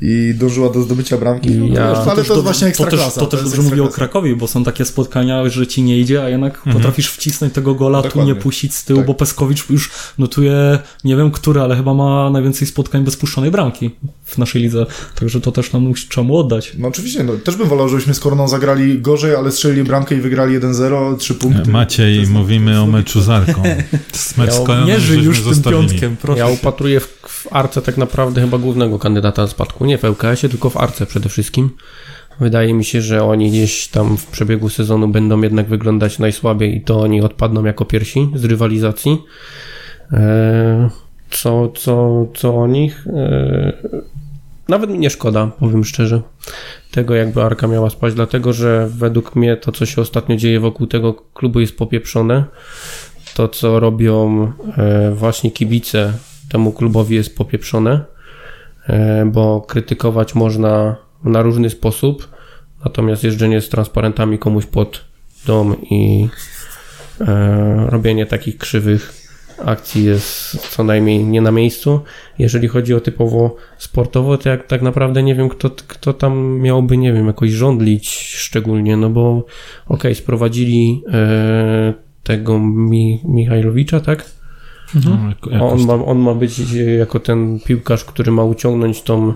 i 0.00 0.34
dążyła 0.34 0.72
do 0.72 0.82
zdobycia 0.82 1.16
bramki. 1.16 1.72
Ja, 1.72 1.84
ale 1.84 2.04
to, 2.04 2.24
to, 2.24 2.34
jest 2.34 2.44
właśnie 2.44 2.66
ekstra 2.66 2.86
To 2.86 2.96
też, 2.96 3.14
to 3.14 3.26
też 3.26 3.42
dobrze 3.42 3.62
mówi 3.62 3.80
o 3.80 3.88
Krakowi, 3.88 4.36
bo 4.36 4.46
są 4.46 4.64
takie 4.64 4.84
spotkania, 4.84 5.48
że 5.48 5.66
ci 5.66 5.82
nie 5.82 5.98
idzie, 5.98 6.22
a 6.24 6.28
jednak 6.28 6.56
mhm. 6.56 6.76
potrafisz 6.76 7.10
wcisnąć 7.10 7.54
tego 7.54 7.74
gola, 7.74 8.02
Dokładnie. 8.02 8.22
tu 8.22 8.36
nie 8.36 8.42
puścić 8.42 8.74
z 8.74 8.84
tyłu, 8.84 8.98
tak. 8.98 9.06
bo 9.06 9.14
Peskowicz 9.14 9.70
już 9.70 9.90
notuje, 10.18 10.78
nie 11.04 11.16
wiem 11.16 11.30
który, 11.30 11.60
ale 11.60 11.76
chyba 11.76 11.94
ma 11.94 12.30
najwięcej 12.30 12.68
spotkań 12.68 13.04
bez 13.04 13.16
puszczonej 13.16 13.50
bramki 13.50 13.90
w 14.24 14.38
naszej 14.38 14.62
lidze, 14.62 14.86
także 15.20 15.40
to 15.40 15.52
też 15.52 15.72
nam 15.72 15.94
trzeba 16.08 16.26
mu 16.26 16.36
oddać. 16.36 16.72
No 16.78 16.88
oczywiście, 16.88 17.24
no, 17.24 17.32
też 17.32 17.56
bym 17.56 17.68
wolał, 17.68 17.88
żebyśmy 17.88 18.14
z 18.14 18.20
Korną 18.20 18.48
zagrali 18.48 19.00
gorzej, 19.00 19.34
ale 19.34 19.52
strzelili 19.52 19.84
bramkę 19.84 20.14
i 20.14 20.20
wygrali 20.20 20.60
1-0, 20.60 21.16
3 21.16 21.34
punkty. 21.34 21.70
Maciej, 21.70 22.26
mówimy 22.26 22.80
o 22.80 22.86
meczu 22.86 23.20
z 23.20 23.28
Arką. 23.28 23.62
Mecz 24.38 24.54
ja 24.68 24.84
mierzy 24.84 25.16
już 25.16 25.42
tym 25.42 25.62
piątkiem, 25.62 26.16
proszę. 26.16 26.38
Ja 26.38 26.46
upatruję 26.46 27.00
w, 27.00 27.06
w 27.28 27.46
Arce 27.50 27.82
tak 27.82 27.96
naprawdę 27.96 28.40
chyba 28.40 28.58
głównego 28.58 28.98
kandydata 28.98 29.42
na 29.42 29.48
spadku. 29.48 29.87
Nie 29.88 29.98
w 29.98 30.04
LKS-ie, 30.04 30.50
tylko 30.50 30.70
w 30.70 30.76
Arce 30.76 31.06
przede 31.06 31.28
wszystkim. 31.28 31.70
Wydaje 32.40 32.74
mi 32.74 32.84
się, 32.84 33.00
że 33.02 33.24
oni 33.24 33.50
gdzieś 33.50 33.88
tam 33.88 34.16
w 34.16 34.26
przebiegu 34.26 34.68
sezonu 34.68 35.08
będą 35.08 35.42
jednak 35.42 35.66
wyglądać 35.66 36.18
najsłabiej 36.18 36.76
i 36.76 36.80
to 36.80 37.00
oni 37.00 37.20
odpadną 37.20 37.64
jako 37.64 37.84
pierwsi 37.84 38.30
z 38.34 38.44
rywalizacji. 38.44 39.18
E, 40.12 40.90
co, 41.30 41.68
co, 41.68 42.26
co 42.34 42.56
o 42.56 42.66
nich? 42.66 43.06
E, 43.06 43.72
nawet 44.68 44.90
mi 44.90 44.98
nie 44.98 45.10
szkoda, 45.10 45.46
powiem 45.46 45.84
szczerze, 45.84 46.22
tego 46.90 47.14
jakby 47.14 47.42
Arka 47.42 47.66
miała 47.66 47.90
spać, 47.90 48.14
dlatego 48.14 48.52
że 48.52 48.88
według 48.90 49.36
mnie 49.36 49.56
to, 49.56 49.72
co 49.72 49.86
się 49.86 50.02
ostatnio 50.02 50.36
dzieje 50.36 50.60
wokół 50.60 50.86
tego 50.86 51.14
klubu 51.14 51.60
jest 51.60 51.78
popieprzone. 51.78 52.44
To, 53.34 53.48
co 53.48 53.80
robią 53.80 54.46
e, 54.76 55.10
właśnie 55.14 55.50
kibice 55.50 56.12
temu 56.48 56.72
klubowi 56.72 57.14
jest 57.14 57.36
popieprzone, 57.36 58.04
bo 59.26 59.60
krytykować 59.60 60.34
można 60.34 60.96
na 61.24 61.42
różny 61.42 61.70
sposób, 61.70 62.28
natomiast 62.84 63.24
jeżdżenie 63.24 63.60
z 63.60 63.68
transparentami 63.68 64.38
komuś 64.38 64.66
pod 64.66 65.04
dom 65.46 65.76
i 65.90 66.28
e, 67.20 67.86
robienie 67.88 68.26
takich 68.26 68.58
krzywych 68.58 69.28
akcji 69.64 70.04
jest 70.04 70.58
co 70.70 70.84
najmniej 70.84 71.24
nie 71.24 71.40
na 71.40 71.52
miejscu. 71.52 72.00
Jeżeli 72.38 72.68
chodzi 72.68 72.94
o 72.94 73.00
typowo 73.00 73.56
sportowo, 73.78 74.38
to 74.38 74.48
jak 74.48 74.66
tak 74.66 74.82
naprawdę 74.82 75.22
nie 75.22 75.34
wiem, 75.34 75.48
kto, 75.48 75.70
kto 75.70 76.12
tam 76.12 76.60
miałby, 76.60 76.96
nie 76.96 77.12
wiem, 77.12 77.26
jakoś 77.26 77.50
rządlić 77.50 78.08
szczególnie, 78.18 78.96
no 78.96 79.10
bo 79.10 79.36
okej, 79.36 79.46
okay, 79.86 80.14
sprowadzili 80.14 81.02
e, 81.12 81.94
tego 82.22 82.58
Mi, 82.58 83.20
Michajlowicza, 83.24 84.00
tak? 84.00 84.37
Mhm. 84.94 85.34
No, 85.50 85.70
on, 85.70 85.86
ma, 85.86 85.94
on 85.94 86.18
ma 86.18 86.34
być 86.34 86.60
jako 86.98 87.20
ten 87.20 87.60
piłkarz, 87.60 88.04
który 88.04 88.32
ma 88.32 88.44
uciągnąć 88.44 89.02
tą 89.02 89.32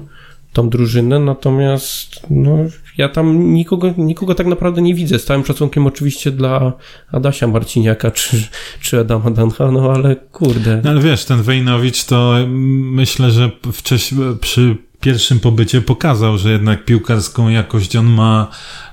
tą 0.52 0.68
drużynę, 0.68 1.18
natomiast 1.18 2.26
no, 2.30 2.58
ja 2.98 3.08
tam 3.08 3.54
nikogo, 3.54 3.94
nikogo 3.98 4.34
tak 4.34 4.46
naprawdę 4.46 4.82
nie 4.82 4.94
widzę. 4.94 5.18
Z 5.18 5.24
całym 5.24 5.44
szacunkiem 5.44 5.86
oczywiście 5.86 6.30
dla 6.30 6.72
Adasia 7.12 7.46
Marciniaka 7.46 8.10
czy, 8.10 8.42
czy 8.80 9.00
Adama 9.00 9.30
Dancha, 9.30 9.70
no 9.70 9.92
ale 9.92 10.16
kurde. 10.16 10.80
No 10.84 10.90
ale 10.90 11.00
wiesz, 11.00 11.24
ten 11.24 11.42
Wejnowicz 11.42 12.04
to 12.04 12.34
myślę, 12.48 13.30
że 13.30 13.50
wcześniej 13.72 14.20
przy 14.40 14.76
pierwszym 15.02 15.40
pobycie 15.40 15.80
pokazał, 15.80 16.38
że 16.38 16.52
jednak 16.52 16.84
piłkarską 16.84 17.48
jakość 17.48 17.96
on 17.96 18.06
ma 18.06 18.48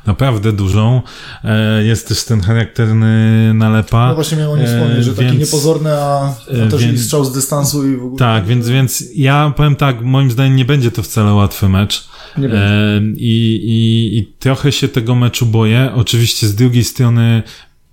naprawdę 0.05 0.53
dużą. 0.53 1.01
E, 1.43 1.83
jest 1.83 2.07
też 2.07 2.23
ten 2.23 2.41
charakterny 2.41 3.51
nalepa. 3.53 4.07
No 4.07 4.15
właśnie 4.15 4.37
miałem 4.37 4.53
o 4.53 4.57
nim 4.57 4.67
wspomnieć, 4.67 5.05
że 5.05 5.13
więc, 5.13 5.17
taki 5.17 5.37
niepozorny, 5.37 5.93
a, 5.93 6.35
a 6.65 6.69
też 6.71 6.85
więc, 6.85 7.01
strzał 7.01 7.25
z 7.25 7.33
dystansu 7.33 7.87
i 7.87 7.95
w 7.95 8.03
ogóle. 8.03 8.19
Tak, 8.19 8.45
więc, 8.45 8.69
więc 8.69 9.03
ja 9.15 9.53
powiem 9.57 9.75
tak, 9.75 10.01
moim 10.01 10.31
zdaniem 10.31 10.55
nie 10.55 10.65
będzie 10.65 10.91
to 10.91 11.03
wcale 11.03 11.33
łatwy 11.33 11.69
mecz. 11.69 12.09
Nie 12.37 12.47
e, 12.47 13.01
i, 13.15 13.61
i, 13.63 14.17
I 14.17 14.33
trochę 14.39 14.71
się 14.71 14.87
tego 14.87 15.15
meczu 15.15 15.45
boję. 15.45 15.91
Oczywiście 15.95 16.47
z 16.47 16.55
drugiej 16.55 16.83
strony 16.83 17.43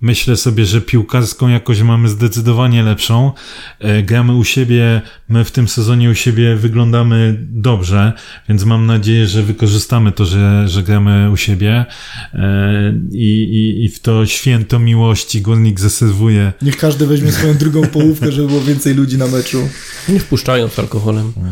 Myślę 0.01 0.37
sobie, 0.37 0.67
że 0.67 0.81
piłkarską 0.81 1.49
jakoś 1.49 1.83
mamy 1.83 2.09
zdecydowanie 2.09 2.83
lepszą. 2.83 3.33
E, 3.79 4.03
gramy 4.03 4.35
u 4.35 4.45
siebie, 4.45 5.03
my 5.29 5.45
w 5.45 5.51
tym 5.51 5.69
sezonie 5.69 6.11
u 6.11 6.15
siebie 6.15 6.57
wyglądamy 6.57 7.37
dobrze, 7.41 8.13
więc 8.49 8.65
mam 8.65 8.87
nadzieję, 8.87 9.27
że 9.27 9.43
wykorzystamy 9.43 10.13
to, 10.13 10.27
że, 10.27 10.69
że 10.69 10.83
gramy 10.83 11.31
u 11.31 11.37
siebie 11.37 11.87
e, 12.35 12.95
i, 13.13 13.43
i, 13.43 13.85
i 13.85 13.89
w 13.89 14.01
to 14.01 14.27
święto 14.27 14.79
miłości 14.79 15.43
Górnik 15.43 15.81
zaserwuje. 15.81 16.53
Niech 16.63 16.77
każdy 16.77 17.07
weźmie 17.07 17.33
swoją 17.33 17.55
drugą 17.55 17.87
połówkę, 17.87 18.33
żeby 18.33 18.49
było 18.49 18.61
więcej 18.61 18.95
ludzi 18.95 19.19
na 19.19 19.27
meczu. 19.27 19.69
Nie 20.09 20.21
wpuszczając 20.21 20.79
alkoholem. 20.79 21.33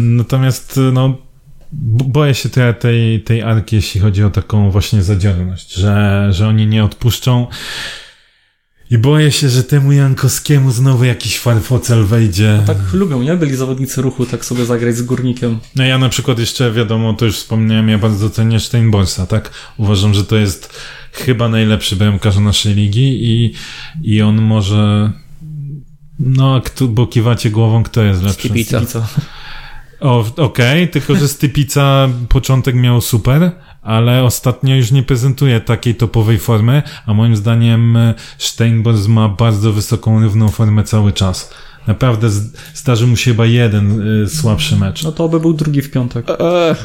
Natomiast 0.00 0.80
no, 0.92 1.18
boję 1.82 2.34
się 2.34 2.48
tej, 2.48 2.74
tej, 2.74 3.20
tej 3.20 3.42
arki, 3.42 3.76
jeśli 3.76 4.00
chodzi 4.00 4.24
o 4.24 4.30
taką 4.30 4.70
właśnie 4.70 5.02
zadziorność, 5.02 5.74
że, 5.74 6.26
że 6.30 6.48
oni 6.48 6.66
nie 6.66 6.84
odpuszczą. 6.84 7.46
I 8.90 8.98
boję 8.98 9.32
się, 9.32 9.48
że 9.48 9.64
temu 9.64 9.92
Jankowskiemu 9.92 10.70
znowu 10.70 11.04
jakiś 11.04 11.38
farfocel 11.38 12.04
wejdzie. 12.04 12.58
A 12.62 12.66
tak 12.66 12.92
lubią, 12.92 13.22
nie? 13.22 13.36
Byli 13.36 13.56
zawodnicy 13.56 14.02
ruchu 14.02 14.26
tak 14.26 14.44
sobie 14.44 14.64
zagrać 14.64 14.96
z 14.96 15.02
górnikiem. 15.02 15.58
No 15.76 15.84
ja 15.84 15.98
na 15.98 16.08
przykład 16.08 16.38
jeszcze, 16.38 16.72
wiadomo, 16.72 17.14
to 17.14 17.24
już 17.24 17.36
wspomniałem, 17.36 17.88
ja 17.88 17.98
bardzo 17.98 18.30
cenię 18.30 18.60
Steinborsa, 18.60 19.26
tak? 19.26 19.50
Uważam, 19.76 20.14
że 20.14 20.24
to 20.24 20.36
jest 20.36 20.80
chyba 21.12 21.48
najlepszy 21.48 21.96
bramkarz 21.96 22.36
naszej 22.36 22.74
ligi 22.74 23.24
i, 23.24 23.54
i 24.02 24.22
on 24.22 24.42
może... 24.42 25.12
No, 26.18 26.60
kto, 26.60 26.88
bo 26.88 27.06
kiwacie 27.06 27.50
głową, 27.50 27.82
kto 27.82 28.02
jest 28.02 28.22
lepszy? 28.22 28.38
Stipica. 28.38 28.80
Okej, 30.00 30.34
okay, 30.36 30.86
tylko 30.86 31.14
że 31.14 31.28
Stypica 31.28 32.08
początek 32.28 32.74
miał 32.74 33.00
super, 33.00 33.52
ale 33.82 34.24
ostatnio 34.24 34.76
już 34.76 34.90
nie 34.90 35.02
prezentuje 35.02 35.60
takiej 35.60 35.94
topowej 35.94 36.38
formy, 36.38 36.82
a 37.06 37.14
moim 37.14 37.36
zdaniem 37.36 37.98
Steinborz 38.38 39.06
ma 39.06 39.28
bardzo 39.28 39.72
wysoką, 39.72 40.22
równą 40.22 40.48
formę 40.48 40.84
cały 40.84 41.12
czas. 41.12 41.54
Naprawdę 41.86 42.30
zdarzy 42.74 43.06
mu 43.06 43.16
się 43.16 43.30
chyba 43.30 43.46
jeden 43.46 44.02
y, 44.22 44.28
słabszy 44.28 44.76
mecz. 44.76 45.02
No 45.02 45.12
to 45.12 45.28
by 45.28 45.40
był 45.40 45.54
drugi 45.54 45.82
w 45.82 45.90
piątek. 45.90 46.30
E, 46.30 46.76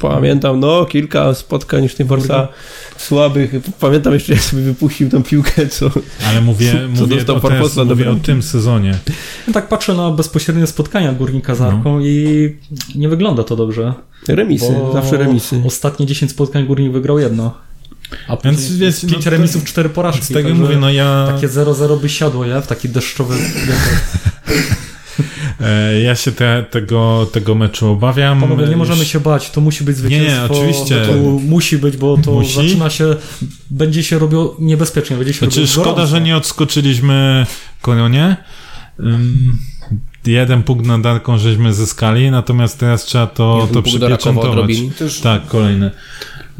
Pamiętam, 0.00 0.60
no, 0.60 0.84
kilka 0.84 1.34
spotkań 1.34 1.82
już 1.82 1.94
Borsa 2.04 2.48
słabych. 2.96 3.52
Pamiętam 3.80 4.12
jeszcze, 4.12 4.32
jak 4.32 4.42
sobie 4.42 4.62
wypuścił 4.62 5.10
tą 5.10 5.22
piłkę, 5.22 5.68
co. 5.68 5.90
Ale 6.28 6.40
mówię, 6.40 6.72
co 6.94 7.02
mówię, 7.02 7.16
o, 7.26 7.40
teraz, 7.40 7.76
mówię 7.76 8.10
o 8.10 8.14
tym 8.14 8.42
sezonie. 8.42 8.98
No 9.46 9.52
tak 9.52 9.68
patrzę 9.68 9.94
na 9.94 10.10
bezpośrednie 10.10 10.66
spotkania 10.66 11.12
górnika 11.12 11.54
z 11.54 11.60
Arką 11.60 11.98
no. 11.98 12.06
i 12.06 12.56
nie 12.94 13.08
wygląda 13.08 13.44
to 13.44 13.56
dobrze. 13.56 13.94
Remisy, 14.28 14.74
zawsze 14.92 15.16
remisy. 15.16 15.62
Ostatnie 15.66 16.06
10 16.06 16.30
spotkań 16.30 16.66
górnik 16.66 16.92
wygrał 16.92 17.18
jedno. 17.18 17.54
A 18.28 18.36
więc, 18.36 18.76
więc 18.76 19.00
5 19.06 19.24
no, 19.24 19.30
remisów, 19.30 19.64
4 19.64 19.88
porażki. 19.88 20.24
Z 20.24 20.28
tego 20.28 20.54
mówię, 20.54 20.76
no 20.76 20.90
ja. 20.90 21.28
Takie 21.34 21.48
0-0 21.48 22.00
by 22.00 22.08
siadło, 22.08 22.46
ja? 22.46 22.60
W 22.60 22.66
taki 22.66 22.88
deszczowy. 22.88 23.34
E, 25.60 26.00
ja 26.00 26.14
się 26.14 26.32
te, 26.32 26.64
tego, 26.70 27.26
tego 27.32 27.54
meczu 27.54 27.88
obawiam. 27.92 28.40
Panowie, 28.40 28.66
nie 28.66 28.76
możemy 28.76 29.04
się 29.04 29.20
bać, 29.20 29.50
to 29.50 29.60
musi 29.60 29.84
być 29.84 29.96
zwycięstwo. 29.96 30.32
Nie, 30.32 30.38
nie 30.38 30.44
oczywiście. 30.44 31.06
To 31.06 31.12
musi 31.22 31.78
być, 31.78 31.96
bo 31.96 32.18
to 32.18 32.32
musi? 32.32 32.54
zaczyna 32.54 32.90
się, 32.90 33.16
będzie 33.70 34.02
się 34.02 34.18
robiło 34.18 34.56
niebezpiecznie. 34.58 35.16
Będzie 35.16 35.32
się 35.32 35.38
znaczy, 35.38 35.66
szkoda, 35.66 35.90
gorąco. 35.90 36.06
że 36.06 36.20
nie 36.20 36.36
odskoczyliśmy 36.36 37.46
koronie. 37.82 38.36
Um, 38.98 39.58
jeden 40.26 40.62
punkt 40.62 40.86
nad 40.86 41.00
Darką 41.00 41.38
żeśmy 41.38 41.74
zyskali, 41.74 42.30
natomiast 42.30 42.78
teraz 42.78 43.04
trzeba 43.04 43.26
to, 43.26 43.68
to 43.72 43.82
przypieczętować. 43.82 44.70
Tak, 45.22 45.46
kolejny. 45.46 45.90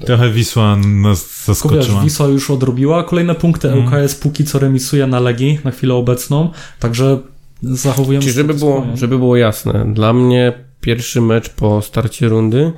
Trochę 0.07 0.31
Wisła 0.31 0.77
nas 0.77 1.45
zaskoczyła. 1.45 1.83
Wiesz, 1.83 2.05
Wisła 2.05 2.27
już 2.27 2.51
odrobiła. 2.51 3.05
Kolejne 3.05 3.35
punkty 3.35 3.69
mm. 3.69 3.85
LKS 3.85 4.15
póki 4.15 4.45
co 4.45 4.59
remisuje 4.59 5.07
na 5.07 5.21
Legii 5.21 5.59
na 5.65 5.71
chwilę 5.71 5.95
obecną, 5.95 6.51
także 6.79 7.19
zachowujemy 7.63 8.23
Czyli 8.23 8.35
żeby 8.35 8.55
było, 8.55 8.87
żeby 8.95 9.19
było 9.19 9.37
jasne, 9.37 9.93
dla 9.95 10.13
mnie 10.13 10.53
pierwszy 10.81 11.21
mecz 11.21 11.49
po 11.49 11.83
starcie 11.83 12.29
rundy 12.29 12.73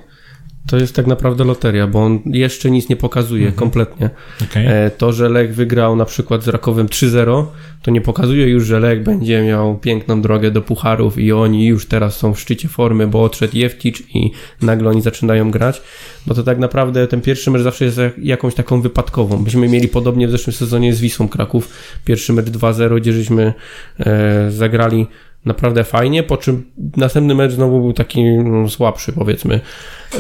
to 0.66 0.76
jest 0.76 0.96
tak 0.96 1.06
naprawdę 1.06 1.44
loteria, 1.44 1.86
bo 1.86 2.04
on 2.04 2.20
jeszcze 2.26 2.70
nic 2.70 2.88
nie 2.88 2.96
pokazuje 2.96 3.46
mhm. 3.46 3.58
kompletnie. 3.58 4.10
Okay. 4.50 4.68
E, 4.68 4.90
to, 4.90 5.12
że 5.12 5.28
Lech 5.28 5.54
wygrał 5.54 5.96
na 5.96 6.04
przykład 6.04 6.42
z 6.42 6.48
Rakowem 6.48 6.86
3-0, 6.86 7.44
to 7.82 7.90
nie 7.90 8.00
pokazuje 8.00 8.48
już, 8.48 8.66
że 8.66 8.80
Lech 8.80 9.02
będzie 9.02 9.42
miał 9.42 9.78
piękną 9.78 10.22
drogę 10.22 10.50
do 10.50 10.62
pucharów 10.62 11.18
i 11.18 11.32
oni 11.32 11.66
już 11.66 11.86
teraz 11.86 12.16
są 12.16 12.34
w 12.34 12.40
szczycie 12.40 12.68
formy, 12.68 13.06
bo 13.06 13.22
odszedł 13.22 13.56
Jeftic 13.56 14.02
i 14.14 14.30
nagle 14.62 14.90
oni 14.90 15.02
zaczynają 15.02 15.50
grać. 15.50 15.82
No 16.26 16.34
to 16.34 16.42
tak 16.42 16.58
naprawdę 16.58 17.08
ten 17.08 17.20
pierwszy 17.20 17.50
mecz 17.50 17.62
zawsze 17.62 17.84
jest 17.84 18.00
jakąś 18.18 18.54
taką 18.54 18.82
wypadkową. 18.82 19.44
Byśmy 19.44 19.68
mieli 19.68 19.88
podobnie 19.88 20.28
w 20.28 20.30
zeszłym 20.30 20.54
sezonie 20.54 20.94
z 20.94 21.00
Wisłą 21.00 21.28
Kraków. 21.28 21.68
Pierwszy 22.04 22.32
mecz 22.32 22.46
2-0, 22.46 23.00
gdzie 23.00 23.12
żeśmy 23.12 23.52
e, 24.00 24.50
zagrali 24.50 25.06
naprawdę 25.44 25.84
fajnie, 25.84 26.22
po 26.22 26.36
czym 26.36 26.64
następny 26.96 27.34
mecz 27.34 27.52
znowu 27.52 27.80
był 27.80 27.92
taki 27.92 28.24
no, 28.24 28.68
słabszy, 28.68 29.12
powiedzmy, 29.12 29.60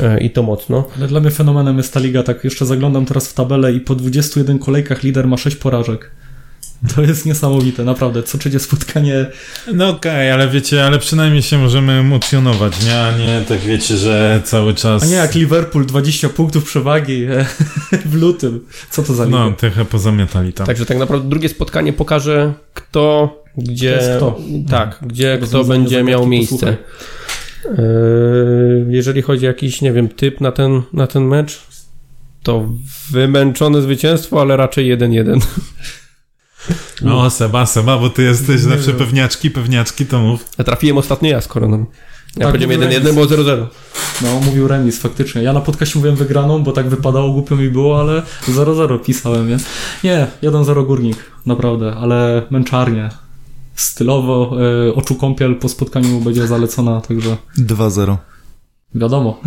e, 0.02 0.20
i 0.20 0.30
to 0.30 0.42
mocno. 0.42 0.88
Ale 0.96 1.08
dla 1.08 1.20
mnie 1.20 1.30
fenomenem 1.30 1.76
jest 1.76 1.94
ta 1.94 2.00
liga, 2.00 2.22
tak 2.22 2.44
jeszcze 2.44 2.66
zaglądam 2.66 3.06
teraz 3.06 3.28
w 3.28 3.34
tabelę 3.34 3.72
i 3.72 3.80
po 3.80 3.94
21 3.94 4.58
kolejkach 4.58 5.02
lider 5.02 5.26
ma 5.26 5.36
6 5.36 5.56
porażek. 5.56 6.10
To 6.94 7.02
jest 7.02 7.26
niesamowite, 7.26 7.84
naprawdę. 7.84 8.22
Co 8.22 8.38
trzecie 8.38 8.58
spotkanie. 8.58 9.26
No 9.74 9.88
okej, 9.88 10.12
okay, 10.12 10.32
ale 10.32 10.48
wiecie, 10.48 10.84
ale 10.84 10.98
przynajmniej 10.98 11.42
się 11.42 11.58
możemy 11.58 11.92
emocjonować, 11.92 12.84
nie? 12.84 13.00
A 13.00 13.18
nie 13.18 13.40
tak 13.48 13.60
wiecie, 13.60 13.96
że 13.96 14.40
cały 14.44 14.74
czas. 14.74 15.02
A 15.02 15.06
nie 15.06 15.14
jak 15.14 15.34
Liverpool 15.34 15.86
20 15.86 16.28
punktów 16.28 16.64
przewagi 16.64 17.24
e, 17.24 17.46
w 18.10 18.14
lutym. 18.14 18.66
Co 18.90 19.02
to 19.02 19.14
za 19.14 19.24
liga? 19.24 19.38
No, 19.38 19.52
trochę 19.52 19.84
pozamiatali 19.84 20.52
tam. 20.52 20.66
Także 20.66 20.86
tak 20.86 20.98
naprawdę 20.98 21.28
drugie 21.28 21.48
spotkanie 21.48 21.92
pokaże, 21.92 22.52
kto, 22.74 23.41
gdzie. 23.56 24.16
Kto. 24.16 24.38
Tak, 24.70 24.98
gdzie 25.02 25.38
kto 25.42 25.64
będzie 25.64 26.04
miał 26.04 26.26
miejsce. 26.26 26.76
E, 27.64 27.82
jeżeli 28.88 29.22
chodzi 29.22 29.46
o 29.46 29.48
jakiś, 29.48 29.80
nie 29.82 29.92
wiem, 29.92 30.08
typ 30.08 30.40
na 30.40 30.52
ten, 30.52 30.82
na 30.92 31.06
ten 31.06 31.24
mecz, 31.24 31.66
to 32.42 32.68
wymęczone 33.10 33.82
zwycięstwo, 33.82 34.40
ale 34.40 34.56
raczej 34.56 34.98
1-1. 34.98 35.40
No, 37.02 37.30
Seba, 37.30 37.66
Seba, 37.66 37.98
bo 37.98 38.10
ty 38.10 38.22
jesteś 38.22 38.48
nie 38.48 38.58
zawsze 38.58 38.86
wiem. 38.86 38.96
pewniaczki, 38.96 39.50
pewniaczki, 39.50 40.06
to 40.06 40.18
mów. 40.20 40.48
Ja 40.58 40.64
trafiłem 40.64 40.98
ostatnio 40.98 41.30
ja, 41.30 41.40
skoro 41.40 41.68
nam. 41.68 41.86
Ja 42.36 42.46
tak, 42.46 42.54
powiedziałem 42.54 42.90
1-1, 42.90 43.14
było 43.14 43.26
0-0. 43.26 43.66
No, 44.22 44.40
mówił 44.40 44.68
remis, 44.68 45.00
faktycznie. 45.00 45.42
Ja 45.42 45.52
na 45.52 45.60
podcaście 45.60 45.98
mówiłem 45.98 46.16
wygraną, 46.16 46.62
bo 46.62 46.72
tak 46.72 46.88
wypadało, 46.88 47.32
głupio 47.32 47.56
mi 47.56 47.68
było, 47.68 48.00
ale 48.00 48.22
0-0 48.48 49.04
pisałem, 49.04 49.48
nie? 49.48 49.56
Nie, 50.04 50.26
1-0 50.42 50.86
górnik, 50.86 51.16
naprawdę, 51.46 51.94
ale 51.94 52.42
męczarnie. 52.50 53.10
Stylowo, 53.74 54.56
y, 54.88 54.94
oczu 54.94 55.14
kąpiel 55.14 55.56
po 55.56 55.68
spotkaniu 55.68 56.20
będzie 56.20 56.46
zalecona, 56.46 57.00
także... 57.00 57.36
2-0. 57.58 58.16
Wiadomo. 58.94 59.40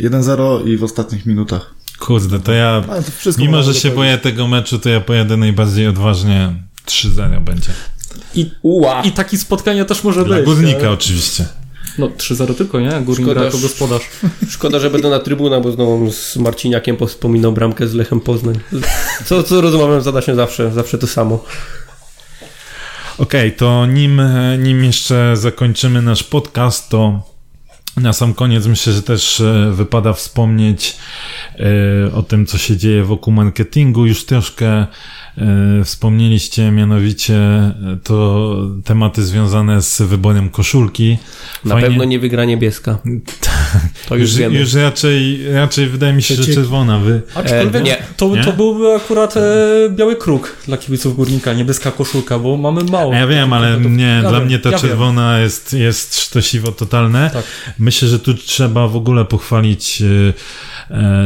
1-0 0.00 0.68
i 0.68 0.76
w 0.76 0.84
ostatnich 0.84 1.26
minutach. 1.26 1.74
Kurde, 1.98 2.40
to 2.40 2.52
ja, 2.52 2.84
to 3.24 3.30
mimo 3.38 3.62
że 3.62 3.74
się 3.74 3.90
boję 3.90 4.18
tego 4.18 4.48
meczu, 4.48 4.78
to 4.78 4.88
ja 4.88 5.00
pojadę 5.00 5.36
najbardziej 5.36 5.86
odważnie. 5.86 6.54
3-0 6.86 7.40
będzie. 7.40 7.70
I, 8.34 8.50
I 9.04 9.12
takie 9.12 9.38
spotkanie 9.38 9.84
też 9.84 10.04
może 10.04 10.24
Dla 10.24 10.36
być. 10.36 10.46
Górnika 10.46 10.78
ale... 10.78 10.90
oczywiście. 10.90 11.46
No 11.98 12.08
3-0 12.08 12.54
tylko, 12.54 12.80
nie? 12.80 12.90
Górnik 12.90 13.26
szkoda, 13.26 13.44
jako 13.44 13.58
gospodarz. 13.58 14.02
Szkoda, 14.50 14.78
że 14.78 14.90
będę 14.90 15.10
na 15.10 15.18
trybunach, 15.18 15.62
bo 15.62 15.72
znowu 15.72 16.12
z 16.12 16.36
Marciniakiem 16.36 16.96
wspominał 17.06 17.52
bramkę 17.52 17.88
z 17.88 17.94
Lechem 17.94 18.20
Poznań. 18.20 18.58
Co, 19.24 19.42
co 19.42 19.60
rozmawiam, 19.60 20.02
zada 20.02 20.22
się 20.22 20.34
zawsze, 20.34 20.72
zawsze 20.72 20.98
to 20.98 21.06
samo. 21.06 21.44
Okej, 23.18 23.48
okay, 23.48 23.52
to 23.52 23.86
nim, 23.86 24.22
nim 24.58 24.84
jeszcze 24.84 25.36
zakończymy 25.36 26.02
nasz 26.02 26.22
podcast, 26.22 26.88
to 26.88 27.22
na 27.96 28.12
sam 28.12 28.34
koniec 28.34 28.66
myślę, 28.66 28.92
że 28.92 29.02
też 29.02 29.40
e, 29.40 29.70
wypada 29.72 30.12
wspomnieć 30.12 30.96
e, 31.58 32.14
o 32.14 32.22
tym, 32.22 32.46
co 32.46 32.58
się 32.58 32.76
dzieje 32.76 33.04
wokół 33.04 33.32
marketingu. 33.32 34.06
Już 34.06 34.26
troszkę 34.26 34.86
wspomnieliście 35.84 36.70
mianowicie 36.70 37.34
e, 37.34 37.74
to 38.04 38.56
tematy 38.84 39.24
związane 39.24 39.82
z 39.82 40.02
wyborem 40.02 40.50
koszulki. 40.50 41.18
Na 41.64 41.74
Fajnie... 41.74 41.88
pewno 41.88 42.04
nie 42.04 42.18
wygra 42.18 42.44
niebieska. 42.44 42.98
To 44.08 44.16
już, 44.16 44.30
już 44.30 44.38
wiemy. 44.38 44.58
Już 44.58 44.74
raczej, 44.74 45.52
raczej 45.52 45.88
wydaje 45.88 46.12
mi 46.12 46.22
się, 46.22 46.34
że 46.34 46.54
czerwona. 46.54 46.98
Wy... 46.98 47.22
Aczkolwiek 47.34 47.74
e, 47.74 47.82
nie. 47.82 47.96
To, 48.16 48.36
nie? 48.36 48.44
to 48.44 48.52
byłby 48.52 48.94
akurat 48.94 49.36
e, 49.36 49.40
biały 49.90 50.16
kruk 50.16 50.56
dla 50.66 50.76
kibiców 50.76 51.16
Górnika, 51.16 51.52
niebieska 51.52 51.90
koszulka, 51.90 52.38
bo 52.38 52.56
mamy 52.56 52.84
mało. 52.84 53.14
Ja 53.14 53.26
wiem, 53.26 53.52
ale 53.52 53.80
nie, 53.80 54.04
ja 54.04 54.20
dla 54.20 54.32
wiem, 54.32 54.44
mnie 54.44 54.58
ta 54.58 54.70
ja 54.70 54.78
czerwona 54.78 55.38
jest, 55.38 55.72
jest 55.72 56.20
sztosiwo 56.20 56.72
totalne. 56.72 57.30
Tak. 57.32 57.44
Myślę, 57.78 58.08
że 58.08 58.18
tu 58.18 58.34
trzeba 58.34 58.88
w 58.88 58.96
ogóle 58.96 59.24
pochwalić 59.24 60.02
e, 60.02 60.32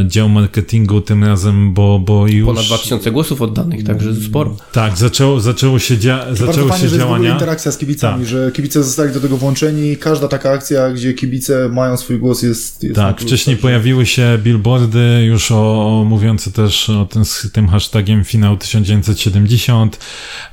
dział 0.07 0.29
marketingu 0.29 1.01
tym 1.01 1.25
razem, 1.25 1.75
bo, 1.75 1.99
bo 1.99 2.27
już... 2.27 2.47
Ponad 2.47 2.65
2000 2.65 3.11
głosów 3.11 3.43
oddanych, 3.43 3.85
także 3.85 4.15
sporo. 4.15 4.57
Tak, 4.73 4.99
zaczęło, 4.99 5.41
zaczęło 5.41 5.79
się, 5.79 5.99
dzia, 5.99 6.27
zaczęło 6.33 6.69
fajnie, 6.69 6.89
się 6.89 6.99
działania. 6.99 7.33
Interakcja 7.33 7.73
z 7.73 7.79
kibicami, 7.79 8.19
tak. 8.19 8.29
że 8.29 8.53
kibice 8.53 8.83
zostali 8.83 9.13
do 9.13 9.21
tego 9.21 9.37
włączeni. 9.37 9.97
Każda 9.97 10.29
taka 10.29 10.51
akcja, 10.51 10.91
gdzie 10.91 11.15
kibice 11.15 11.69
mają 11.69 11.97
swój 11.97 12.19
głos 12.19 12.43
jest... 12.43 12.83
jest 12.83 12.97
tak, 12.97 13.21
wcześniej 13.21 13.57
pojawiły 13.57 14.07
się 14.07 14.39
billboardy 14.43 15.25
już 15.25 15.53
o, 15.53 16.05
mówiące 16.07 16.51
też 16.53 16.91
o 16.91 17.05
tym, 17.05 17.23
tym 17.53 17.69
hashtagiem 17.69 18.25
finał 18.25 18.57
1970. 18.57 19.99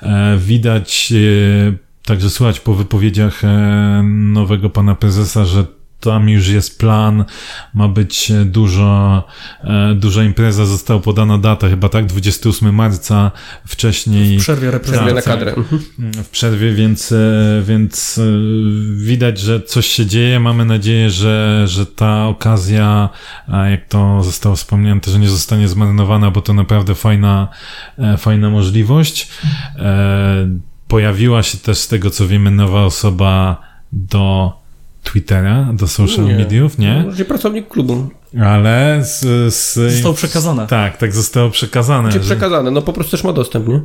E, 0.01 0.37
widać 0.37 1.13
e, 1.69 1.93
Także 2.05 2.29
słychać 2.29 2.59
po 2.59 2.73
wypowiedziach 2.73 3.43
e, 3.43 4.01
nowego 4.03 4.69
pana 4.69 4.95
prezesa, 4.95 5.45
że 5.45 5.65
tam 6.03 6.29
już 6.29 6.47
jest 6.47 6.79
plan, 6.79 7.25
ma 7.73 7.87
być 7.87 8.31
dużo, 8.45 9.23
e, 9.63 9.95
duża 9.95 10.23
impreza, 10.23 10.65
została 10.65 10.99
podana 10.99 11.37
data, 11.37 11.69
chyba 11.69 11.89
tak, 11.89 12.05
28 12.05 12.75
marca, 12.75 13.31
wcześniej. 13.67 14.39
W 14.39 14.41
przerwie 14.41 14.71
reprezentacji. 14.71 15.15
na 15.15 15.21
kadrę. 15.21 15.53
Mhm. 15.53 15.81
W 16.23 16.29
przerwie, 16.29 16.73
więc, 16.73 17.11
e, 17.11 17.61
więc 17.65 18.17
e, 18.17 18.23
widać, 18.97 19.39
że 19.39 19.61
coś 19.61 19.85
się 19.85 20.05
dzieje. 20.05 20.39
Mamy 20.39 20.65
nadzieję, 20.65 21.09
że, 21.09 21.63
że 21.67 21.85
ta 21.85 22.27
okazja, 22.27 23.09
jak 23.71 23.87
to 23.87 24.23
zostało 24.23 24.55
wspomniane, 24.55 25.01
też 25.01 25.15
nie 25.15 25.29
zostanie 25.29 25.67
zmarnowana, 25.67 26.31
bo 26.31 26.41
to 26.41 26.53
naprawdę 26.53 26.95
fajna, 26.95 27.47
fajna 28.17 28.49
możliwość. 28.49 29.27
Pojawiła 30.87 31.43
się 31.43 31.57
też 31.57 31.77
z 31.77 31.87
tego, 31.87 32.09
co 32.09 32.27
wiemy, 32.27 32.51
nowa 32.51 32.85
osoba 32.85 33.61
do 33.91 34.62
Twittera, 35.03 35.69
do 35.73 35.87
social 35.87 36.25
nie. 36.25 36.35
mediów, 36.35 36.77
nie? 36.77 37.03
Może 37.05 37.25
pracownik 37.25 37.67
klubu. 37.67 38.09
Ale 38.41 39.01
z, 39.03 39.53
z... 39.53 39.73
Zostało 39.93 40.13
przekazane. 40.13 40.67
Tak, 40.67 40.97
tak 40.97 41.13
zostało 41.13 41.49
przekazane. 41.49 42.09
Czy 42.09 42.19
że... 42.19 42.25
przekazane, 42.25 42.71
no 42.71 42.81
po 42.81 42.93
prostu 42.93 43.11
też 43.11 43.23
ma 43.23 43.33
dostęp, 43.33 43.67
nie? 43.67 43.81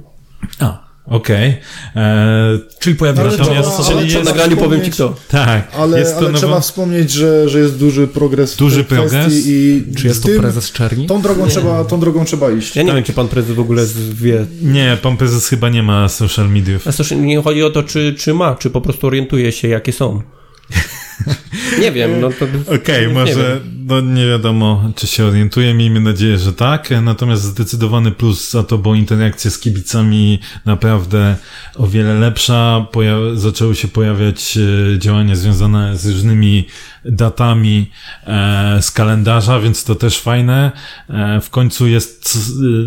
A, 0.60 0.88
Okej. 1.10 1.48
Okay. 1.90 2.02
E, 2.02 2.58
czyli 2.78 2.96
pojawiło 2.96 3.30
się 3.30 3.36
natomiast, 3.38 3.76
to, 3.76 3.84
czyli 3.84 4.12
jest, 4.12 4.24
nagraniu 4.24 4.56
powiem 4.56 4.82
ci 4.82 4.90
kto. 4.90 5.14
Tak. 5.28 5.68
Ale, 5.74 6.04
ale 6.16 6.26
nowo... 6.26 6.38
trzeba 6.38 6.60
wspomnieć, 6.60 7.10
że, 7.10 7.48
że 7.48 7.58
jest 7.58 7.78
duży 7.78 8.08
progres 8.08 8.56
Duży 8.56 8.84
progres? 8.84 9.46
I 9.46 9.84
czy 9.96 10.06
jest 10.06 10.22
to 10.22 10.28
prezes 10.38 10.72
Czerni? 10.72 11.06
Tą 11.06 11.22
drogą, 11.22 11.46
trzeba, 11.46 11.84
tą 11.84 12.00
drogą 12.00 12.24
trzeba 12.24 12.50
iść. 12.50 12.76
Ja 12.76 12.82
nie 12.82 12.88
tak. 12.88 12.96
wiem, 12.96 13.04
czy 13.04 13.12
pan 13.12 13.28
prezes 13.28 13.52
w 13.52 13.60
ogóle 13.60 13.82
wie. 14.12 14.46
Nie, 14.62 14.96
pan 15.02 15.16
prezes 15.16 15.48
chyba 15.48 15.68
nie 15.68 15.82
ma 15.82 16.08
social 16.08 16.50
mediów. 16.50 16.84
Nie 17.16 17.42
chodzi 17.42 17.62
o 17.62 17.70
to, 17.70 17.82
czy, 17.82 18.14
czy 18.18 18.34
ma, 18.34 18.54
czy 18.54 18.70
po 18.70 18.80
prostu 18.80 19.06
orientuje 19.06 19.52
się, 19.52 19.68
jakie 19.68 19.92
są. 19.92 20.22
Nie 21.80 21.92
wiem, 21.92 22.20
no 22.20 22.30
to... 22.30 22.44
Okej, 22.74 23.06
okay, 23.06 23.14
może 23.14 23.60
nie 23.64 23.78
no 23.88 24.00
nie 24.00 24.26
wiadomo, 24.26 24.92
czy 24.96 25.06
się 25.06 25.24
orientuje, 25.24 25.74
miejmy 25.74 26.00
nadzieję, 26.00 26.38
że 26.38 26.52
tak, 26.52 26.90
natomiast 27.02 27.42
zdecydowany 27.42 28.10
plus 28.10 28.50
za 28.50 28.62
to, 28.62 28.78
bo 28.78 28.94
interakcja 28.94 29.50
z 29.50 29.58
kibicami 29.58 30.38
naprawdę 30.64 31.36
o 31.76 31.86
wiele 31.86 32.14
lepsza, 32.14 32.86
Poja 32.92 33.16
zaczęły 33.34 33.76
się 33.76 33.88
pojawiać 33.88 34.58
e, 34.94 34.98
działania 34.98 35.36
związane 35.36 35.96
z 35.96 36.06
różnymi 36.06 36.66
datami 37.04 37.90
e, 38.26 38.78
z 38.82 38.90
kalendarza, 38.90 39.60
więc 39.60 39.84
to 39.84 39.94
też 39.94 40.18
fajne. 40.18 40.72
E, 41.10 41.40
w 41.40 41.50
końcu 41.50 41.86
jest 41.86 42.38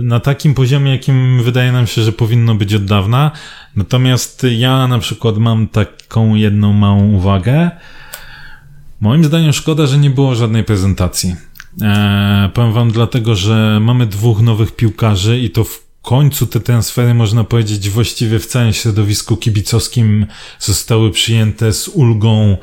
na 0.01 0.19
takim 0.19 0.53
poziomie, 0.53 0.91
jakim 0.91 1.43
wydaje 1.43 1.71
nam 1.71 1.87
się, 1.87 2.01
że 2.01 2.11
powinno 2.11 2.55
być 2.55 2.73
od 2.73 2.85
dawna. 2.85 3.31
Natomiast 3.75 4.45
ja 4.51 4.87
na 4.87 4.99
przykład 4.99 5.37
mam 5.37 5.67
taką 5.67 6.35
jedną 6.35 6.73
małą 6.73 7.11
uwagę, 7.11 7.71
Moim 9.01 9.23
zdaniem 9.23 9.53
szkoda, 9.53 9.87
że 9.87 9.97
nie 9.97 10.09
było 10.09 10.35
żadnej 10.35 10.63
prezentacji. 10.63 11.35
Eee, 11.81 12.49
powiem 12.49 12.73
wam 12.73 12.91
dlatego, 12.91 13.35
że 13.35 13.79
mamy 13.81 14.05
dwóch 14.05 14.41
nowych 14.41 14.75
piłkarzy 14.75 15.39
i 15.39 15.49
to 15.49 15.63
w 15.63 15.83
końcu 16.01 16.47
te 16.47 16.59
transfery, 16.59 17.13
można 17.13 17.43
powiedzieć, 17.43 17.89
właściwie 17.89 18.39
w 18.39 18.45
całym 18.45 18.73
środowisku 18.73 19.37
kibicowskim 19.37 20.25
zostały 20.59 21.11
przyjęte 21.11 21.73
z 21.73 21.87
ulgą 21.87 22.57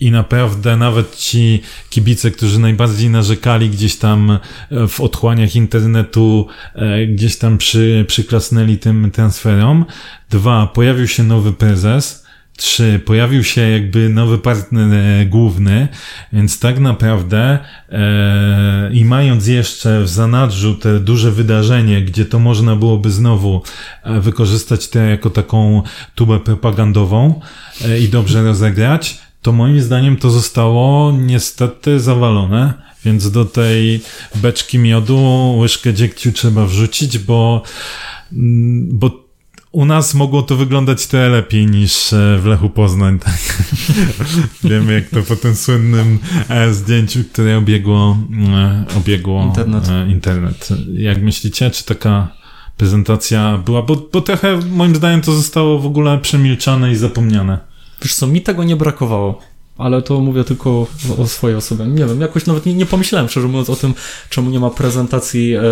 i 0.00 0.10
naprawdę 0.10 0.76
nawet 0.76 1.16
ci 1.16 1.62
kibice, 1.90 2.30
którzy 2.30 2.58
najbardziej 2.58 3.10
narzekali 3.10 3.70
gdzieś 3.70 3.96
tam 3.96 4.30
e, 4.30 4.88
w 4.88 5.00
otchłaniach 5.00 5.56
internetu, 5.56 6.46
e, 6.74 7.06
gdzieś 7.06 7.38
tam 7.38 7.58
przy, 7.58 8.04
przyklasnęli 8.08 8.78
tym 8.78 9.10
transferom. 9.10 9.84
Dwa, 10.30 10.66
pojawił 10.66 11.08
się 11.08 11.22
nowy 11.22 11.52
prezes, 11.52 12.26
3 12.60 13.00
pojawił 13.04 13.44
się 13.44 13.68
jakby 13.68 14.08
nowy 14.08 14.38
partner 14.38 14.94
e, 14.94 15.26
główny, 15.26 15.88
więc 16.32 16.58
tak 16.58 16.78
naprawdę 16.78 17.58
e, 17.88 18.90
i 18.92 19.04
mając 19.04 19.46
jeszcze 19.46 20.02
w 20.02 20.08
zanadrzu 20.08 20.74
te 20.74 21.00
duże 21.00 21.32
wydarzenie, 21.32 22.02
gdzie 22.02 22.24
to 22.24 22.38
można 22.38 22.76
byłoby 22.76 23.10
znowu 23.10 23.62
e, 24.02 24.20
wykorzystać 24.20 24.88
to 24.88 24.98
jako 24.98 25.30
taką 25.30 25.82
tubę 26.14 26.40
propagandową 26.40 27.40
e, 27.84 28.00
i 28.00 28.08
dobrze 28.08 28.42
rozegrać, 28.50 29.18
to 29.42 29.52
moim 29.52 29.80
zdaniem 29.80 30.16
to 30.16 30.30
zostało 30.30 31.12
niestety 31.12 32.00
zawalone. 32.00 32.74
Więc 33.04 33.30
do 33.30 33.44
tej 33.44 34.00
beczki 34.34 34.78
miodu 34.78 35.54
łyżkę 35.58 35.94
dziegciu 35.94 36.32
trzeba 36.32 36.66
wrzucić, 36.66 37.18
bo, 37.18 37.62
mm, 38.32 38.98
bo 38.98 39.29
u 39.72 39.84
nas 39.84 40.14
mogło 40.14 40.42
to 40.42 40.56
wyglądać 40.56 41.06
tyle 41.06 41.28
lepiej 41.28 41.66
niż 41.66 42.12
e, 42.12 42.38
w 42.42 42.46
Lechu 42.46 42.70
Poznań. 42.70 43.18
Tak? 43.18 43.62
Wiemy, 44.64 44.92
jak 44.92 45.08
to 45.08 45.22
po 45.22 45.36
tym 45.36 45.56
słynnym 45.56 46.18
e, 46.48 46.72
zdjęciu, 46.72 47.24
które 47.32 47.58
obiegło, 47.58 48.16
e, 48.54 48.84
obiegło 48.96 49.44
internet. 49.44 49.84
internet. 50.08 50.68
Jak 50.92 51.22
myślicie, 51.22 51.70
czy 51.70 51.84
taka 51.84 52.28
prezentacja 52.76 53.58
była, 53.58 53.82
bo, 53.82 53.96
bo 54.12 54.20
trochę 54.20 54.56
moim 54.56 54.96
zdaniem 54.96 55.20
to 55.20 55.32
zostało 55.32 55.78
w 55.78 55.86
ogóle 55.86 56.18
przemilczane 56.18 56.92
i 56.92 56.96
zapomniane. 56.96 57.58
Wiesz 58.02 58.14
co, 58.14 58.26
mi 58.26 58.40
tego 58.42 58.64
nie 58.64 58.76
brakowało 58.76 59.40
ale 59.80 60.02
to 60.02 60.20
mówię 60.20 60.44
tylko 60.44 60.86
o, 61.18 61.26
swojej 61.26 61.56
osobie. 61.56 61.86
Nie 61.86 62.06
wiem, 62.06 62.20
jakoś 62.20 62.46
nawet 62.46 62.66
nie, 62.66 62.74
nie 62.74 62.86
pomyślałem, 62.86 63.28
szczerze 63.28 63.46
mówiąc, 63.46 63.70
o 63.70 63.76
tym, 63.76 63.94
czemu 64.30 64.50
nie 64.50 64.60
ma 64.60 64.70
prezentacji 64.70 65.54
e, 65.54 65.62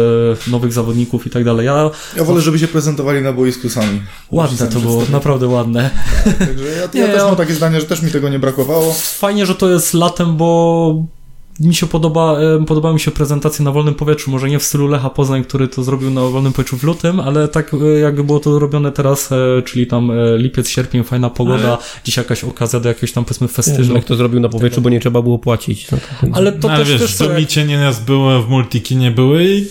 nowych 0.51 0.72
zawodników 0.72 1.26
i 1.26 1.30
tak 1.30 1.44
dalej. 1.44 1.66
Ja, 1.66 1.90
ja 2.16 2.24
wolę, 2.24 2.40
żeby 2.40 2.59
się 2.59 2.68
prezentowali 2.68 3.22
na 3.22 3.32
boisku 3.32 3.68
sami. 3.68 4.02
Ładne 4.30 4.66
to 4.66 4.80
było, 4.80 5.02
naprawdę 5.10 5.47
ładne. 5.47 5.90
Tak, 6.24 6.36
także 6.39 6.64
ja, 6.64 6.89
ja 6.94 7.06
nie, 7.06 7.12
też 7.12 7.22
mam 7.22 7.36
takie 7.36 7.55
zdanie, 7.55 7.80
że 7.80 7.86
też 7.86 8.02
mi 8.02 8.10
tego 8.10 8.28
nie 8.28 8.39
brakowało. 8.39 8.93
Fajnie, 8.93 9.47
że 9.47 9.55
to 9.55 9.70
jest 9.70 9.94
latem, 9.94 10.36
bo 10.36 11.17
mi 11.60 11.74
się 11.74 11.86
podoba, 11.86 12.36
podoba 12.66 12.93
mi 12.93 13.01
się 13.01 13.10
prezentacja 13.10 13.64
na 13.64 13.72
wolnym 13.72 13.94
powietrzu, 13.94 14.30
może 14.30 14.48
nie 14.48 14.59
w 14.59 14.62
stylu 14.62 14.89
Lecha 14.89 15.10
Poznań, 15.10 15.44
który 15.44 15.68
to 15.68 15.82
zrobił 15.82 16.10
na 16.10 16.20
wolnym 16.20 16.52
powietrzu 16.52 16.76
w 16.76 16.82
lutym, 16.82 17.20
ale 17.20 17.48
tak 17.48 17.74
e, 17.74 17.98
jakby 17.98 18.24
było 18.24 18.40
to 18.40 18.59
robione 18.59 18.93
teraz, 18.93 19.32
e, 19.32 19.62
czyli 19.64 19.86
tam 19.86 20.10
e, 20.10 20.39
lipiec, 20.39 20.68
sierpień, 20.68 21.05
fajna 21.05 21.30
pogoda, 21.30 21.68
ale... 21.68 21.76
dziś 22.05 22.16
jakaś 22.16 22.44
okazja 22.44 22.80
do 22.80 22.89
jakiegoś 22.89 23.12
tam 23.12 23.24
powiedzmy 23.24 23.48
festynu. 23.48 23.94
Jak 23.94 24.05
to 24.05 24.16
zrobił 24.16 24.40
na 24.40 24.48
powietrzu, 24.48 24.80
bo 24.80 24.90
nie 24.90 25.01
trzeba 25.01 25.22
było 25.22 25.39
płacić. 25.39 25.86
Ale 26.32 26.52
to 26.52 26.68
no, 26.68 26.74
ale 26.74 26.85
też, 26.85 26.93
wiesz, 26.93 27.02
też 27.02 27.16
to 27.16 27.39
jak... 27.39 27.68
nieraz 27.68 28.01
było, 28.01 28.43
w 28.43 28.48
Multikinie 28.48 29.10
były 29.10 29.44
i 29.44 29.68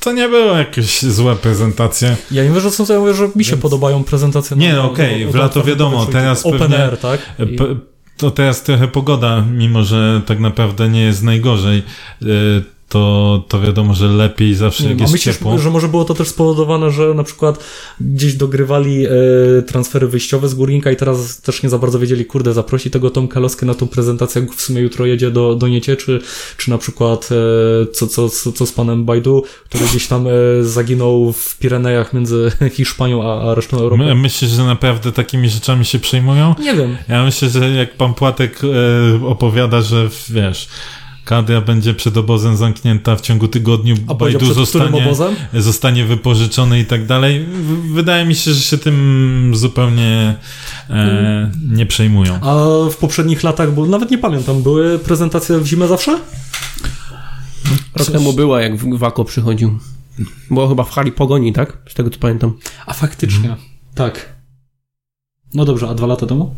to 0.00 0.12
nie 0.12 0.28
było 0.28 0.56
jakieś 0.56 1.02
złe 1.02 1.36
prezentacje. 1.36 2.16
Ja 2.30 2.42
nie 2.44 2.50
wiem, 2.50 2.60
że 2.60 2.70
są, 2.70 2.84
ja 2.88 3.00
mówię, 3.00 3.14
że 3.14 3.28
mi 3.36 3.44
się 3.44 3.50
Więc... 3.50 3.62
podobają 3.62 4.04
prezentacje. 4.04 4.56
Nie, 4.56 4.72
no, 4.72 4.90
okej, 4.90 5.22
okay, 5.22 5.32
w 5.32 5.34
lato 5.34 5.62
wiadomo, 5.62 6.06
teraz 6.06 6.46
Open 6.46 6.58
pewnie, 6.58 6.78
air, 6.78 6.98
tak? 6.98 7.20
I 7.38 7.56
to 8.16 8.30
teraz 8.30 8.62
trochę 8.62 8.88
pogoda, 8.88 9.44
mimo 9.52 9.82
że 9.82 10.20
tak 10.26 10.40
naprawdę 10.40 10.88
nie 10.88 11.00
jest 11.00 11.22
najgorzej. 11.22 11.82
To, 12.92 13.44
to 13.48 13.60
wiadomo, 13.60 13.94
że 13.94 14.08
lepiej 14.08 14.54
zawsze 14.54 14.84
jak 14.84 15.00
jest 15.00 15.12
myślisz, 15.12 15.36
ciepło. 15.36 15.58
że 15.58 15.70
może 15.70 15.88
było 15.88 16.04
to 16.04 16.14
też 16.14 16.28
spowodowane, 16.28 16.90
że 16.90 17.14
na 17.14 17.24
przykład 17.24 17.64
gdzieś 18.00 18.34
dogrywali 18.34 19.06
e, 19.06 19.10
transfery 19.66 20.08
wyjściowe 20.08 20.48
z 20.48 20.54
Górnika 20.54 20.90
i 20.90 20.96
teraz 20.96 21.40
też 21.40 21.62
nie 21.62 21.68
za 21.68 21.78
bardzo 21.78 21.98
wiedzieli, 21.98 22.24
kurde, 22.24 22.52
zaprosi 22.52 22.90
tego 22.90 23.10
Tomka 23.10 23.40
Loskę 23.40 23.66
na 23.66 23.74
tą 23.74 23.88
prezentację, 23.88 24.42
jak 24.42 24.52
w 24.52 24.60
sumie 24.60 24.80
jutro 24.80 25.06
jedzie 25.06 25.30
do, 25.30 25.54
do 25.54 25.68
Niecie, 25.68 25.96
czy, 25.96 26.20
czy 26.56 26.70
na 26.70 26.78
przykład 26.78 27.28
e, 27.32 27.86
co, 27.86 28.06
co, 28.06 28.28
co, 28.28 28.52
co 28.52 28.66
z 28.66 28.72
panem 28.72 29.04
Bajdu, 29.04 29.44
który 29.64 29.84
gdzieś 29.84 30.06
tam 30.06 30.26
e, 30.26 30.30
zaginął 30.64 31.32
w 31.32 31.58
Pirenejach 31.58 32.12
między 32.12 32.52
Hiszpanią 32.76 33.22
a, 33.22 33.50
a 33.50 33.54
resztą 33.54 33.78
Europy. 33.78 34.04
My, 34.04 34.14
myślisz, 34.14 34.50
że 34.50 34.64
naprawdę 34.64 35.12
takimi 35.12 35.48
rzeczami 35.48 35.84
się 35.84 35.98
przejmują? 35.98 36.54
Nie 36.60 36.74
wiem. 36.74 36.96
Ja 37.08 37.24
myślę, 37.24 37.48
że 37.48 37.70
jak 37.70 37.96
pan 37.96 38.14
Płatek 38.14 38.60
e, 38.64 39.26
opowiada, 39.26 39.80
że 39.80 40.08
wiesz, 40.30 40.68
Kadra 41.24 41.60
będzie 41.60 41.94
przed 41.94 42.16
obozem 42.16 42.56
zamknięta 42.56 43.16
w 43.16 43.20
ciągu 43.20 43.48
tygodniu. 43.48 43.96
A 44.08 44.14
Bajdu 44.14 44.54
zostanie, 44.54 45.14
zostanie 45.54 46.04
wypożyczony 46.04 46.80
i 46.80 46.84
tak 46.84 47.06
dalej. 47.06 47.46
Wydaje 47.94 48.24
mi 48.24 48.34
się, 48.34 48.52
że 48.52 48.60
się 48.60 48.78
tym 48.78 49.52
zupełnie 49.54 50.36
e, 50.90 51.50
nie 51.68 51.86
przejmują. 51.86 52.34
A 52.42 52.54
w 52.90 52.96
poprzednich 52.96 53.42
latach, 53.42 53.74
bo 53.74 53.86
nawet 53.86 54.10
nie 54.10 54.18
pamiętam, 54.18 54.62
były 54.62 54.98
prezentacje 54.98 55.58
w 55.58 55.66
zimę 55.66 55.88
zawsze? 55.88 56.12
Rok 57.94 58.06
Coś... 58.06 58.10
temu 58.10 58.32
była, 58.32 58.62
jak 58.62 58.96
Wako 58.98 59.24
przychodził. 59.24 59.78
Było 60.50 60.68
chyba 60.68 60.84
w 60.84 60.90
hali 60.90 61.12
Pogoni, 61.12 61.52
tak? 61.52 61.78
Z 61.88 61.94
tego 61.94 62.10
co 62.10 62.18
pamiętam. 62.18 62.52
A 62.86 62.92
faktycznie, 62.92 63.50
mhm. 63.50 63.58
tak. 63.94 64.32
No 65.54 65.64
dobrze, 65.64 65.88
a 65.88 65.94
dwa 65.94 66.06
lata 66.06 66.26
temu? 66.26 66.54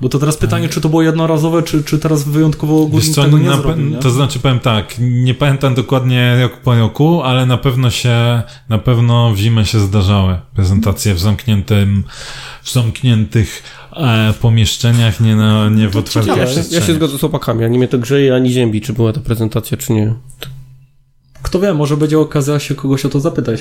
Bo 0.00 0.08
to 0.08 0.18
teraz 0.18 0.36
pytanie, 0.36 0.68
czy 0.68 0.80
to 0.80 0.88
było 0.88 1.02
jednorazowe, 1.02 1.62
czy, 1.62 1.84
czy 1.84 1.98
teraz 1.98 2.24
wyjątkowo 2.24 2.86
Górnik 2.86 3.14
co, 3.14 3.22
tego 3.22 3.38
nie 3.38 3.48
na, 3.48 3.56
zrobił, 3.56 3.86
nie? 3.86 3.96
To 3.96 4.10
znaczy 4.10 4.38
powiem 4.38 4.60
tak, 4.60 4.94
nie 4.98 5.34
pamiętam 5.34 5.74
dokładnie 5.74 6.38
rok 6.42 6.56
po 6.56 6.74
roku, 6.74 7.22
ale 7.22 7.46
na 7.46 7.58
pewno 7.58 7.90
się, 7.90 8.42
na 8.68 8.78
pewno 8.78 9.32
w 9.34 9.36
zimę 9.36 9.66
się 9.66 9.80
zdarzały 9.80 10.38
prezentacje 10.54 11.14
w 11.14 11.20
zamkniętym, 11.20 12.04
w 12.62 12.72
zamkniętych 12.72 13.62
e, 13.92 14.34
pomieszczeniach, 14.40 15.20
nie, 15.20 15.36
na, 15.36 15.68
nie 15.68 15.88
w 15.88 15.96
otwartych 15.96 16.36
ja, 16.36 16.78
ja 16.78 16.86
się 16.86 16.94
zgodzę 16.94 17.18
z 17.18 17.24
opakami, 17.24 17.64
ani 17.64 17.78
mnie 17.78 17.88
to 17.88 17.98
grzeje, 17.98 18.34
ani 18.34 18.50
ziębi, 18.50 18.80
czy 18.80 18.92
była 18.92 19.12
ta 19.12 19.20
prezentacja, 19.20 19.76
czy 19.76 19.92
nie. 19.92 20.14
Kto 21.42 21.60
wie, 21.60 21.74
może 21.74 21.96
będzie 21.96 22.18
okazja 22.18 22.58
się 22.58 22.74
kogoś 22.74 23.04
o 23.04 23.08
to 23.08 23.20
zapytać. 23.20 23.60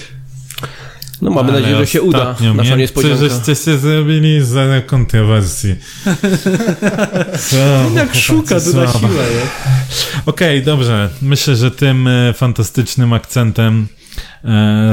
No 1.21 1.31
mamy 1.31 1.51
Ale 1.51 1.61
nadzieję, 1.61 1.77
że 1.77 1.87
się 1.87 2.01
uda. 2.01 2.35
Nasza 2.55 2.75
niespodzianka. 2.75 3.17
żeście 3.17 3.55
się 3.55 3.77
zrobili 3.77 4.45
za 4.45 4.81
kontrowersji. 4.85 5.75
Jak 7.95 8.15
szuka 8.15 8.59
tu 8.59 8.77
na 8.77 8.87
siłę. 8.87 9.09
Okej, 10.25 10.59
okay, 10.59 10.61
dobrze. 10.61 11.09
Myślę, 11.21 11.55
że 11.55 11.71
tym 11.71 12.07
e, 12.07 12.33
fantastycznym 12.33 13.13
akcentem 13.13 13.87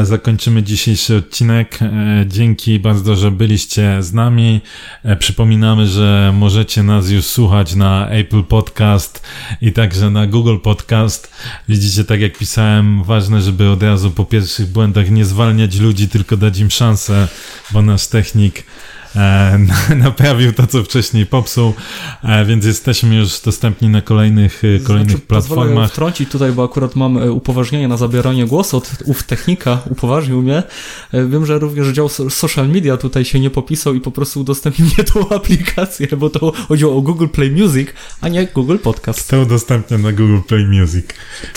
zakończymy 0.03 0.63
dzisiejszy 0.63 1.17
odcinek. 1.17 1.79
E, 1.83 1.89
dzięki 2.27 2.79
bardzo, 2.79 3.17
że 3.17 3.31
byliście 3.31 4.03
z 4.03 4.13
nami. 4.13 4.61
E, 5.05 5.17
przypominamy, 5.17 5.87
że 5.87 6.33
możecie 6.35 6.83
nas 6.83 7.11
już 7.11 7.25
słuchać 7.25 7.75
na 7.75 8.09
Apple 8.09 8.43
Podcast 8.43 9.23
i 9.61 9.73
także 9.73 10.11
na 10.11 10.27
Google 10.27 10.59
Podcast. 10.59 11.33
Widzicie, 11.69 12.05
tak 12.05 12.21
jak 12.21 12.39
pisałem, 12.39 13.05
ważne, 13.05 13.43
żeby 13.43 13.71
od 13.71 13.83
razu 13.83 14.11
po 14.11 14.25
pierwszych 14.25 14.67
błędach 14.67 15.11
nie 15.11 15.25
zwalniać 15.25 15.79
ludzi, 15.79 16.09
tylko 16.09 16.37
dać 16.37 16.59
im 16.59 16.71
szansę, 16.71 17.29
bo 17.71 17.83
nasz 17.83 18.07
technik 18.07 18.59
e, 18.59 19.02
naprawił 19.97 20.53
to, 20.53 20.67
co 20.67 20.85
wcześniej 20.85 21.27
popsuł, 21.27 21.75
e, 22.23 22.45
więc 22.45 22.65
jesteśmy 22.65 23.17
już 23.17 23.41
dostępni 23.41 23.89
na 23.89 24.03
kolejnych, 24.03 24.63
e, 24.65 24.79
kolejnych 24.79 25.11
znaczy, 25.11 25.27
platformach. 25.27 25.91
wtrącić 25.91 26.31
tutaj, 26.31 26.53
bo 26.53 26.65
akurat 26.65 26.97
mam 26.97 27.19
e, 27.19 27.33
upoważnienie 27.33 27.89
na 27.89 27.97
zabieranie 27.97 28.47
głosu 28.47 28.77
od 28.77 28.91
ów 29.05 29.23
technika, 29.23 29.79
upoważnił 29.91 30.43
mnie. 30.43 30.63
E, 31.13 31.27
wiem, 31.27 31.47
że 31.47 31.59
również 31.59 31.89
dział 31.89 32.09
social 32.09 32.69
media 32.69 32.97
tutaj 32.97 33.25
się 33.25 33.41
nie 33.41 33.51
popisał 33.51 33.95
i 33.95 34.01
po 34.01 34.11
prostu 34.11 34.41
udostępnił 34.41 34.89
mnie 34.89 35.05
tą 35.05 35.29
aplikację, 35.37 36.07
bo 36.17 36.31
to 36.31 36.53
chodziło 36.69 36.97
o 36.97 37.01
Google 37.01 37.29
Play 37.29 37.51
Music, 37.51 37.89
a 38.21 38.29
nie 38.29 38.47
Google 38.47 38.79
Podcast. 38.79 39.31
To 39.31 39.41
udostępnię 39.41 39.99
na 39.99 40.13
Google 40.13 40.41
Play 40.47 40.67
Music. 40.67 41.07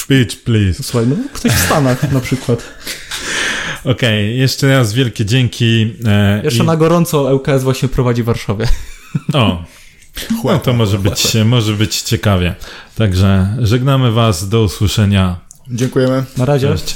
Bitch, 0.09 0.43
please. 0.43 0.83
Słuchaj, 0.83 1.07
no 1.07 1.15
ktoś 1.33 1.51
w 1.51 1.65
Stanach 1.65 2.11
na 2.11 2.19
przykład. 2.19 2.63
Okej, 3.79 3.91
okay, 3.91 4.23
jeszcze 4.23 4.67
raz 4.67 4.93
wielkie 4.93 5.25
dzięki. 5.25 5.93
E, 6.05 6.41
jeszcze 6.43 6.63
i... 6.63 6.67
na 6.67 6.77
gorąco 6.77 7.31
LKS 7.31 7.63
właśnie 7.63 7.89
prowadzi 7.89 8.23
w 8.23 8.25
Warszawie. 8.25 8.67
O, 9.33 9.63
no 10.43 10.59
to 10.59 10.73
może 10.73 10.99
być, 10.99 11.37
może 11.45 11.73
być 11.73 12.01
ciekawie. 12.01 12.55
Także 12.95 13.57
żegnamy 13.59 14.11
Was, 14.11 14.49
do 14.49 14.63
usłyszenia. 14.63 15.39
Dziękujemy. 15.67 16.23
Na 16.37 16.45
razie. 16.45 16.67
Cześć. 16.67 16.95